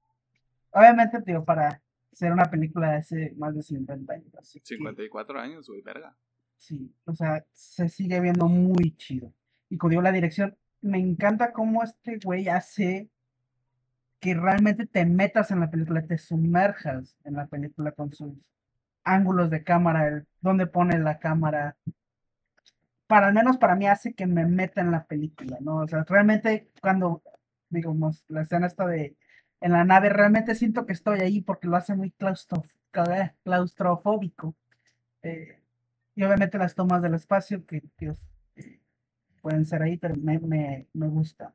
obviamente, 0.71 1.21
digo, 1.23 1.45
para 1.45 1.83
ser 2.11 2.31
una 2.31 2.49
película 2.49 2.89
de 2.89 2.97
hace 2.97 3.33
más 3.37 3.53
de 3.53 3.61
50 3.61 4.11
años. 4.11 4.33
54 4.63 5.39
años, 5.39 5.67
güey, 5.67 5.81
verga. 5.81 6.17
Sí, 6.55 6.91
o 7.05 7.13
sea, 7.13 7.45
se 7.53 7.89
sigue 7.89 8.19
viendo 8.21 8.47
muy 8.47 8.95
chido. 8.95 9.31
Y 9.69 9.77
como 9.77 9.91
digo, 9.91 10.01
la 10.01 10.11
dirección, 10.11 10.57
me 10.81 10.97
encanta 10.97 11.53
cómo 11.53 11.83
este 11.83 12.17
güey 12.23 12.47
hace 12.47 13.11
que 14.19 14.33
realmente 14.33 14.87
te 14.87 15.05
metas 15.05 15.51
en 15.51 15.59
la 15.59 15.69
película, 15.69 16.07
te 16.07 16.17
sumerjas 16.17 17.15
en 17.23 17.35
la 17.35 17.45
película 17.45 17.91
con 17.91 18.11
sus 18.11 18.56
ángulos 19.07 19.49
de 19.49 19.63
cámara, 19.63 20.07
el, 20.07 20.27
dónde 20.41 20.67
pone 20.67 20.99
la 20.99 21.19
cámara. 21.19 21.75
Para 23.07 23.27
al 23.27 23.33
menos 23.33 23.57
para 23.57 23.75
mí 23.75 23.87
hace 23.87 24.13
que 24.13 24.27
me 24.27 24.45
meta 24.45 24.81
en 24.81 24.91
la 24.91 25.05
película, 25.05 25.57
¿no? 25.61 25.77
O 25.77 25.87
sea, 25.87 26.03
realmente 26.07 26.69
cuando, 26.81 27.23
digamos, 27.69 28.25
la 28.27 28.41
escena 28.41 28.67
está 28.67 28.85
de 28.87 29.15
en 29.61 29.71
la 29.71 29.83
nave, 29.85 30.09
realmente 30.09 30.53
siento 30.55 30.85
que 30.85 30.93
estoy 30.93 31.19
ahí 31.21 31.41
porque 31.41 31.67
lo 31.67 31.77
hace 31.77 31.95
muy 31.95 32.13
claustrofóbico. 33.43 34.55
Eh, 35.23 35.59
y 36.15 36.23
obviamente 36.23 36.57
las 36.57 36.75
tomas 36.75 37.01
del 37.01 37.15
espacio, 37.15 37.65
que 37.65 37.81
Dios, 37.97 38.19
pueden 39.41 39.65
ser 39.65 39.81
ahí, 39.81 39.97
pero 39.97 40.15
me, 40.15 40.39
me, 40.39 40.87
me 40.93 41.07
gusta. 41.07 41.53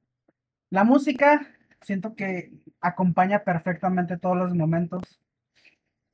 La 0.71 0.85
música, 0.85 1.47
siento 1.83 2.15
que 2.15 2.53
acompaña 2.81 3.45
perfectamente 3.45 4.19
todos 4.19 4.37
los 4.37 4.55
momentos. 4.55 5.21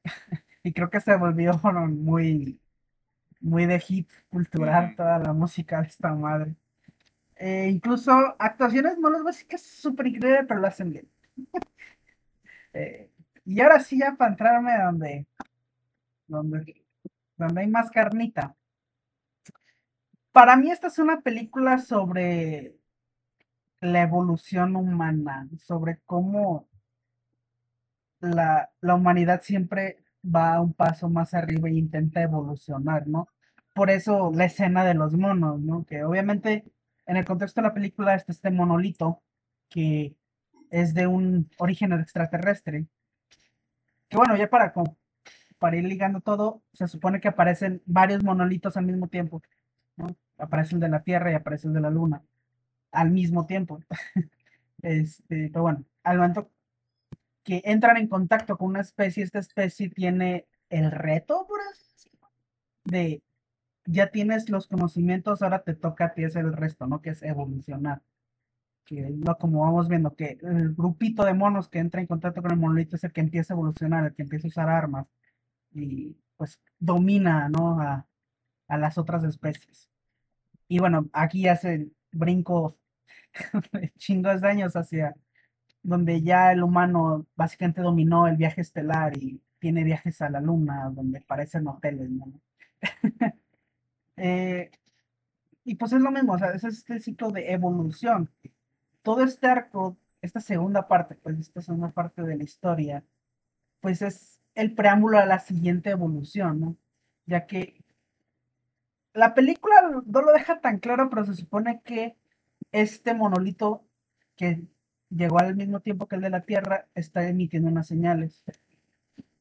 y 0.69 0.73
creo 0.73 0.91
que 0.91 1.01
se 1.01 1.17
volvió 1.17 1.53
muy, 1.89 2.61
muy 3.41 3.65
de 3.65 3.81
hit 3.81 4.09
cultural 4.29 4.95
toda 4.95 5.19
la 5.19 5.33
música 5.33 5.81
de 5.81 5.89
esta 5.89 6.15
madre. 6.15 6.55
Eh, 7.37 7.69
incluso 7.71 8.13
actuaciones 8.39 8.99
no 8.99 9.09
las 9.09 9.23
voy 9.23 9.31
a 9.31 9.33
decir 9.33 9.47
que 9.47 9.57
es 9.57 9.63
súper 9.63 10.09
increíble, 10.09 10.45
pero 10.45 10.61
lo 10.61 10.67
hacen 10.69 10.91
bien. 10.93 11.09
Eh, 12.75 13.11
y 13.47 13.61
ahora 13.63 13.81
sí, 13.81 13.99
ya 13.99 14.15
para 14.15 14.31
entrarme 14.31 14.77
donde, 14.77 15.27
donde, 16.27 16.85
donde 17.35 17.61
hay 17.63 17.67
más 17.67 17.91
carnita. 17.91 18.55
Para 20.33 20.55
mí 20.55 20.71
esta 20.71 20.89
es 20.89 20.99
una 20.99 21.23
película 21.23 21.79
sobre 21.79 22.77
la 23.81 24.03
evolución 24.03 24.77
humana, 24.77 25.49
sobre 25.57 25.99
cómo 26.05 26.69
la, 28.21 28.71
la 28.83 28.95
humanidad 28.95 29.41
siempre 29.43 30.05
va 30.25 30.61
un 30.61 30.73
paso 30.75 31.09
más 31.09 31.35
arriba 31.35 31.69
e 31.69 31.75
intenta 31.75 32.23
evolucionar, 32.23 33.07
¿no? 33.07 33.29
Por 33.75 33.91
eso 33.91 34.33
la 34.35 34.47
escena 34.47 34.85
de 34.85 34.95
los 34.95 35.15
monos, 35.17 35.61
¿no? 35.61 35.85
Que 35.85 36.05
obviamente 36.05 36.65
en 37.07 37.17
el 37.17 37.25
contexto 37.25 37.61
de 37.61 37.69
la 37.69 37.75
película 37.75 38.15
está 38.15 38.33
este 38.33 38.51
monolito 38.51 39.23
que 39.69 40.15
es 40.71 40.95
de 40.95 41.07
un 41.07 41.49
origen 41.59 41.93
extraterrestre. 41.93 42.87
Que 44.09 44.17
bueno, 44.17 44.37
ya 44.37 44.49
para, 44.51 44.73
para 45.59 45.77
ir 45.77 45.85
ligando 45.85 46.21
todo, 46.21 46.63
se 46.73 46.89
supone 46.89 47.21
que 47.21 47.29
aparecen 47.29 47.83
varios 47.87 48.23
monolitos 48.23 48.77
al 48.77 48.87
mismo 48.87 49.09
tiempo. 49.09 49.43
¿no? 49.97 50.09
Aparece 50.39 50.75
el 50.75 50.81
de 50.81 50.89
la 50.89 51.03
Tierra 51.03 51.33
y 51.33 51.35
aparece 51.35 51.69
el 51.69 51.75
de 51.75 51.81
la 51.81 51.91
Luna 51.91 52.23
al 52.93 53.11
mismo 53.11 53.47
tiempo. 53.47 53.81
este, 54.83 55.51
pero 55.53 55.63
bueno, 55.63 55.85
al 56.03 56.19
momento 56.19 56.51
que 57.49 57.63
entran 57.65 57.97
en 57.97 58.09
contacto 58.09 58.59
con 58.59 58.69
una 58.69 58.83
especie, 58.83 59.25
esta 59.25 59.39
especie 59.39 59.89
tiene 59.89 60.47
el 60.69 60.91
reto, 60.91 61.47
por 61.49 61.59
así 61.73 62.11
de 62.85 63.23
ya 63.87 64.11
tienes 64.11 64.51
los 64.51 64.67
conocimientos, 64.67 65.41
ahora 65.41 65.63
te 65.63 65.73
toca 65.73 66.05
a 66.05 66.13
ti 66.13 66.25
hacer 66.25 66.45
el 66.45 66.53
resto, 66.53 66.87
¿no? 66.87 67.01
Que 67.01 67.09
es 67.09 67.23
evolucionar 67.23 68.03
que 68.85 69.19
como 69.41 69.63
vamos 69.63 69.89
viendo, 69.89 70.15
que 70.15 70.37
el 70.43 70.75
grupito 70.75 71.25
de 71.25 71.33
monos 71.33 71.71
que 71.71 71.79
entra 71.79 72.03
en 72.03 72.07
contacto 72.07 72.43
con 72.43 72.51
el 72.51 72.59
monolito 72.59 72.97
es 72.97 73.05
el 73.05 73.13
que 73.13 73.23
empieza 73.23 73.55
a 73.55 73.57
evolucionar, 73.57 74.05
el 74.05 74.15
que 74.15 74.23
empieza 74.23 74.47
a 74.47 74.49
usar 74.49 74.69
armas 74.69 75.07
y 75.73 76.19
pues 76.37 76.61
domina, 76.79 77.49
¿no? 77.49 77.81
A, 77.81 78.07
a 78.69 78.77
las 78.77 78.99
otras 78.99 79.25
especies. 79.25 79.89
Y 80.69 80.81
bueno, 80.81 81.09
aquí 81.15 81.49
hace 81.49 81.89
brinco 82.13 82.77
chingos 83.97 84.43
de 84.43 84.49
años 84.49 84.77
hacia 84.77 85.15
donde 85.83 86.23
ya 86.23 86.53
el 86.53 86.63
humano 86.63 87.27
básicamente 87.37 87.83
dominó 87.83 88.27
el 88.27 88.37
viaje 88.37 88.61
estelar 88.61 89.17
y 89.17 89.41
tiene 89.59 89.85
viajes 89.85 90.21
a 90.23 90.31
la 90.31 90.41
luna, 90.41 90.91
donde 90.91 91.21
parecen 91.21 91.67
hoteles, 91.67 92.11
¿no? 92.11 92.33
eh, 94.17 94.71
y 95.65 95.75
pues 95.75 95.93
es 95.93 96.01
lo 96.01 96.11
mismo, 96.11 96.35
o 96.35 96.39
sea, 96.39 96.53
es 96.53 96.65
este 96.65 97.01
ciclo 97.01 97.31
de 97.31 97.53
evolución 97.53 98.31
todo 99.09 99.23
este 99.23 99.47
arco, 99.47 99.97
esta 100.21 100.39
segunda 100.41 100.87
parte, 100.87 101.15
pues 101.15 101.39
esta 101.39 101.63
segunda 101.63 101.89
parte 101.91 102.23
de 102.23 102.37
la 102.37 102.45
historia, 102.45 103.05
pues 103.81 104.03
es 104.03 104.39
el 104.55 104.75
preámbulo 104.75 105.19
a 105.19 105.25
la 105.25 105.39
siguiente 105.39 105.89
evolución, 105.89 106.61
¿no? 106.61 106.77
Ya 107.25 107.47
que 107.47 107.83
la 109.15 109.33
película 109.33 109.75
no 110.05 110.21
lo 110.21 110.33
deja 110.33 110.61
tan 110.61 110.79
claro, 110.79 111.09
pero 111.09 111.25
se 111.25 111.33
supone 111.33 111.81
que 111.83 112.19
este 112.71 113.15
monolito 113.15 113.83
que 114.37 114.63
llegó 115.11 115.39
al 115.39 115.57
mismo 115.57 115.81
tiempo 115.81 116.07
que 116.07 116.17
el 116.17 116.23
de 116.23 116.31
la 116.31 116.43
Tierra 116.43 116.89
está 116.95 117.27
emitiendo 117.29 117.69
unas 117.71 117.87
señales. 117.87 118.43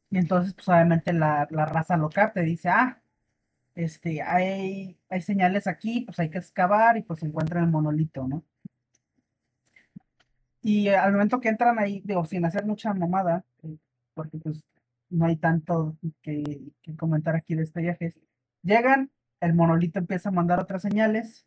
Y 0.10 0.18
entonces, 0.18 0.54
pues 0.54 0.68
obviamente 0.70 1.14
la, 1.14 1.48
la 1.52 1.66
raza 1.66 1.98
local 1.98 2.32
te 2.34 2.42
dice, 2.42 2.70
ah, 2.70 3.02
este, 3.78 4.24
hay, 4.24 4.98
hay 5.10 5.22
señales 5.22 5.68
aquí, 5.68 6.02
pues 6.02 6.20
hay 6.20 6.30
que 6.32 6.40
excavar 6.40 6.98
y 6.98 7.04
pues 7.04 7.20
se 7.20 7.28
encuentra 7.28 7.60
el 7.62 7.68
monolito, 7.68 8.28
¿no? 8.28 8.44
Y 10.62 10.90
al 10.90 11.12
momento 11.14 11.40
que 11.40 11.50
entran 11.50 11.78
ahí, 11.80 12.02
digo, 12.04 12.26
sin 12.26 12.44
hacer 12.44 12.66
mucha 12.66 12.94
mamada, 12.94 13.46
eh, 13.64 13.78
porque 14.16 14.38
pues 14.40 14.64
no 15.10 15.26
hay 15.26 15.38
tanto 15.38 15.98
que, 16.22 16.72
comentar 16.98 17.36
aquí 17.36 17.56
de 17.56 17.64
este 17.64 17.82
viaje, 17.82 18.16
llegan, 18.64 19.12
el 19.40 19.54
monolito 19.54 20.00
empieza 20.00 20.30
a 20.30 20.32
mandar 20.32 20.60
otras 20.60 20.82
señales 20.82 21.46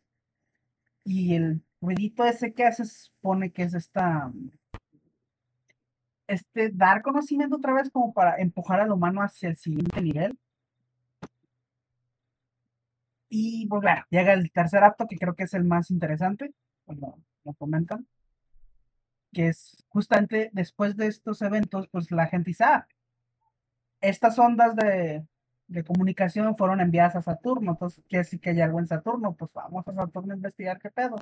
y 1.03 1.35
el 1.35 1.61
ruidito 1.81 2.25
ese 2.25 2.53
que 2.53 2.65
hace 2.65 2.85
supone 2.85 3.51
que 3.51 3.63
es 3.63 3.73
esta 3.73 4.31
este 6.27 6.69
dar 6.69 7.01
conocimiento 7.01 7.57
otra 7.57 7.73
vez 7.73 7.89
como 7.91 8.13
para 8.13 8.37
empujar 8.37 8.79
al 8.79 8.91
humano 8.91 9.21
hacia 9.21 9.49
el 9.49 9.57
siguiente 9.57 10.01
nivel. 10.01 10.37
Y 13.29 13.67
pues 13.67 13.81
bueno, 13.81 14.03
llega 14.09 14.33
el 14.33 14.51
tercer 14.51 14.83
acto 14.83 15.07
que 15.07 15.17
creo 15.17 15.35
que 15.35 15.43
es 15.43 15.53
el 15.53 15.63
más 15.63 15.89
interesante, 15.91 16.53
como 16.85 17.19
lo 17.43 17.53
comentan 17.53 18.05
que 19.31 19.47
es 19.49 19.83
justamente 19.89 20.49
después 20.53 20.95
de 20.97 21.07
estos 21.07 21.41
eventos, 21.41 21.87
pues 21.89 22.11
la 22.11 22.27
gente 22.27 22.49
dice, 22.51 22.63
ah, 22.65 22.87
estas 24.01 24.37
ondas 24.39 24.75
de, 24.75 25.25
comunicación 25.85 26.57
fueron 26.57 26.81
enviadas 26.81 27.15
a 27.15 27.21
Saturno, 27.21 27.71
entonces 27.71 28.03
quiere 28.09 28.23
decir 28.23 28.41
que 28.41 28.49
hay 28.49 28.61
algo 28.61 28.79
en 28.79 28.87
Saturno, 28.87 29.33
pues 29.35 29.51
vamos 29.53 29.87
a 29.87 29.93
Saturno 29.93 30.33
a 30.33 30.35
investigar 30.35 30.79
qué 30.79 30.89
pedo. 30.91 31.15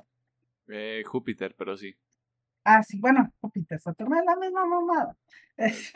Eh, 0.70 1.02
Júpiter, 1.04 1.54
pero 1.56 1.76
sí. 1.76 1.94
Ah, 2.64 2.82
sí, 2.82 3.00
bueno, 3.00 3.32
Júpiter, 3.40 3.80
Saturno 3.80 4.18
es 4.18 4.24
la 4.24 4.36
misma 4.36 4.66
mamada. 4.66 5.16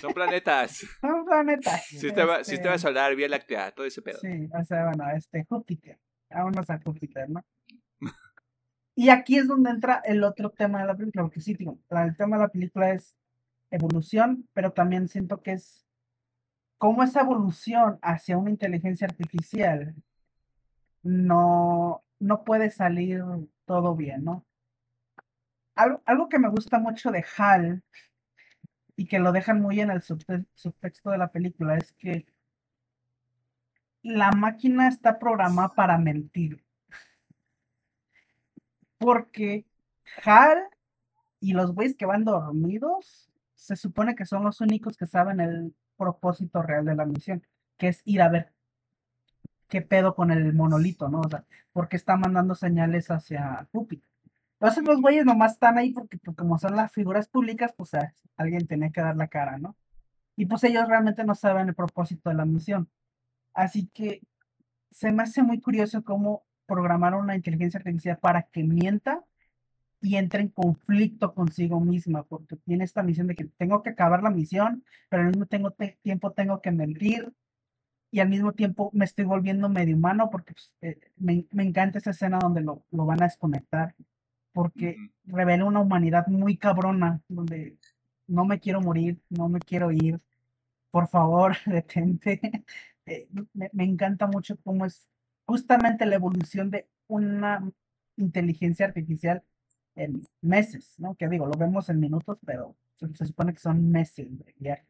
Son 0.01 0.13
planetas. 0.13 0.85
Son 1.01 1.25
planetas. 1.25 1.87
Sistema, 1.87 2.39
este 2.39 2.53
sistema 2.53 2.79
solar, 2.79 3.15
Vía 3.15 3.29
Láctea, 3.29 3.71
todo 3.73 3.87
ese 3.87 4.03
pedo. 4.03 4.19
Sí, 4.19 4.49
o 4.53 4.65
sea, 4.65 4.87
bueno, 4.87 5.11
este, 5.11 5.45
Júpiter. 5.45 5.99
Vámonos 6.31 6.69
a 6.71 6.81
Júpiter, 6.81 7.29
¿no? 7.31 7.45
Y 8.97 9.09
aquí 9.09 9.39
es 9.39 9.49
donde 9.49 9.71
entra 9.71 10.01
el 10.05 10.23
otro 10.23 10.51
tema 10.51 10.81
de 10.81 10.87
la 10.87 10.97
película, 10.97 11.25
porque 11.25 11.41
sí, 11.41 11.55
digo, 11.55 11.81
el 11.91 12.17
tema 12.17 12.37
de 12.37 12.43
la 12.45 12.49
película 12.49 12.93
es 12.93 13.17
evolución, 13.73 14.49
pero 14.53 14.73
también 14.73 15.09
siento 15.09 15.43
que 15.43 15.55
es 15.55 15.85
cómo 16.79 17.03
esa 17.03 17.23
evolución 17.23 17.99
hacia 18.03 18.39
una 18.39 18.51
inteligencia 18.51 19.09
artificial 19.09 19.97
no, 21.03 22.05
no 22.21 22.45
puede 22.45 22.71
salir 22.71 23.25
todo 23.65 23.97
bien, 23.97 24.23
¿no? 24.23 24.45
Algo, 25.75 26.03
algo 26.07 26.29
que 26.29 26.39
me 26.39 26.49
gusta 26.49 26.79
mucho 26.79 27.11
de 27.11 27.25
HAL 27.37 27.83
y 28.97 29.07
que 29.07 29.19
lo 29.19 29.33
dejan 29.33 29.61
muy 29.61 29.81
en 29.81 29.91
el 29.91 30.03
subtexto 30.03 31.11
de 31.11 31.19
la 31.19 31.33
película 31.33 31.77
es 31.77 31.93
que 31.95 32.27
la 34.03 34.31
máquina 34.33 34.89
está 34.89 35.19
programada 35.19 35.71
para 35.75 35.99
mentir 35.99 36.65
porque 39.05 39.67
Hal 40.25 40.59
y 41.41 41.53
los 41.53 41.75
güeyes 41.75 41.95
que 41.95 42.07
van 42.07 42.25
dormidos 42.25 43.31
se 43.55 43.77
supone 43.77 44.15
que 44.15 44.25
son 44.25 44.45
los 44.45 44.63
únicos 44.63 44.97
que 44.97 45.07
saben 45.07 45.41
el 45.41 45.75
propósito 45.97 46.63
real 46.63 46.87
de 46.87 46.95
la 46.95 47.05
misión, 47.05 47.47
que 47.77 47.89
es 47.89 48.01
ir 48.05 48.23
a 48.23 48.31
ver 48.31 48.53
qué 49.69 49.83
pedo 49.83 50.15
con 50.15 50.31
el 50.31 50.55
monolito, 50.55 51.09
¿no? 51.09 51.21
O 51.21 51.29
sea, 51.29 51.45
porque 51.73 51.97
está 51.97 52.17
mandando 52.17 52.55
señales 52.55 53.11
hacia 53.11 53.69
Júpiter. 53.73 54.09
Entonces 54.65 54.85
los 54.85 55.03
güeyes 55.03 55.27
nomás 55.27 55.53
están 55.53 55.77
ahí 55.77 55.93
porque, 55.93 56.17
pues, 56.17 56.35
como 56.35 56.59
son 56.59 56.75
las 56.75 56.91
figuras 56.91 57.29
públicas, 57.29 57.75
pues 57.77 57.91
alguien 58.39 58.67
tenía 58.67 58.89
que 58.89 59.03
dar 59.03 59.15
la 59.15 59.29
cara, 59.29 59.59
¿no? 59.59 59.77
Y 60.37 60.47
pues 60.47 60.65
ellos 60.65 60.89
realmente 60.89 61.23
no 61.23 61.35
saben 61.35 61.69
el 61.69 61.75
propósito 61.75 62.31
de 62.31 62.37
la 62.37 62.47
misión. 62.47 62.89
Así 63.53 63.89
que 63.93 64.23
se 64.91 65.13
me 65.13 65.23
hace 65.23 65.43
muy 65.43 65.61
curioso 65.61 66.03
cómo 66.03 66.45
programaron 66.65 67.25
una 67.25 67.37
inteligencia 67.37 67.77
artificial 67.77 68.19
para 68.19 68.45
que 68.45 68.65
mienta 68.65 69.23
y 70.01 70.17
entre 70.17 70.41
en 70.41 70.49
conflicto 70.49 71.35
consigo 71.35 71.79
misma, 71.81 72.23
porque 72.23 72.57
tiene 72.57 72.85
esta 72.85 73.03
misión 73.03 73.27
de 73.27 73.35
que 73.35 73.45
tengo 73.45 73.83
que 73.83 73.91
acabar 73.91 74.23
la 74.23 74.31
misión, 74.31 74.83
pero 75.11 75.25
al 75.25 75.29
mismo 75.29 75.45
tiempo 75.47 76.33
tengo 76.33 76.63
que 76.63 76.71
mentir 76.73 77.35
y 78.11 78.21
al 78.21 78.31
mismo 78.31 78.53
tiempo 78.53 78.91
me 78.95 79.05
estoy 79.05 79.27
volviendo 79.27 79.69
medio 79.69 79.95
humano 79.95 80.31
porque 80.31 80.55
pues, 80.55 80.73
eh, 80.81 80.99
me, 81.17 81.47
me 81.53 81.65
encanta 81.65 81.99
esa 81.99 82.13
escena 82.13 82.39
donde 82.41 82.63
lo, 82.63 82.83
lo 82.91 83.05
van 83.05 83.23
a 83.23 83.27
desconectar 83.27 83.95
porque 84.55 84.97
revela 85.25 85.67
una 85.67 85.81
humanidad 85.81 86.27
muy 86.29 86.57
cabrona, 86.57 87.21
donde 87.29 87.77
no 88.27 88.47
me 88.47 88.61
quiero 88.61 88.81
morir, 88.81 89.21
no 89.29 89.49
me 89.51 89.59
quiero 89.59 89.91
ir, 89.93 90.21
por 90.91 91.09
favor, 91.09 91.57
detente. 91.67 92.41
Eh, 93.05 93.29
me, 93.53 93.69
me 93.75 93.85
encanta 93.85 94.27
mucho 94.27 94.57
cómo 94.63 94.87
es 94.87 95.07
justamente 95.45 96.07
la 96.07 96.15
evolución 96.15 96.71
de 96.71 96.89
una 97.09 97.71
inteligencia 98.17 98.87
artificial 98.87 99.43
en 99.97 100.23
meses, 100.41 100.95
¿no? 100.99 101.15
Que 101.17 101.29
digo, 101.29 101.47
lo 101.47 101.59
vemos 101.59 101.89
en 101.91 102.01
minutos, 102.01 102.39
pero 102.47 102.77
se, 102.97 103.15
se 103.15 103.27
supone 103.27 103.53
que 103.53 103.59
son 103.61 103.91
meses 103.91 104.39
de 104.39 104.55
viaje. 104.59 104.87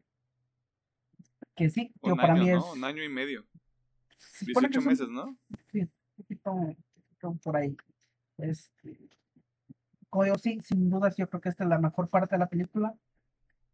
Que 1.55 1.69
sí, 1.69 1.91
tío, 2.01 2.15
para 2.15 2.35
mí 2.35 2.49
¿no? 2.49 2.57
es... 2.59 2.63
Un 2.77 2.83
año 2.83 3.03
y 3.03 3.09
medio. 3.09 3.45
se 4.17 4.45
supone 4.45 4.69
que 4.69 4.79
18 4.79 4.81
son- 4.81 4.89
meses, 4.91 5.09
¿no? 5.09 5.37
Sí, 5.71 5.79
un 5.81 5.89
poquito, 6.17 6.51
un 6.53 6.75
poquito 6.75 7.33
por 7.43 7.57
ahí. 7.57 7.75
Este, 8.37 9.09
como 10.15 10.35
sí, 10.37 10.61
sin 10.61 10.89
dudas 10.89 11.17
yo 11.17 11.29
creo 11.29 11.41
que 11.41 11.49
esta 11.49 11.65
es 11.65 11.69
la 11.69 11.77
mejor 11.77 12.07
parte 12.09 12.35
de 12.35 12.39
la 12.39 12.47
película, 12.47 12.95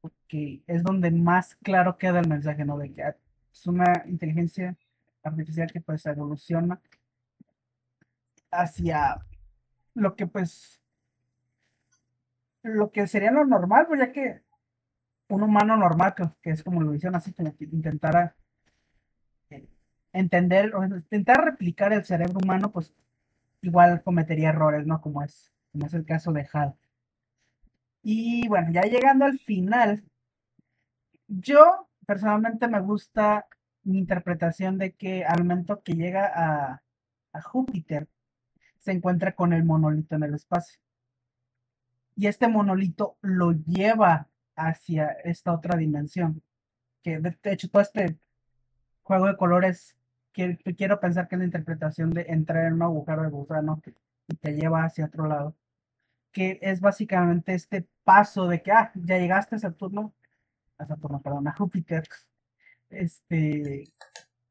porque 0.02 0.64
es 0.66 0.82
donde 0.82 1.12
más 1.12 1.56
claro 1.58 1.98
queda 2.00 2.20
el 2.20 2.28
mensaje, 2.28 2.66
¿no? 2.66 2.80
De 2.80 2.92
que 2.92 3.04
es 3.54 3.68
una 3.68 4.04
inteligencia 4.08 4.76
artificial 5.24 5.72
que 5.72 5.82
pues 5.82 6.04
evoluciona 6.08 6.82
hacia 8.50 9.24
lo 9.94 10.16
que 10.16 10.26
pues 10.26 10.82
lo 12.64 12.92
que 12.92 13.06
sería 13.06 13.32
lo 13.32 13.46
normal, 13.46 13.86
pues 13.88 14.00
ya 14.00 14.12
que 14.12 14.42
un 15.30 15.44
humano 15.44 15.78
normal, 15.78 16.16
que, 16.42 16.50
es 16.50 16.64
como 16.64 16.82
lo 16.82 16.96
hicieron 16.96 17.16
así, 17.16 17.34
como 17.34 17.56
que 17.56 17.66
intentara 17.66 18.36
eh, 19.52 19.68
entender 20.12 20.74
o 20.76 20.84
intentar 20.84 21.46
replicar 21.46 21.94
el 21.94 22.04
cerebro 22.04 22.40
humano, 22.44 22.72
pues 22.72 22.96
igual 23.62 24.02
cometería 24.04 24.50
errores, 24.50 24.88
¿no? 24.88 25.02
Como 25.02 25.22
es, 25.24 25.52
como 25.72 25.86
es 25.86 25.94
el 25.94 26.06
caso 26.06 26.32
de 26.32 26.48
Hal. 26.52 26.76
Y 28.04 28.48
bueno, 28.48 28.72
ya 28.72 28.82
llegando 28.84 29.26
al 29.26 29.40
final, 29.40 30.04
yo 31.28 31.88
personalmente 32.06 32.68
me 32.68 32.80
gusta 32.82 33.46
mi 33.84 33.98
interpretación 34.00 34.78
de 34.78 34.94
que 34.94 35.26
al 35.26 35.44
momento 35.44 35.82
que 35.84 35.94
llega 35.94 36.32
a, 36.34 36.84
a 37.34 37.42
Júpiter, 37.42 38.08
se 38.80 38.92
encuentra 38.92 39.34
con 39.36 39.54
el 39.54 39.64
monolito 39.64 40.16
en 40.16 40.24
el 40.24 40.34
espacio. 40.34 40.80
Y 42.16 42.28
este 42.28 42.48
monolito 42.48 43.18
lo 43.22 43.52
lleva 43.54 44.28
hacia 44.56 45.08
esta 45.24 45.54
otra 45.54 45.78
dimensión. 45.78 46.42
Que 47.04 47.20
de 47.20 47.38
hecho 47.44 47.70
todo 47.70 47.82
este 47.82 48.18
juego 49.04 49.28
de 49.28 49.38
colores 49.38 49.96
que, 50.34 50.58
que 50.58 50.76
quiero 50.76 51.00
pensar 51.00 51.28
que 51.28 51.36
es 51.36 51.40
la 51.40 51.46
interpretación 51.46 52.12
de 52.12 52.24
entrar 52.24 52.66
en 52.66 52.74
un 52.74 52.84
agujero 52.84 53.24
de 53.24 53.30
gusano 53.30 53.82
y 54.28 54.36
te 54.36 54.54
lleva 54.54 54.84
hacia 54.86 55.06
otro 55.06 55.28
lado. 55.28 55.56
Que 56.32 56.60
es 56.62 56.80
básicamente 56.80 57.54
este 57.54 57.88
paso 58.04 58.48
de 58.48 58.62
que, 58.62 58.72
ah, 58.72 58.92
ya 58.96 59.18
llegaste 59.18 59.56
a 59.56 59.60
Saturno, 59.60 60.14
a 60.78 60.86
Saturno, 60.86 61.22
perdón, 61.22 61.48
a 61.48 61.54
Júpiter. 61.54 62.08
Este, 62.90 63.86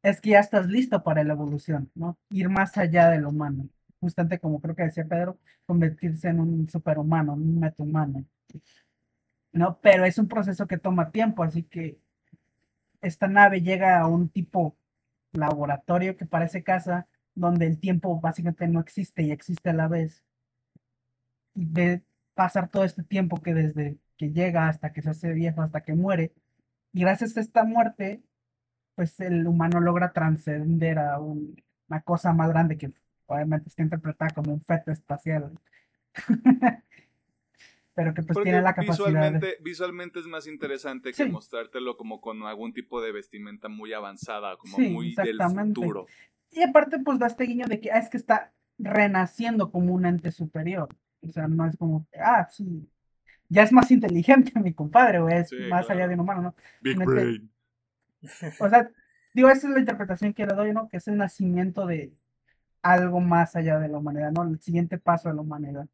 es 0.02 0.20
que 0.20 0.30
ya 0.30 0.40
estás 0.40 0.66
listo 0.66 1.02
para 1.02 1.24
la 1.24 1.34
evolución, 1.34 1.90
¿no? 1.94 2.18
Ir 2.30 2.48
más 2.48 2.76
allá 2.78 3.10
del 3.10 3.26
humano. 3.26 3.68
Justamente 4.00 4.38
como 4.38 4.60
creo 4.60 4.74
que 4.74 4.84
decía 4.84 5.04
Pedro, 5.04 5.38
convertirse 5.66 6.28
en 6.28 6.40
un 6.40 6.68
superhumano, 6.68 7.34
en 7.34 7.40
un 7.40 7.60
metahumano. 7.60 8.24
¿No? 9.52 9.78
Pero 9.80 10.04
es 10.04 10.18
un 10.18 10.28
proceso 10.28 10.66
que 10.66 10.78
toma 10.78 11.10
tiempo, 11.10 11.42
así 11.42 11.64
que 11.64 11.98
esta 13.02 13.28
nave 13.28 13.62
llega 13.62 14.00
a 14.00 14.06
un 14.06 14.28
tipo 14.28 14.76
laboratorio 15.32 16.16
que 16.16 16.26
parece 16.26 16.62
casa, 16.62 17.06
donde 17.34 17.66
el 17.66 17.78
tiempo 17.78 18.20
básicamente 18.20 18.68
no 18.68 18.80
existe 18.80 19.22
y 19.22 19.32
existe 19.32 19.70
a 19.70 19.74
la 19.74 19.88
vez. 19.88 20.24
Ve 21.54 22.02
pasar 22.34 22.68
todo 22.70 22.84
este 22.84 23.02
tiempo 23.02 23.40
que 23.42 23.54
desde 23.54 23.98
que 24.16 24.32
llega 24.32 24.68
hasta 24.68 24.92
que 24.92 25.02
se 25.02 25.10
hace 25.10 25.32
viejo, 25.32 25.62
hasta 25.62 25.82
que 25.82 25.94
muere. 25.94 26.32
Y 26.92 27.00
gracias 27.00 27.36
a 27.36 27.40
esta 27.40 27.64
muerte, 27.64 28.22
pues 28.94 29.18
el 29.20 29.46
humano 29.46 29.80
logra 29.80 30.12
trascender 30.12 30.98
a 30.98 31.18
un- 31.20 31.62
una 31.88 32.02
cosa 32.02 32.32
más 32.32 32.48
grande 32.50 32.78
que 32.78 32.92
obviamente 33.26 33.68
está 33.68 33.82
interpretada 33.82 34.30
como 34.34 34.52
un 34.52 34.60
feto 34.62 34.90
espacial. 34.92 35.52
Pero 37.94 38.14
que 38.14 38.22
pues 38.22 38.34
Porque 38.34 38.50
tiene 38.50 38.62
la 38.62 38.74
capacidad 38.74 39.06
de... 39.06 39.10
visualmente, 39.12 39.56
visualmente 39.62 40.20
es 40.20 40.26
más 40.26 40.46
interesante 40.46 41.12
que 41.12 41.26
mostrártelo 41.26 41.96
como 41.96 42.20
con 42.20 42.42
algún 42.44 42.72
tipo 42.72 43.00
de 43.02 43.12
vestimenta 43.12 43.68
muy 43.68 43.92
avanzada, 43.92 44.56
como 44.56 44.76
Sí, 44.76 44.88
muy 44.88 45.14
del 45.14 45.38
futuro. 45.40 46.06
Y 46.52 46.62
aparte, 46.62 46.98
pues 47.00 47.18
da 47.18 47.26
este 47.26 47.44
guiño 47.44 47.66
de 47.66 47.80
que 47.80 47.92
ah, 47.92 47.98
es 47.98 48.08
que 48.08 48.16
está 48.16 48.52
renaciendo 48.78 49.70
como 49.70 49.92
un 49.92 50.06
ente 50.06 50.32
superior. 50.32 50.88
O 51.22 51.30
sea, 51.32 51.46
no 51.48 51.66
es 51.66 51.76
como, 51.76 52.06
ah, 52.18 52.48
sí, 52.50 52.88
ya 53.48 53.64
es 53.64 53.72
más 53.72 53.90
inteligente 53.90 54.52
mi 54.60 54.72
compadre, 54.72 55.18
o 55.18 55.28
es 55.28 55.48
Sí, 55.48 55.56
más 55.68 55.88
allá 55.90 56.08
de 56.08 56.14
un 56.14 56.20
humano, 56.20 56.42
¿no? 56.42 56.54
Big. 56.80 56.96
Brain. 56.98 57.50
O 58.60 58.68
sea, 58.68 58.90
digo, 59.34 59.50
esa 59.50 59.68
es 59.68 59.74
la 59.74 59.80
interpretación 59.80 60.32
que 60.32 60.46
le 60.46 60.54
doy, 60.54 60.72
¿no? 60.72 60.88
Que 60.88 60.98
es 60.98 61.08
el 61.08 61.16
nacimiento 61.16 61.86
de 61.86 62.12
algo 62.82 63.20
más 63.20 63.56
allá 63.56 63.78
de 63.78 63.88
la 63.88 63.98
humanidad, 63.98 64.30
¿no? 64.32 64.44
El 64.44 64.60
siguiente 64.60 64.98
paso 64.98 65.28
de 65.28 65.34
la 65.34 65.42
humanidad. 65.42 65.86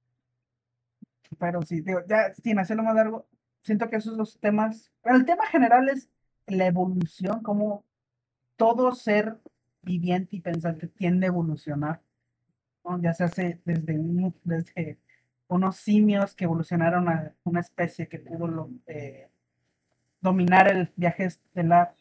Pero 1.39 1.63
sí, 1.63 1.81
digo, 1.81 2.01
ya 2.07 2.33
sin 2.35 2.59
hacerlo 2.59 2.83
más 2.83 2.95
largo, 2.95 3.27
siento 3.63 3.89
que 3.89 3.97
esos 3.97 4.17
dos 4.17 4.39
temas, 4.39 4.93
el 5.05 5.25
tema 5.25 5.47
general 5.47 5.89
es 5.89 6.09
la 6.47 6.67
evolución, 6.67 7.43
como 7.43 7.85
todo 8.57 8.93
ser 8.93 9.39
viviente 9.83 10.37
y 10.37 10.41
pensante 10.41 10.87
tiende 10.89 11.27
a 11.27 11.29
evolucionar, 11.29 12.03
¿no? 12.85 13.01
Ya 13.01 13.15
se 13.15 13.25
hace 13.25 13.61
desde, 13.65 13.99
desde 14.45 14.99
unos 15.49 15.77
simios 15.77 16.35
que 16.35 16.45
evolucionaron 16.45 17.09
a 17.09 17.35
una 17.45 17.61
especie 17.61 18.09
que 18.09 18.19
pudo 18.19 18.71
eh, 18.87 19.29
dominar 20.21 20.69
el 20.69 20.93
viaje 20.97 21.25
estelar, 21.25 21.95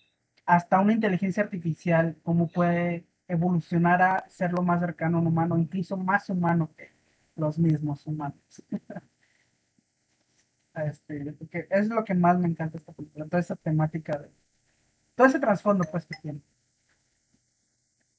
hasta 0.46 0.80
una 0.80 0.94
inteligencia 0.94 1.44
artificial, 1.44 2.18
cómo 2.24 2.48
puede 2.48 3.06
evolucionar 3.28 4.02
a 4.02 4.30
ser 4.30 4.52
lo 4.52 4.62
más 4.62 4.80
cercano 4.80 5.18
a 5.18 5.22
un 5.22 5.28
humano, 5.28 5.58
incluso 5.58 5.98
más 5.98 6.30
humano 6.30 6.72
que 6.76 6.92
los 7.36 7.58
mismos 7.60 8.06
humanos. 8.06 8.40
Este, 10.76 11.34
es 11.70 11.88
lo 11.88 12.04
que 12.04 12.14
más 12.14 12.38
me 12.38 12.50
encanta 12.50 12.78
esta 12.78 12.92
película, 12.92 13.26
toda 13.28 13.40
esa 13.40 13.56
temática 13.56 14.20
de, 14.20 14.30
todo 15.16 15.28
ese 15.28 15.40
trasfondo 15.40 15.86
pues 15.90 16.06
que 16.06 16.16
tiene. 16.22 16.42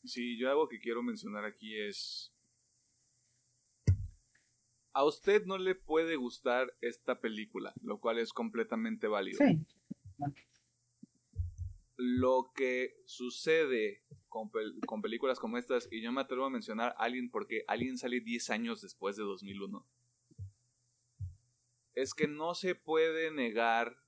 Sí, 0.04 0.38
yo 0.38 0.48
algo 0.48 0.66
que 0.66 0.78
quiero 0.78 1.02
mencionar 1.02 1.44
aquí 1.44 1.78
es... 1.78 2.32
A 4.98 5.04
usted 5.04 5.44
no 5.44 5.58
le 5.58 5.74
puede 5.74 6.16
gustar 6.16 6.74
esta 6.80 7.20
película, 7.20 7.74
lo 7.82 8.00
cual 8.00 8.18
es 8.18 8.32
completamente 8.32 9.08
válido. 9.08 9.36
Sí, 9.46 9.58
Lo 11.96 12.50
que 12.54 13.02
sucede 13.04 14.02
con, 14.30 14.50
pel- 14.50 14.80
con 14.86 15.02
películas 15.02 15.38
como 15.38 15.58
estas, 15.58 15.86
y 15.90 16.00
yo 16.00 16.12
me 16.12 16.22
atrevo 16.22 16.46
a 16.46 16.50
mencionar 16.50 16.94
Alien 16.96 17.30
porque 17.30 17.62
Alien 17.68 17.98
sale 17.98 18.20
10 18.20 18.48
años 18.48 18.80
después 18.80 19.16
de 19.16 19.24
2001, 19.24 19.86
es 21.94 22.14
que 22.14 22.26
no 22.26 22.54
se 22.54 22.74
puede 22.74 23.30
negar 23.30 23.98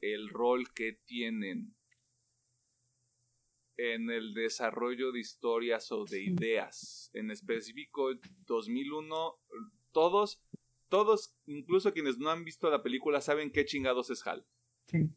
el 0.00 0.30
rol 0.30 0.72
que 0.74 0.94
tienen 0.94 1.76
en 3.76 4.10
el 4.10 4.34
desarrollo 4.34 5.12
de 5.12 5.20
historias 5.20 5.92
o 5.92 6.04
de 6.04 6.22
ideas. 6.24 7.10
En 7.14 7.30
específico, 7.30 8.10
2001, 8.46 9.38
todos, 9.92 10.42
todos, 10.88 11.36
incluso 11.46 11.92
quienes 11.92 12.18
no 12.18 12.30
han 12.30 12.44
visto 12.44 12.70
la 12.70 12.82
película, 12.82 13.20
saben 13.20 13.50
qué 13.50 13.64
chingados 13.64 14.10
es 14.10 14.26
HAL. 14.26 14.46
sí. 14.86 15.10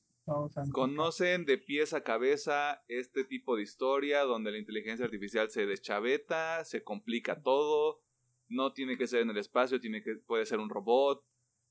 Conocen 0.72 1.45
de 1.45 1.57
pies 1.57 1.93
a 1.93 2.03
cabeza 2.03 2.84
este 2.88 3.23
tipo 3.23 3.56
de 3.56 3.64
historia 3.64 4.22
donde 4.22 4.52
la 4.52 4.60
inteligencia 4.60 5.06
artificial 5.06 5.49
se 5.49 5.65
deschaveta, 5.65 6.64
se 6.64 6.84
complica 6.84 7.41
todo, 7.41 8.02
no 8.48 8.72
tiene 8.72 8.98
que 8.98 9.07
ser 9.07 9.22
en 9.22 9.31
el 9.31 9.38
espacio, 9.38 9.80
tiene 9.80 10.03
que, 10.03 10.15
puede 10.15 10.45
ser 10.45 10.60
un 10.60 10.69
robot. 10.69 11.26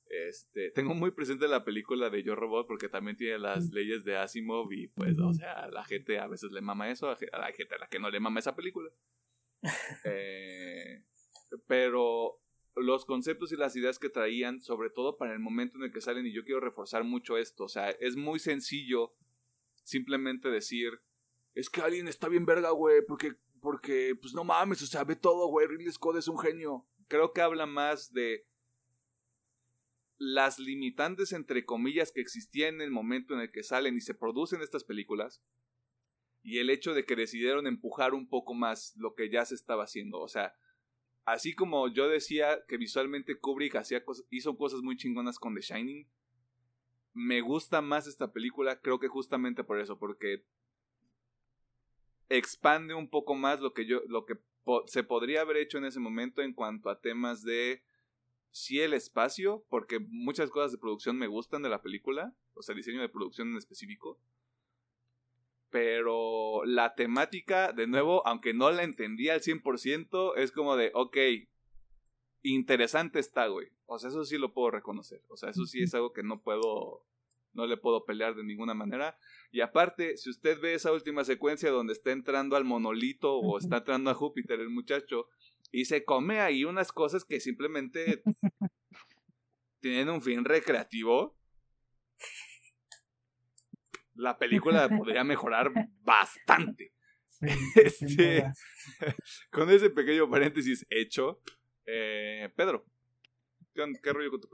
Este, 0.07 0.73
tengo 0.73 0.95
muy 0.95 1.13
presente 1.13 1.47
la 1.47 1.65
película 1.65 2.11
de 2.11 2.25
Yo 2.25 2.35
Robot 2.35 2.67
porque 2.67 2.89
también 2.89 3.17
tiene 3.17 3.39
las 3.39 3.71
leyes 3.71 4.03
de 4.03 4.17
Asimov 4.17 4.73
y 4.73 4.89
pues, 4.89 5.17
o 5.21 5.33
sea, 5.33 5.69
la 5.69 5.85
gente 5.85 6.19
a 6.19 6.27
veces 6.27 6.51
le 6.51 6.61
mama 6.61 6.91
eso, 6.91 7.09
a 7.09 7.39
la 7.39 7.53
gente 7.53 7.77
a 7.77 7.79
la 7.79 7.87
que 7.87 8.01
no 8.01 8.11
le 8.11 8.19
mama 8.19 8.41
esa 8.41 8.57
película. 8.57 8.91
Eh, 10.05 11.05
pero 11.67 12.41
los 12.77 13.05
conceptos 13.05 13.53
y 13.53 13.57
las 13.57 13.77
ideas 13.77 13.99
que 13.99 14.09
traían, 14.09 14.61
sobre 14.61 14.91
todo 14.91 15.17
para 15.17 15.33
el 15.33 15.41
momento 15.41 15.79
en 15.79 15.85
el 15.85 15.93
que 15.93 16.01
salen, 16.01 16.27
y 16.27 16.33
yo 16.33 16.45
quiero 16.45 16.61
reforzar 16.61 17.05
mucho 17.05 17.37
esto, 17.37 17.65
o 17.65 17.69
sea, 17.69 17.91
es 17.91 18.17
muy 18.17 18.39
sencillo 18.39 19.15
simplemente 19.83 20.49
decir, 20.51 21.01
es 21.55 21.69
que 21.69 21.81
alguien 21.81 22.09
está 22.09 22.29
bien 22.29 22.47
verga, 22.47 22.71
güey, 22.71 23.03
porque, 23.07 23.35
porque, 23.61 24.15
pues 24.21 24.35
no 24.35 24.45
mames, 24.45 24.83
o 24.83 24.87
sea, 24.87 25.05
ve 25.05 25.17
todo, 25.17 25.49
güey, 25.49 25.67
Ridley 25.67 25.93
Scott 25.93 26.17
es 26.17 26.29
un 26.29 26.39
genio. 26.39 26.87
Creo 27.09 27.33
que 27.33 27.41
habla 27.41 27.67
más 27.67 28.13
de 28.13 28.47
las 30.17 30.59
limitantes, 30.59 31.33
entre 31.33 31.65
comillas, 31.65 32.13
que 32.13 32.21
existían 32.21 32.77
en 32.77 32.83
el 32.83 32.91
momento 32.91 33.35
en 33.35 33.41
el 33.41 33.51
que 33.51 33.65
salen 33.65 33.97
y 33.97 34.01
se 34.01 34.15
producen 34.15 34.61
estas 34.63 34.85
películas, 34.85 35.43
y 36.43 36.59
el 36.59 36.71
hecho 36.71 36.95
de 36.95 37.05
que 37.05 37.17
decidieron 37.17 37.67
empujar 37.67 38.15
un 38.15 38.29
poco 38.29 38.55
más 38.55 38.95
lo 38.97 39.15
que 39.15 39.29
ya 39.29 39.45
se 39.45 39.55
estaba 39.55 39.85
haciendo. 39.85 40.21
O 40.21 40.29
sea, 40.29 40.55
así 41.25 41.55
como 41.55 41.89
yo 41.89 42.09
decía 42.09 42.65
que 42.67 42.77
visualmente 42.77 43.39
Kubrick 43.39 43.77
hacía 43.77 44.03
hizo 44.31 44.57
cosas 44.57 44.81
muy 44.83 44.97
chingonas 44.97 45.39
con 45.39 45.55
The 45.55 45.61
Shining, 45.61 46.09
me 47.13 47.41
gusta 47.41 47.81
más 47.83 48.07
esta 48.07 48.33
película, 48.33 48.81
creo 48.81 48.99
que 48.99 49.09
justamente 49.09 49.65
por 49.65 49.81
eso, 49.81 49.99
porque 49.99 50.45
expande 52.29 52.95
un 52.95 53.09
poco 53.09 53.35
más 53.35 53.61
lo 53.61 53.75
que 53.75 53.87
yo, 53.87 54.03
lo 54.07 54.25
que 54.25 54.39
se 54.87 55.03
podría 55.03 55.41
haber 55.41 55.57
hecho 55.57 55.79
en 55.79 55.85
ese 55.85 56.01
momento 56.01 56.43
en 56.43 56.53
cuanto 56.53 56.91
a 56.91 57.01
temas 57.01 57.43
de 57.43 57.83
sí 58.51 58.81
el 58.81 58.95
espacio, 58.95 59.65
porque 59.69 59.99
muchas 59.99 60.51
cosas 60.51 60.73
de 60.73 60.79
producción 60.79 61.17
me 61.17 61.27
gustan 61.27 61.63
de 61.63 61.69
la 61.69 61.83
película, 61.83 62.35
o 62.55 62.63
sea, 62.63 62.75
diseño 62.75 63.01
de 63.01 63.09
producción 63.09 63.51
en 63.51 63.57
específico. 63.57 64.21
Pero 65.71 66.65
la 66.65 66.95
temática, 66.95 67.73
de 67.73 67.87
nuevo, 67.87 68.27
aunque 68.27 68.53
no 68.55 68.71
la 68.71 68.83
entendía 68.83 69.35
al 69.35 69.41
100%, 69.41 70.35
es 70.37 70.51
como 70.53 70.77
de, 70.77 70.91
ok, 70.95 71.17
interesante 72.43 73.19
está, 73.19 73.47
güey. 73.47 73.69
O 73.87 73.99
sea, 73.99 74.11
eso 74.11 74.25
sí 74.25 74.39
lo 74.39 74.53
puedo 74.53 74.71
reconocer. 74.71 75.23
O 75.29 75.37
sea, 75.37 75.51
eso 75.51 75.67
sí 75.67 75.83
es 75.83 75.95
algo 75.95 76.13
que 76.13 76.23
no 76.23 76.43
puedo, 76.43 77.05
no 77.53 77.67
le 77.67 77.77
puedo 77.77 78.05
pelear 78.05 78.35
de 78.35 78.45
ninguna 78.45 78.75
manera. 78.75 79.19
Y 79.51 79.61
aparte, 79.61 80.17
si 80.17 80.31
usted 80.31 80.61
ve 80.61 80.75
esa 80.75 80.93
última 80.93 81.25
secuencia 81.25 81.71
donde 81.71 81.93
está 81.93 82.13
entrando 82.13 82.57
al 82.57 82.65
monolito 82.65 83.37
o 83.37 83.59
está 83.59 83.79
entrando 83.79 84.11
a 84.11 84.15
Júpiter 84.15 84.61
el 84.61 84.71
muchacho 84.71 85.29
y 85.73 85.85
se 85.85 86.05
come 86.05 86.41
ahí 86.41 86.65
unas 86.65 86.93
cosas 86.93 87.25
que 87.25 87.41
simplemente 87.41 88.23
tienen 89.81 90.09
un 90.09 90.23
fin 90.23 90.45
recreativo, 90.45 91.37
la 94.21 94.39
película 94.39 94.89
podría 94.89 95.25
mejorar 95.25 95.73
bastante. 96.03 96.93
este, 97.77 98.45
con 99.51 99.71
ese 99.71 99.89
pequeño 99.91 100.29
paréntesis 100.29 100.87
hecho, 100.91 101.41
eh, 101.87 102.51
Pedro, 102.55 102.85
¿qué, 103.75 104.13
rollo 104.13 104.31
con 104.31 104.41
tu 104.43 104.49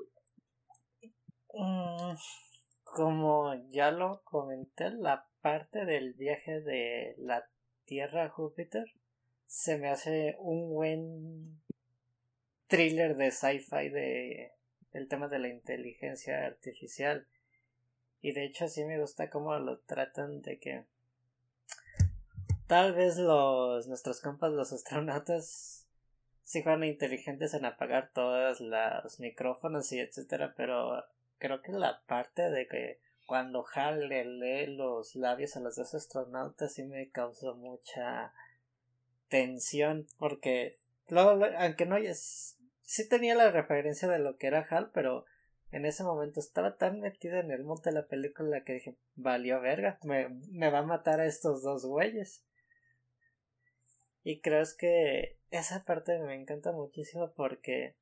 mm, 1.53 2.15
como 2.85 3.55
ya 3.71 3.91
lo 3.91 4.23
comenté, 4.23 4.91
la 4.91 5.27
parte 5.41 5.85
del 5.85 6.15
viaje 6.15 6.61
de 6.61 7.17
la 7.19 7.49
Tierra 7.85 8.27
a 8.27 8.29
Júpiter 8.31 8.85
se 9.47 9.79
me 9.79 9.89
hace 9.89 10.37
un 10.39 10.69
buen 10.71 11.61
thriller 12.69 13.17
de 13.17 13.31
sci-fi 13.31 13.89
de 13.89 14.53
el 14.93 15.09
tema 15.09 15.29
de 15.29 15.39
la 15.39 15.49
inteligencia 15.49 16.47
artificial 16.47 17.27
y 18.27 18.33
de 18.33 18.45
hecho 18.45 18.67
sí 18.67 18.85
me 18.85 18.99
gusta 18.99 19.31
cómo 19.31 19.57
lo 19.61 19.79
tratan 19.79 20.43
de 20.43 20.59
que 20.59 20.85
tal 22.67 22.93
vez 22.93 23.19
los 23.19 23.87
nuestros 23.87 24.21
compas 24.21 24.51
los 24.51 24.73
astronautas 24.73 25.87
sí 26.43 26.61
fueron 26.61 26.83
inteligentes 26.83 27.55
en 27.55 27.65
apagar 27.65 28.11
todos 28.13 28.61
los 28.61 29.21
micrófonos 29.21 29.93
y 29.93 30.01
etcétera 30.01 30.55
pero 30.57 31.05
creo 31.39 31.63
que 31.63 31.71
la 31.71 32.03
parte 32.09 32.51
de 32.51 32.67
que 32.67 32.99
cuando 33.27 33.65
Hal 33.73 34.09
le 34.09 34.25
lee 34.25 34.75
los 34.75 35.15
labios 35.15 35.57
a 35.57 35.61
los 35.61 35.77
dos 35.77 35.95
astronautas 35.95 36.75
sí 36.75 36.83
me 36.83 37.09
causó 37.11 37.55
mucha 37.55 38.33
tensión 39.29 40.09
porque 40.19 40.81
luego 41.07 41.45
aunque 41.59 41.87
no 41.87 41.95
sí 42.83 43.09
tenía 43.09 43.37
la 43.37 43.53
referencia 43.53 44.09
de 44.09 44.19
lo 44.19 44.37
que 44.37 44.49
era 44.49 44.67
Hal 44.69 44.91
pero 44.93 45.27
en 45.71 45.85
ese 45.85 46.05
momento 46.05 46.41
estaba 46.41 46.77
tan 46.77 47.01
metido 47.01 47.39
en 47.39 47.51
el 47.51 47.65
mundo 47.65 47.83
de 47.85 47.93
la 47.93 48.07
película 48.07 48.63
que 48.65 48.75
dije 48.75 48.97
valió 49.15 49.61
verga 49.61 49.99
me, 50.05 50.29
me 50.51 50.71
va 50.71 50.79
a 50.79 50.87
matar 50.87 51.21
a 51.21 51.27
estos 51.27 51.63
dos 51.63 51.85
güeyes 51.85 52.45
y 54.23 54.41
creo 54.41 54.65
que 54.79 55.39
esa 55.51 55.85
parte 55.85 56.19
me 56.19 56.35
encanta 56.35 56.73
muchísimo 56.73 57.33
porque 57.35 57.95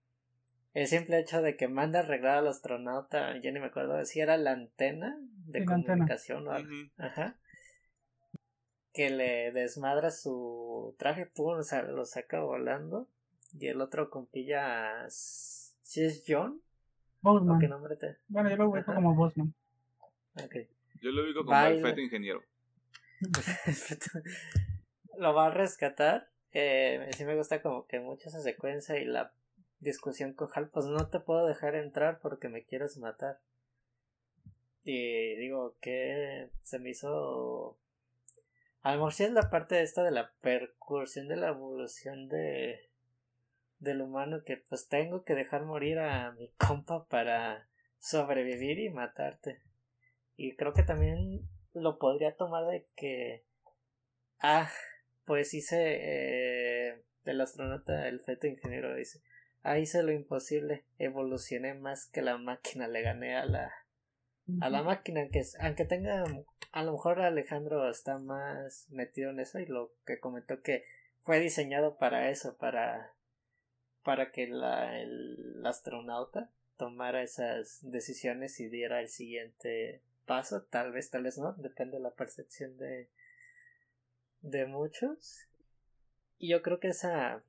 el 0.74 0.88
simple 0.88 1.20
hecho 1.20 1.40
de 1.40 1.56
que 1.56 1.68
manda 1.68 2.00
a 2.00 2.02
arreglar 2.02 2.38
al 2.38 2.48
astronauta, 2.48 3.38
ya 3.40 3.52
ni 3.52 3.60
me 3.60 3.66
acuerdo 3.66 4.04
si 4.04 4.20
era 4.20 4.36
la 4.36 4.50
antena 4.50 5.16
de 5.46 5.64
comunicación 5.64 6.48
o 6.48 6.50
algo. 6.50 6.70
Ajá. 6.98 7.38
Que 8.92 9.10
le 9.10 9.52
desmadra 9.52 10.10
su 10.10 10.96
traje, 10.98 11.26
pum, 11.26 11.58
o 11.58 11.62
sea, 11.62 11.82
lo 11.82 12.04
saca 12.04 12.40
volando. 12.40 13.08
Y 13.56 13.68
el 13.68 13.80
otro 13.80 14.10
compilla. 14.10 15.06
¿Si 15.08 16.02
es 16.02 16.24
John? 16.26 16.60
Bosman. 17.24 17.58
¿Qué 17.58 17.68
nombre 17.68 17.96
te? 17.96 18.18
Bueno, 18.28 18.50
yo 18.50 18.56
lo 18.56 18.68
ubico 18.68 18.94
como 18.94 19.14
Bosman. 19.14 19.54
Okay. 20.44 20.68
Yo 21.00 21.10
lo 21.10 21.24
ubico 21.24 21.42
como 21.42 21.58
el 21.58 21.80
feto 21.80 22.00
ingeniero. 22.02 22.44
lo 25.18 25.32
va 25.32 25.46
a 25.46 25.50
rescatar. 25.50 26.28
Eh, 26.52 27.08
sí 27.16 27.24
me 27.24 27.34
gusta 27.34 27.62
como 27.62 27.86
que 27.86 27.98
mucho 27.98 28.28
esa 28.28 28.40
secuencia 28.40 28.98
y 28.98 29.06
la 29.06 29.32
discusión 29.80 30.34
con 30.34 30.50
Hal, 30.54 30.68
pues 30.68 30.84
no 30.84 31.08
te 31.08 31.18
puedo 31.18 31.46
dejar 31.46 31.76
entrar 31.76 32.20
porque 32.20 32.50
me 32.50 32.64
quieres 32.64 32.98
matar. 32.98 33.40
Y 34.84 35.34
digo 35.36 35.76
que 35.80 36.50
se 36.62 36.78
me 36.78 36.90
hizo... 36.90 37.78
A 38.82 38.90
lo 38.90 38.98
mejor 38.98 39.14
sí 39.14 39.24
es 39.24 39.32
la 39.32 39.48
parte 39.48 39.80
esta 39.80 40.02
de 40.02 40.10
la 40.10 40.30
percursión 40.42 41.28
de 41.28 41.36
la 41.36 41.48
evolución 41.48 42.28
de 42.28 42.90
del 43.84 44.02
humano 44.02 44.42
que 44.44 44.56
pues 44.56 44.88
tengo 44.88 45.24
que 45.24 45.34
dejar 45.34 45.64
morir 45.64 45.98
a 45.98 46.32
mi 46.32 46.48
compa 46.58 47.06
para 47.06 47.68
sobrevivir 47.98 48.78
y 48.78 48.90
matarte. 48.90 49.62
Y 50.36 50.56
creo 50.56 50.72
que 50.72 50.82
también 50.82 51.48
lo 51.72 51.98
podría 51.98 52.36
tomar 52.36 52.66
de 52.66 52.86
que 52.96 53.44
ah 54.40 54.68
pues 55.24 55.54
hice 55.54 55.76
eh, 55.78 57.02
del 57.24 57.40
astronauta 57.40 58.08
el 58.08 58.20
feto 58.20 58.46
ingeniero 58.46 58.94
dice 58.94 59.22
ahí 59.64 59.82
hice 59.82 60.02
lo 60.02 60.12
imposible, 60.12 60.84
evolucioné 60.98 61.74
más 61.74 62.06
que 62.06 62.22
la 62.22 62.38
máquina, 62.38 62.86
le 62.86 63.02
gané 63.02 63.36
a 63.36 63.46
la 63.46 63.72
a 64.60 64.68
la 64.68 64.82
máquina, 64.82 65.22
aunque, 65.22 65.42
aunque 65.58 65.86
tenga 65.86 66.22
a 66.72 66.82
lo 66.82 66.92
mejor 66.92 67.22
Alejandro 67.22 67.88
está 67.88 68.18
más 68.18 68.86
metido 68.90 69.30
en 69.30 69.40
eso 69.40 69.58
y 69.58 69.64
lo 69.64 69.92
que 70.06 70.20
comentó 70.20 70.60
que 70.60 70.84
fue 71.22 71.40
diseñado 71.40 71.96
para 71.96 72.28
eso, 72.28 72.58
para 72.58 73.14
para 74.04 74.30
que 74.30 74.46
la, 74.46 75.00
el 75.00 75.62
astronauta 75.64 76.50
tomara 76.76 77.22
esas 77.22 77.78
decisiones 77.82 78.60
y 78.60 78.68
diera 78.68 79.00
el 79.00 79.08
siguiente 79.08 80.02
paso, 80.26 80.62
tal 80.62 80.92
vez, 80.92 81.10
tal 81.10 81.24
vez 81.24 81.38
no, 81.38 81.54
depende 81.54 81.96
de 81.96 82.02
la 82.02 82.10
percepción 82.10 82.76
de 82.78 83.08
de 84.42 84.66
muchos. 84.66 85.48
Y 86.38 86.50
yo 86.50 86.62
creo 86.62 86.78
que 86.78 86.88
esa 86.88 87.42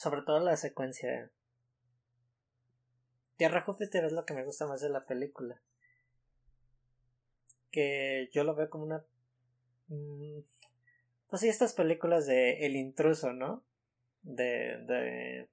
sobre 0.00 0.22
todo 0.22 0.40
la 0.40 0.56
secuencia. 0.56 1.30
Tierra 3.36 3.60
Júpiter 3.60 4.04
es 4.06 4.12
lo 4.12 4.24
que 4.24 4.32
me 4.32 4.44
gusta 4.44 4.66
más 4.66 4.80
de 4.80 4.88
la 4.88 5.04
película. 5.04 5.60
Que 7.70 8.30
yo 8.32 8.42
lo 8.44 8.54
veo 8.54 8.70
como 8.70 8.84
una. 8.84 9.04
Mm, 9.88 10.40
pues 11.28 11.40
sí, 11.42 11.48
estas 11.48 11.74
películas 11.74 12.26
de 12.26 12.64
El 12.64 12.76
intruso, 12.76 13.34
¿no? 13.34 13.62
De. 14.22 14.78
de 14.86 15.48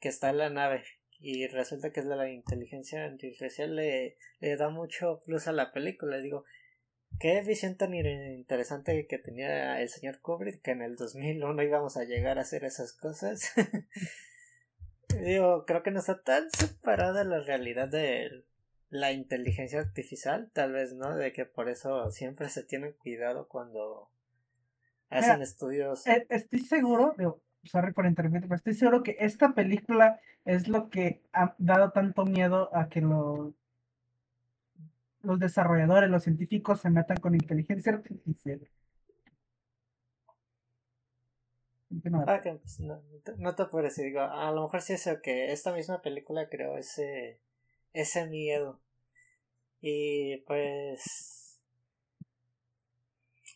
que 0.00 0.08
está 0.08 0.30
en 0.30 0.38
la 0.38 0.48
nave 0.48 0.82
y 1.18 1.46
resulta 1.48 1.92
que 1.92 2.00
es 2.00 2.08
de 2.08 2.16
la 2.16 2.30
inteligencia 2.30 3.04
artificial 3.04 3.76
le, 3.76 4.16
le 4.40 4.56
da 4.56 4.70
mucho 4.70 5.20
plus 5.26 5.46
a 5.46 5.52
la 5.52 5.72
película. 5.72 6.16
Digo, 6.18 6.44
Qué 7.18 7.42
visión 7.42 7.76
tan 7.76 7.92
interesante 7.94 9.06
que 9.06 9.18
tenía 9.18 9.80
el 9.82 9.88
señor 9.88 10.20
Kubrick 10.20 10.62
que 10.62 10.70
en 10.70 10.82
el 10.82 10.96
2001 10.96 11.62
íbamos 11.62 11.96
a 11.96 12.04
llegar 12.04 12.38
a 12.38 12.42
hacer 12.42 12.64
esas 12.64 12.92
cosas. 12.92 13.52
Digo, 15.22 15.66
creo 15.66 15.82
que 15.82 15.90
no 15.90 15.98
está 15.98 16.22
tan 16.22 16.50
separada 16.50 17.24
la 17.24 17.40
realidad 17.40 17.88
de 17.88 18.44
la 18.88 19.12
inteligencia 19.12 19.80
artificial, 19.80 20.50
tal 20.54 20.72
vez, 20.72 20.94
¿no? 20.94 21.14
De 21.14 21.32
que 21.32 21.44
por 21.44 21.68
eso 21.68 22.10
siempre 22.10 22.48
se 22.48 22.62
tienen 22.62 22.92
cuidado 22.94 23.48
cuando 23.48 24.10
hacen 25.10 25.42
estudios. 25.42 26.06
Eh, 26.06 26.26
estoy 26.30 26.60
seguro, 26.60 27.14
digo, 27.18 27.40
sorry 27.64 27.92
por 27.92 28.06
interrumpir, 28.06 28.42
pero 28.42 28.54
estoy 28.54 28.74
seguro 28.74 29.02
que 29.02 29.16
esta 29.20 29.54
película 29.54 30.20
es 30.44 30.68
lo 30.68 30.88
que 30.88 31.22
ha 31.32 31.54
dado 31.58 31.90
tanto 31.90 32.24
miedo 32.24 32.74
a 32.74 32.88
que 32.88 33.00
lo 33.00 33.54
los 35.22 35.38
desarrolladores, 35.38 36.10
los 36.10 36.22
científicos 36.22 36.80
se 36.80 36.90
metan 36.90 37.18
con 37.18 37.34
inteligencia 37.34 37.92
artificial. 37.92 38.60
Ah, 42.26 42.40
pues, 42.42 42.80
no, 42.80 43.02
no, 43.38 43.54
te 43.56 43.64
puedo 43.66 43.84
decir, 43.84 44.04
digo, 44.04 44.20
a 44.20 44.50
lo 44.52 44.62
mejor 44.62 44.80
sí 44.80 44.92
es 44.92 45.08
que 45.22 45.52
esta 45.52 45.72
misma 45.72 46.00
película 46.00 46.48
creó 46.48 46.78
ese, 46.78 47.40
ese 47.92 48.26
miedo. 48.26 48.80
Y 49.80 50.38
pues... 50.46 51.29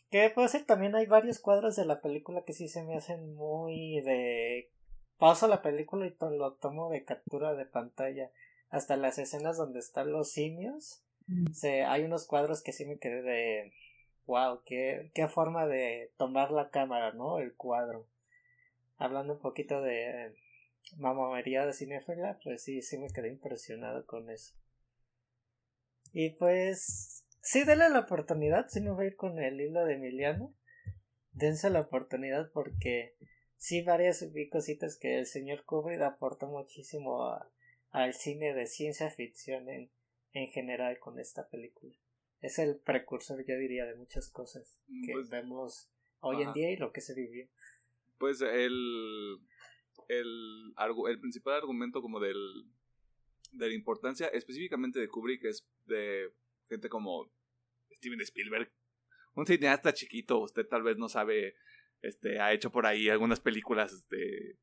¿Qué 0.09 0.29
puedo 0.29 0.47
decir? 0.47 0.65
También 0.65 0.95
hay 0.95 1.05
varios 1.05 1.39
cuadros 1.39 1.75
de 1.75 1.85
la 1.85 2.01
película 2.01 2.43
que 2.43 2.53
sí 2.53 2.67
se 2.67 2.83
me 2.83 2.95
hacen 2.95 3.35
muy 3.35 4.01
de... 4.01 4.71
Paso 5.17 5.47
la 5.47 5.61
película 5.61 6.05
y 6.05 6.15
lo 6.19 6.53
tomo 6.53 6.89
de 6.89 7.03
captura 7.05 7.53
de 7.53 7.65
pantalla. 7.65 8.31
Hasta 8.69 8.97
las 8.97 9.17
escenas 9.17 9.57
donde 9.57 9.79
están 9.79 10.11
los 10.11 10.31
simios 10.31 11.05
se, 11.53 11.83
hay 11.83 12.03
unos 12.03 12.27
cuadros 12.27 12.61
que 12.61 12.71
sí 12.71 12.85
me 12.85 12.99
quedé 12.99 13.21
de. 13.21 13.73
wow, 14.27 14.61
qué, 14.65 15.11
qué 15.13 15.27
forma 15.27 15.65
de 15.65 16.11
tomar 16.17 16.51
la 16.51 16.69
cámara, 16.69 17.13
¿no? 17.13 17.39
El 17.39 17.55
cuadro. 17.55 18.07
Hablando 18.97 19.33
un 19.33 19.39
poquito 19.39 19.81
de 19.81 20.35
mamamería 20.97 21.65
de 21.65 21.73
cinéfila, 21.73 22.39
pues 22.43 22.63
sí, 22.63 22.81
sí 22.81 22.97
me 22.97 23.09
quedé 23.09 23.29
impresionado 23.29 24.05
con 24.05 24.29
eso. 24.29 24.53
Y 26.13 26.29
pues, 26.31 27.14
sí, 27.45 27.63
denle 27.63 27.89
la 27.89 27.99
oportunidad, 27.99 28.67
si 28.67 28.81
no 28.81 28.95
voy 28.95 29.05
a 29.05 29.07
ir 29.09 29.15
con 29.15 29.39
el 29.39 29.61
hilo 29.61 29.85
de 29.85 29.93
Emiliano. 29.93 30.53
Dense 31.31 31.69
la 31.69 31.81
oportunidad 31.81 32.51
porque 32.51 33.15
sí, 33.55 33.83
varias 33.83 34.25
cositas 34.51 34.97
que 34.97 35.19
el 35.19 35.27
señor 35.27 35.63
Kubrick 35.63 36.01
aportó 36.01 36.47
muchísimo 36.47 37.37
al 37.91 38.13
cine 38.13 38.53
de 38.53 38.65
ciencia 38.65 39.11
ficción 39.11 39.69
en, 39.69 39.91
en 40.33 40.47
general 40.49 40.97
con 40.99 41.19
esta 41.19 41.47
película. 41.47 41.93
Es 42.41 42.57
el 42.57 42.77
precursor, 42.79 43.45
yo 43.45 43.57
diría, 43.57 43.85
de 43.85 43.95
muchas 43.95 44.29
cosas 44.29 44.79
que 45.05 45.13
pues, 45.13 45.29
vemos 45.29 45.89
hoy 46.21 46.41
en 46.41 46.53
día 46.53 46.71
y 46.71 46.77
lo 46.77 46.91
que 46.91 47.01
se 47.01 47.13
vivió. 47.13 47.47
Pues 48.17 48.41
el, 48.41 49.37
el, 50.07 50.73
el 50.77 51.19
principal 51.19 51.55
argumento 51.55 52.01
como 52.01 52.19
del, 52.19 52.65
de 53.51 53.67
la 53.67 53.73
importancia 53.73 54.27
específicamente 54.27 54.99
de 54.99 55.07
Kubrick 55.07 55.45
es 55.45 55.67
de 55.85 56.31
gente 56.69 56.89
como 56.89 57.31
Steven 57.91 58.21
Spielberg. 58.21 58.71
Un 59.35 59.45
cineasta 59.45 59.93
chiquito, 59.93 60.39
usted 60.39 60.65
tal 60.67 60.83
vez 60.83 60.97
no 60.97 61.09
sabe, 61.09 61.55
este, 62.01 62.39
ha 62.39 62.53
hecho 62.53 62.71
por 62.71 62.85
ahí 62.85 63.09
algunas 63.09 63.39
películas 63.39 63.91
este, 63.91 64.57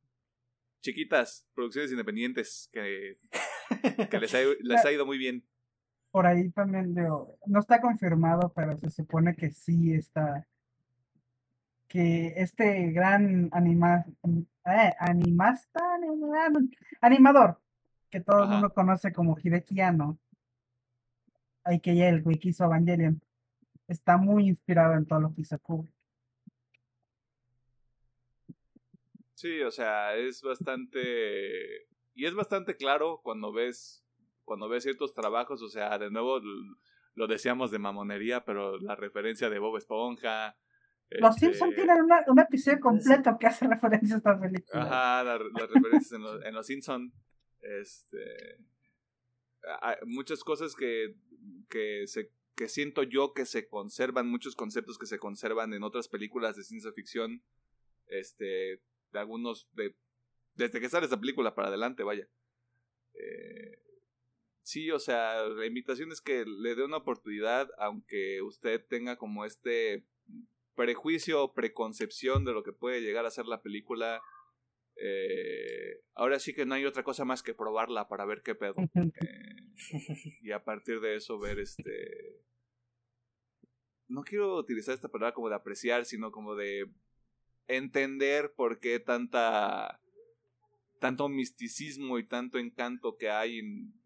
chiquitas, 0.80 1.46
producciones 1.54 1.90
independientes 1.90 2.70
que, 2.72 3.18
que 4.08 4.18
les, 4.18 4.34
ha, 4.34 4.38
les 4.60 4.84
ha 4.84 4.92
ido 4.92 5.04
muy 5.04 5.18
bien. 5.18 5.44
Por 6.10 6.26
ahí 6.26 6.50
también 6.50 6.94
veo, 6.94 7.38
no 7.46 7.60
está 7.60 7.80
confirmado, 7.80 8.52
pero 8.54 8.76
se 8.78 8.90
supone 8.90 9.34
que 9.34 9.50
sí 9.50 9.94
está 9.94 10.46
que 11.92 12.32
este 12.36 12.90
gran 12.92 13.50
anima, 13.52 14.06
eh, 14.64 14.92
animasta, 14.98 15.80
animador, 17.02 17.60
que 18.08 18.20
todo 18.20 18.44
el 18.44 18.48
mundo 18.48 18.72
conoce 18.72 19.12
como 19.12 19.36
Hideki 19.38 19.78
Anno, 19.82 20.18
hay 21.64 21.80
que 21.80 21.96
ya 21.96 22.08
el 22.08 22.22
güey 22.22 22.38
que 22.38 22.50
hizo 22.50 22.64
Evangelion, 22.64 23.20
está 23.88 24.16
muy 24.16 24.48
inspirado 24.48 24.94
en 24.94 25.06
todo 25.06 25.20
lo 25.20 25.34
que 25.34 25.42
hizo 25.42 25.58
Kubrick. 25.58 25.94
Sí, 29.34 29.60
o 29.62 29.70
sea, 29.70 30.14
es 30.16 30.40
bastante 30.42 31.88
y 32.14 32.26
es 32.26 32.34
bastante 32.34 32.76
claro 32.76 33.20
cuando 33.22 33.52
ves 33.52 34.04
cuando 34.44 34.68
ves 34.68 34.84
ciertos 34.84 35.14
trabajos, 35.14 35.62
o 35.62 35.68
sea, 35.68 35.98
de 35.98 36.10
nuevo 36.10 36.40
lo 37.14 37.26
decíamos 37.26 37.70
de 37.70 37.78
mamonería, 37.78 38.44
pero 38.44 38.78
la 38.78 38.94
referencia 38.94 39.50
de 39.50 39.58
Bob 39.58 39.76
Esponja, 39.76 40.56
los 41.20 41.36
este 41.36 41.46
Simpsons 41.46 41.74
tienen 41.74 41.96
un 42.26 42.38
episodio 42.38 42.80
completo 42.80 43.36
que 43.38 43.46
hace 43.46 43.66
referencia 43.66 44.14
a 44.14 44.18
esta 44.18 44.40
película. 44.40 44.82
Ajá, 44.82 45.24
las 45.24 45.70
referencias 45.70 46.12
en, 46.12 46.22
los, 46.22 46.44
en 46.44 46.54
los 46.54 46.66
Simpsons. 46.66 47.12
Este, 47.60 48.58
hay 49.80 49.96
muchas 50.06 50.42
cosas 50.42 50.74
que, 50.74 51.14
que, 51.68 52.06
se, 52.06 52.30
que 52.54 52.68
siento 52.68 53.02
yo 53.02 53.32
que 53.32 53.46
se 53.46 53.68
conservan, 53.68 54.28
muchos 54.28 54.56
conceptos 54.56 54.98
que 54.98 55.06
se 55.06 55.18
conservan 55.18 55.72
en 55.74 55.82
otras 55.82 56.08
películas 56.08 56.56
de 56.56 56.64
ciencia 56.64 56.92
ficción. 56.92 57.42
Este, 58.06 58.80
de 59.12 59.18
algunos, 59.18 59.68
de, 59.72 59.94
desde 60.54 60.80
que 60.80 60.88
sale 60.88 61.04
esta 61.04 61.20
película 61.20 61.54
para 61.54 61.68
adelante, 61.68 62.02
vaya. 62.02 62.28
Eh, 63.14 63.78
sí, 64.62 64.90
o 64.90 64.98
sea, 64.98 65.44
la 65.44 65.66
invitación 65.66 66.12
es 66.12 66.20
que 66.20 66.44
le 66.44 66.74
dé 66.74 66.84
una 66.84 66.98
oportunidad, 66.98 67.70
aunque 67.78 68.42
usted 68.42 68.84
tenga 68.86 69.16
como 69.16 69.44
este 69.44 70.04
prejuicio 70.74 71.42
o 71.42 71.54
preconcepción 71.54 72.44
de 72.44 72.52
lo 72.52 72.62
que 72.62 72.72
puede 72.72 73.00
llegar 73.00 73.26
a 73.26 73.30
ser 73.30 73.46
la 73.46 73.62
película. 73.62 74.20
Eh, 74.96 76.00
ahora 76.14 76.38
sí 76.38 76.54
que 76.54 76.66
no 76.66 76.74
hay 76.74 76.84
otra 76.84 77.02
cosa 77.02 77.24
más 77.24 77.42
que 77.42 77.54
probarla 77.54 78.08
para 78.08 78.24
ver 78.24 78.42
qué 78.42 78.54
pedo. 78.54 78.76
Eh, 79.94 80.38
y 80.42 80.52
a 80.52 80.62
partir 80.62 81.00
de 81.00 81.16
eso 81.16 81.38
ver 81.38 81.58
este... 81.58 82.44
No 84.06 84.22
quiero 84.22 84.56
utilizar 84.56 84.94
esta 84.94 85.08
palabra 85.08 85.34
como 85.34 85.48
de 85.48 85.56
apreciar, 85.56 86.04
sino 86.04 86.30
como 86.30 86.54
de 86.54 86.88
entender 87.66 88.52
por 88.54 88.78
qué 88.78 89.00
tanta 89.00 90.02
tanto 91.02 91.28
misticismo 91.28 92.16
y 92.20 92.28
tanto 92.28 92.60
encanto 92.60 93.16
que 93.16 93.28
hay 93.28 93.60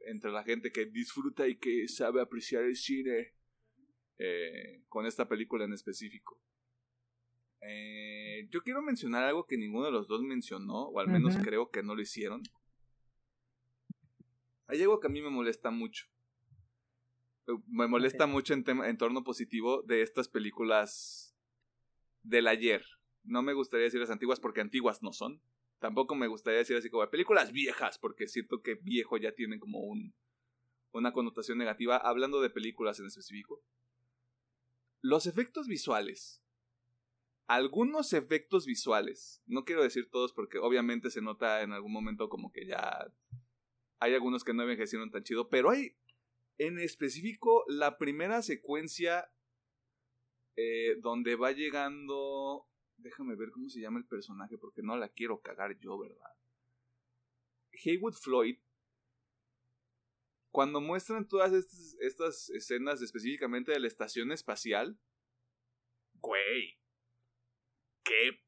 entre 0.06 0.30
la 0.30 0.42
gente 0.44 0.72
que 0.72 0.86
disfruta 0.86 1.46
y 1.46 1.56
que 1.56 1.88
sabe 1.88 2.22
apreciar 2.22 2.62
el 2.62 2.74
cine 2.74 3.34
eh, 4.16 4.82
con 4.88 5.04
esta 5.04 5.28
película 5.28 5.66
en 5.66 5.74
específico. 5.74 6.40
Eh, 7.68 8.46
yo 8.50 8.62
quiero 8.62 8.80
mencionar 8.80 9.24
algo 9.24 9.46
que 9.46 9.58
ninguno 9.58 9.86
de 9.86 9.92
los 9.92 10.06
dos 10.06 10.22
mencionó, 10.22 10.88
o 10.88 11.00
al 11.00 11.08
menos 11.08 11.36
creo 11.36 11.70
que 11.70 11.82
no 11.82 11.94
lo 11.94 12.02
hicieron. 12.02 12.42
Hay 14.68 14.80
algo 14.82 15.00
que 15.00 15.08
a 15.08 15.10
mí 15.10 15.20
me 15.20 15.30
molesta 15.30 15.70
mucho. 15.70 16.06
Eh, 17.46 17.52
me 17.66 17.88
molesta 17.88 18.26
mucho 18.26 18.54
en, 18.54 18.64
tema, 18.64 18.88
en 18.88 18.98
torno 18.98 19.24
positivo 19.24 19.82
de 19.82 20.02
estas 20.02 20.28
películas 20.28 21.36
del 22.22 22.46
ayer. 22.46 22.84
No 23.24 23.42
me 23.42 23.52
gustaría 23.52 23.84
decir 23.84 24.00
las 24.00 24.10
antiguas 24.10 24.38
porque 24.38 24.60
antiguas 24.60 25.02
no 25.02 25.12
son. 25.12 25.40
Tampoco 25.78 26.14
me 26.14 26.28
gustaría 26.28 26.60
decir 26.60 26.76
así 26.76 26.88
como 26.88 27.08
películas 27.10 27.52
viejas 27.52 27.98
porque 27.98 28.28
siento 28.28 28.62
que 28.62 28.76
viejo 28.76 29.16
ya 29.18 29.32
tiene 29.32 29.58
como 29.58 29.80
un, 29.80 30.14
una 30.92 31.12
connotación 31.12 31.58
negativa. 31.58 31.96
Hablando 31.96 32.40
de 32.40 32.50
películas 32.50 33.00
en 33.00 33.06
específico. 33.06 33.62
Los 35.02 35.26
efectos 35.26 35.66
visuales 35.68 36.42
algunos 37.46 38.12
efectos 38.12 38.66
visuales. 38.66 39.42
No 39.46 39.64
quiero 39.64 39.82
decir 39.82 40.08
todos 40.10 40.32
porque 40.32 40.58
obviamente 40.58 41.10
se 41.10 41.22
nota 41.22 41.62
en 41.62 41.72
algún 41.72 41.92
momento 41.92 42.28
como 42.28 42.52
que 42.52 42.66
ya 42.66 43.12
hay 43.98 44.14
algunos 44.14 44.44
que 44.44 44.52
no 44.52 44.62
envejecieron 44.62 45.10
tan 45.10 45.22
chido, 45.22 45.48
pero 45.48 45.70
hay 45.70 45.96
en 46.58 46.78
específico 46.78 47.64
la 47.68 47.98
primera 47.98 48.42
secuencia 48.42 49.30
eh, 50.56 50.96
donde 51.00 51.36
va 51.36 51.52
llegando... 51.52 52.66
Déjame 52.98 53.36
ver 53.36 53.50
cómo 53.50 53.68
se 53.68 53.80
llama 53.80 53.98
el 53.98 54.06
personaje 54.06 54.56
porque 54.56 54.82
no 54.82 54.96
la 54.96 55.10
quiero 55.10 55.42
cagar 55.42 55.78
yo, 55.78 55.98
¿verdad? 55.98 56.32
Haywood 57.84 58.14
Floyd. 58.14 58.58
Cuando 60.50 60.80
muestran 60.80 61.28
todas 61.28 61.52
estas, 61.52 61.94
estas 62.00 62.48
escenas 62.50 63.02
específicamente 63.02 63.72
de 63.72 63.80
la 63.80 63.86
estación 63.86 64.32
espacial, 64.32 64.98
güey, 66.14 66.78
¿qué, 68.06 68.42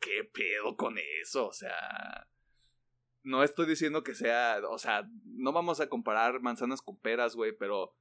qué 0.00 0.24
pedo 0.24 0.76
con 0.76 0.96
eso? 1.22 1.46
O 1.48 1.52
sea, 1.52 2.28
no 3.22 3.42
estoy 3.42 3.66
diciendo 3.66 4.02
que 4.02 4.14
sea, 4.14 4.60
o 4.68 4.78
sea, 4.78 5.08
no 5.24 5.52
vamos 5.52 5.80
a 5.80 5.88
comparar 5.88 6.40
manzanas 6.40 6.82
con 6.82 6.98
peras, 6.98 7.34
güey, 7.34 7.52
pero 7.56 7.94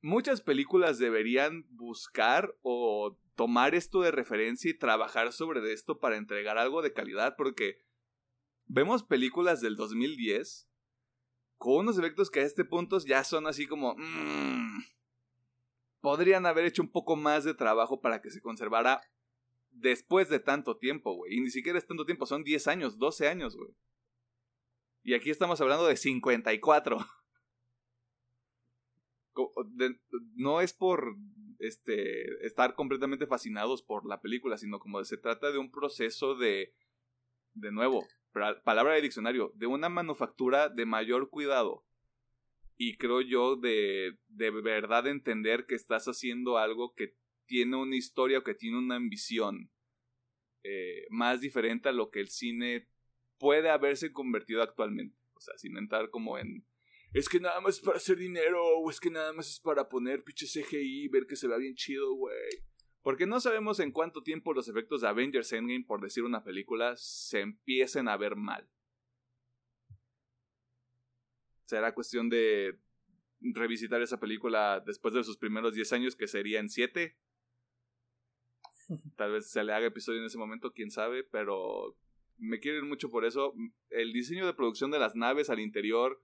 muchas 0.00 0.40
películas 0.40 0.98
deberían 0.98 1.66
buscar 1.70 2.54
o 2.62 3.18
tomar 3.34 3.74
esto 3.74 4.00
de 4.00 4.10
referencia 4.10 4.70
y 4.70 4.78
trabajar 4.78 5.32
sobre 5.32 5.72
esto 5.72 5.98
para 5.98 6.16
entregar 6.16 6.58
algo 6.58 6.82
de 6.82 6.92
calidad, 6.92 7.34
porque 7.36 7.78
vemos 8.66 9.02
películas 9.02 9.60
del 9.60 9.76
2010 9.76 10.68
con 11.58 11.80
unos 11.80 11.98
efectos 11.98 12.30
que 12.30 12.40
a 12.40 12.44
este 12.44 12.64
punto 12.64 12.98
ya 13.00 13.24
son 13.24 13.46
así 13.46 13.66
como... 13.66 13.94
Mmm, 13.96 14.82
podrían 16.00 16.46
haber 16.46 16.64
hecho 16.64 16.82
un 16.82 16.90
poco 16.90 17.16
más 17.16 17.44
de 17.44 17.54
trabajo 17.54 18.00
para 18.00 18.22
que 18.22 18.30
se 18.30 18.40
conservara 18.40 19.02
después 19.70 20.28
de 20.28 20.40
tanto 20.40 20.76
tiempo, 20.76 21.14
güey. 21.14 21.36
Y 21.36 21.40
ni 21.40 21.50
siquiera 21.50 21.78
es 21.78 21.86
tanto 21.86 22.04
tiempo, 22.04 22.26
son 22.26 22.44
10 22.44 22.66
años, 22.68 22.98
12 22.98 23.28
años, 23.28 23.56
güey. 23.56 23.70
Y 25.02 25.14
aquí 25.14 25.30
estamos 25.30 25.60
hablando 25.60 25.86
de 25.86 25.96
54. 25.96 26.98
no 30.34 30.60
es 30.60 30.72
por 30.72 31.16
este 31.58 32.46
estar 32.46 32.74
completamente 32.74 33.26
fascinados 33.26 33.82
por 33.82 34.06
la 34.06 34.20
película, 34.20 34.58
sino 34.58 34.78
como 34.78 35.02
se 35.04 35.16
trata 35.16 35.52
de 35.52 35.58
un 35.58 35.70
proceso 35.70 36.34
de 36.34 36.74
de 37.54 37.72
nuevo, 37.72 38.06
palabra 38.64 38.94
de 38.94 39.02
diccionario, 39.02 39.52
de 39.56 39.66
una 39.66 39.88
manufactura 39.88 40.68
de 40.68 40.86
mayor 40.86 41.30
cuidado. 41.30 41.84
Y 42.76 42.96
creo 42.96 43.20
yo 43.20 43.56
de 43.56 44.18
de 44.28 44.50
verdad 44.50 45.06
entender 45.06 45.66
que 45.66 45.74
estás 45.74 46.06
haciendo 46.06 46.58
algo 46.58 46.94
que 46.94 47.14
tiene 47.50 47.76
una 47.76 47.96
historia 47.96 48.38
o 48.38 48.44
que 48.44 48.54
tiene 48.54 48.78
una 48.78 48.94
ambición 48.94 49.72
eh, 50.62 51.04
más 51.10 51.40
diferente 51.40 51.88
a 51.88 51.92
lo 51.92 52.08
que 52.08 52.20
el 52.20 52.28
cine 52.28 52.88
puede 53.38 53.70
haberse 53.70 54.12
convertido 54.12 54.62
actualmente. 54.62 55.18
O 55.34 55.40
sea, 55.40 55.58
sin 55.58 55.76
entrar 55.76 56.10
como 56.10 56.38
en... 56.38 56.64
Es 57.12 57.28
que 57.28 57.40
nada 57.40 57.60
más 57.60 57.78
es 57.78 57.80
para 57.80 57.96
hacer 57.96 58.18
dinero, 58.18 58.64
o 58.64 58.88
es 58.88 59.00
que 59.00 59.10
nada 59.10 59.32
más 59.32 59.48
es 59.48 59.58
para 59.58 59.88
poner 59.88 60.22
pinche 60.22 60.46
CGI 60.46 61.08
ver 61.08 61.26
que 61.26 61.34
se 61.34 61.48
vea 61.48 61.56
bien 61.58 61.74
chido, 61.74 62.14
güey. 62.14 62.36
Porque 63.02 63.26
no 63.26 63.40
sabemos 63.40 63.80
en 63.80 63.90
cuánto 63.90 64.22
tiempo 64.22 64.54
los 64.54 64.68
efectos 64.68 65.00
de 65.00 65.08
Avengers 65.08 65.52
Endgame, 65.52 65.84
por 65.84 66.00
decir 66.00 66.22
una 66.22 66.44
película, 66.44 66.94
se 66.96 67.40
empiecen 67.40 68.06
a 68.06 68.16
ver 68.16 68.36
mal. 68.36 68.70
Será 71.64 71.94
cuestión 71.94 72.28
de 72.28 72.78
revisitar 73.40 74.02
esa 74.02 74.20
película 74.20 74.80
después 74.86 75.14
de 75.14 75.24
sus 75.24 75.36
primeros 75.36 75.74
10 75.74 75.92
años, 75.94 76.14
que 76.14 76.28
serían 76.28 76.68
7, 76.68 77.18
Tal 79.16 79.32
vez 79.32 79.50
se 79.50 79.64
le 79.64 79.72
haga 79.72 79.86
episodio 79.86 80.20
en 80.20 80.26
ese 80.26 80.38
momento, 80.38 80.72
quién 80.72 80.90
sabe, 80.90 81.24
pero 81.24 81.96
me 82.38 82.58
quieren 82.58 82.88
mucho 82.88 83.10
por 83.10 83.24
eso. 83.24 83.54
El 83.90 84.12
diseño 84.12 84.46
de 84.46 84.54
producción 84.54 84.90
de 84.90 84.98
las 84.98 85.14
naves 85.14 85.50
al 85.50 85.60
interior 85.60 86.22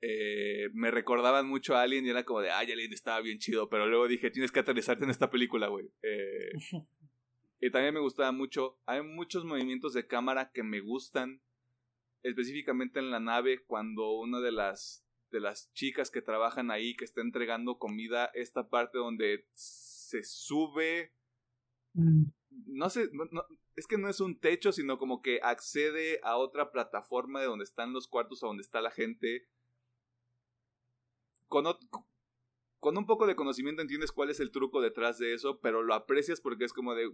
eh, 0.00 0.68
me 0.72 0.90
recordaban 0.90 1.46
mucho 1.46 1.76
a 1.76 1.82
Alien 1.82 2.06
y 2.06 2.10
era 2.10 2.24
como 2.24 2.40
de, 2.40 2.50
ay, 2.50 2.72
Alien 2.72 2.92
estaba 2.92 3.20
bien 3.20 3.38
chido, 3.38 3.68
pero 3.68 3.86
luego 3.86 4.08
dije, 4.08 4.30
tienes 4.30 4.50
que 4.50 4.60
aterrizarte 4.60 5.04
en 5.04 5.10
esta 5.10 5.30
película, 5.30 5.68
güey. 5.68 5.90
Eh, 6.02 6.50
y 7.60 7.70
también 7.70 7.94
me 7.94 8.00
gustaba 8.00 8.32
mucho, 8.32 8.78
hay 8.86 9.02
muchos 9.02 9.44
movimientos 9.44 9.92
de 9.92 10.06
cámara 10.06 10.50
que 10.52 10.62
me 10.62 10.80
gustan, 10.80 11.40
específicamente 12.22 12.98
en 12.98 13.10
la 13.10 13.20
nave, 13.20 13.62
cuando 13.64 14.12
una 14.12 14.40
de 14.40 14.52
las, 14.52 15.04
de 15.30 15.40
las 15.40 15.72
chicas 15.72 16.10
que 16.10 16.22
trabajan 16.22 16.70
ahí, 16.70 16.96
que 16.96 17.04
está 17.04 17.20
entregando 17.20 17.78
comida, 17.78 18.30
esta 18.34 18.68
parte 18.68 18.98
donde 18.98 19.46
se 19.52 20.24
sube... 20.24 21.12
Mm. 21.94 22.24
No 22.66 22.90
sé, 22.90 23.10
es 23.76 23.86
que 23.86 23.98
no 23.98 24.08
es 24.08 24.20
un 24.20 24.38
techo, 24.38 24.72
sino 24.72 24.98
como 24.98 25.22
que 25.22 25.40
accede 25.42 26.20
a 26.22 26.36
otra 26.36 26.70
plataforma 26.70 27.40
de 27.40 27.46
donde 27.46 27.64
están 27.64 27.92
los 27.92 28.08
cuartos, 28.08 28.42
a 28.42 28.46
donde 28.46 28.62
está 28.62 28.80
la 28.80 28.90
gente. 28.90 29.48
Con, 31.48 31.64
con 32.78 32.98
un 32.98 33.06
poco 33.06 33.26
de 33.26 33.36
conocimiento 33.36 33.82
entiendes 33.82 34.12
cuál 34.12 34.30
es 34.30 34.40
el 34.40 34.50
truco 34.50 34.80
detrás 34.80 35.18
de 35.18 35.34
eso, 35.34 35.60
pero 35.60 35.82
lo 35.82 35.94
aprecias 35.94 36.40
porque 36.40 36.64
es 36.64 36.72
como 36.72 36.94
de 36.94 37.10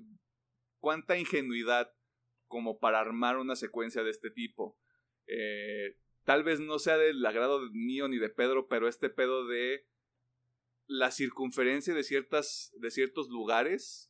cuánta 0.81 1.19
ingenuidad 1.19 1.93
como 2.47 2.79
para 2.79 3.01
armar 3.01 3.37
una 3.39 3.57
secuencia 3.57 4.03
de 4.03 4.11
este 4.11 4.31
tipo. 4.31 4.79
Eh, 5.27 5.97
tal 6.25 6.43
vez 6.43 6.61
no 6.61 6.79
sea 6.79 6.97
del 6.97 7.25
agrado 7.25 7.61
mío 7.73 8.09
ni 8.09 8.19
de 8.19 8.31
Pedro, 8.31 8.67
pero 8.69 8.89
este 8.89 9.11
pedo 9.11 9.47
de 9.47 9.87
la 10.87 11.11
circunferencia 11.11 11.95
de 11.95 12.03
ciertas 12.03 12.73
de 12.79 12.91
ciertos 12.91 13.29
lugares 13.29 14.08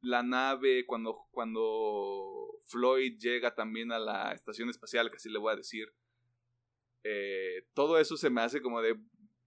la 0.00 0.22
nave 0.22 0.86
cuando 0.86 1.26
cuando 1.30 2.58
Floyd 2.66 3.18
llega 3.18 3.54
también 3.54 3.92
a 3.92 3.98
la 3.98 4.32
estación 4.32 4.70
espacial 4.70 5.10
que 5.10 5.16
así 5.16 5.28
le 5.28 5.38
voy 5.38 5.52
a 5.52 5.56
decir 5.56 5.92
eh, 7.02 7.66
todo 7.74 7.98
eso 7.98 8.16
se 8.16 8.30
me 8.30 8.40
hace 8.40 8.60
como 8.62 8.80
de 8.80 8.98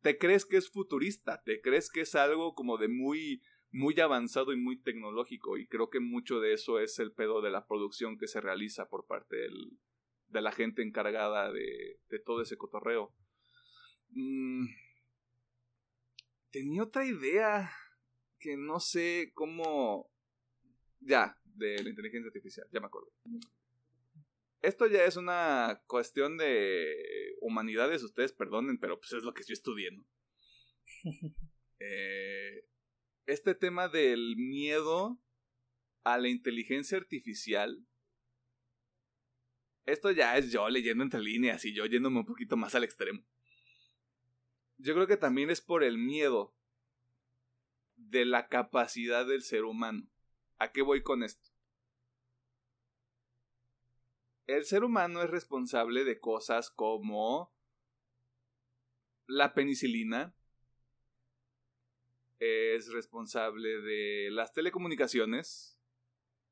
te 0.01 0.17
crees 0.17 0.45
que 0.45 0.57
es 0.57 0.69
futurista 0.69 1.41
te 1.43 1.61
crees 1.61 1.89
que 1.89 2.01
es 2.01 2.15
algo 2.15 2.53
como 2.53 2.77
de 2.77 2.88
muy 2.88 3.41
muy 3.71 3.99
avanzado 3.99 4.53
y 4.53 4.57
muy 4.57 4.80
tecnológico 4.80 5.57
y 5.57 5.67
creo 5.67 5.89
que 5.89 5.99
mucho 5.99 6.39
de 6.39 6.53
eso 6.53 6.80
es 6.80 6.99
el 6.99 7.11
pedo 7.11 7.41
de 7.41 7.49
la 7.49 7.65
producción 7.65 8.19
que 8.19 8.27
se 8.27 8.39
realiza 8.39 8.88
por 8.88 9.07
parte 9.07 9.35
del, 9.35 9.80
de 10.27 10.41
la 10.41 10.51
gente 10.51 10.84
encargada 10.84 11.51
de, 11.51 11.99
de 12.09 12.19
todo 12.19 12.43
ese 12.43 12.55
cotorreo. 12.55 13.11
Mm, 14.09 14.67
tenía 16.51 16.84
otra 16.84 17.05
idea 17.05 17.71
que 18.39 18.57
no 18.57 18.80
sé 18.80 19.31
cómo... 19.34 20.12
Ya, 21.05 21.38
de 21.43 21.84
la 21.84 21.89
inteligencia 21.89 22.27
artificial, 22.27 22.67
ya 22.71 22.80
me 22.80 22.88
acuerdo. 22.88 23.11
Esto 24.61 24.88
ya 24.88 25.03
es 25.03 25.17
una 25.17 25.84
cuestión 25.88 26.38
de 26.38 27.35
humanidades, 27.41 28.03
ustedes 28.03 28.31
perdonen, 28.31 28.77
pero 28.77 28.97
pues 28.99 29.11
es 29.11 29.23
lo 29.23 29.34
que 29.34 29.43
yo 29.43 29.53
estudié, 29.53 29.91
¿no? 29.91 30.05
Eh, 31.85 32.65
este 33.25 33.55
tema 33.55 33.89
del 33.89 34.38
miedo 34.38 35.19
a 36.05 36.17
la 36.17 36.30
inteligencia 36.30 36.97
artificial. 36.97 37.85
Esto 39.85 40.11
ya 40.11 40.38
es 40.38 40.49
yo 40.49 40.69
leyendo 40.69 41.03
entre 41.03 41.19
líneas 41.19 41.65
y 41.65 41.73
yo 41.73 41.85
yéndome 41.85 42.19
un 42.19 42.25
poquito 42.25 42.55
más 42.55 42.73
al 42.75 42.85
extremo. 42.85 43.25
Yo 44.77 44.93
creo 44.93 45.07
que 45.07 45.17
también 45.17 45.49
es 45.49 45.59
por 45.59 45.84
el 45.84 45.97
miedo 45.97 46.55
de 47.95 48.25
la 48.25 48.47
capacidad 48.47 49.25
del 49.25 49.43
ser 49.43 49.65
humano. 49.65 50.09
¿A 50.64 50.72
qué 50.72 50.81
voy 50.81 51.03
con 51.03 51.23
esto? 51.23 51.52
El 54.48 54.64
ser 54.64 54.85
humano 54.85 55.22
es 55.22 55.30
responsable 55.30 56.06
de 56.06 56.22
cosas 56.22 56.72
como 56.72 57.53
la 59.27 59.53
penicilina, 59.53 60.34
es 62.40 62.94
responsable 62.94 63.81
de 63.81 64.30
las 64.31 64.53
telecomunicaciones, 64.53 65.77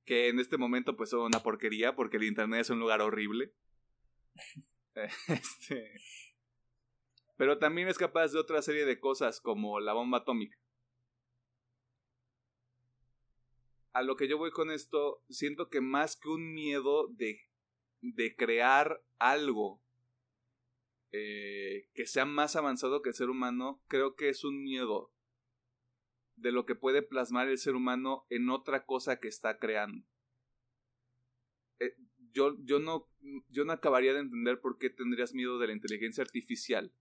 que 0.03 0.27
en 0.27 0.41
este 0.41 0.57
momento 0.57 0.97
pues 0.97 1.11
son 1.11 1.21
una 1.21 1.41
porquería 1.41 1.95
porque 1.95 2.17
el 2.17 2.23
Internet 2.23 2.59
es 2.59 2.69
un 2.69 2.81
lugar 2.81 2.99
horrible. 2.99 3.53
este... 5.29 5.93
Pero 7.37 7.59
también 7.59 7.87
es 7.87 7.97
capaz 7.97 8.33
de 8.33 8.39
otra 8.39 8.61
serie 8.61 8.83
de 8.83 8.99
cosas 8.99 9.39
como 9.39 9.79
la 9.79 9.93
bomba 9.93 10.17
atómica. 10.17 10.60
A 13.93 14.03
lo 14.03 14.15
que 14.15 14.27
yo 14.27 14.37
voy 14.37 14.51
con 14.51 14.71
esto, 14.71 15.23
siento 15.29 15.69
que 15.69 15.81
más 15.81 16.15
que 16.15 16.29
un 16.29 16.53
miedo 16.53 17.07
de, 17.09 17.41
de 18.01 18.35
crear 18.35 19.03
algo 19.19 19.81
eh, 21.11 21.89
que 21.93 22.05
sea 22.05 22.25
más 22.25 22.55
avanzado 22.55 23.01
que 23.01 23.09
el 23.09 23.15
ser 23.15 23.29
humano, 23.29 23.83
creo 23.87 24.15
que 24.15 24.29
es 24.29 24.45
un 24.45 24.63
miedo 24.63 25.11
de 26.35 26.53
lo 26.53 26.65
que 26.65 26.75
puede 26.75 27.01
plasmar 27.03 27.49
el 27.49 27.57
ser 27.57 27.75
humano 27.75 28.25
en 28.29 28.49
otra 28.49 28.85
cosa 28.85 29.19
que 29.19 29.27
está 29.27 29.59
creando. 29.59 30.07
Eh, 31.79 31.95
yo, 32.31 32.55
yo, 32.63 32.79
no, 32.79 33.09
yo 33.49 33.65
no 33.65 33.73
acabaría 33.73 34.13
de 34.13 34.21
entender 34.21 34.61
por 34.61 34.77
qué 34.77 34.89
tendrías 34.89 35.33
miedo 35.33 35.59
de 35.59 35.67
la 35.67 35.73
inteligencia 35.73 36.23
artificial 36.23 36.93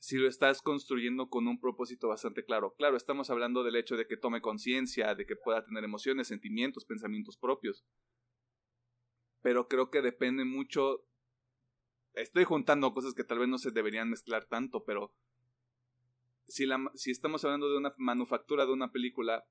si 0.00 0.16
lo 0.16 0.28
estás 0.28 0.62
construyendo 0.62 1.28
con 1.28 1.46
un 1.46 1.60
propósito 1.60 2.08
bastante 2.08 2.42
claro. 2.42 2.74
Claro, 2.78 2.96
estamos 2.96 3.28
hablando 3.28 3.62
del 3.62 3.76
hecho 3.76 3.98
de 3.98 4.06
que 4.06 4.16
tome 4.16 4.40
conciencia, 4.40 5.14
de 5.14 5.26
que 5.26 5.36
pueda 5.36 5.62
tener 5.62 5.84
emociones, 5.84 6.28
sentimientos, 6.28 6.86
pensamientos 6.86 7.36
propios. 7.36 7.84
Pero 9.42 9.68
creo 9.68 9.90
que 9.90 10.00
depende 10.00 10.44
mucho... 10.46 11.04
Estoy 12.14 12.44
juntando 12.44 12.94
cosas 12.94 13.12
que 13.12 13.24
tal 13.24 13.40
vez 13.40 13.48
no 13.48 13.58
se 13.58 13.72
deberían 13.72 14.08
mezclar 14.08 14.46
tanto, 14.46 14.84
pero 14.84 15.14
si, 16.48 16.64
la, 16.64 16.90
si 16.94 17.10
estamos 17.10 17.44
hablando 17.44 17.70
de 17.70 17.76
una 17.76 17.92
manufactura 17.98 18.64
de 18.64 18.72
una 18.72 18.90
película, 18.90 19.44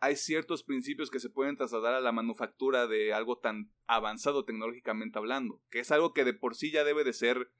hay 0.00 0.16
ciertos 0.16 0.64
principios 0.64 1.10
que 1.10 1.20
se 1.20 1.30
pueden 1.30 1.56
trasladar 1.56 1.94
a 1.94 2.00
la 2.00 2.10
manufactura 2.10 2.88
de 2.88 3.14
algo 3.14 3.38
tan 3.38 3.72
avanzado 3.86 4.44
tecnológicamente 4.44 5.16
hablando, 5.16 5.62
que 5.70 5.78
es 5.78 5.92
algo 5.92 6.12
que 6.12 6.24
de 6.24 6.34
por 6.34 6.56
sí 6.56 6.72
ya 6.72 6.82
debe 6.82 7.04
de 7.04 7.12
ser 7.12 7.52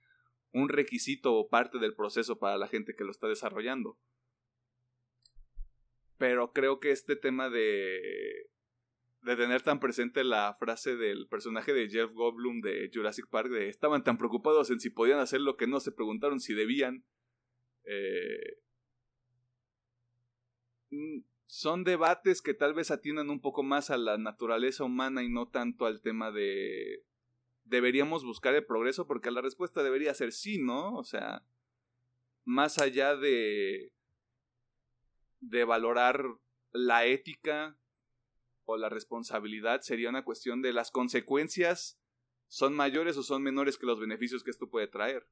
un 0.53 0.69
requisito 0.69 1.35
o 1.35 1.49
parte 1.49 1.79
del 1.79 1.95
proceso 1.95 2.39
para 2.39 2.59
la 2.59 2.69
gente 2.69 2.95
que 2.95 3.05
lo 3.05 3.11
está 3.11 3.29
desarrollando. 3.29 3.99
Pero 6.17 6.53
creo 6.53 6.81
que 6.81 6.91
este 6.91 7.17
tema 7.17 7.49
de 7.49 8.49
de 9.23 9.37
tener 9.37 9.63
tan 9.63 9.81
presente 9.81 10.25
la 10.25 10.55
frase 10.55 10.97
del 10.97 11.27
personaje 11.29 11.73
de 11.73 11.89
Jeff 11.89 12.13
Goldblum 12.13 12.61
de 12.61 12.91
Jurassic 12.93 13.29
Park 13.29 13.51
de 13.51 13.69
estaban 13.69 14.05
tan 14.05 14.17
preocupados 14.17 14.71
en 14.71 14.81
si 14.81 14.91
podían 14.91 15.19
hacer 15.19 15.41
lo 15.41 15.57
que 15.57 15.67
no 15.67 15.81
se 15.81 15.93
preguntaron 15.93 16.41
si 16.41 16.55
debían 16.55 17.05
eh, 17.85 18.59
mm, 20.91 21.21
son 21.47 21.83
debates 21.83 22.43
que 22.43 22.55
tal 22.55 22.75
vez 22.75 22.91
atiendan 22.91 23.31
un 23.31 23.41
poco 23.41 23.63
más 23.63 23.91
a 23.91 23.97
la 23.97 24.19
naturaleza 24.19 24.85
humana 24.85 25.23
y 25.23 25.29
no 25.29 25.49
tanto 25.49 25.87
al 25.87 26.01
tema 26.01 26.31
de 26.31 27.05
deberíamos 27.69 28.25
buscar 28.25 28.55
el 28.55 28.65
progreso 28.65 29.07
porque 29.07 29.31
la 29.31 29.41
respuesta 29.41 29.83
debería 29.83 30.15
ser 30.15 30.33
sí, 30.33 30.59
¿no? 30.59 30.95
O 30.95 31.05
sea, 31.05 31.45
más 32.45 32.79
allá 32.79 33.17
de 33.17 33.93
de 35.41 35.65
valorar 35.65 36.25
la 36.73 37.05
ética 37.07 37.79
o 38.65 38.77
la 38.77 38.89
responsabilidad 38.89 39.83
sería 39.83 40.09
una 40.09 40.25
cuestión 40.25 40.63
de 40.63 40.73
las 40.73 40.91
consecuencias 40.91 42.01
son 42.49 42.75
mayores 42.75 43.17
o 43.17 43.23
son 43.23 43.43
menores 43.43 43.79
que 43.79 43.87
los 43.87 44.01
beneficios 44.01 44.43
que 44.43 44.51
esto 44.51 44.69
puede 44.69 44.89
traer 44.89 45.29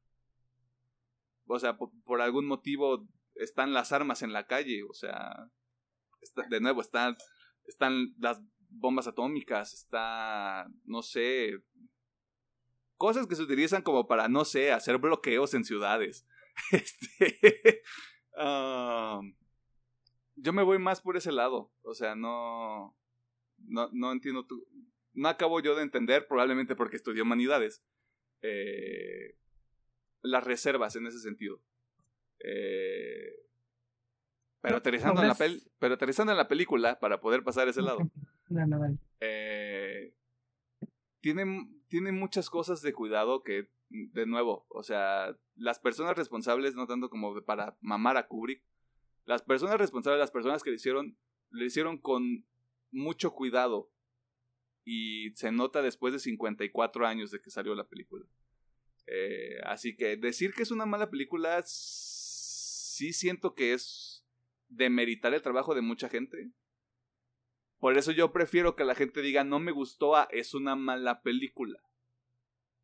o 1.47 1.59
sea, 1.59 1.77
por, 1.77 2.21
algún 2.21 2.47
motivo 2.47 3.07
están 3.35 3.73
las 3.73 3.93
armas 3.93 4.23
en 4.23 4.33
la 4.33 4.47
calle, 4.47 4.83
o 4.83 4.93
sea, 4.93 5.51
de 6.49 6.61
nuevo, 6.61 6.81
están, 6.81 7.17
están 7.67 8.15
las 8.19 8.41
bombas 8.69 9.07
atómicas, 9.07 9.73
está, 9.73 10.67
no 10.85 11.03
sé, 11.03 11.63
cosas 12.97 13.27
que 13.27 13.37
se 13.37 13.43
utilizan 13.43 13.83
como 13.83 14.07
para, 14.07 14.29
no 14.29 14.45
sé, 14.45 14.73
hacer 14.73 14.99
bloqueos 14.99 15.55
en 15.55 15.65
ciudades. 15.65 16.27
Este, 16.73 17.83
yo 20.37 20.53
me 20.53 20.63
voy 20.63 20.79
más 20.79 21.03
por 21.03 21.17
ese 21.17 21.33
lado, 21.33 21.71
o 21.83 21.95
sea, 21.95 22.15
no, 22.15 22.97
no, 23.59 23.91
no 23.93 24.13
entiendo, 24.13 24.47
tu, 24.47 24.67
no 25.17 25.29
acabo 25.29 25.61
yo 25.61 25.75
de 25.75 25.83
entender, 25.83 26.27
probablemente 26.29 26.77
porque 26.77 26.97
estudié 26.97 27.23
humanidades. 27.23 27.83
Eh, 28.43 29.37
las 30.23 30.45
reservas 30.45 30.95
en 30.97 31.07
ese 31.07 31.21
sentido. 31.21 31.61
Eh, 32.41 33.47
pero, 34.61 34.77
aterrizando 34.77 35.23
en 35.23 35.29
la 35.29 35.37
pero 35.79 35.95
aterrizando 35.95 36.33
en 36.33 36.39
la 36.39 36.49
película, 36.49 36.99
para 36.99 37.21
poder 37.21 37.43
pasar 37.43 37.67
a 37.67 37.71
ese 37.71 37.83
lado, 37.83 37.99
eh, 39.21 39.66
tiene, 41.27 41.69
tiene 41.89 42.13
muchas 42.13 42.49
cosas 42.49 42.83
de 42.83 42.93
cuidado 42.93 43.43
que, 43.43 43.69
de 43.89 44.27
nuevo, 44.27 44.65
o 44.69 44.85
sea, 44.85 45.37
las 45.57 45.81
personas 45.81 46.17
responsables, 46.17 46.77
no 46.77 46.87
tanto 46.87 47.11
como 47.11 47.43
para 47.43 47.77
mamar 47.81 48.17
a 48.17 48.29
Kubrick, 48.29 48.63
las 49.25 49.43
personas 49.43 49.77
responsables, 49.77 50.21
las 50.21 50.31
personas 50.31 50.63
que 50.63 50.71
le 50.71 50.77
hicieron, 50.77 51.19
lo 51.51 51.65
hicieron 51.65 51.99
con 51.99 52.47
mucho 52.93 53.33
cuidado 53.33 53.91
y 54.85 55.33
se 55.35 55.51
nota 55.51 55.83
después 55.83 56.13
de 56.13 56.21
54 56.21 57.05
años 57.09 57.33
de 57.33 57.41
que 57.41 57.51
salió 57.51 57.75
la 57.75 57.89
película. 57.89 58.25
Eh, 59.09 59.59
así 59.65 59.97
que 59.97 60.17
decir 60.17 60.55
que 60.55 60.63
es 60.63 60.71
una 60.71 60.87
mala 60.87 61.11
película, 61.11 61.61
sí 61.67 63.13
siento 63.13 63.57
que 63.57 63.73
es 63.73 64.25
demeritar 64.69 65.35
el 65.35 65.43
trabajo 65.43 65.75
de 65.75 65.83
mucha 65.83 66.09
gente. 66.09 66.53
Por 67.79 67.99
eso 67.99 68.13
yo 68.13 68.33
prefiero 68.33 68.75
que 68.75 68.85
la 68.85 68.95
gente 68.95 69.23
diga 69.23 69.45
no 69.45 69.59
me 69.59 69.73
gustó, 69.73 70.17
a, 70.17 70.29
es 70.31 70.55
una 70.55 70.77
mala 70.77 71.23
película. 71.23 71.81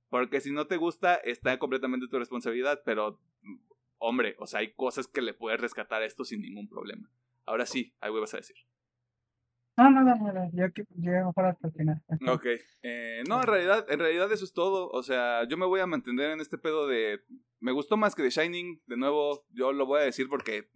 Porque 0.09 0.41
si 0.41 0.53
no 0.53 0.67
te 0.67 0.77
gusta, 0.77 1.15
está 1.15 1.59
completamente 1.59 2.07
tu 2.07 2.19
responsabilidad, 2.19 2.83
pero 2.85 3.19
hombre, 3.99 4.35
o 4.39 4.47
sea, 4.47 4.61
hay 4.61 4.75
cosas 4.75 5.07
que 5.07 5.23
le 5.23 5.33
puedes 5.33 5.61
rescatar 5.61 6.03
a 6.03 6.07
esto 6.07 6.25
sin 6.25 6.43
ningún 6.43 6.69
problema. 6.69 7.11
Ahora 7.47 7.67
sí, 7.67 7.95
algo 8.01 8.21
vas 8.21 8.35
a 8.35 8.39
decir. 8.39 8.57
No, 9.77 9.91
no, 9.91 10.03
no, 10.03 10.15
no, 10.15 10.51
yo 10.53 10.67
llego 10.97 11.33
para 11.33 11.51
hasta 11.51 11.69
el 11.69 11.73
final. 11.73 12.03
Ok. 12.29 12.45
Eh, 12.83 13.23
no, 13.27 13.41
en 13.41 13.47
realidad, 13.47 13.87
en 13.89 14.01
realidad 14.01 14.31
eso 14.31 14.45
es 14.45 14.53
todo. 14.53 14.91
O 14.91 15.03
sea, 15.03 15.49
yo 15.49 15.57
me 15.57 15.65
voy 15.65 15.81
a 15.81 15.87
mantener 15.87 16.31
en 16.31 16.41
este 16.41 16.59
pedo 16.59 16.87
de. 16.87 17.21
Me 17.59 17.73
gustó 17.73 17.97
más 17.97 18.15
que 18.15 18.23
The 18.23 18.31
Shining. 18.31 18.83
De 18.87 18.99
nuevo, 18.99 19.47
yo 19.51 19.73
lo 19.73 19.87
voy 19.87 20.01
a 20.01 20.05
decir 20.05 20.29
porque. 20.29 20.69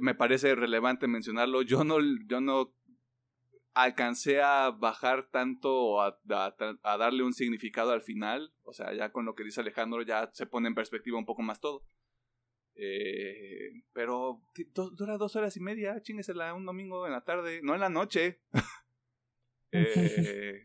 Me 0.00 0.14
parece 0.14 0.54
relevante 0.54 1.06
mencionarlo. 1.06 1.62
Yo 1.62 1.84
no, 1.84 1.98
yo 2.26 2.40
no 2.40 2.74
alcancé 3.74 4.42
a 4.42 4.70
bajar 4.70 5.24
tanto 5.30 5.74
o 5.74 6.00
a, 6.00 6.18
a, 6.82 6.96
darle 6.96 7.22
un 7.22 7.32
significado 7.32 7.92
al 7.92 8.02
final. 8.02 8.52
O 8.64 8.72
sea, 8.72 8.92
ya 8.94 9.12
con 9.12 9.24
lo 9.24 9.34
que 9.34 9.44
dice 9.44 9.60
Alejandro, 9.60 10.02
ya 10.02 10.30
se 10.32 10.46
pone 10.46 10.68
en 10.68 10.74
perspectiva 10.74 11.18
un 11.18 11.26
poco 11.26 11.42
más 11.42 11.60
todo. 11.60 11.84
Eh, 12.80 13.82
pero 13.92 14.40
dura 14.74 15.18
dos 15.18 15.34
horas 15.34 15.56
y 15.56 15.60
media, 15.60 16.00
chinguesela 16.00 16.54
un 16.54 16.64
domingo 16.64 17.06
en 17.06 17.12
la 17.12 17.24
tarde, 17.24 17.60
no 17.62 17.74
en 17.74 17.80
la 17.80 17.88
noche. 17.88 18.40
eh, 19.72 20.62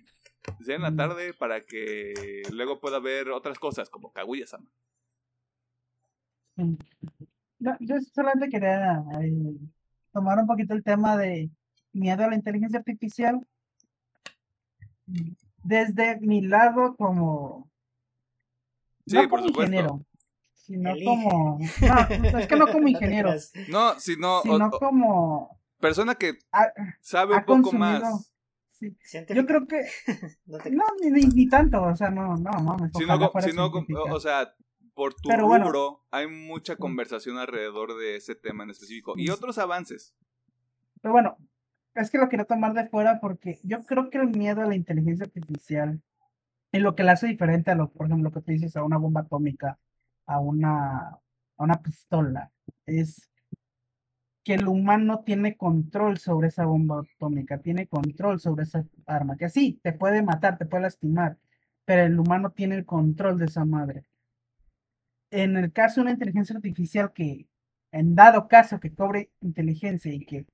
en 0.68 0.81
la 0.81 0.95
tarde 0.95 1.34
para 1.34 1.61
que 1.61 2.43
luego 2.51 2.80
pueda 2.80 2.99
ver 2.99 3.30
otras 3.30 3.60
cosas 3.60 3.89
como 3.89 4.11
Kaguya-sama. 4.11 4.69
Yo 7.80 7.95
solamente 8.14 8.49
quería 8.49 9.03
eh, 9.22 9.57
tomar 10.11 10.40
un 10.40 10.48
poquito 10.48 10.73
el 10.73 10.84
tema 10.84 11.18
de 11.18 11.49
miedo 11.91 12.23
a 12.23 12.27
la 12.30 12.35
inteligencia 12.35 12.80
artificial 12.80 13.45
desde 15.64 16.19
mi 16.19 16.41
lado 16.41 16.95
como 16.95 17.69
sí, 19.06 19.18
por 19.27 19.44
supuesto 19.44 20.06
sino 20.64 20.91
como. 21.03 21.60
No, 21.60 22.40
es 22.40 22.48
que 22.48 22.56
no 22.56 22.68
como 22.68 22.88
ingeniero. 22.88 23.34
No, 23.68 23.99
sino. 23.99 24.41
Sino 24.41 24.72
como. 24.72 25.60
Persona 25.80 26.15
que 26.15 26.40
sabe 27.02 27.35
un 27.35 27.45
poco 27.45 27.73
más. 27.73 28.31
Yo 28.80 29.45
creo 29.45 29.68
que. 29.68 29.81
no, 30.72 30.84
ni, 31.02 31.11
ni, 31.11 31.49
tanto, 31.49 31.84
o 31.84 31.95
sea, 31.95 32.10
no, 32.10 32.38
no, 32.38 32.52
no. 32.52 32.77
Sino, 32.94 33.72
o 34.11 34.19
sea, 34.19 34.53
por 34.94 35.14
tu 35.14 35.30
rubro 35.32 36.06
hay 36.11 36.28
mucha 36.28 36.76
conversación 36.76 37.38
alrededor 37.38 37.98
de 37.98 38.15
ese 38.15 38.36
tema 38.36 38.64
en 38.64 38.70
específico 38.70 39.14
y 39.18 39.30
otros 39.30 39.57
avances. 39.57 40.15
Pero 41.02 41.14
bueno, 41.14 41.38
es 41.95 42.10
que 42.10 42.18
lo 42.18 42.30
quiero 42.30 42.45
tomar 42.45 42.74
de 42.74 42.88
fuera 42.88 43.20
porque 43.20 43.60
yo 43.64 43.84
creo 43.84 44.10
que 44.10 44.18
el 44.18 44.30
miedo 44.30 44.61
a 44.61 44.68
la 44.68 44.76
inteligencia 44.76 45.26
artificial 45.26 46.02
es 46.72 46.82
lo 46.82 46.95
que 46.95 47.03
la 47.03 47.14
hace 47.14 47.28
diferente 47.28 47.72
a 47.72 47.76
lo, 47.76 47.91
por 47.91 48.07
ejemplo, 48.07 48.30
lo 48.30 48.34
que 48.34 48.41
tú 48.41 48.52
dices 48.52 48.76
a 48.76 48.84
una 48.84 48.98
bomba 48.98 49.22
atómica 49.22 49.78
a 50.26 50.40
una, 50.40 51.10
a 51.10 51.20
una 51.57 51.82
pistola 51.82 52.52
es 52.86 53.30
que 54.44 54.56
el 54.56 54.68
humano 54.68 55.24
tiene 55.26 55.56
control 55.56 56.18
sobre 56.18 56.49
esa 56.49 56.65
bomba 56.65 57.02
atómica, 57.02 57.60
tiene 57.60 57.88
control 57.88 58.40
sobre 58.40 58.64
esa 58.64 58.86
arma, 59.06 59.38
que 59.38 59.49
sí, 59.49 59.80
te 59.82 59.94
puede 59.94 60.22
matar, 60.22 60.57
te 60.57 60.65
puede 60.65 60.84
lastimar, 60.84 61.38
pero 61.86 62.03
el 62.03 62.20
humano 62.20 62.52
tiene 62.52 62.76
el 62.76 62.86
control 62.86 63.38
de 63.38 63.45
esa 63.45 63.64
madre. 63.64 64.06
En 65.35 65.57
el 65.57 65.73
caso 65.73 65.95
de 65.95 66.01
una 66.01 66.11
inteligencia 66.11 66.55
artificial 66.55 67.11
que, 67.11 67.47
en 67.91 68.14
dado 68.14 68.47
caso 68.47 68.80
que 68.80 68.93
cobre 68.93 69.31
inteligencia 69.41 70.14
y 70.14 70.23
que 70.23 70.45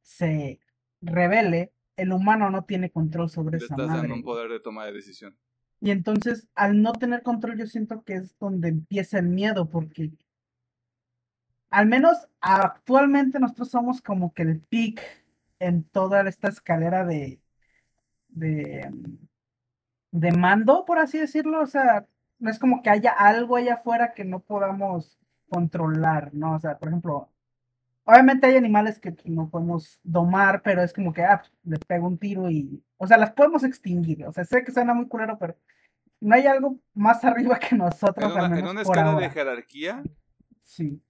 se 0.00 0.60
revele, 1.00 1.72
el 1.96 2.12
humano 2.12 2.48
no 2.48 2.64
tiene 2.64 2.90
control 2.90 3.28
sobre 3.28 3.56
esa 3.56 3.74
estás 3.74 3.88
madre. 3.88 4.02
dando 4.02 4.14
un 4.14 4.22
poder 4.22 4.48
de 4.48 4.60
toma 4.60 4.86
de 4.86 4.92
decisión. 4.92 5.36
Y 5.80 5.90
entonces, 5.90 6.46
al 6.54 6.80
no 6.82 6.92
tener 6.92 7.24
control, 7.24 7.58
yo 7.58 7.66
siento 7.66 8.04
que 8.04 8.14
es 8.14 8.38
donde 8.38 8.68
empieza 8.68 9.18
el 9.18 9.26
miedo, 9.26 9.68
porque 9.68 10.12
al 11.70 11.86
menos 11.86 12.28
actualmente 12.40 13.40
nosotros 13.40 13.70
somos 13.70 14.00
como 14.00 14.32
que 14.32 14.42
el 14.42 14.60
pic 14.60 15.02
en 15.58 15.82
toda 15.82 16.28
esta 16.28 16.46
escalera 16.48 17.04
de, 17.04 17.40
de, 18.28 18.88
de 20.12 20.32
mando, 20.32 20.84
por 20.84 21.00
así 21.00 21.18
decirlo. 21.18 21.60
O 21.60 21.66
sea, 21.66 22.06
no 22.38 22.50
es 22.50 22.58
como 22.58 22.82
que 22.82 22.90
haya 22.90 23.12
algo 23.12 23.56
allá 23.56 23.74
afuera 23.74 24.14
que 24.14 24.24
no 24.24 24.40
podamos 24.40 25.18
controlar, 25.48 26.34
¿no? 26.34 26.54
O 26.54 26.60
sea, 26.60 26.78
por 26.78 26.88
ejemplo, 26.88 27.30
Obviamente 28.08 28.46
hay 28.46 28.56
animales 28.56 29.00
que 29.00 29.16
no 29.24 29.50
podemos 29.50 29.98
domar, 30.04 30.62
pero 30.62 30.80
es 30.80 30.92
como 30.92 31.12
que, 31.12 31.24
ah, 31.24 31.40
pues, 31.40 31.52
le 31.64 31.76
pego 31.76 32.06
un 32.06 32.18
tiro 32.18 32.48
y, 32.48 32.80
o 32.98 33.06
sea, 33.08 33.18
las 33.18 33.32
podemos 33.32 33.64
extinguir. 33.64 34.24
O 34.26 34.32
sea, 34.32 34.44
sé 34.44 34.62
que 34.62 34.70
suena 34.70 34.94
muy 34.94 35.08
culero, 35.08 35.36
pero 35.40 35.56
no 36.20 36.36
hay 36.36 36.46
algo 36.46 36.78
más 36.94 37.24
arriba 37.24 37.58
que 37.58 37.74
nosotros. 37.74 38.30
En 38.32 38.44
una, 38.44 38.58
en 38.60 38.66
una 38.68 38.82
escala 38.82 39.18
de 39.18 39.28
jerarquía. 39.28 40.04
Sí. 40.62 41.02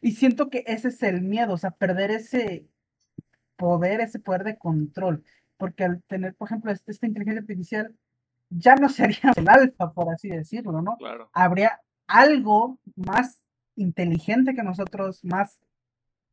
Y 0.00 0.12
siento 0.12 0.48
que 0.48 0.62
ese 0.68 0.88
es 0.88 1.02
el 1.02 1.22
miedo, 1.22 1.54
o 1.54 1.58
sea, 1.58 1.72
perder 1.72 2.12
ese 2.12 2.68
poder, 3.56 4.00
ese 4.00 4.20
poder 4.20 4.44
de 4.44 4.58
control. 4.58 5.24
Porque 5.56 5.82
al 5.82 6.04
tener, 6.04 6.36
por 6.36 6.46
ejemplo, 6.46 6.70
este, 6.70 6.92
esta 6.92 7.08
inteligencia 7.08 7.40
artificial, 7.40 7.96
ya 8.56 8.76
no 8.76 8.88
sería 8.88 9.32
el 9.36 9.48
alfa, 9.48 9.92
por 9.92 10.12
así 10.12 10.28
decirlo, 10.28 10.82
¿no? 10.82 10.96
Claro. 10.96 11.30
Habría 11.32 11.80
algo 12.06 12.78
más 12.96 13.42
inteligente 13.76 14.54
que 14.54 14.62
nosotros, 14.62 15.24
más 15.24 15.60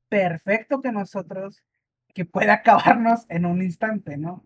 perfecto 0.10 0.82
que 0.82 0.92
nosotros 0.92 1.64
que 2.14 2.26
puede 2.26 2.52
acabarnos 2.52 3.26
en 3.30 3.46
un 3.46 3.62
instante, 3.62 4.18
¿no? 4.18 4.46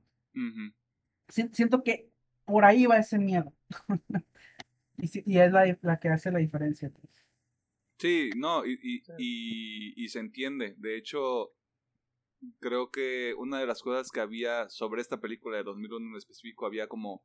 siento 1.29 1.83
que 1.83 2.09
por 2.45 2.65
ahí 2.65 2.85
va 2.85 2.97
ese 2.97 3.17
miedo. 3.17 3.53
y, 4.97 5.37
es 5.37 5.51
la, 5.51 5.99
que 5.99 6.09
hace 6.09 6.31
la 6.31 6.39
diferencia. 6.39 6.89
Pues. 6.89 7.25
Sí, 7.97 8.31
no, 8.35 8.65
y, 8.65 9.03
y, 9.17 10.09
se 10.09 10.19
entiende. 10.19 10.75
De 10.77 10.97
hecho, 10.97 11.53
creo 12.59 12.91
que 12.91 13.33
una 13.37 13.59
de 13.59 13.67
las 13.67 13.81
cosas 13.81 14.11
que 14.11 14.19
había 14.19 14.69
sobre 14.69 15.01
esta 15.01 15.19
película 15.21 15.57
de 15.57 15.63
2001 15.63 16.09
en 16.09 16.15
específico 16.15 16.65
había 16.65 16.87
como 16.87 17.23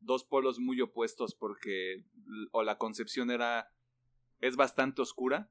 dos 0.00 0.24
polos 0.24 0.58
muy 0.58 0.80
opuestos 0.80 1.34
porque 1.34 2.04
o 2.52 2.62
la 2.62 2.78
concepción 2.78 3.30
era 3.30 3.70
es 4.40 4.56
bastante 4.56 5.02
oscura 5.02 5.48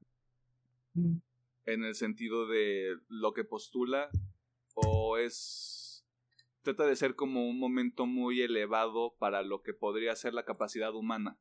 mm 0.94 1.18
en 1.66 1.84
el 1.84 1.94
sentido 1.94 2.46
de 2.46 2.98
lo 3.08 3.32
que 3.32 3.44
postula 3.44 4.10
o 4.74 5.16
es 5.16 6.04
trata 6.62 6.86
de 6.86 6.96
ser 6.96 7.14
como 7.14 7.48
un 7.48 7.58
momento 7.58 8.06
muy 8.06 8.42
elevado 8.42 9.14
para 9.18 9.42
lo 9.42 9.62
que 9.62 9.72
podría 9.72 10.14
ser 10.14 10.34
la 10.34 10.44
capacidad 10.44 10.94
humana. 10.94 11.38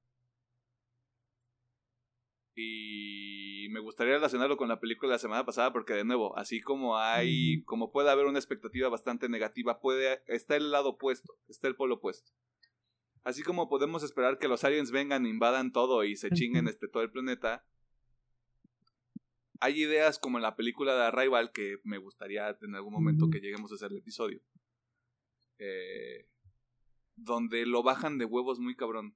Y 2.56 3.68
me 3.72 3.80
gustaría 3.80 4.14
relacionarlo 4.14 4.58
con 4.58 4.68
la 4.68 4.80
película 4.80 5.10
de 5.10 5.16
la 5.16 5.20
semana 5.20 5.46
pasada 5.46 5.72
porque 5.72 5.94
de 5.94 6.04
nuevo, 6.04 6.38
así 6.38 6.62
como 6.62 6.98
hay, 6.98 7.64
como 7.64 7.92
puede 7.92 8.10
haber 8.10 8.26
una 8.26 8.40
expectativa 8.40 8.90
bastante 8.90 9.30
negativa, 9.30 9.80
puede 9.80 10.22
está 10.28 10.56
el 10.56 10.72
lado 10.72 10.90
opuesto, 10.90 11.38
está 11.48 11.68
el 11.68 11.76
polo 11.76 11.96
opuesto. 11.96 12.32
Así 13.24 13.44
como 13.44 13.70
podemos 13.70 14.04
esperar 14.04 14.38
que 14.38 14.48
los 14.48 14.64
aliens 14.64 14.92
vengan, 14.92 15.26
invadan 15.26 15.72
todo 15.72 16.04
y 16.04 16.16
se 16.16 16.30
chinguen 16.32 16.68
este 16.68 16.88
todo 16.88 17.04
el 17.04 17.12
planeta, 17.12 17.66
hay 19.60 19.82
ideas 19.82 20.20
como 20.20 20.38
en 20.38 20.44
la 20.44 20.56
película 20.56 20.96
de 20.96 21.04
Arrival 21.04 21.52
que 21.52 21.80
me 21.84 21.98
gustaría 21.98 22.58
en 22.62 22.76
algún 22.76 22.94
momento 22.94 23.30
que 23.30 23.42
lleguemos 23.42 23.72
a 23.72 23.76
hacer 23.76 23.92
el 23.92 23.98
episodio. 23.98 24.42
Eh, 25.58 26.30
donde 27.18 27.66
lo 27.66 27.84
bajan 27.84 28.18
de 28.18 28.26
huevos 28.26 28.60
muy 28.60 28.76
cabrón. 28.76 29.16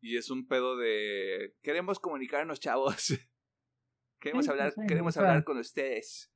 Y 0.00 0.16
es 0.16 0.30
un 0.30 0.46
pedo 0.46 0.76
de 0.76 1.56
queremos 1.62 1.98
comunicarnos, 1.98 2.60
chavos. 2.60 3.14
queremos 4.20 4.48
hablar, 4.48 4.72
queremos 4.86 5.16
hablar 5.16 5.42
con 5.42 5.58
ustedes. 5.58 6.30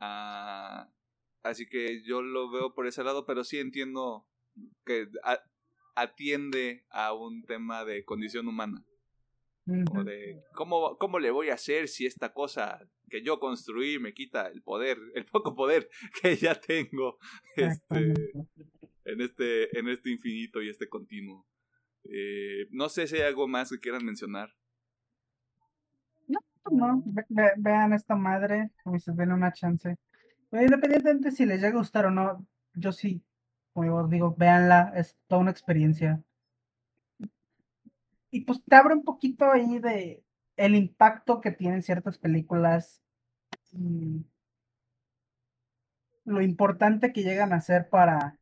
Ah, 0.00 0.90
así 1.42 1.66
que 1.66 2.02
yo 2.04 2.20
lo 2.20 2.50
veo 2.50 2.74
por 2.74 2.86
ese 2.86 3.02
lado, 3.02 3.24
pero 3.24 3.44
sí 3.44 3.58
entiendo 3.58 4.28
que 4.84 5.08
atiende 5.94 6.84
a 6.90 7.12
un 7.12 7.44
tema 7.44 7.84
de 7.84 8.04
condición 8.04 8.48
humana 8.48 8.84
de 9.68 10.42
¿cómo, 10.54 10.96
¿cómo 10.96 11.18
le 11.18 11.30
voy 11.30 11.50
a 11.50 11.54
hacer 11.54 11.88
si 11.88 12.06
esta 12.06 12.32
cosa 12.32 12.80
que 13.10 13.22
yo 13.22 13.38
construí 13.38 13.98
me 13.98 14.14
quita 14.14 14.46
el 14.46 14.62
poder, 14.62 14.98
el 15.14 15.24
poco 15.26 15.54
poder 15.54 15.88
que 16.22 16.36
ya 16.36 16.54
tengo 16.54 17.18
este, 17.56 18.14
en, 19.04 19.20
este, 19.20 19.78
en 19.78 19.88
este 19.88 20.10
infinito 20.10 20.62
y 20.62 20.70
este 20.70 20.88
continuo? 20.88 21.46
Eh, 22.04 22.66
no 22.70 22.88
sé 22.88 23.06
si 23.06 23.16
hay 23.16 23.22
algo 23.22 23.46
más 23.46 23.70
que 23.70 23.78
quieran 23.78 24.04
mencionar. 24.04 24.50
No, 26.26 26.40
no, 26.70 27.02
vean 27.56 27.92
esta 27.92 28.14
madre, 28.14 28.70
como 28.82 28.98
se 28.98 29.12
den 29.12 29.32
una 29.32 29.52
chance. 29.52 29.96
independientemente 30.52 31.30
si 31.30 31.44
les 31.44 31.60
llega 31.60 31.76
a 31.76 31.80
gustar 31.80 32.06
o 32.06 32.10
no, 32.10 32.46
yo 32.74 32.92
sí, 32.92 33.22
como 33.78 34.08
digo, 34.08 34.34
véanla, 34.36 34.92
es 34.96 35.16
toda 35.28 35.40
una 35.40 35.50
experiencia. 35.50 36.22
Y 38.30 38.40
pues 38.42 38.62
te 38.64 38.74
abre 38.74 38.94
un 38.94 39.04
poquito 39.04 39.50
ahí 39.50 39.78
de 39.78 40.24
el 40.56 40.74
impacto 40.74 41.40
que 41.40 41.52
tienen 41.52 41.82
ciertas 41.82 42.18
películas 42.18 43.02
y 43.72 44.26
lo 46.24 46.42
importante 46.42 47.12
que 47.12 47.22
llegan 47.22 47.52
a 47.52 47.60
ser 47.60 47.88
para 47.88 48.38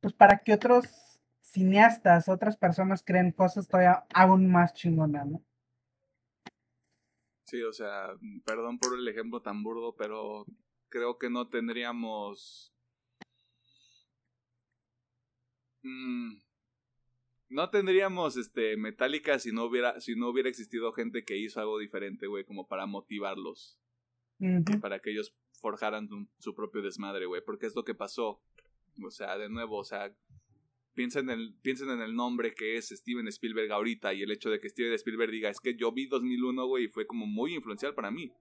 pues 0.00 0.14
para 0.14 0.38
que 0.38 0.54
otros 0.54 1.20
cineastas, 1.40 2.28
otras 2.28 2.56
personas 2.56 3.02
creen 3.04 3.32
cosas 3.32 3.68
todavía 3.68 4.04
aún 4.14 4.50
más 4.50 4.72
chingonas, 4.74 5.26
¿no? 5.26 5.44
Sí, 7.44 7.62
o 7.62 7.72
sea, 7.72 8.08
perdón 8.44 8.78
por 8.78 8.98
el 8.98 9.06
ejemplo 9.06 9.42
tan 9.42 9.62
burdo, 9.62 9.94
pero 9.94 10.46
creo 10.88 11.18
que 11.18 11.28
no 11.28 11.48
tendríamos... 11.48 12.71
Mm, 15.82 16.36
no 17.48 17.70
tendríamos 17.70 18.36
este 18.36 18.76
Metallica 18.76 19.38
si 19.38 19.52
no 19.52 19.64
hubiera 19.64 20.00
si 20.00 20.14
no 20.16 20.28
hubiera 20.28 20.48
existido 20.48 20.92
gente 20.92 21.24
que 21.24 21.36
hizo 21.36 21.60
algo 21.60 21.78
diferente, 21.78 22.26
güey, 22.26 22.44
como 22.44 22.66
para 22.66 22.86
motivarlos. 22.86 23.78
Para 24.80 24.98
que 24.98 25.10
ellos 25.10 25.34
forjaran 25.52 26.08
su 26.38 26.54
propio 26.54 26.82
desmadre, 26.82 27.26
güey, 27.26 27.42
porque 27.44 27.66
es 27.66 27.76
lo 27.76 27.84
que 27.84 27.94
pasó. 27.94 28.42
O 29.00 29.10
sea, 29.10 29.38
de 29.38 29.48
nuevo, 29.48 29.78
o 29.78 29.84
sea, 29.84 30.12
piensen 30.94 31.30
en, 31.30 31.38
el, 31.38 31.54
piensen 31.62 31.90
en 31.90 32.00
el 32.00 32.14
nombre 32.14 32.54
que 32.54 32.76
es 32.76 32.88
Steven 32.88 33.28
Spielberg 33.28 33.70
ahorita 33.72 34.12
y 34.14 34.22
el 34.22 34.30
hecho 34.30 34.50
de 34.50 34.60
que 34.60 34.68
Steven 34.68 34.92
Spielberg 34.94 35.30
diga, 35.30 35.48
es 35.48 35.60
que 35.60 35.76
yo 35.76 35.92
vi 35.92 36.06
2001, 36.06 36.66
güey, 36.66 36.84
y 36.84 36.88
fue 36.88 37.06
como 37.06 37.26
muy 37.26 37.54
influencial 37.54 37.94
para 37.94 38.10
mí. 38.10 38.32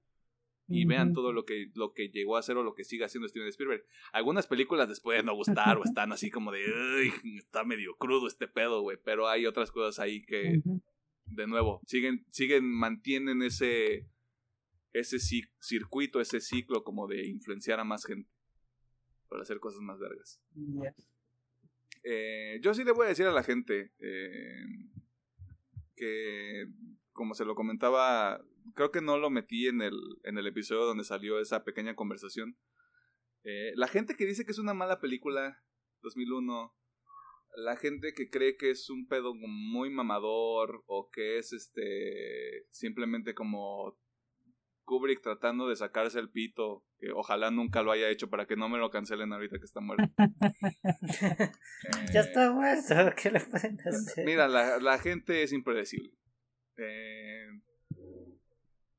Y 0.72 0.86
vean 0.86 1.14
todo 1.14 1.34
lo 1.34 1.46
que, 1.46 1.72
lo 1.76 1.94
que 1.94 2.10
llegó 2.10 2.36
a 2.36 2.40
hacer 2.40 2.58
o 2.58 2.64
lo 2.64 2.74
que 2.74 2.84
sigue 2.84 3.06
haciendo 3.06 3.28
Steven 3.28 3.50
Spielberg. 3.50 3.86
Algunas 4.14 4.48
películas 4.48 4.90
les 4.90 5.00
pueden 5.00 5.26
no 5.26 5.36
gustar 5.36 5.78
o 5.78 5.84
están 5.84 6.12
así 6.12 6.30
como 6.30 6.52
de, 6.52 6.60
Uy, 6.64 7.14
está 7.38 7.64
medio 7.64 7.96
crudo 7.98 8.28
este 8.28 8.48
pedo, 8.48 8.82
güey. 8.82 8.98
Pero 9.04 9.28
hay 9.28 9.46
otras 9.46 9.72
cosas 9.72 10.00
ahí 10.00 10.24
que, 10.24 10.62
de 11.26 11.48
nuevo, 11.48 11.82
siguen, 11.86 12.26
siguen, 12.32 12.66
mantienen 12.66 13.42
ese, 13.42 14.08
ese 14.94 15.20
circuito, 15.60 16.20
ese 16.20 16.40
ciclo 16.42 16.84
como 16.84 17.08
de 17.08 17.28
influenciar 17.28 17.80
a 17.80 17.84
más 17.84 18.06
gente 18.06 18.30
para 19.32 19.44
hacer 19.44 19.60
cosas 19.60 19.82
más 19.82 20.00
largas. 20.00 20.42
Eh, 22.04 22.60
yo 22.62 22.74
sí 22.74 22.84
le 22.84 22.92
voy 22.92 23.06
a 23.06 23.10
decir 23.10 23.26
a 23.26 23.32
la 23.32 23.44
gente 23.44 23.92
eh, 24.00 24.66
que, 25.96 26.66
como 27.14 27.34
se 27.34 27.46
lo 27.46 27.56
comentaba, 27.56 28.44
creo 28.76 28.92
que 28.92 29.02
no 29.02 29.18
lo 29.18 29.30
metí 29.30 29.68
en 29.68 29.82
el, 29.82 29.98
en 30.24 30.38
el 30.38 30.48
episodio 30.48 30.86
donde 30.86 31.04
salió 31.04 31.40
esa 31.40 31.64
pequeña 31.64 31.96
conversación. 31.96 32.58
Eh, 33.44 33.72
la 33.76 33.88
gente 33.88 34.16
que 34.16 34.26
dice 34.26 34.46
que 34.46 34.52
es 34.52 34.60
una 34.60 34.74
mala 34.74 35.00
película, 35.00 35.64
2001, 36.02 36.76
la 37.56 37.76
gente 37.76 38.14
que 38.14 38.30
cree 38.30 38.56
que 38.58 38.72
es 38.72 38.90
un 38.90 39.08
pedo 39.08 39.34
muy 39.36 39.90
mamador 39.90 40.84
o 40.86 41.10
que 41.10 41.38
es 41.38 41.52
este 41.54 42.66
simplemente 42.72 43.34
como 43.34 43.98
Kubrick 44.86 45.22
tratando 45.22 45.68
de 45.68 45.76
sacarse 45.76 46.20
el 46.20 46.30
pito, 46.30 46.84
que 47.00 47.12
ojalá 47.12 47.52
nunca 47.52 47.82
lo 47.82 47.92
haya 47.92 48.10
hecho 48.10 48.30
para 48.30 48.46
que 48.46 48.56
no 48.56 48.68
me 48.68 48.78
lo 48.78 48.90
cancelen 48.90 49.32
ahorita 49.32 49.58
que 49.58 49.66
está 49.66 49.80
muerto. 49.80 50.04
ya 52.14 52.22
está 52.22 52.52
muerto, 52.52 52.96
¿qué 53.22 53.32
le 53.32 53.40
pueden 53.40 53.80
hacer? 53.88 54.26
Mira, 54.26 54.48
la, 54.48 55.00
gente 55.00 55.44
es 55.44 55.54
impredecible. 55.54 56.12
Eh, 56.78 57.48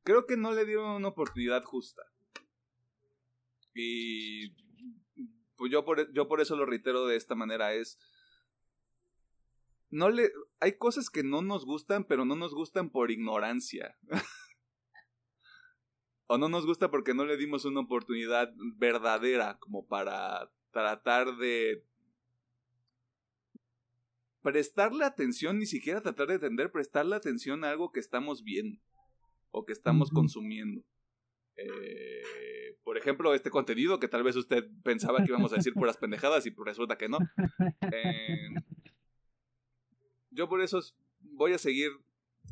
creo 0.02 0.26
que 0.26 0.36
no 0.36 0.52
le 0.52 0.64
dieron 0.64 0.90
una 0.90 1.08
oportunidad 1.08 1.62
justa. 1.64 2.02
Y 3.74 4.50
pues 5.56 5.70
yo 5.70 5.84
por, 5.84 6.12
yo 6.12 6.28
por 6.28 6.40
eso 6.40 6.56
lo 6.56 6.66
reitero 6.66 7.06
de 7.06 7.16
esta 7.16 7.34
manera, 7.34 7.74
es... 7.74 7.98
No 9.90 10.08
le, 10.08 10.30
hay 10.58 10.78
cosas 10.78 11.10
que 11.10 11.22
no 11.22 11.42
nos 11.42 11.66
gustan, 11.66 12.04
pero 12.04 12.24
no 12.24 12.34
nos 12.34 12.54
gustan 12.54 12.90
por 12.90 13.10
ignorancia. 13.10 13.98
o 16.26 16.38
no 16.38 16.48
nos 16.48 16.64
gusta 16.64 16.90
porque 16.90 17.12
no 17.12 17.26
le 17.26 17.36
dimos 17.36 17.66
una 17.66 17.80
oportunidad 17.80 18.50
verdadera 18.76 19.58
como 19.58 19.86
para 19.86 20.50
tratar 20.70 21.36
de 21.36 21.84
prestarle 24.40 25.04
atención, 25.04 25.58
ni 25.58 25.66
siquiera 25.66 26.00
tratar 26.00 26.28
de 26.28 26.34
entender, 26.34 26.72
prestarle 26.72 27.14
atención 27.14 27.62
a 27.62 27.70
algo 27.70 27.92
que 27.92 28.00
estamos 28.00 28.42
viendo 28.42 28.80
o 29.52 29.64
que 29.64 29.72
estamos 29.72 30.10
consumiendo. 30.10 30.82
Eh, 31.56 32.76
por 32.82 32.98
ejemplo, 32.98 33.32
este 33.34 33.50
contenido 33.50 34.00
que 34.00 34.08
tal 34.08 34.24
vez 34.24 34.34
usted 34.34 34.68
pensaba 34.82 35.18
que 35.18 35.30
íbamos 35.30 35.52
a 35.52 35.56
decir 35.56 35.72
puras 35.74 35.96
pendejadas 35.96 36.44
y 36.46 36.54
resulta 36.64 36.98
que 36.98 37.08
no. 37.08 37.18
Eh, 37.92 38.48
yo 40.30 40.48
por 40.48 40.62
eso 40.62 40.80
voy 41.20 41.52
a 41.52 41.58
seguir 41.58 41.90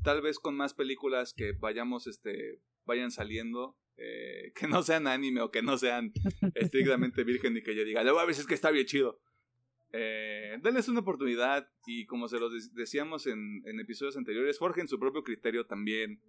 tal 0.05 0.21
vez 0.21 0.39
con 0.39 0.55
más 0.55 0.75
películas 0.75 1.33
que 1.33 1.53
vayamos 1.53 2.07
este 2.07 2.61
vayan 2.85 3.11
saliendo, 3.11 3.77
eh, 3.97 4.53
que 4.55 4.67
no 4.67 4.83
sean 4.83 5.07
anime 5.07 5.41
o 5.41 5.51
que 5.51 5.63
no 5.63 5.79
sean 5.79 6.13
estrictamente 6.55 7.25
virgen 7.25 7.57
y 7.57 7.63
que 7.63 7.75
yo 7.75 7.85
diga, 7.85 8.01
a 8.01 8.25
veces 8.25 8.43
es 8.43 8.47
que 8.47 8.55
está 8.55 8.71
bien 8.71 8.87
chido. 8.87 9.21
Eh, 9.93 10.59
denles 10.63 10.89
una 10.89 11.01
oportunidad 11.01 11.69
y 11.85 12.07
como 12.07 12.29
se 12.29 12.39
los 12.39 12.73
decíamos 12.75 13.27
en, 13.27 13.63
episodios 13.81 14.17
anteriores, 14.17 14.59
forjen 14.59 14.89
su 14.89 14.99
propio 14.99 15.23
criterio 15.23 15.67
también. 15.67 16.21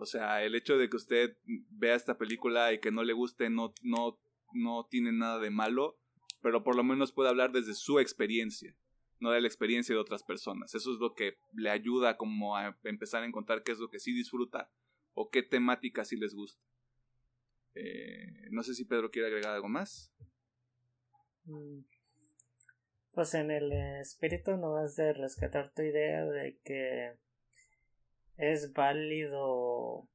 O 0.00 0.06
sea, 0.06 0.44
el 0.44 0.54
hecho 0.54 0.78
de 0.78 0.88
que 0.88 0.96
usted 0.96 1.36
vea 1.70 1.96
esta 1.96 2.16
película 2.16 2.72
y 2.72 2.78
que 2.78 2.92
no 2.92 3.02
le 3.02 3.12
guste 3.12 3.50
no, 3.50 3.74
no, 3.82 4.16
no 4.52 4.86
tiene 4.88 5.10
nada 5.10 5.40
de 5.40 5.50
malo, 5.50 5.98
pero 6.40 6.62
por 6.62 6.76
lo 6.76 6.84
menos 6.84 7.10
puede 7.10 7.30
hablar 7.30 7.50
desde 7.50 7.74
su 7.74 7.98
experiencia, 7.98 8.76
no 9.18 9.32
de 9.32 9.40
la 9.40 9.48
experiencia 9.48 9.92
de 9.92 10.00
otras 10.00 10.22
personas. 10.22 10.72
Eso 10.76 10.92
es 10.92 11.00
lo 11.00 11.14
que 11.14 11.38
le 11.52 11.70
ayuda 11.70 12.16
como 12.16 12.56
a 12.56 12.78
empezar 12.84 13.24
a 13.24 13.26
encontrar 13.26 13.64
qué 13.64 13.72
es 13.72 13.80
lo 13.80 13.90
que 13.90 13.98
sí 13.98 14.12
disfruta 14.12 14.70
o 15.14 15.30
qué 15.30 15.42
temática 15.42 16.04
sí 16.04 16.16
les 16.16 16.32
gusta. 16.32 16.64
Eh, 17.74 18.46
no 18.52 18.62
sé 18.62 18.74
si 18.74 18.84
Pedro 18.84 19.10
quiere 19.10 19.26
agregar 19.26 19.52
algo 19.52 19.68
más. 19.68 20.14
Mm. 21.42 21.80
Pues 23.14 23.34
en 23.34 23.50
el 23.50 23.72
espíritu 24.00 24.56
no 24.56 24.74
vas 24.74 24.94
de 24.94 25.12
rescatar 25.12 25.74
tu 25.74 25.82
idea 25.82 26.24
de 26.24 26.56
que 26.62 27.16
es 28.38 28.72
válido 28.72 30.08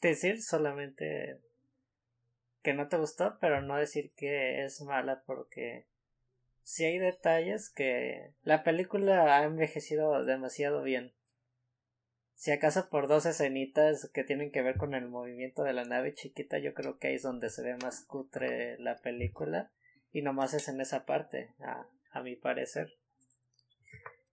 decir 0.00 0.42
solamente 0.42 1.38
que 2.62 2.74
no 2.74 2.88
te 2.88 2.96
gustó, 2.96 3.38
pero 3.40 3.62
no 3.62 3.76
decir 3.76 4.12
que 4.16 4.64
es 4.64 4.80
mala 4.80 5.22
porque 5.26 5.86
si 6.62 6.84
hay 6.84 6.98
detalles 6.98 7.70
que 7.70 8.32
la 8.42 8.64
película 8.64 9.36
ha 9.36 9.44
envejecido 9.44 10.24
demasiado 10.24 10.82
bien. 10.82 11.12
Si 12.34 12.52
acaso 12.52 12.88
por 12.88 13.06
dos 13.06 13.26
escenitas 13.26 14.10
que 14.14 14.24
tienen 14.24 14.50
que 14.50 14.62
ver 14.62 14.76
con 14.76 14.94
el 14.94 15.08
movimiento 15.08 15.62
de 15.62 15.74
la 15.74 15.84
nave 15.84 16.14
chiquita, 16.14 16.58
yo 16.58 16.72
creo 16.72 16.98
que 16.98 17.08
ahí 17.08 17.16
es 17.16 17.22
donde 17.22 17.50
se 17.50 17.62
ve 17.62 17.76
más 17.82 18.02
cutre 18.04 18.78
la 18.78 18.96
película. 18.96 19.70
Y 20.10 20.22
nomás 20.22 20.54
es 20.54 20.68
en 20.68 20.80
esa 20.80 21.04
parte, 21.04 21.54
a, 21.60 21.86
a 22.12 22.22
mi 22.22 22.36
parecer. 22.36 22.94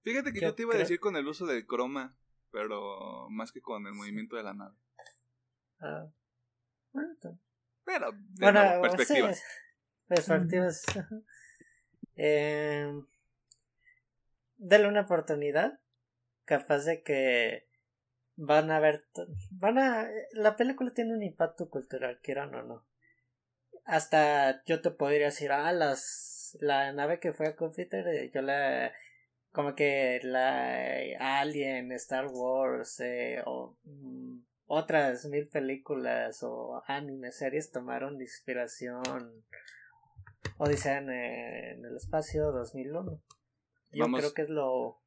Fíjate 0.04 0.32
que 0.32 0.40
yo, 0.40 0.56
te 0.56 0.62
iba 0.62 0.74
a 0.74 0.78
decir 0.78 1.02
con 1.02 1.18
el 1.18 1.28
uso 1.28 1.46
del 1.46 1.66
croma, 1.66 2.16
pero 2.58 3.30
más 3.30 3.52
que 3.52 3.62
con 3.62 3.86
el 3.86 3.94
movimiento 3.94 4.36
de 4.36 4.42
la 4.42 4.54
nave. 4.56 4.76
Ah, 5.80 6.08
bueno, 6.92 7.40
pero, 7.86 8.12
bueno, 8.40 8.82
perspectivas. 8.82 9.44
perspectivas. 10.08 10.84
eh, 12.16 12.92
dale 14.58 14.88
una 14.88 15.02
oportunidad. 15.02 15.80
Capaz 16.46 16.86
de 16.86 17.04
que 17.04 17.70
van 18.38 18.72
a 18.72 18.80
ver, 18.80 19.06
van 19.52 19.78
a, 19.78 20.10
la 20.32 20.56
película 20.56 20.92
tiene 20.96 21.14
un 21.14 21.22
impacto 21.22 21.70
cultural, 21.70 22.20
quieran 22.24 22.56
o 22.56 22.64
no. 22.64 22.88
Hasta 23.86 24.64
yo 24.66 24.82
te 24.82 24.90
podría 24.90 25.28
decir, 25.28 25.52
ah, 25.52 25.72
las, 25.74 26.58
la 26.60 26.92
nave 26.92 27.20
que 27.20 27.34
fue 27.34 27.50
a 27.50 27.56
Confiter, 27.56 28.08
eh, 28.08 28.32
yo 28.34 28.42
la, 28.42 28.92
como 29.58 29.74
que 29.74 30.20
la 30.22 31.40
Alien, 31.42 31.92
Star 31.94 32.28
Wars, 32.28 33.00
eh, 33.00 33.42
o 33.44 33.76
mm, 33.86 34.38
otras 34.68 35.26
mil 35.26 35.48
películas 35.48 36.44
o 36.44 36.84
anime 36.86 37.32
series 37.32 37.72
tomaron 37.72 38.22
inspiración 38.22 39.02
o 40.60 40.70
dicen 40.70 41.10
en 41.10 41.84
el 41.84 41.96
espacio 41.96 42.52
2001. 42.52 43.20
Yo 43.94 44.06
creo 44.06 44.34
que 44.36 44.44
es 44.44 44.50
lo 44.50 45.02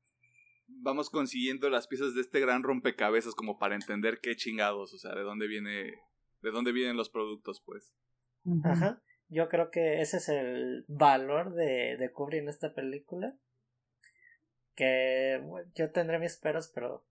vamos 0.66 1.10
consiguiendo 1.10 1.70
las 1.70 1.86
piezas 1.86 2.16
de 2.16 2.20
este 2.20 2.40
gran 2.40 2.64
rompecabezas 2.64 3.36
como 3.36 3.56
para 3.56 3.77
entender 3.77 4.18
qué 4.20 4.35
chingados, 4.35 4.93
o 4.93 4.98
sea, 4.98 5.14
de 5.14 5.22
dónde 5.22 5.47
viene, 5.47 5.94
de 6.43 6.51
dónde 6.51 6.72
vienen 6.72 6.97
los 6.97 7.09
productos, 7.09 7.62
pues. 7.64 7.94
Ajá. 8.64 9.01
Yo 9.28 9.48
creo 9.48 9.70
que 9.70 10.01
ese 10.01 10.16
es 10.16 10.28
el 10.28 10.85
valor 10.89 11.55
de, 11.55 11.97
de 11.97 12.10
Kubrick 12.10 12.43
en 12.43 12.48
esta 12.48 12.74
película. 12.74 13.39
Que 14.81 15.43
yo 15.74 15.90
tendré 15.90 16.19
mis 16.19 16.39
peros, 16.39 16.73
pero 16.74 17.05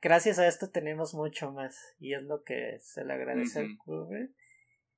gracias 0.00 0.38
a 0.38 0.46
esto 0.46 0.70
tenemos 0.70 1.12
mucho 1.12 1.52
más 1.52 1.76
y 2.00 2.14
es 2.14 2.22
lo 2.22 2.44
que 2.44 2.78
se 2.80 3.04
le 3.04 3.12
agradece 3.12 3.58
al 3.58 3.76
Kubrick 3.76 4.30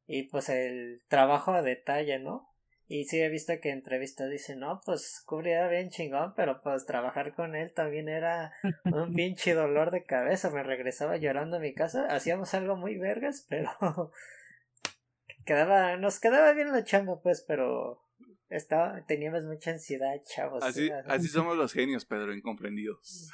y 0.06 0.28
pues 0.28 0.48
el 0.50 1.02
trabajo 1.08 1.50
a 1.50 1.62
detalle, 1.62 2.20
¿no? 2.20 2.48
Y 2.86 3.06
sí 3.06 3.20
he 3.20 3.28
visto 3.28 3.52
que 3.60 3.70
entrevistas 3.70 4.30
dicen, 4.30 4.60
no, 4.60 4.80
pues 4.84 5.20
cubría 5.26 5.66
bien 5.66 5.90
chingón, 5.90 6.32
pero 6.36 6.60
pues 6.60 6.86
trabajar 6.86 7.34
con 7.34 7.56
él 7.56 7.72
también 7.72 8.08
era 8.08 8.52
un 8.84 9.12
pinche 9.12 9.54
dolor 9.54 9.90
de 9.90 10.04
cabeza. 10.04 10.50
Me 10.50 10.62
regresaba 10.62 11.16
llorando 11.16 11.56
a 11.56 11.60
mi 11.60 11.74
casa. 11.74 12.06
Hacíamos 12.06 12.54
algo 12.54 12.76
muy 12.76 12.96
vergas, 12.98 13.44
pero 13.48 13.72
quedaba, 15.44 15.96
nos 15.96 16.20
quedaba 16.20 16.52
bien 16.52 16.70
la 16.70 16.84
chamba, 16.84 17.20
pues, 17.20 17.44
pero 17.48 18.05
estaba, 18.48 19.04
teníamos 19.06 19.44
mucha 19.44 19.72
ansiedad, 19.72 20.14
chavos. 20.24 20.62
Así, 20.62 20.90
así 21.06 21.28
somos 21.28 21.56
los 21.56 21.72
genios, 21.72 22.04
Pedro, 22.04 22.34
incomprendidos. 22.34 23.30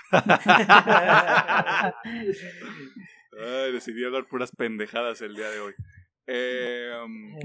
Ay, 3.39 3.72
decidí 3.72 4.05
hablar 4.05 4.28
puras 4.28 4.52
pendejadas 4.52 5.20
el 5.22 5.34
día 5.34 5.51
de 5.51 5.60
hoy. 5.60 5.74
Em, 6.26 7.39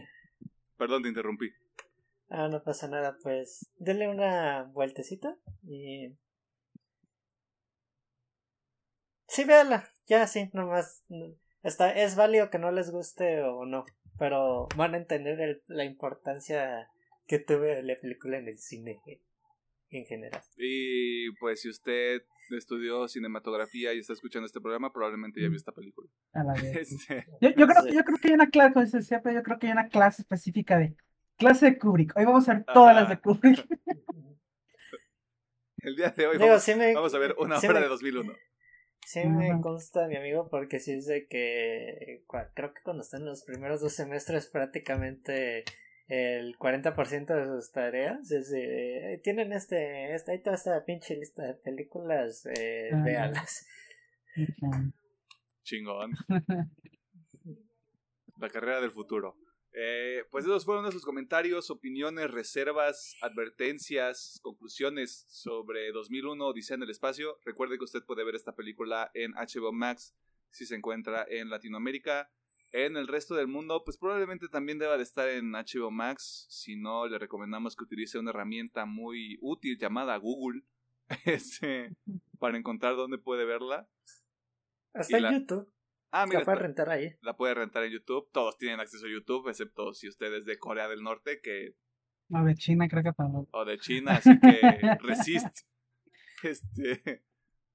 perdón, 0.77 1.03
te 1.03 1.09
interrumpí. 1.09 1.51
Ah, 2.29 2.47
no 2.49 2.61
pasa 2.63 2.87
nada, 2.87 3.17
pues 3.23 3.69
denle 3.77 4.09
una 4.09 4.63
vueltecita 4.63 5.37
y... 5.63 6.13
Sí, 9.27 9.43
véala, 9.43 9.89
ya 10.07 10.25
sí, 10.27 10.49
nomás. 10.53 11.03
Está, 11.63 11.91
es 11.91 12.15
válido 12.15 12.49
que 12.49 12.59
no 12.59 12.71
les 12.71 12.91
guste 12.91 13.41
o 13.43 13.65
no, 13.65 13.85
pero 14.17 14.67
van 14.75 14.93
a 14.93 14.97
entender 14.97 15.61
la 15.67 15.83
importancia 15.83 16.89
que 17.27 17.39
tuve 17.39 17.83
la 17.83 17.99
película 17.99 18.37
en 18.37 18.47
el 18.47 18.57
cine 18.57 19.01
en 19.89 20.05
general. 20.05 20.41
Y 20.57 21.31
pues 21.33 21.61
si 21.61 21.69
usted 21.69 22.21
estudió 22.57 23.07
cinematografía 23.07 23.93
y 23.93 23.99
está 23.99 24.13
escuchando 24.13 24.45
este 24.45 24.61
programa, 24.61 24.91
probablemente 24.91 25.41
ya 25.41 25.49
vio 25.49 25.57
esta 25.57 25.73
película. 25.73 26.09
Este, 26.73 27.25
yo, 27.41 27.49
yo, 27.49 27.67
creo, 27.67 27.87
yo 27.87 28.03
creo 28.03 28.17
que 28.17 28.27
hay 28.29 28.33
una 28.33 28.49
clase, 28.49 29.01
siempre 29.01 29.33
yo 29.33 29.43
creo 29.43 29.59
que 29.59 29.67
hay 29.67 29.73
una 29.73 29.89
clase 29.89 30.21
específica 30.21 30.77
de 30.77 30.95
clase 31.37 31.65
de 31.65 31.77
Kubrick. 31.77 32.15
Hoy 32.15 32.25
vamos 32.25 32.47
a 32.49 32.55
ver 32.55 32.65
todas 32.65 32.95
las 32.95 33.09
de 33.09 33.19
Kubrick. 33.19 33.67
El 35.79 35.95
día 35.95 36.09
de 36.09 36.27
hoy 36.27 36.37
vamos, 36.37 36.67
a 37.13 37.17
ver 37.19 37.35
una 37.37 37.59
hora 37.59 37.79
de 37.79 37.87
2001. 37.87 38.33
Sí 39.05 39.25
me 39.25 39.61
consta 39.61 40.07
mi 40.07 40.17
amigo 40.17 40.49
porque 40.49 40.79
sí 40.79 40.99
de 40.99 41.27
que 41.27 42.25
creo 42.53 42.73
que 42.73 42.81
cuando 42.83 43.03
están 43.03 43.23
los 43.23 43.43
primeros 43.43 43.79
dos 43.79 43.93
semestres 43.93 44.47
prácticamente 44.47 45.63
el 46.07 46.57
40% 46.57 47.25
de 47.25 47.45
sus 47.45 47.71
tareas 47.71 48.31
es 48.31 48.53
tienen 49.23 49.51
este, 49.53 50.15
esta, 50.15 50.31
toda 50.41 50.55
esta 50.55 50.85
pinche 50.85 51.15
lista 51.15 51.43
de 51.43 51.53
películas, 51.55 52.45
eh, 52.45 52.91
Chingón. 55.63 56.13
La 58.37 58.49
carrera 58.49 58.79
del 58.79 58.91
futuro. 58.91 59.35
Eh, 59.73 60.23
pues 60.31 60.45
esos 60.45 60.65
fueron 60.65 60.83
nuestros 60.83 61.05
comentarios, 61.05 61.69
opiniones, 61.69 62.31
reservas, 62.31 63.15
advertencias, 63.21 64.39
conclusiones 64.41 65.25
sobre 65.27 65.91
2001 65.91 66.47
Odisea 66.47 66.75
en 66.75 66.83
el 66.83 66.89
espacio. 66.89 67.37
Recuerde 67.45 67.77
que 67.77 67.83
usted 67.83 68.03
puede 68.03 68.23
ver 68.23 68.35
esta 68.35 68.55
película 68.55 69.11
en 69.13 69.33
HBO 69.33 69.71
Max 69.71 70.15
si 70.49 70.65
se 70.65 70.75
encuentra 70.75 71.25
en 71.29 71.49
Latinoamérica. 71.49 72.31
En 72.77 72.95
el 72.95 73.07
resto 73.07 73.33
del 73.33 73.47
mundo, 73.47 73.83
pues 73.83 73.97
probablemente 73.97 74.49
también 74.49 74.77
deba 74.77 74.97
de 74.97 75.03
estar 75.03 75.27
en 75.27 75.53
HBO 75.53 75.89
Max. 75.89 76.45
Si 76.47 76.75
no, 76.75 77.07
le 77.07 77.17
recomendamos 77.17 77.75
que 77.75 77.83
utilice 77.83 78.19
una 78.19 78.29
herramienta 78.29 78.85
muy 78.85 79.39
útil 79.41 79.79
llamada 79.79 80.15
Google 80.17 80.61
este, 81.25 81.95
para 82.37 82.55
encontrar 82.55 82.95
dónde 82.95 83.17
puede 83.17 83.45
verla. 83.45 83.89
Hasta 84.93 85.17
en 85.17 85.39
YouTube. 85.39 85.73
Ah, 86.11 86.27
mira, 86.27 86.41
la 86.41 86.45
puede 86.45 86.59
rentar 86.59 86.89
ahí. 86.91 87.15
La 87.21 87.35
puede 87.35 87.55
rentar 87.55 87.83
en 87.83 87.93
YouTube. 87.93 88.29
Todos 88.31 88.59
tienen 88.59 88.79
acceso 88.79 89.07
a 89.07 89.09
YouTube, 89.09 89.49
excepto 89.49 89.95
si 89.95 90.07
usted 90.07 90.31
es 90.35 90.45
de 90.45 90.59
Corea 90.59 90.87
del 90.87 91.01
Norte, 91.01 91.41
que. 91.41 91.75
O 92.31 92.43
de 92.43 92.53
China, 92.53 92.87
creo 92.87 93.01
que 93.01 93.13
también. 93.13 93.47
O 93.53 93.65
de 93.65 93.79
China, 93.79 94.17
así 94.17 94.39
que 94.39 94.61
resist. 95.01 95.65
Este. 96.43 97.23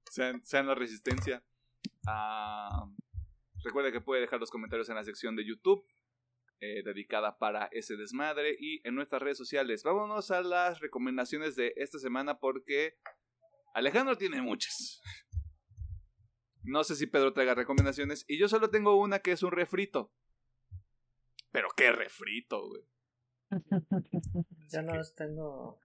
Sean, 0.09 0.45
sean 0.45 0.65
la 0.65 0.75
resistencia. 0.75 1.43
Ah, 2.07 2.87
recuerde 3.63 3.91
que 3.91 4.01
puede 4.01 4.21
dejar 4.21 4.39
los 4.39 4.51
comentarios 4.51 4.89
en 4.89 4.95
la 4.95 5.03
sección 5.03 5.35
de 5.35 5.45
YouTube. 5.45 5.85
Eh, 6.65 6.81
dedicada 6.81 7.37
para 7.37 7.65
ese 7.73 7.97
desmadre 7.97 8.55
y 8.57 8.79
en 8.87 8.95
nuestras 8.95 9.21
redes 9.21 9.37
sociales. 9.37 9.83
Vámonos 9.83 10.31
a 10.31 10.41
las 10.41 10.79
recomendaciones 10.79 11.57
de 11.57 11.73
esta 11.75 11.99
semana 11.99 12.39
porque 12.39 12.95
Alejandro 13.73 14.17
tiene 14.17 14.41
muchas. 14.41 15.01
No 16.63 16.85
sé 16.85 16.95
si 16.95 17.07
Pedro 17.07 17.33
traiga 17.33 17.53
recomendaciones. 17.53 18.23
Y 18.29 18.39
yo 18.39 18.47
solo 18.47 18.69
tengo 18.69 18.95
una 18.95 19.19
que 19.19 19.33
es 19.33 19.43
un 19.43 19.51
refrito. 19.51 20.13
Pero 21.51 21.67
qué 21.75 21.91
refrito, 21.91 22.65
güey. 22.65 22.83
Yo 24.71 24.81
no 24.83 24.95
los 24.95 25.13
tengo. 25.13 25.81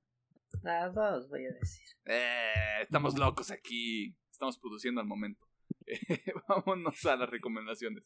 Nada, 0.62 0.90
dos 0.90 1.28
voy 1.28 1.44
a 1.44 1.50
decir. 1.50 1.84
Eh, 2.04 2.82
estamos 2.82 3.18
locos 3.18 3.50
aquí. 3.50 4.16
Estamos 4.30 4.58
produciendo 4.58 5.00
al 5.00 5.08
momento. 5.08 5.47
vámonos 6.48 7.04
a 7.06 7.16
las 7.16 7.28
recomendaciones. 7.28 8.04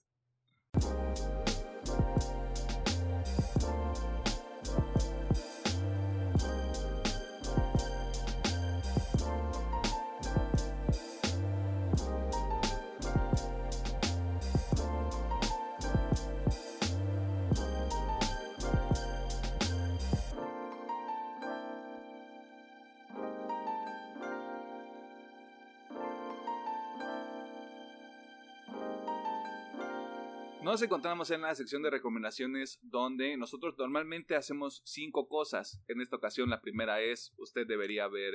Nos 30.73 30.81
encontramos 30.81 31.31
en 31.31 31.43
la 31.43 31.55
sección 31.55 31.83
de 31.83 31.91
recomendaciones 31.91 32.79
donde 32.81 33.37
nosotros 33.37 33.75
normalmente 33.77 34.37
hacemos 34.37 34.81
cinco 34.87 35.29
cosas. 35.29 35.83
En 35.87 36.01
esta 36.01 36.17
ocasión 36.17 36.49
la 36.49 36.63
primera 36.63 37.03
es, 37.03 37.35
usted 37.37 37.67
debería 37.67 38.09
ver 38.09 38.33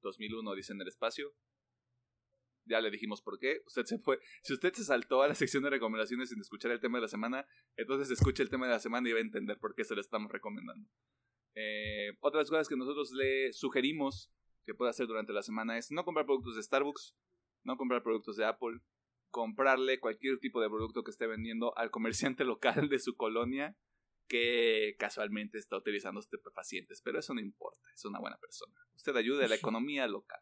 2001 0.00 0.54
dice 0.54 0.72
en 0.72 0.80
el 0.82 0.86
espacio. 0.86 1.34
Ya 2.64 2.80
le 2.80 2.92
dijimos 2.92 3.22
por 3.22 3.40
qué. 3.40 3.62
Usted 3.66 3.86
se 3.86 3.98
fue. 3.98 4.20
Si 4.44 4.52
usted 4.52 4.72
se 4.72 4.84
saltó 4.84 5.22
a 5.22 5.26
la 5.26 5.34
sección 5.34 5.64
de 5.64 5.70
recomendaciones 5.70 6.28
sin 6.28 6.40
escuchar 6.40 6.70
el 6.70 6.78
tema 6.78 6.98
de 6.98 7.02
la 7.02 7.08
semana, 7.08 7.44
entonces 7.74 8.08
escuche 8.08 8.44
el 8.44 8.50
tema 8.50 8.66
de 8.66 8.74
la 8.74 8.78
semana 8.78 9.08
y 9.08 9.12
va 9.12 9.18
a 9.18 9.22
entender 9.22 9.58
por 9.58 9.74
qué 9.74 9.82
se 9.82 9.96
lo 9.96 10.00
estamos 10.00 10.30
recomendando. 10.30 10.88
Eh, 11.56 12.16
otras 12.20 12.48
cosas 12.50 12.68
que 12.68 12.76
nosotros 12.76 13.10
le 13.10 13.52
sugerimos 13.52 14.30
que 14.64 14.74
pueda 14.74 14.92
hacer 14.92 15.08
durante 15.08 15.32
la 15.32 15.42
semana 15.42 15.76
es 15.76 15.90
no 15.90 16.04
comprar 16.04 16.24
productos 16.24 16.54
de 16.54 16.62
Starbucks, 16.62 17.16
no 17.64 17.76
comprar 17.76 18.04
productos 18.04 18.36
de 18.36 18.44
Apple, 18.44 18.78
comprarle 19.34 19.98
cualquier 19.98 20.38
tipo 20.38 20.60
de 20.60 20.68
producto 20.68 21.02
que 21.02 21.10
esté 21.10 21.26
vendiendo 21.26 21.76
al 21.76 21.90
comerciante 21.90 22.44
local 22.44 22.88
de 22.88 23.00
su 23.00 23.16
colonia 23.16 23.76
que 24.28 24.94
casualmente 24.96 25.58
está 25.58 25.76
utilizando 25.76 26.20
estupefacientes, 26.20 27.02
pero 27.02 27.18
eso 27.18 27.34
no 27.34 27.40
importa, 27.40 27.90
es 27.92 28.04
una 28.04 28.20
buena 28.20 28.38
persona. 28.38 28.72
Usted 28.94 29.16
ayude 29.16 29.44
a 29.44 29.48
la 29.48 29.56
economía 29.56 30.06
local. 30.06 30.40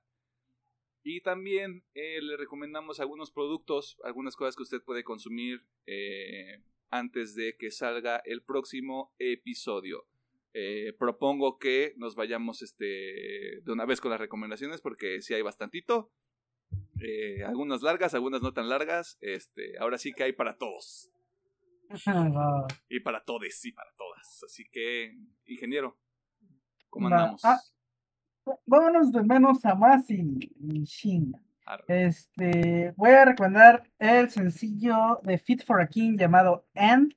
Y 1.03 1.23
también 1.23 1.85
eh, 1.95 2.21
le 2.21 2.37
recomendamos 2.37 3.01
algunos 3.01 3.33
productos, 3.33 3.97
algunas 4.05 4.37
cosas 4.37 4.57
que 4.57 4.63
usted 4.63 4.83
puede 4.83 5.05
consumir 5.05 5.67
eh, 5.87 6.63
antes 6.91 7.35
de 7.35 7.57
que 7.57 7.71
salga 7.71 8.19
el 8.27 8.43
próximo 8.43 9.15
episodio. 9.19 10.07
Eh, 10.53 10.93
propongo 10.99 11.59
que 11.59 11.95
nos 11.97 12.15
vayamos 12.15 12.61
este, 12.61 12.85
de 12.85 13.73
una 13.73 13.87
vez 13.87 14.03
con 14.03 14.11
las 14.11 14.21
recomendaciones 14.21 14.83
porque 14.83 15.23
si 15.23 15.33
hay 15.33 15.41
bastantito. 15.41 16.13
Eh, 17.05 17.45
algunas 17.45 17.83
largas, 17.83 18.15
algunas 18.15 18.43
no 18.43 18.53
tan 18.53 18.69
largas. 18.69 19.19
Este, 19.21 19.79
ahora 19.79 19.99
sí 19.99 20.13
que 20.13 20.25
hay 20.25 20.33
para 20.33 20.57
todos. 20.57 21.11
y 22.89 23.01
para 23.01 23.25
todos 23.25 23.65
y 23.65 23.73
para 23.73 23.91
todas. 23.97 24.43
Así 24.45 24.65
que, 24.71 25.17
ingeniero, 25.47 25.99
¿cómo 26.89 27.09
andamos? 27.09 27.45
Ah, 27.45 27.61
vámonos 28.67 29.13
de 29.13 29.23
menos 29.23 29.65
a 29.65 29.75
más 29.75 30.09
y, 30.11 30.51
Este, 31.89 32.93
voy 32.97 33.11
a 33.11 33.25
recomendar 33.25 33.91
el 33.99 34.31
sencillo 34.31 35.21
de 35.23 35.39
Fit 35.39 35.65
for 35.65 35.81
a 35.81 35.89
King 35.89 36.17
llamado 36.17 36.67
End. 36.75 37.15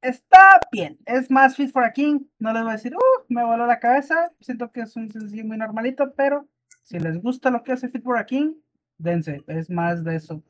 Está 0.00 0.58
bien, 0.72 0.98
es 1.06 1.30
más 1.30 1.56
Fit 1.56 1.70
for 1.70 1.84
a 1.84 1.92
King. 1.92 2.20
No 2.38 2.52
les 2.52 2.62
voy 2.62 2.70
a 2.72 2.76
decir, 2.76 2.94
uh, 2.94 3.24
me 3.28 3.44
voló 3.44 3.66
la 3.66 3.78
cabeza. 3.78 4.32
Siento 4.40 4.72
que 4.72 4.80
es 4.80 4.96
un 4.96 5.10
sencillo 5.10 5.44
muy 5.44 5.56
normalito, 5.56 6.12
pero 6.14 6.48
si 6.82 6.98
les 6.98 7.20
gusta 7.20 7.50
lo 7.50 7.62
que 7.62 7.72
hace 7.72 7.88
Fit 7.88 8.02
for 8.02 8.18
a 8.18 8.26
King, 8.26 8.54
dense, 8.98 9.42
es 9.46 9.70
más 9.70 10.04
de 10.04 10.16
eso. 10.16 10.42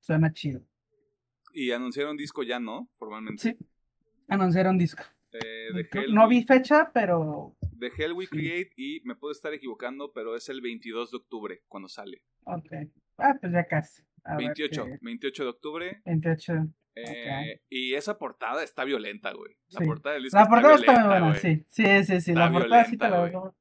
Suena 0.00 0.32
chido. 0.32 0.60
Y 1.52 1.70
anunciaron 1.70 2.16
disco 2.16 2.42
ya, 2.42 2.58
¿no? 2.60 2.88
Formalmente. 2.94 3.42
Sí, 3.42 3.56
anunciaron 4.28 4.76
disco. 4.76 5.02
Eh, 5.32 5.68
no 6.12 6.28
vi 6.28 6.44
fecha, 6.44 6.90
pero... 6.92 7.56
De 7.72 7.90
Hell 7.96 8.12
We 8.12 8.28
Create 8.28 8.70
y 8.76 9.00
me 9.04 9.16
puedo 9.16 9.32
estar 9.32 9.52
equivocando, 9.52 10.12
pero 10.12 10.36
es 10.36 10.48
el 10.48 10.60
22 10.60 11.10
de 11.10 11.16
octubre 11.16 11.62
cuando 11.68 11.88
sale. 11.88 12.22
Ok. 12.44 12.72
Ah, 13.18 13.34
pues 13.40 13.52
ya 13.52 13.64
casi. 13.66 14.02
A 14.24 14.36
ver 14.36 14.46
28, 14.46 14.84
qué- 14.86 14.98
28 15.02 15.42
de 15.44 15.48
octubre. 15.50 16.02
28. 16.04 16.52
eh, 16.94 17.60
Y 17.68 17.94
esa 17.94 18.16
portada 18.16 18.62
está 18.62 18.84
violenta, 18.84 19.32
güey. 19.32 19.56
La 19.70 19.80
Sí. 19.80 19.86
portada 19.86 20.14
del 20.14 20.22
disco 20.24 20.38
La 20.38 20.46
portada 20.46 20.74
está 20.76 20.92
muy 20.92 21.00
violenta, 21.00 21.18
buena, 21.20 21.28
güey. 21.38 21.40
sí. 21.40 21.66
Sí, 21.68 22.04
sí, 22.04 22.20
sí. 22.20 22.30
Está 22.30 22.46
La 22.46 22.52
portada 22.52 22.84
sí 22.84 22.96
te 22.96 23.08
la 23.08 23.24
violenta. 23.24 23.54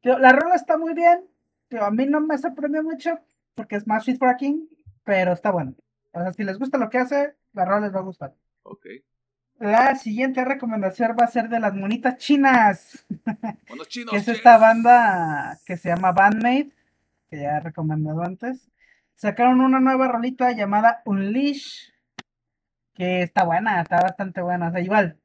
Tío, 0.00 0.18
La 0.18 0.32
rola 0.32 0.54
está 0.54 0.78
muy 0.78 0.94
bien. 0.94 1.24
Tío, 1.68 1.84
a 1.84 1.90
mí 1.90 2.06
no 2.06 2.20
me 2.20 2.38
sorprendió 2.38 2.82
mucho 2.82 3.18
porque 3.54 3.76
es 3.76 3.86
más 3.86 4.04
Fit 4.04 4.18
for 4.18 4.28
a 4.28 4.36
King, 4.36 4.66
pero 5.04 5.32
está 5.32 5.50
bueno. 5.50 5.74
O 6.12 6.20
sea, 6.20 6.32
si 6.32 6.44
les 6.44 6.58
gusta 6.58 6.78
lo 6.78 6.88
que 6.88 6.98
hace, 6.98 7.34
la 7.52 7.64
rola 7.64 7.80
les 7.80 7.94
va 7.94 8.00
a 8.00 8.04
gustar. 8.04 8.34
Ok. 8.62 8.86
La 9.58 9.96
siguiente 9.96 10.44
recomendación 10.44 11.16
va 11.20 11.24
a 11.24 11.28
ser 11.28 11.48
de 11.48 11.58
las 11.58 11.74
monitas 11.74 12.16
chinas, 12.18 13.04
chinos. 13.88 14.12
que 14.12 14.18
es 14.18 14.28
esta 14.28 14.56
banda 14.56 15.58
que 15.66 15.76
se 15.76 15.88
llama 15.88 16.12
Bandmate, 16.12 16.70
que 17.28 17.40
ya 17.40 17.56
he 17.56 17.60
recomendado 17.60 18.22
antes. 18.22 18.70
Sacaron 19.16 19.60
una 19.60 19.80
nueva 19.80 20.06
rolita 20.06 20.52
llamada 20.52 21.02
Unleash, 21.04 21.90
que 22.94 23.22
está 23.22 23.42
buena, 23.44 23.80
está 23.80 24.00
bastante 24.00 24.40
buena. 24.40 24.68
O 24.68 24.70
sea, 24.70 24.80
igual, 24.80 25.18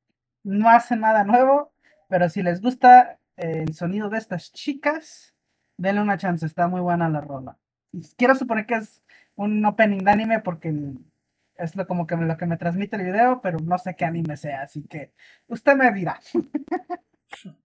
no 0.44 0.68
hace 0.70 0.96
nada 0.96 1.24
nuevo, 1.24 1.72
pero 2.10 2.28
si 2.30 2.42
les 2.42 2.60
gusta 2.60 3.20
el 3.38 3.74
sonido 3.74 4.10
de 4.10 4.18
estas 4.18 4.52
chicas, 4.52 5.34
denle 5.78 6.02
una 6.02 6.18
chance, 6.18 6.46
está 6.46 6.68
muy 6.68 6.82
buena 6.82 7.10
la 7.10 7.22
rola. 7.22 7.58
Quiero 8.18 8.36
suponer 8.36 8.66
que 8.66 8.76
es 8.76 9.04
un 9.36 9.64
opening 9.66 10.00
de 10.00 10.12
anime 10.12 10.40
porque 10.40 10.74
es 11.56 11.76
lo, 11.76 11.88
como 11.88 12.08
que 12.08 12.16
lo 12.16 12.38
que 12.38 12.46
me 12.46 12.58
transmite 12.58 12.96
el 12.96 13.04
video, 13.04 13.42
pero 13.42 13.60
no 13.60 13.78
sé 13.78 13.96
qué 13.96 14.06
anime 14.06 14.38
sea, 14.38 14.64
así 14.64 14.84
que 14.84 15.14
usted 15.48 15.76
me 15.76 15.92
dirá. 15.92 16.20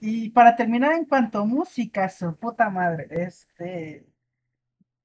y 0.00 0.30
para 0.30 0.56
terminar 0.56 0.92
en 0.94 1.04
cuanto 1.04 1.40
a 1.40 1.44
música, 1.44 2.08
su 2.08 2.36
puta 2.36 2.70
madre, 2.70 3.08
este... 3.10 4.06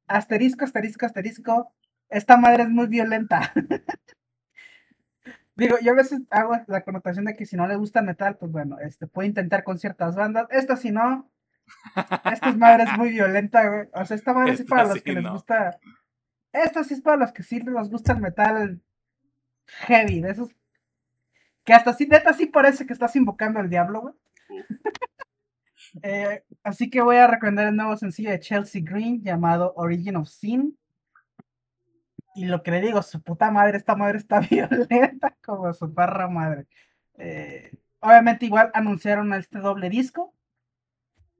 Asterisco, 0.07 0.65
asterisco, 0.65 1.05
asterisco. 1.05 1.73
Esta 2.09 2.37
madre 2.37 2.63
es 2.63 2.69
muy 2.69 2.87
violenta. 2.87 3.53
Digo, 5.55 5.77
yo 5.81 5.91
a 5.91 5.95
veces 5.95 6.21
hago 6.31 6.55
la 6.67 6.81
connotación 6.83 7.25
de 7.25 7.35
que 7.35 7.45
si 7.45 7.55
no 7.55 7.67
le 7.67 7.75
gusta 7.75 8.01
metal, 8.01 8.37
pues 8.37 8.51
bueno, 8.51 8.79
este 8.79 9.07
puede 9.07 9.27
intentar 9.27 9.63
con 9.63 9.77
ciertas 9.77 10.15
bandas. 10.15 10.47
Esta 10.49 10.75
si 10.75 10.91
no, 10.91 11.31
esta 12.31 12.53
madre 12.53 12.83
es 12.83 12.97
muy 12.97 13.09
violenta, 13.09 13.67
güey. 13.69 13.87
O 13.93 14.05
sea, 14.05 14.15
esta 14.15 14.33
madre 14.33 14.55
sí 14.57 14.63
Esta 14.63 14.75
para 14.75 14.87
los 14.89 15.03
que 15.03 15.13
les 15.13 15.29
gusta. 15.29 15.79
Esta 16.51 16.83
sí 16.83 16.93
es 16.95 17.01
para 17.01 17.17
los 17.17 17.31
que 17.31 17.43
sí 17.43 17.59
les 17.59 17.89
gusta 17.89 18.13
el 18.13 18.19
metal 18.19 18.81
heavy, 19.65 20.21
de 20.21 20.31
esos. 20.31 20.49
Que 21.63 21.73
hasta 21.73 21.93
sí, 21.93 22.07
neta 22.07 22.33
sí 22.33 22.47
parece 22.47 22.85
que 22.85 22.93
estás 22.93 23.15
invocando 23.15 23.59
al 23.59 23.69
diablo, 23.69 24.01
güey. 24.01 24.15
Eh, 26.01 26.43
así 26.63 26.89
que 26.89 27.01
voy 27.01 27.17
a 27.17 27.27
recomendar 27.27 27.67
el 27.67 27.75
nuevo 27.75 27.95
sencillo 27.97 28.31
de 28.31 28.39
Chelsea 28.39 28.81
Green 28.83 29.21
llamado 29.21 29.73
Origin 29.75 30.15
of 30.15 30.27
Sin. 30.27 30.75
Y 32.35 32.45
lo 32.45 32.63
que 32.63 32.71
le 32.71 32.81
digo, 32.81 33.01
su 33.01 33.21
puta 33.21 33.51
madre, 33.51 33.77
esta 33.77 33.95
madre 33.95 34.17
está 34.17 34.39
violenta 34.51 35.35
como 35.45 35.73
su 35.73 35.93
perra 35.93 36.27
madre. 36.27 36.67
Eh, 37.17 37.71
obviamente 37.99 38.45
igual 38.45 38.71
anunciaron 38.73 39.33
este 39.33 39.59
doble 39.59 39.89
disco. 39.89 40.33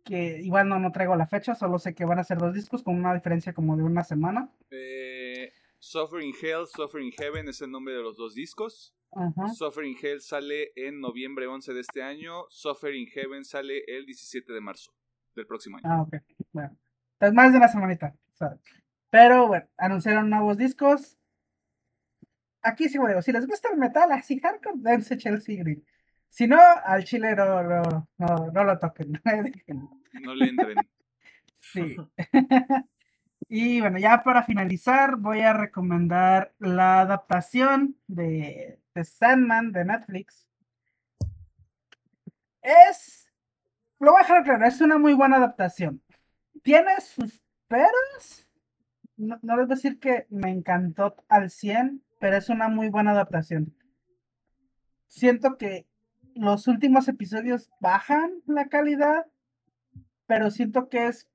Que 0.04 0.42
igual 0.42 0.68
no, 0.68 0.80
no 0.80 0.92
traigo 0.92 1.16
la 1.16 1.28
fecha, 1.28 1.56
solo 1.56 1.80
sé 1.80 1.96
que 1.96 2.04
van 2.04 2.20
a 2.20 2.26
ser 2.26 2.38
dos 2.38 2.54
discos 2.54 2.84
con 2.84 2.96
una 2.96 3.14
diferencia 3.14 3.54
como 3.54 3.78
de 3.78 3.84
una 3.84 4.04
semana. 4.04 4.50
Eh, 4.70 5.54
Suffering 5.80 6.34
Hell, 6.42 6.68
Suffering 6.68 7.12
Heaven 7.14 7.48
es 7.48 7.62
el 7.62 7.72
nombre 7.72 7.94
de 7.94 8.02
los 8.02 8.18
dos 8.18 8.36
discos. 8.36 8.94
Suffering 9.56 9.96
Hell 10.02 10.20
sale 10.20 10.72
en 10.76 11.00
noviembre 11.00 11.48
11 11.48 11.74
de 11.74 11.80
este 11.80 12.04
año. 12.04 12.46
Suffering 12.50 13.08
Heaven 13.08 13.46
sale 13.46 13.84
el 13.88 14.06
17 14.06 14.52
de 14.52 14.60
marzo 14.60 14.92
del 15.36 15.46
próximo 15.46 15.78
año. 15.78 15.86
Ah, 15.88 16.02
ok. 16.02 16.16
Bueno. 16.52 16.78
Entonces 17.14 17.36
más 17.36 17.52
de 17.52 17.58
una 17.58 17.68
semanita. 17.70 18.16
¿sabes? 18.34 18.60
Pero 19.14 19.46
bueno, 19.46 19.68
anunciaron 19.78 20.28
nuevos 20.28 20.58
discos. 20.58 21.20
Aquí 22.64 22.90
sí, 22.90 22.98
digo, 22.98 23.22
si 23.22 23.32
les 23.32 23.46
gusta 23.46 23.70
el 23.72 23.78
metal 23.78 24.12
así 24.12 24.40
hardcore, 24.40 24.78
dense 24.78 25.18
Chelsea 25.20 25.56
Green. 25.56 25.86
Si 26.30 26.48
no, 26.48 26.58
al 26.84 27.04
chile 27.04 27.36
no, 27.36 27.62
no, 27.62 28.10
no, 28.18 28.52
no 28.52 28.64
lo 28.64 28.80
toquen. 28.80 29.22
No 30.14 30.34
le 30.34 30.46
entren. 30.48 30.78
Sí. 31.60 31.96
y 33.48 33.82
bueno, 33.82 34.00
ya 34.00 34.24
para 34.24 34.42
finalizar, 34.42 35.16
voy 35.16 35.42
a 35.42 35.54
recomendar 35.54 36.52
la 36.58 37.02
adaptación 37.02 37.96
de, 38.08 38.80
de 38.96 39.04
Sandman 39.04 39.72
de 39.72 39.86
Netflix. 39.86 40.48
Es. 42.64 43.32
Lo 44.00 44.14
voy 44.14 44.22
a 44.22 44.24
dejar 44.24 44.44
claro, 44.44 44.66
es 44.66 44.82
una 44.82 44.98
muy 44.98 45.14
buena 45.14 45.38
adaptación. 45.38 46.02
Tiene 46.64 47.00
sus 47.00 47.44
peros. 47.68 48.44
No, 49.18 49.40
no 49.42 49.58
les 49.58 49.68
voy 49.68 49.74
a 49.74 49.76
decir 49.76 50.00
que 50.00 50.26
me 50.30 50.50
encantó 50.50 51.16
al 51.28 51.50
100, 51.50 52.04
pero 52.20 52.38
es 52.38 52.50
una 52.50 52.68
muy 52.68 52.90
buena 52.90 53.12
adaptación. 53.12 53.76
Siento 55.08 55.58
que 55.58 55.88
los 56.36 56.68
últimos 56.68 57.08
episodios 57.08 57.70
bajan 57.80 58.32
la 58.48 58.68
calidad, 58.68 59.28
pero 60.26 60.50
siento 60.50 60.90
que 60.90 61.08
es 61.08 61.28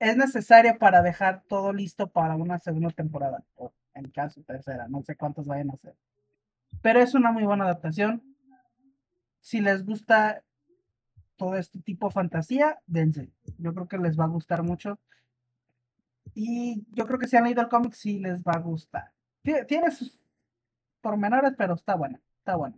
es 0.00 0.16
necesario 0.16 0.78
para 0.78 1.02
dejar 1.02 1.44
todo 1.46 1.72
listo 1.72 2.08
para 2.08 2.34
una 2.34 2.58
segunda 2.58 2.88
temporada, 2.90 3.44
o 3.54 3.72
en 3.94 4.10
caso 4.10 4.42
tercera, 4.42 4.88
no 4.88 5.02
sé 5.02 5.14
cuántos 5.14 5.46
vayan 5.46 5.70
a 5.70 5.74
hacer. 5.74 5.94
Pero 6.82 7.00
es 7.00 7.14
una 7.14 7.30
muy 7.30 7.44
buena 7.44 7.64
adaptación. 7.64 8.22
Si 9.40 9.60
les 9.60 9.84
gusta 9.84 10.42
todo 11.36 11.56
este 11.56 11.80
tipo 11.80 12.08
de 12.08 12.14
fantasía, 12.14 12.78
dense. 12.86 13.30
Yo 13.58 13.74
creo 13.74 13.88
que 13.88 13.98
les 13.98 14.18
va 14.18 14.24
a 14.24 14.28
gustar 14.28 14.62
mucho. 14.62 14.98
Y 16.42 16.86
yo 16.92 17.06
creo 17.06 17.18
que 17.18 17.28
si 17.28 17.36
han 17.36 17.44
leído 17.44 17.60
el 17.60 17.68
cómic, 17.68 17.92
sí 17.92 18.18
les 18.18 18.42
va 18.42 18.52
a 18.54 18.60
gustar. 18.60 19.12
Tie- 19.44 19.66
Tiene 19.66 19.90
sus 19.90 20.18
pormenores, 21.02 21.52
pero 21.58 21.74
está 21.74 21.94
buena, 21.96 22.18
está 22.38 22.56
buena. 22.56 22.76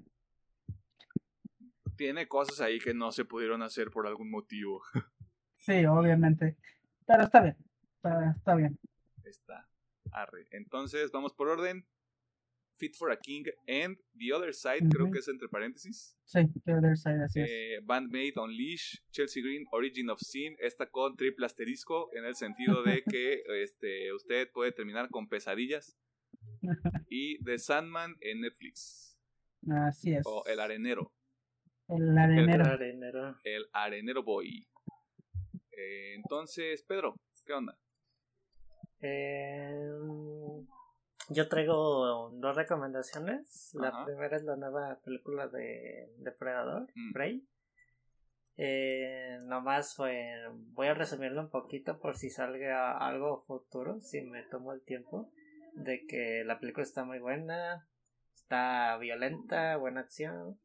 Tiene 1.97 2.27
cosas 2.27 2.61
ahí 2.61 2.81
que 2.81 2.93
no 2.93 3.13
se 3.13 3.25
pudieron 3.25 3.63
hacer 3.63 3.91
por 3.91 4.07
algún 4.07 4.31
motivo. 4.31 4.83
Sí, 5.59 5.85
obviamente. 5.87 6.57
Pero 7.07 7.23
está 7.23 7.41
bien, 7.41 7.57
está, 7.95 8.33
está 8.37 8.55
bien. 8.57 8.77
Está. 9.23 9.69
Arre. 10.11 10.49
Entonces, 10.51 11.13
vamos 11.13 11.33
por 11.35 11.47
orden. 11.47 11.87
Fit 12.83 12.97
for 12.97 13.13
a 13.13 13.17
King 13.17 13.45
and 13.69 13.97
The 14.19 14.33
Other 14.33 14.53
Side, 14.53 14.89
creo 14.91 15.09
que 15.09 15.21
es 15.21 15.29
entre 15.29 15.49
paréntesis. 15.49 16.19
Sí, 16.25 16.41
The 16.65 16.75
Other 16.75 16.97
Side, 16.97 17.23
así 17.23 17.41
es. 17.41 17.49
Eh, 17.49 17.79
Bandmate 17.85 18.33
Unleash, 18.35 18.97
Chelsea 19.13 19.41
Green, 19.41 19.65
Origin 19.71 20.11
of 20.11 20.19
Sin, 20.19 20.57
esta 20.59 20.91
con 20.91 21.17
triple 21.17 21.47
asterisco 21.47 22.11
en 22.13 22.25
el 22.25 22.35
sentido 22.35 22.83
de 22.83 23.05
que 23.07 23.45
este, 23.63 24.13
usted 24.13 24.51
puede 24.53 24.73
terminar 24.73 25.11
con 25.11 25.29
pesadillas. 25.29 25.97
Y 27.09 27.39
The 27.45 27.61
Sandman 27.61 28.17
en 28.21 28.41
Netflix. 28.41 29.17
Así 29.71 30.15
es. 30.15 30.23
O 30.27 30.45
El 30.47 30.59
Arenero. 30.59 31.13
El 31.87 32.19
arenero. 32.19 32.65
Arenero. 32.65 33.37
El 33.45 33.67
Arenero 33.73 34.25
Boy. 34.25 34.67
Eh, 35.71 36.15
entonces, 36.17 36.83
Pedro, 36.83 37.15
¿qué 37.47 37.53
onda? 37.53 37.79
Eh, 39.03 39.89
yo 41.29 41.49
traigo 41.49 42.31
dos 42.35 42.57
recomendaciones. 42.57 43.71
La 43.75 43.89
Ajá. 43.89 44.05
primera 44.05 44.37
es 44.37 44.43
la 44.45 44.57
nueva 44.57 44.99
película 45.05 45.49
de 45.49 46.13
Depredador, 46.19 46.89
Mm. 46.95 47.13
Prey. 47.13 47.47
Eh, 48.59 49.39
nomás 49.45 49.95
fue, 49.97 50.35
voy 50.75 50.87
a 50.89 50.95
resumirlo 50.95 51.41
un 51.41 51.49
poquito 51.51 51.99
por 51.99 52.17
si 52.17 52.29
salga 52.29 52.99
algo 52.99 53.41
futuro, 53.41 54.01
si 54.01 54.21
me 54.23 54.43
tomo 54.43 54.73
el 54.75 54.83
tiempo, 54.83 55.31
de 55.73 56.07
que 56.07 56.45
la 56.45 56.61
película 56.61 56.85
está 56.85 57.03
muy 57.05 57.19
buena, 57.19 57.89
está 58.35 58.97
violenta, 58.99 59.77
buena 59.79 60.01
acción. 60.01 60.59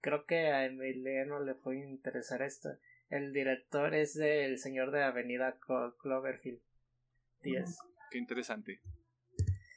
Creo 0.00 0.26
que 0.26 0.48
a 0.52 0.64
Emiliano 0.66 1.40
le 1.40 1.54
puede 1.54 1.80
interesar 1.88 2.42
esto. 2.42 2.70
El 3.10 3.32
director 3.32 3.94
es 3.94 4.14
del 4.14 4.58
señor 4.58 4.90
de 4.92 5.02
Avenida 5.02 5.58
Cloverfield 6.00 6.60
10. 7.42 7.78
Qué 8.10 8.18
interesante. 8.18 8.80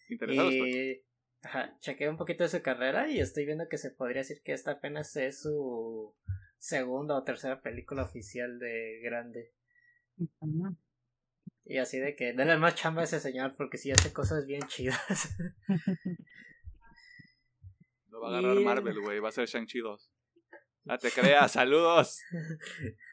Interesado 0.10 0.50
estoy. 0.50 0.70
Y 0.72 1.04
ajá, 1.44 1.78
chequeé 1.80 2.10
un 2.10 2.18
poquito 2.18 2.44
de 2.44 2.50
su 2.50 2.62
carrera 2.62 3.10
y 3.10 3.20
estoy 3.20 3.46
viendo 3.46 3.68
que 3.70 3.78
se 3.78 3.92
podría 3.92 4.22
decir 4.22 4.42
que 4.44 4.54
esta 4.54 4.72
apenas 4.72 5.16
es 5.16 5.42
su 5.42 6.16
segunda 6.58 7.16
o 7.16 7.24
tercera 7.24 7.62
película 7.62 8.04
oficial 8.04 8.60
de 8.60 9.00
grande. 9.04 9.54
Y 11.66 11.78
así 11.78 12.00
de 12.00 12.16
que 12.16 12.34
denle 12.34 12.58
más 12.58 12.76
chamba 12.76 13.02
a 13.02 13.04
ese 13.06 13.20
señor 13.20 13.54
porque 13.58 13.78
sí 13.78 13.92
hace 13.92 14.12
cosas 14.14 14.46
bien 14.46 14.62
chidas. 14.68 15.36
Lo 18.10 18.22
va 18.22 18.28
a 18.36 18.40
agarrar 18.40 18.58
y- 18.60 18.64
Marvel, 18.64 19.00
güey. 19.02 19.20
Va 19.20 19.30
a 19.30 19.32
ser 19.34 19.48
Shang-Chi 19.48 19.80
2. 19.80 20.12
Ah, 20.88 20.98
te 20.98 21.12
creas. 21.12 21.52
Saludos. 21.52 22.20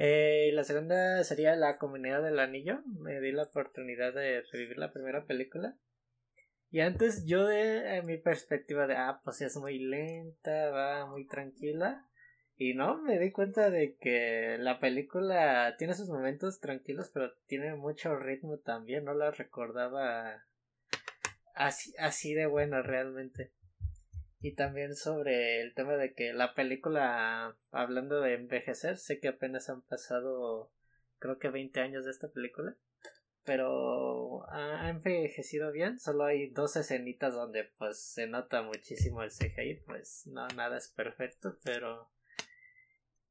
Eh, 0.00 0.52
la 0.54 0.62
segunda 0.62 1.24
sería 1.24 1.56
La 1.56 1.76
Comunidad 1.76 2.22
del 2.22 2.38
Anillo. 2.38 2.82
Me 2.86 3.20
di 3.20 3.32
la 3.32 3.42
oportunidad 3.42 4.14
de 4.14 4.42
revivir 4.52 4.78
la 4.78 4.92
primera 4.92 5.26
película. 5.26 5.76
Y 6.70 6.80
antes 6.80 7.24
yo 7.26 7.44
de 7.44 8.00
mi 8.02 8.16
perspectiva 8.16 8.86
de, 8.86 8.94
ah, 8.94 9.20
pues 9.24 9.40
es 9.40 9.56
muy 9.56 9.80
lenta, 9.80 10.70
va 10.70 11.06
muy 11.06 11.26
tranquila. 11.26 12.06
Y 12.56 12.74
no, 12.74 13.02
me 13.02 13.18
di 13.18 13.32
cuenta 13.32 13.70
de 13.70 13.96
que 13.96 14.56
la 14.60 14.78
película 14.78 15.74
tiene 15.78 15.94
sus 15.94 16.08
momentos 16.08 16.60
tranquilos, 16.60 17.10
pero 17.12 17.32
tiene 17.46 17.74
mucho 17.74 18.14
ritmo 18.14 18.58
también. 18.58 19.04
No 19.04 19.14
la 19.14 19.32
recordaba 19.32 20.44
así, 21.56 21.92
así 21.98 22.34
de 22.34 22.46
buena 22.46 22.82
realmente. 22.82 23.50
Y 24.40 24.54
también 24.54 24.94
sobre 24.94 25.60
el 25.60 25.74
tema 25.74 25.96
de 25.96 26.14
que 26.14 26.32
la 26.32 26.54
película, 26.54 27.56
hablando 27.72 28.20
de 28.20 28.34
envejecer, 28.34 28.96
sé 28.96 29.18
que 29.18 29.28
apenas 29.28 29.68
han 29.68 29.82
pasado 29.82 30.70
creo 31.18 31.38
que 31.38 31.48
20 31.48 31.80
años 31.80 32.04
de 32.04 32.10
esta 32.10 32.28
película. 32.28 32.76
Pero 33.44 34.48
ha 34.50 34.90
envejecido 34.90 35.72
bien. 35.72 35.98
Solo 35.98 36.24
hay 36.24 36.50
dos 36.50 36.76
escenitas 36.76 37.34
donde 37.34 37.64
pues 37.78 37.98
se 37.98 38.26
nota 38.26 38.62
muchísimo 38.62 39.22
el 39.22 39.30
CGI. 39.30 39.82
Pues 39.86 40.26
no, 40.26 40.46
nada 40.48 40.76
es 40.76 40.88
perfecto, 40.88 41.58
pero... 41.64 42.10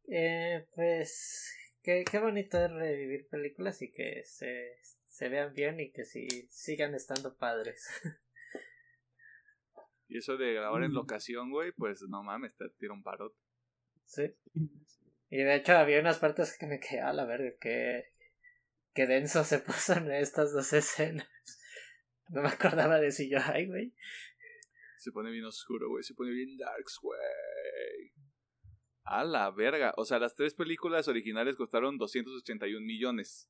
Eh, 0.09 0.65
pues 0.73 1.53
qué, 1.83 2.03
qué 2.09 2.19
bonito 2.19 2.63
es 2.63 2.71
revivir 2.71 3.27
películas 3.27 3.81
y 3.81 3.91
que 3.91 4.23
se, 4.25 4.77
se 4.81 5.29
vean 5.29 5.53
bien 5.53 5.79
y 5.79 5.91
que 5.91 6.05
si, 6.05 6.27
sigan 6.49 6.95
estando 6.95 7.37
padres. 7.37 7.87
Y 10.07 10.17
eso 10.19 10.37
de 10.37 10.53
grabar 10.53 10.83
en 10.83 10.93
locación, 10.93 11.51
güey, 11.51 11.71
pues 11.73 12.01
no 12.07 12.23
mames, 12.23 12.55
te 12.55 12.69
tira 12.77 12.93
un 12.93 13.03
parot. 13.03 13.35
Sí. 14.05 14.33
Y 15.29 15.37
de 15.37 15.55
hecho 15.55 15.73
había 15.73 15.99
unas 15.99 16.19
partes 16.19 16.57
que 16.57 16.65
me 16.65 16.79
quedé 16.79 17.01
a 17.01 17.11
la 17.11 17.25
verga, 17.25 17.51
que, 17.59 18.05
que 18.93 19.05
denso 19.05 19.43
se 19.43 19.59
puso 19.65 19.93
en 19.93 20.11
estas 20.11 20.53
dos 20.53 20.71
escenas. 20.73 21.27
No 22.29 22.41
me 22.41 22.49
acordaba 22.49 22.99
de 22.99 23.11
si 23.11 23.29
yo, 23.29 23.39
ay, 23.43 23.67
güey. 23.67 23.93
Se 24.97 25.11
pone 25.11 25.31
bien 25.31 25.45
oscuro, 25.45 25.89
güey, 25.89 26.03
se 26.03 26.13
pone 26.13 26.31
bien 26.31 26.57
darks, 26.57 26.99
güey. 27.01 27.19
A 29.03 29.23
la 29.23 29.51
verga. 29.51 29.93
O 29.95 30.05
sea, 30.05 30.19
las 30.19 30.35
tres 30.35 30.53
películas 30.53 31.07
originales 31.07 31.55
costaron 31.55 31.97
281 31.97 32.85
millones. 32.85 33.49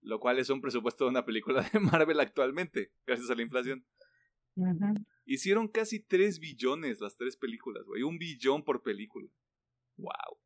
Lo 0.00 0.18
cual 0.20 0.38
es 0.38 0.48
un 0.50 0.60
presupuesto 0.60 1.04
de 1.04 1.10
una 1.10 1.24
película 1.24 1.62
de 1.72 1.80
Marvel 1.80 2.20
actualmente, 2.20 2.92
gracias 3.06 3.30
a 3.30 3.34
la 3.34 3.42
inflación. 3.42 3.86
Hicieron 5.24 5.68
casi 5.68 6.00
3 6.00 6.38
billones 6.40 7.00
las 7.00 7.16
tres 7.16 7.36
películas, 7.36 7.84
güey. 7.84 8.02
Un 8.02 8.18
billón 8.18 8.64
por 8.64 8.82
película. 8.82 9.28
Wow. 9.96 10.38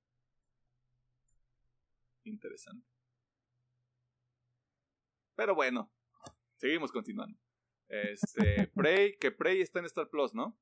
Interesante. 2.25 2.87
Pero 5.35 5.55
bueno, 5.55 5.91
seguimos 6.57 6.91
continuando. 6.93 7.39
Este, 7.89 8.69
Prey, 8.75 9.17
que 9.19 9.31
Prey 9.31 9.61
está 9.61 9.79
en 9.79 9.87
Star 9.87 10.09
Plus, 10.09 10.35
¿no? 10.35 10.59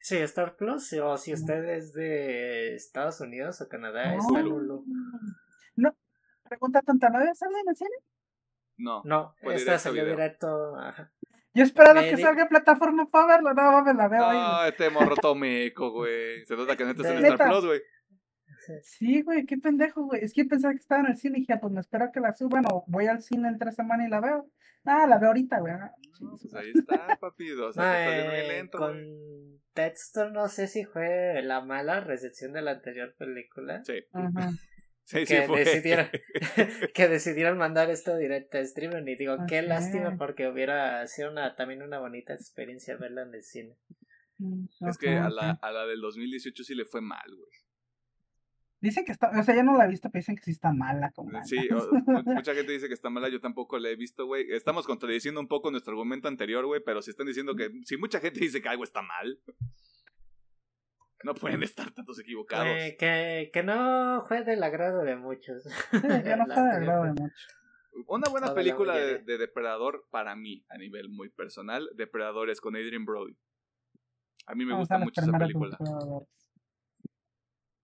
Sí, 0.00 0.16
Star 0.18 0.56
Plus, 0.56 0.92
o 0.94 1.16
si 1.16 1.32
usted 1.32 1.64
es 1.70 1.92
de 1.92 2.74
Estados 2.74 3.20
Unidos 3.20 3.60
o 3.60 3.68
Canadá, 3.68 4.16
está 4.16 4.40
en 4.40 4.46
Hulu. 4.46 4.84
No, 5.76 5.96
pregunta 6.42 6.82
tonta, 6.82 7.08
¿no 7.08 7.20
debe 7.20 7.34
salir 7.34 7.58
en 7.58 7.68
el 7.68 7.76
cine? 7.76 7.96
No, 8.78 9.02
No, 9.04 9.34
esta 9.42 9.54
directo 9.54 9.78
salió 9.78 10.04
directo. 10.04 10.76
Ajá. 10.76 11.12
Yo 11.54 11.64
esperando 11.64 12.00
Me 12.00 12.08
que 12.10 12.16
di- 12.16 12.22
salga 12.22 12.42
en 12.42 12.48
plataforma 12.48 13.10
para 13.10 13.26
verlo, 13.36 13.52
no 13.54 13.72
mames, 13.72 13.94
la 13.96 14.08
veo 14.08 14.24
ahí. 14.26 14.38
No, 14.38 14.64
este 14.64 14.88
morro 14.90 15.14
tomeco, 15.16 15.90
güey. 15.90 16.44
Se 16.46 16.56
nota 16.56 16.76
que 16.76 16.84
neta 16.84 17.02
está 17.02 17.18
en. 17.18 17.24
Star 17.26 17.48
Plus, 17.50 17.66
güey. 17.66 17.80
Sí, 18.82 19.22
güey, 19.22 19.44
qué 19.44 19.58
pendejo, 19.58 20.04
güey. 20.04 20.24
Es 20.24 20.32
que 20.32 20.44
yo 20.44 20.48
pensaba 20.48 20.72
que 20.72 20.78
estaba 20.80 21.00
en 21.00 21.08
el 21.08 21.16
cine 21.16 21.38
y 21.38 21.40
dije, 21.40 21.52
ah, 21.54 21.60
pues 21.60 21.72
me 21.72 21.80
espero 21.80 22.04
a 22.04 22.12
que 22.12 22.20
la 22.20 22.32
suban 22.32 22.64
o 22.70 22.84
voy 22.86 23.06
al 23.06 23.20
cine 23.20 23.48
en 23.48 23.58
tres 23.58 23.74
semanas 23.74 24.06
y 24.06 24.10
la 24.10 24.20
veo. 24.20 24.48
Ah, 24.84 25.06
la 25.06 25.18
veo 25.18 25.28
ahorita, 25.28 25.58
güey. 25.60 25.72
Ah, 25.72 25.92
No, 26.20 26.36
pues 26.40 26.54
ahí 26.54 26.70
está, 26.74 27.16
papi. 27.20 27.50
O 27.52 27.72
sea, 27.72 27.82
No, 27.82 27.92
está 27.92 28.36
eh, 28.36 28.48
lento, 28.48 28.78
con 28.78 28.92
güey. 28.92 29.60
Textor 29.74 30.32
no 30.32 30.48
sé 30.48 30.68
si 30.68 30.84
fue 30.84 31.40
la 31.42 31.60
mala 31.60 32.00
recepción 32.00 32.52
de 32.52 32.62
la 32.62 32.72
anterior 32.72 33.14
película. 33.18 33.82
Sí, 33.84 33.94
Ajá. 34.12 34.50
Sí, 35.04 35.26
sí 35.26 35.34
que 35.34 35.46
decidieron 35.48 36.08
que 36.94 37.08
decidieron 37.08 37.58
mandar 37.58 37.90
esto 37.90 38.16
directo 38.16 38.58
a 38.58 38.60
streaming 38.60 39.06
y 39.08 39.16
digo 39.16 39.36
qué 39.48 39.62
lástima 39.62 40.16
porque 40.16 40.48
hubiera 40.48 41.06
sido 41.06 41.30
una 41.30 41.54
también 41.56 41.82
una 41.82 41.98
bonita 41.98 42.34
experiencia 42.34 42.96
verla 42.96 43.22
en 43.22 43.34
el 43.34 43.42
cine 43.42 43.76
Mm, 44.38 44.64
Es 44.88 44.98
que 44.98 45.10
a 45.18 45.28
la, 45.28 45.50
a 45.62 45.70
la 45.70 45.86
del 45.86 46.00
2018 46.00 46.64
sí 46.64 46.74
le 46.74 46.84
fue 46.84 47.00
mal, 47.00 47.22
güey. 47.36 47.50
Dicen 48.80 49.04
que 49.04 49.12
está, 49.12 49.30
o 49.38 49.42
sea, 49.44 49.54
ya 49.54 49.62
no 49.62 49.76
la 49.76 49.84
he 49.84 49.88
visto, 49.88 50.08
pero 50.10 50.18
dicen 50.20 50.34
que 50.34 50.42
sí 50.42 50.50
está 50.50 50.72
mala. 50.72 51.12
Como 51.14 51.40
Sí, 51.44 51.58
o- 51.70 51.88
mu- 51.92 52.22
mucha 52.34 52.52
gente 52.52 52.72
dice 52.72 52.88
que 52.88 52.94
está 52.94 53.08
mala, 53.10 53.28
yo 53.28 53.40
tampoco 53.40 53.78
la 53.78 53.90
he 53.90 53.94
visto, 53.94 54.26
güey. 54.26 54.50
Estamos 54.50 54.86
contradiciendo 54.86 55.38
un 55.40 55.46
poco 55.46 55.70
nuestro 55.70 55.92
argumento 55.92 56.26
anterior, 56.26 56.66
güey, 56.66 56.80
pero 56.84 57.02
si 57.02 57.10
están 57.10 57.26
diciendo 57.28 57.54
que 57.54 57.70
si 57.84 57.96
mucha 57.96 58.18
gente 58.18 58.40
dice 58.40 58.60
que 58.60 58.68
algo 58.68 58.82
está 58.82 59.02
mal, 59.02 59.38
no 61.24 61.34
pueden 61.34 61.62
estar 61.62 61.90
tantos 61.92 62.18
equivocados. 62.20 62.66
Eh, 62.68 62.96
que, 62.98 63.50
que 63.52 63.62
no 63.62 64.24
fue 64.26 64.42
del 64.44 64.62
agrado 64.62 65.02
de 65.02 65.16
muchos 65.16 65.62
Sí, 65.64 65.70
ya 66.24 66.36
no 66.36 66.46
La 66.46 66.54
está 66.54 66.62
de 66.64 66.70
anterior 66.70 66.90
agrado 66.90 67.02
de 67.04 67.12
fue- 67.12 67.22
mucho. 67.22 67.46
Una 68.08 68.30
buena 68.30 68.46
Toda 68.46 68.56
película 68.56 68.96
de, 68.96 69.38
Depredador 69.38 70.06
para 70.10 70.34
mí, 70.34 70.64
a 70.70 70.78
nivel 70.78 71.10
muy 71.10 71.28
personal, 71.28 71.90
Depredadores 71.94 72.60
con 72.60 72.74
Adrian 72.74 73.04
Brody. 73.04 73.36
A 74.46 74.54
mí 74.54 74.64
me 74.64 74.72
Vamos 74.72 74.88
gusta 74.88 74.98
mucho 74.98 75.20
esa 75.20 75.38
película. 75.38 75.78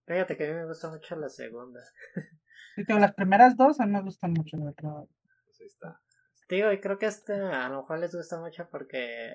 fíjate 0.06 0.36
que 0.36 0.44
a 0.46 0.48
mí 0.48 0.54
me 0.54 0.66
gusta 0.66 0.88
mucho 0.88 1.14
la 1.16 1.28
segunda 1.28 1.80
Sí, 2.74 2.84
tengo 2.84 3.00
las 3.00 3.14
primeras 3.14 3.56
dos, 3.56 3.80
a 3.80 3.86
mí 3.86 3.92
me 3.92 4.02
gustan 4.02 4.32
mucho 4.32 4.56
de 4.56 4.64
Depredador. 4.66 5.08
Pues 5.44 5.60
ahí 5.60 5.66
está. 5.66 6.00
digo 6.48 6.72
y 6.72 6.80
creo 6.80 6.98
que 6.98 7.06
este 7.06 7.34
a 7.34 7.68
lo 7.68 7.78
mejor 7.82 7.98
les 7.98 8.14
gusta 8.14 8.38
mucho 8.40 8.68
porque 8.70 9.32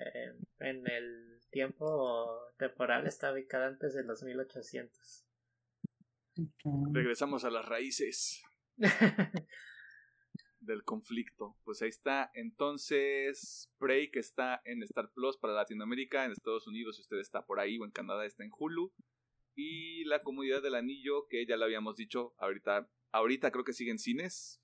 en 0.59 0.87
el 0.89 1.39
tiempo 1.53 2.41
temporal 2.57 3.07
está 3.07 3.31
ubicada 3.31 3.67
antes 3.67 3.93
de 3.93 4.03
los 4.03 4.23
1800 4.23 5.25
Ok. 6.35 6.93
Regresamos 6.93 7.45
a 7.45 7.51
las 7.51 7.63
raíces 7.65 8.41
del 10.59 10.83
conflicto. 10.83 11.55
Pues 11.63 11.81
ahí 11.81 11.89
está. 11.89 12.31
Entonces, 12.33 13.69
Prey, 13.77 14.09
que 14.09 14.19
está 14.19 14.61
en 14.65 14.81
Star 14.83 15.11
Plus 15.13 15.37
para 15.37 15.53
Latinoamérica, 15.53 16.25
en 16.25 16.31
Estados 16.31 16.67
Unidos, 16.67 16.95
si 16.95 17.01
usted 17.03 17.17
está 17.19 17.45
por 17.45 17.59
ahí, 17.59 17.77
o 17.77 17.85
en 17.85 17.91
Canadá 17.91 18.25
está 18.25 18.43
en 18.43 18.51
Hulu. 18.57 18.91
Y 19.55 20.03
la 20.05 20.23
comunidad 20.23 20.63
del 20.63 20.73
anillo, 20.75 21.27
que 21.27 21.45
ya 21.45 21.55
lo 21.57 21.65
habíamos 21.65 21.97
dicho, 21.97 22.33
ahorita, 22.39 22.89
ahorita 23.11 23.51
creo 23.51 23.63
que 23.63 23.73
sigue 23.73 23.91
en 23.91 23.99
cines. 23.99 24.59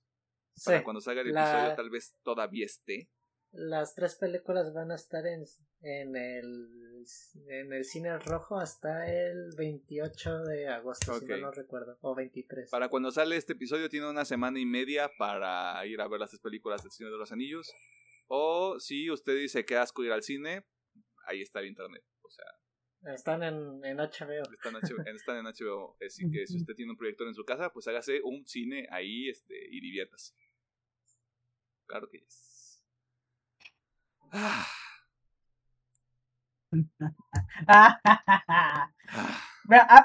Para 0.65 0.79
Sí, 0.79 0.83
cuando 0.83 1.01
salga 1.01 1.21
el 1.21 1.31
la- 1.31 1.41
episodio, 1.51 1.75
tal 1.75 1.89
vez 1.91 2.15
todavía 2.23 2.65
esté. 2.65 3.09
Las 3.51 3.95
tres 3.95 4.15
películas 4.15 4.73
van 4.73 4.91
a 4.91 4.95
estar 4.95 5.25
en, 5.25 5.43
en, 5.81 6.15
el, 6.15 7.03
en 7.47 7.73
el 7.73 7.83
cine 7.83 8.19
rojo 8.19 8.59
hasta 8.59 9.11
el 9.11 9.55
28 9.57 10.43
de 10.43 10.67
agosto, 10.67 11.19
si 11.19 11.25
mal 11.25 11.41
no 11.41 11.51
recuerdo, 11.51 11.97
o 12.01 12.13
23. 12.13 12.69
Para 12.69 12.89
cuando 12.89 13.09
sale 13.11 13.37
este 13.37 13.53
episodio, 13.53 13.89
tiene 13.89 14.07
una 14.07 14.23
semana 14.25 14.59
y 14.59 14.65
media 14.65 15.09
para 15.17 15.83
ir 15.87 15.99
a 15.99 16.07
ver 16.07 16.19
las 16.19 16.29
tres 16.29 16.41
películas 16.41 16.83
del 16.83 16.91
Señor 16.91 17.11
de 17.11 17.17
los 17.17 17.31
Anillos. 17.31 17.73
O 18.27 18.79
si 18.79 19.09
usted 19.09 19.35
dice 19.35 19.65
que 19.65 19.77
asco 19.77 20.03
ir 20.03 20.11
al 20.11 20.21
cine, 20.21 20.63
ahí 21.25 21.41
está 21.41 21.59
el 21.59 21.67
internet. 21.67 22.03
O 22.21 22.29
sea, 22.29 23.13
Están 23.15 23.41
en, 23.41 23.83
en 23.83 23.97
HBO. 23.97 24.43
Están, 24.53 24.75
en 24.75 24.81
HBO, 24.81 25.15
están 25.15 25.37
en 25.37 25.45
HBO. 25.45 25.97
Así 26.05 26.29
que 26.29 26.45
si 26.45 26.57
usted 26.57 26.75
tiene 26.75 26.91
un 26.91 26.97
proyector 26.97 27.27
en 27.27 27.33
su 27.33 27.43
casa, 27.45 27.71
pues 27.73 27.87
hágase 27.87 28.21
un 28.21 28.45
cine 28.45 28.87
ahí 28.91 29.27
este, 29.27 29.55
y 29.71 29.81
diviértase. 29.81 30.35
Claro 31.87 32.07
que 32.07 32.17
es. 32.17 32.48
Ah, 34.31 34.65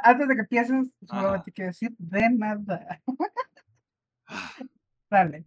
antes 0.04 0.28
de 0.28 0.34
que 0.34 0.40
empieces, 0.40 0.90
Ajá. 1.08 1.20
solamente 1.20 1.52
quiero 1.52 1.68
decir 1.68 1.90
de 1.98 2.30
nada. 2.30 3.02
Ah. 4.26 4.56
Dale. 5.10 5.46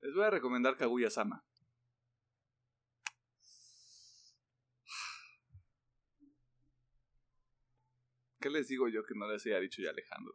Les 0.00 0.14
voy 0.14 0.24
a 0.24 0.30
recomendar 0.30 0.76
Kaguya 0.76 1.10
Sama. 1.10 1.42
¿Qué 8.38 8.50
les 8.50 8.68
digo 8.68 8.86
yo 8.88 9.02
que 9.02 9.14
no 9.16 9.26
les 9.26 9.44
haya 9.46 9.58
dicho 9.58 9.82
ya 9.82 9.90
Alejandro? 9.90 10.34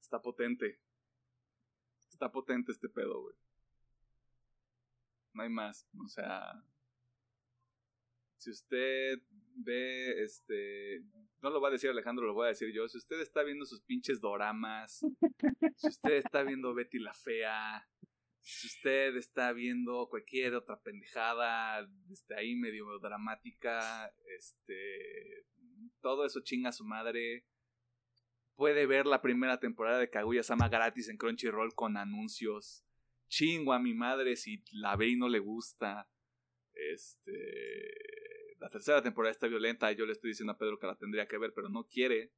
Está 0.00 0.22
potente. 0.22 0.83
Está 2.24 2.32
potente 2.32 2.72
este 2.72 2.88
pedo, 2.88 3.20
güey. 3.20 3.36
No 5.34 5.42
hay 5.42 5.50
más. 5.50 5.86
O 6.02 6.08
sea. 6.08 6.54
Si 8.38 8.50
usted 8.50 9.18
ve, 9.56 10.22
este. 10.24 11.02
No 11.42 11.50
lo 11.50 11.60
va 11.60 11.68
a 11.68 11.72
decir 11.72 11.90
Alejandro, 11.90 12.24
lo 12.24 12.32
voy 12.32 12.46
a 12.46 12.48
decir 12.48 12.72
yo. 12.72 12.88
Si 12.88 12.96
usted 12.96 13.20
está 13.20 13.42
viendo 13.42 13.66
sus 13.66 13.82
pinches 13.82 14.22
doramas. 14.22 15.04
si 15.76 15.86
usted 15.86 16.12
está 16.12 16.42
viendo 16.44 16.72
Betty 16.72 16.98
la 16.98 17.12
Fea. 17.12 17.86
Si 18.40 18.68
usted 18.68 19.16
está 19.16 19.52
viendo 19.52 20.08
cualquier 20.08 20.54
otra 20.54 20.80
pendejada. 20.80 21.86
Este, 22.10 22.36
ahí 22.36 22.56
medio 22.56 22.98
dramática. 23.00 24.10
Este. 24.38 25.44
Todo 26.00 26.24
eso 26.24 26.40
chinga 26.40 26.72
su 26.72 26.86
madre 26.86 27.44
puede 28.56 28.86
ver 28.86 29.06
la 29.06 29.20
primera 29.22 29.58
temporada 29.60 29.98
de 29.98 30.10
Kaguya 30.10 30.42
Sama 30.42 30.68
gratis 30.68 31.08
en 31.08 31.16
Crunchyroll 31.16 31.74
con 31.74 31.96
anuncios. 31.96 32.84
Chingo 33.28 33.72
a 33.72 33.78
mi 33.78 33.94
madre 33.94 34.36
si 34.36 34.62
la 34.72 34.96
ve 34.96 35.08
y 35.08 35.16
no 35.16 35.28
le 35.28 35.38
gusta. 35.40 36.08
Este. 36.72 37.32
la 38.58 38.68
tercera 38.68 39.02
temporada 39.02 39.30
está 39.32 39.46
violenta. 39.46 39.90
Yo 39.92 40.06
le 40.06 40.12
estoy 40.12 40.30
diciendo 40.30 40.52
a 40.52 40.58
Pedro 40.58 40.78
que 40.78 40.86
la 40.86 40.96
tendría 40.96 41.26
que 41.26 41.38
ver, 41.38 41.52
pero 41.54 41.68
no 41.68 41.84
quiere. 41.86 42.32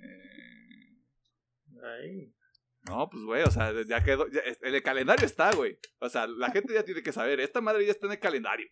Eh, 0.00 0.98
Ay. 1.82 2.34
no, 2.88 3.08
pues, 3.10 3.22
güey, 3.24 3.42
o 3.42 3.50
sea, 3.50 3.72
ya 3.84 4.02
quedó. 4.02 4.28
ya- 4.28 4.42
el 4.62 4.82
calendario 4.82 5.26
está, 5.26 5.52
güey. 5.54 5.78
O 5.98 6.08
sea, 6.08 6.26
la 6.26 6.50
gente 6.50 6.72
ya 6.74 6.84
tiene 6.84 7.02
que 7.02 7.12
saber. 7.12 7.40
Esta 7.40 7.60
madre 7.60 7.84
ya 7.84 7.92
está 7.92 8.06
en 8.06 8.12
el 8.12 8.18
calendario. 8.20 8.68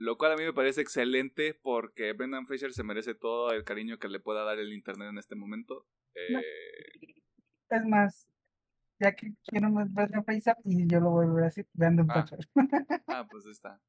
Lo 0.00 0.16
cual 0.16 0.32
a 0.32 0.36
mí 0.36 0.44
me 0.44 0.52
parece 0.52 0.80
excelente 0.80 1.54
porque 1.60 2.12
Brendan 2.12 2.46
Fraser 2.46 2.72
se 2.72 2.84
merece 2.84 3.16
todo 3.16 3.50
el 3.50 3.64
cariño 3.64 3.98
que 3.98 4.08
le 4.08 4.20
pueda 4.20 4.44
dar 4.44 4.58
el 4.60 4.72
internet 4.72 5.08
en 5.08 5.18
este 5.18 5.34
momento. 5.34 5.88
Eh, 6.14 7.20
Es 7.68 7.84
más, 7.84 8.28
ya 9.00 9.12
que 9.16 9.32
quiero 9.44 9.70
más 9.70 9.88
Face 10.24 10.50
Up 10.52 10.58
y 10.64 10.86
yo 10.88 11.00
lo 11.00 11.10
voy 11.10 11.26
a 11.42 11.50
vean 11.72 11.98
un 11.98 12.08
Ah. 12.10 12.14
patrón. 12.14 12.40
Ah, 13.08 13.26
pues 13.28 13.46
está. 13.46 13.80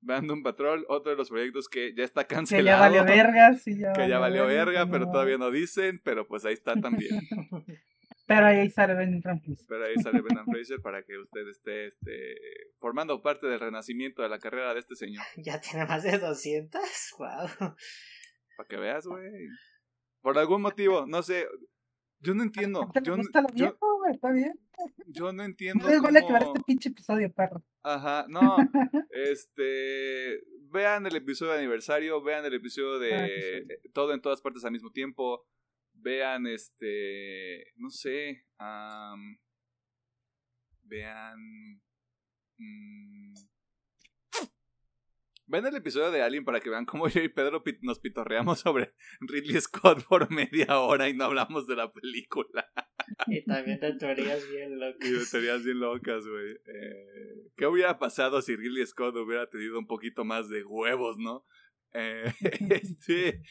Vean 0.00 0.30
un 0.30 0.42
Patrol, 0.42 0.84
otro 0.88 1.10
de 1.10 1.16
los 1.16 1.28
proyectos 1.28 1.68
que 1.68 1.92
ya 1.94 2.04
está 2.04 2.24
Que 2.26 2.34
cancelado. 2.36 2.66
ya 2.94 3.00
valió 3.00 3.04
verga, 3.04 3.54
sí, 3.56 3.78
ya 3.78 3.92
que 3.92 4.08
ya 4.08 4.18
valió 4.18 4.46
verga, 4.46 4.84
que 4.84 4.90
pero 4.92 5.06
no- 5.06 5.12
todavía 5.12 5.38
no 5.38 5.50
dicen, 5.50 6.00
pero 6.04 6.26
pues 6.26 6.44
ahí 6.44 6.54
está 6.54 6.74
también. 6.80 7.20
Pero 8.26 8.44
ahí 8.44 8.68
sale 8.68 8.92
Ben 8.92 9.22
Trampus. 9.22 9.64
Pero 9.66 9.86
ahí 9.86 9.94
sale 10.02 10.20
Brendan 10.20 10.44
Fraser 10.44 10.82
para 10.82 11.02
que 11.02 11.16
usted 11.16 11.48
esté 11.48 11.86
este, 11.86 12.34
formando 12.78 13.22
parte 13.22 13.46
del 13.46 13.58
renacimiento 13.58 14.20
de 14.20 14.28
la 14.28 14.38
carrera 14.38 14.74
de 14.74 14.80
este 14.80 14.96
señor. 14.96 15.24
Ya 15.38 15.58
tiene 15.62 15.86
más 15.86 16.02
de 16.02 16.18
200. 16.18 16.78
Wow. 17.18 17.74
Para 18.58 18.68
que 18.68 18.76
veas, 18.76 19.06
güey. 19.06 19.30
Por 20.20 20.36
algún 20.36 20.60
motivo, 20.60 21.06
no 21.06 21.22
sé. 21.22 21.46
Yo 22.20 22.34
no 22.34 22.42
entiendo. 22.42 22.90
¿Te 22.92 23.00
Yo, 23.02 23.16
gusta 23.16 23.40
lo 23.42 23.48
yo, 23.50 23.66
viejo, 23.66 23.96
güey? 23.98 24.12
Está 24.14 24.32
bien. 24.32 24.52
yo 25.06 25.32
no 25.32 25.42
entiendo. 25.44 25.84
No 25.84 25.90
les 25.90 26.02
vale 26.02 26.18
este 26.20 26.60
pinche 26.66 26.88
episodio, 26.88 27.32
perro. 27.32 27.62
Ajá, 27.82 28.26
no. 28.28 28.56
Este. 29.10 30.40
Vean 30.70 31.06
el 31.06 31.16
episodio 31.16 31.52
de 31.52 31.58
aniversario, 31.58 32.22
vean 32.22 32.44
el 32.44 32.52
episodio 32.54 32.98
de 32.98 33.14
Ah, 33.14 33.26
sí. 33.26 33.90
todo 33.94 34.12
en 34.12 34.20
todas 34.20 34.42
partes 34.42 34.64
al 34.64 34.72
mismo 34.72 34.90
tiempo. 34.90 35.46
Vean 35.94 36.46
este. 36.46 37.64
No 37.76 37.90
sé. 37.90 38.44
am, 38.58 39.38
vean. 40.82 41.80
mm, 42.58 43.07
vean 45.48 45.66
el 45.66 45.76
episodio 45.76 46.10
de 46.10 46.22
Alien 46.22 46.44
para 46.44 46.60
que 46.60 46.70
vean 46.70 46.84
cómo 46.84 47.08
yo 47.08 47.22
y 47.22 47.28
Pedro 47.28 47.62
nos 47.82 47.98
pitorreamos 47.98 48.60
sobre 48.60 48.94
Ridley 49.20 49.60
Scott 49.60 50.04
por 50.04 50.30
media 50.30 50.78
hora 50.78 51.08
y 51.08 51.14
no 51.14 51.24
hablamos 51.24 51.66
de 51.66 51.76
la 51.76 51.90
película. 51.92 52.70
Y 53.26 53.44
también 53.44 53.80
de 53.80 53.94
teorías 53.94 54.48
bien 54.50 54.72
Y 54.72 54.76
locas. 54.76 55.30
teorías 55.30 55.64
bien 55.64 55.80
locas, 55.80 56.26
güey. 56.26 56.52
Eh, 56.52 57.50
¿Qué 57.56 57.66
hubiera 57.66 57.98
pasado 57.98 58.42
si 58.42 58.54
Ridley 58.54 58.86
Scott 58.86 59.16
hubiera 59.16 59.48
tenido 59.48 59.78
un 59.78 59.86
poquito 59.86 60.24
más 60.24 60.48
de 60.48 60.64
huevos, 60.64 61.16
no? 61.18 61.44
Eh, 61.94 62.32
este. 62.70 63.42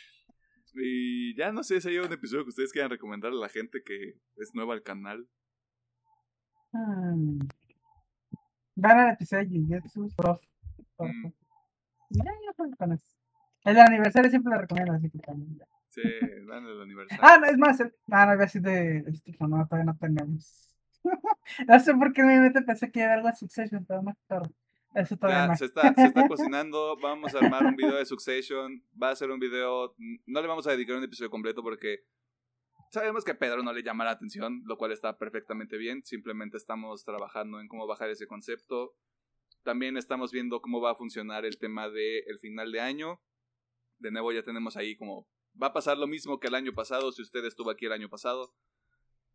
Y 0.74 1.36
ya 1.36 1.52
no 1.52 1.64
sé 1.64 1.82
si 1.82 1.90
hay 1.90 1.98
un 1.98 2.14
episodio 2.14 2.44
que 2.44 2.50
ustedes 2.50 2.72
quieran 2.72 2.92
recomendar 2.92 3.32
a 3.32 3.36
la 3.36 3.50
gente 3.50 3.82
que 3.84 4.20
es 4.36 4.52
nueva 4.54 4.74
al 4.76 4.84
canal. 4.84 5.28
Hmm. 6.72 7.40
Van 8.76 9.00
al 9.00 9.14
episodio 9.16 9.48
de 9.50 9.82
Jujutsu. 9.82 10.40
Mm. 11.00 11.34
Ya. 12.10 12.24
El 13.66 13.80
aniversario 13.80 14.30
siempre 14.30 14.54
lo 14.54 14.62
recomiendo, 14.62 14.94
así 14.94 15.10
que 15.10 15.20
también. 15.20 15.58
ya. 15.58 15.66
Sí, 15.90 16.02
van 16.48 16.66
el 16.66 16.82
aniversario. 16.82 17.24
Ah, 17.26 17.38
no, 17.40 17.48
es 17.48 17.58
más, 17.58 17.80
el- 17.80 17.94
ah, 18.12 18.26
no, 18.26 18.34
iba 18.34 18.44
a 18.44 18.46
decir 18.46 18.62
de 18.62 19.04
Stephen, 19.16 19.50
no, 19.50 19.66
todavía 19.68 19.92
no 19.92 19.98
tenemos. 19.98 20.70
no 21.68 21.80
sé 21.80 21.94
por 21.96 22.14
qué 22.14 22.24
me 22.24 22.40
mente 22.40 22.62
pensé 22.62 22.92
que 22.92 23.00
iba 23.00 23.08
a 23.08 23.10
haber 23.14 23.18
algo 23.20 23.30
de 23.30 23.36
Succession, 23.36 23.86
pero 23.86 24.02
más 24.04 24.18
tarde. 24.28 24.50
Eso 24.96 25.18
todavía 25.18 25.44
Ya, 25.44 25.48
no. 25.48 25.56
se 25.58 25.66
está, 25.66 25.94
se 25.94 26.06
está 26.06 26.28
cocinando. 26.28 26.98
Vamos 27.02 27.34
a 27.36 27.40
armar 27.40 27.66
un 27.66 27.76
video 27.76 27.96
de 27.96 28.06
Succession. 28.06 28.84
Va 29.02 29.10
a 29.12 29.16
ser 29.16 29.30
un 29.32 29.40
video. 29.40 29.94
No 30.26 30.42
le 30.42 30.48
vamos 30.48 30.66
a 30.68 30.72
dedicar 30.72 30.96
un 30.98 31.04
episodio 31.04 31.30
completo 31.30 31.62
porque 31.62 32.00
sabemos 32.92 33.24
que 33.24 33.32
a 33.32 33.38
Pedro 33.38 33.64
no 33.64 33.74
le 33.74 33.84
llama 33.84 34.06
la 34.06 34.12
atención, 34.12 34.62
lo 34.66 34.78
cual 34.78 34.92
está 34.92 35.18
perfectamente 35.18 35.78
bien. 35.78 36.04
Simplemente 36.06 36.58
estamos 36.58 37.04
trabajando 37.04 37.60
en 37.60 37.68
cómo 37.68 37.86
bajar 37.86 38.10
ese 38.10 38.28
concepto. 38.28 38.94
También 39.68 39.98
estamos 39.98 40.32
viendo 40.32 40.62
cómo 40.62 40.80
va 40.80 40.92
a 40.92 40.96
funcionar 40.96 41.44
el 41.44 41.58
tema 41.58 41.90
del 41.90 42.24
el 42.26 42.40
final 42.40 42.72
de 42.72 42.80
año. 42.80 43.22
De 43.98 44.12
nuevo, 44.12 44.32
ya 44.32 44.42
tenemos 44.42 44.78
ahí 44.78 44.96
como. 44.96 45.30
Va 45.62 45.68
a 45.68 45.74
pasar 45.74 45.98
lo 45.98 46.08
mismo 46.08 46.40
que 46.40 46.48
el 46.48 46.56
año 46.56 46.72
pasado 46.74 47.12
si 47.12 47.22
usted 47.22 47.44
estuvo 47.44 47.70
aquí 47.70 47.86
el 47.86 47.92
año 47.92 48.08
pasado. 48.08 48.56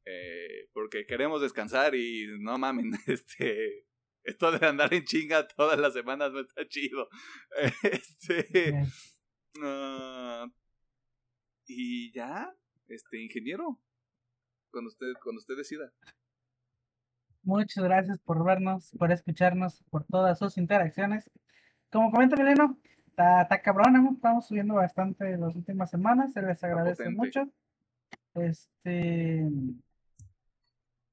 Eh, 0.07 0.71
porque 0.73 1.05
queremos 1.05 1.43
descansar 1.43 1.95
y 1.95 2.29
no 2.41 2.57
mamen, 2.57 2.93
este. 3.07 3.87
Esto 4.23 4.53
de 4.53 4.67
andar 4.67 4.95
en 4.95 5.05
chinga 5.05 5.47
todas 5.49 5.79
las 5.79 5.93
semanas 5.93 6.33
no 6.33 6.41
está 6.41 6.67
chido. 6.67 7.11
Este. 7.83 8.73
Ah, 9.63 10.47
y 11.67 12.11
ya, 12.15 12.57
este, 12.87 13.21
ingeniero. 13.21 13.83
Cuando 14.71 14.89
usted, 14.89 15.13
cuando 15.23 15.41
usted 15.41 15.59
decida. 15.59 15.93
Muchas 17.45 17.83
gracias 17.83 18.19
por 18.21 18.45
vernos, 18.45 18.93
por 18.99 19.11
escucharnos, 19.11 19.83
por 19.91 20.05
todas 20.05 20.39
sus 20.39 20.59
interacciones. 20.59 21.29
Como 21.91 22.11
comenta 22.11 22.37
Mileno, 22.37 22.79
está, 23.07 23.43
está 23.43 23.61
cabrón, 23.63 23.93
¿no? 23.95 24.13
estamos 24.13 24.47
subiendo 24.47 24.75
bastante 24.75 25.37
las 25.37 25.55
últimas 25.57 25.91
semanas, 25.91 26.33
se 26.33 26.43
les 26.43 26.63
agradece 26.63 27.11
mucho. 27.11 27.49
Este, 28.35 29.47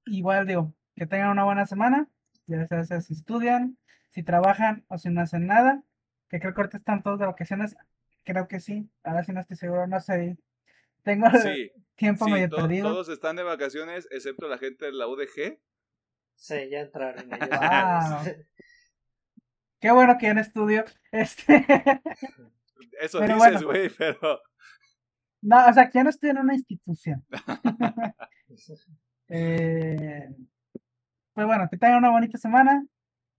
igual 0.05 0.47
digo, 0.47 0.73
que 0.95 1.05
tengan 1.05 1.29
una 1.31 1.43
buena 1.43 1.65
semana, 1.65 2.07
ya 2.45 2.67
sea, 2.83 3.01
si 3.01 3.13
estudian, 3.13 3.77
si 4.11 4.23
trabajan 4.23 4.85
o 4.87 4.97
si 4.97 5.09
no 5.09 5.21
hacen 5.21 5.47
nada, 5.47 5.83
que 6.29 6.39
creo 6.39 6.53
que 6.53 6.61
ahorita 6.61 6.77
están 6.77 7.03
todos 7.03 7.19
de 7.19 7.25
vacaciones, 7.25 7.75
creo 8.23 8.47
que 8.47 8.59
sí, 8.59 8.89
ahora 9.03 9.23
sí 9.23 9.31
no 9.33 9.41
estoy 9.41 9.57
seguro, 9.57 9.87
no 9.87 9.99
sé, 9.99 10.37
tengo 11.03 11.27
Sí, 11.31 11.71
tiempo 11.95 12.25
sí, 12.25 12.31
medio 12.31 12.49
to- 12.49 12.55
perdido. 12.57 12.89
todos 12.91 13.09
están 13.09 13.35
de 13.35 13.43
vacaciones, 13.43 14.07
excepto 14.11 14.47
la 14.47 14.57
gente 14.57 14.85
de 14.85 14.93
la 14.93 15.07
UDG. 15.07 15.59
Sí, 16.39 16.55
ya 16.71 16.79
entraron 16.79 17.33
ellos. 17.33 17.49
Wow. 17.49 18.33
Qué 19.81 19.91
bueno 19.91 20.17
que 20.17 20.25
ya 20.27 20.33
no 20.33 20.41
estudio. 20.41 20.85
Este. 21.11 21.65
Eso 23.01 23.19
Pero 23.19 23.35
dices, 23.35 23.37
bueno. 23.37 23.67
güey, 23.67 23.89
pero. 23.89 24.39
No, 25.41 25.67
o 25.67 25.73
sea, 25.73 25.89
que 25.89 25.99
ya 25.99 26.03
no 26.03 26.09
estoy 26.09 26.29
en 26.31 26.37
una 26.39 26.55
institución. 26.55 27.25
Eh, 29.31 30.27
pues 31.33 31.45
bueno, 31.45 31.67
que 31.69 31.77
tengan 31.77 31.99
una 31.99 32.09
bonita 32.09 32.39
semana. 32.39 32.83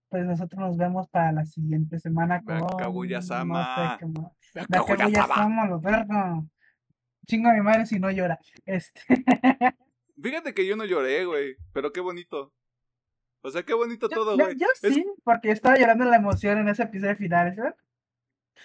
Pues 0.07 0.23
nosotros 0.25 0.57
nos 0.61 0.77
vemos 0.77 1.09
para 1.09 1.33
la 1.33 1.45
siguiente 1.45 1.99
semana 1.99 2.41
con. 2.43 2.65
Kaguya-sama. 2.77 3.99
No 3.99 4.29
sé 4.53 4.61
en. 4.63 4.67
Kaguya-sama, 4.67 5.67
los 5.67 5.81
vergos. 5.81 6.45
Chingo 7.27 7.49
a 7.49 7.53
mi 7.53 7.61
madre 7.61 7.85
si 7.85 7.99
no 7.99 8.09
llora. 8.09 8.39
Este. 8.65 9.01
Fíjate 10.21 10.53
que 10.53 10.65
yo 10.65 10.77
no 10.77 10.85
lloré, 10.85 11.25
güey, 11.25 11.57
pero 11.73 11.91
qué 11.91 11.99
bonito. 11.99 12.53
O 13.43 13.49
sea, 13.49 13.63
qué 13.63 13.73
bonito 13.73 14.07
todo, 14.09 14.37
güey. 14.37 14.55
yo 14.57 14.67
Es- 14.81 14.93
sí, 14.93 15.05
porque 15.23 15.51
estaba 15.51 15.75
llorando 15.77 16.05
la 16.05 16.17
emoción 16.17 16.59
en 16.59 16.69
ese 16.69 16.83
episodio 16.83 17.15
final, 17.15 17.55
¿sabes? 17.55 17.73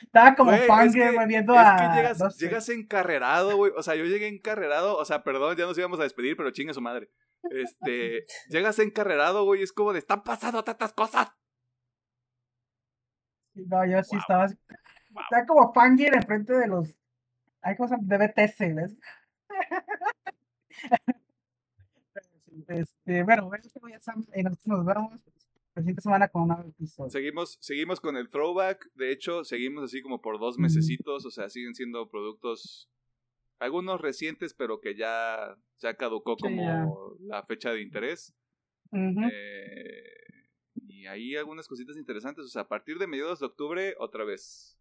Estaba 0.03 0.35
como 0.35 0.51
Güey, 0.51 0.61
es 0.87 0.93
que- 0.95 1.13
güey, 1.13 1.27
viendo 1.27 1.55
es 1.55 1.61
a. 1.61 1.77
que 1.77 1.97
llegas, 1.97 2.19
no 2.21 2.31
sé. 2.31 2.45
llegas 2.45 2.69
encarrerado, 2.69 3.57
güey. 3.57 3.73
O 3.77 3.83
sea, 3.83 3.95
yo 3.95 4.05
llegué 4.05 4.27
encarrerado. 4.29 4.97
O 4.99 5.05
sea, 5.07 5.23
perdón, 5.25 5.57
ya 5.57 5.65
nos 5.65 5.79
íbamos 5.79 5.99
a 6.01 6.03
despedir, 6.03 6.37
pero 6.37 6.51
chinga 6.51 6.75
su 6.75 6.83
madre. 6.83 7.09
Este, 7.51 8.27
llegas 8.51 8.79
encarrerado, 8.79 9.45
güey. 9.45 9.63
Es 9.63 9.73
como 9.73 9.93
de, 9.95 10.01
están 10.01 10.23
pasando 10.23 10.63
tantas 10.65 10.93
cosas. 10.93 11.29
No, 13.55 13.87
yo 13.87 14.03
sí 14.03 14.17
Wow. 14.17 14.21
estaba. 14.21 14.45
así- 14.45 14.59
Estaba 15.31 15.47
como 15.47 15.73
fangirl 15.73 16.15
enfrente 16.17 16.53
de 16.53 16.67
los. 16.67 16.95
Hay 17.63 17.75
cosas 17.77 17.99
de 18.03 18.19
BTS, 18.19 18.75
¿ves? 18.75 18.97
Este, 22.69 23.23
bueno, 23.23 23.51
ya 23.91 24.01
saben, 24.01 24.27
y 24.35 24.43
nosotros 24.43 24.67
nos 24.67 24.87
vemos 24.87 25.13
la 25.75 25.83
siguiente 25.83 26.01
semana 26.03 26.29
con 26.29 26.43
un 26.43 26.49
nuevo 26.49 26.69
episodio. 26.69 27.11
Seguimos, 27.11 27.59
seguimos 27.61 28.01
con 28.01 28.17
el 28.17 28.29
throwback. 28.29 28.91
De 28.95 29.13
hecho, 29.13 29.45
seguimos 29.45 29.85
así 29.85 30.01
como 30.03 30.21
por 30.23 30.39
dos 30.39 30.59
mesecitos. 30.59 31.27
O 31.27 31.31
sea, 31.31 31.49
siguen 31.51 31.75
siendo 31.75 32.09
productos. 32.09 32.89
Algunos 33.59 34.01
recientes, 34.01 34.53
pero 34.55 34.81
que 34.81 34.95
ya, 34.97 35.57
ya 35.79 35.95
caducó 35.95 36.37
Sí, 36.37 36.43
como 36.43 36.63
ya. 36.63 36.87
la 37.21 37.43
fecha 37.43 37.73
de 37.73 37.81
interés. 37.83 38.35
Eh, 38.93 40.03
y 40.75 41.07
ahí 41.07 41.37
algunas 41.37 41.69
cositas 41.69 41.97
interesantes. 41.97 42.45
O 42.45 42.49
sea, 42.49 42.63
a 42.63 42.69
partir 42.69 42.99
de 42.99 43.07
mediados 43.07 43.41
de 43.41 43.47
octubre, 43.47 43.95
otra 43.99 44.25
vez. 44.25 44.79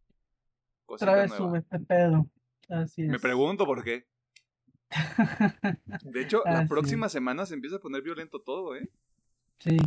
Otra 0.85 1.15
vez 1.15 1.29
nueva. 1.31 1.45
sube 1.47 1.59
este 1.59 1.79
pedo. 1.79 2.25
Así 2.69 3.03
es. 3.03 3.09
Me 3.09 3.19
pregunto 3.19 3.65
por 3.65 3.83
qué. 3.83 4.05
De 6.03 6.21
hecho, 6.21 6.41
la 6.45 6.59
Así 6.59 6.67
próxima 6.69 7.09
semana 7.09 7.45
se 7.45 7.53
empieza 7.55 7.77
a 7.77 7.79
poner 7.79 8.01
violento 8.01 8.41
todo, 8.41 8.75
¿eh? 8.75 8.89
sí, 9.59 9.77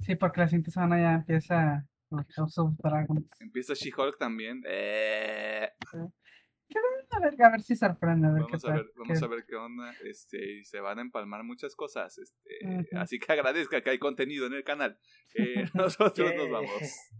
sí, 0.00 0.14
porque 0.16 0.40
la 0.40 0.48
siguiente 0.48 0.70
semana 0.70 0.98
ya 1.00 1.14
empieza 1.14 1.86
House 2.36 2.58
of 2.58 2.74
Dragons. 2.78 3.24
Empieza 3.40 3.74
She-Hulk 3.74 4.18
también. 4.18 4.62
Eh, 4.66 5.68
A 7.12 7.18
ver, 7.20 7.42
a 7.42 7.50
ver 7.50 7.62
si 7.62 7.74
sorprende, 7.76 8.28
a 8.28 8.30
ver 8.30 8.42
vamos 8.42 8.62
qué 8.62 8.68
a 8.68 8.70
tal. 8.72 8.82
ver, 8.84 8.92
vamos 8.96 9.18
qué- 9.18 9.24
a 9.24 9.28
ver 9.28 9.44
qué 9.46 9.56
onda. 9.56 9.92
Este, 10.04 10.52
y 10.60 10.64
se 10.64 10.80
van 10.80 10.98
a 10.98 11.02
empalmar 11.02 11.42
muchas 11.44 11.74
cosas. 11.74 12.16
Este, 12.18 12.96
así 12.96 13.18
que 13.18 13.32
agradezca 13.32 13.80
que 13.82 13.90
hay 13.90 13.98
contenido 13.98 14.46
en 14.46 14.54
el 14.54 14.64
canal. 14.64 14.98
Eh, 15.34 15.64
nosotros 15.74 16.32
nos 16.36 16.50
vamos. 16.50 17.10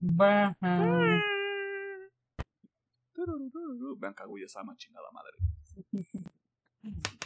Bye. 0.00 0.56
Vean 3.98 4.14
Kaguya-sama, 4.14 4.74
chingada 4.76 5.10
madre. 5.12 5.36
嗯。 5.76 7.02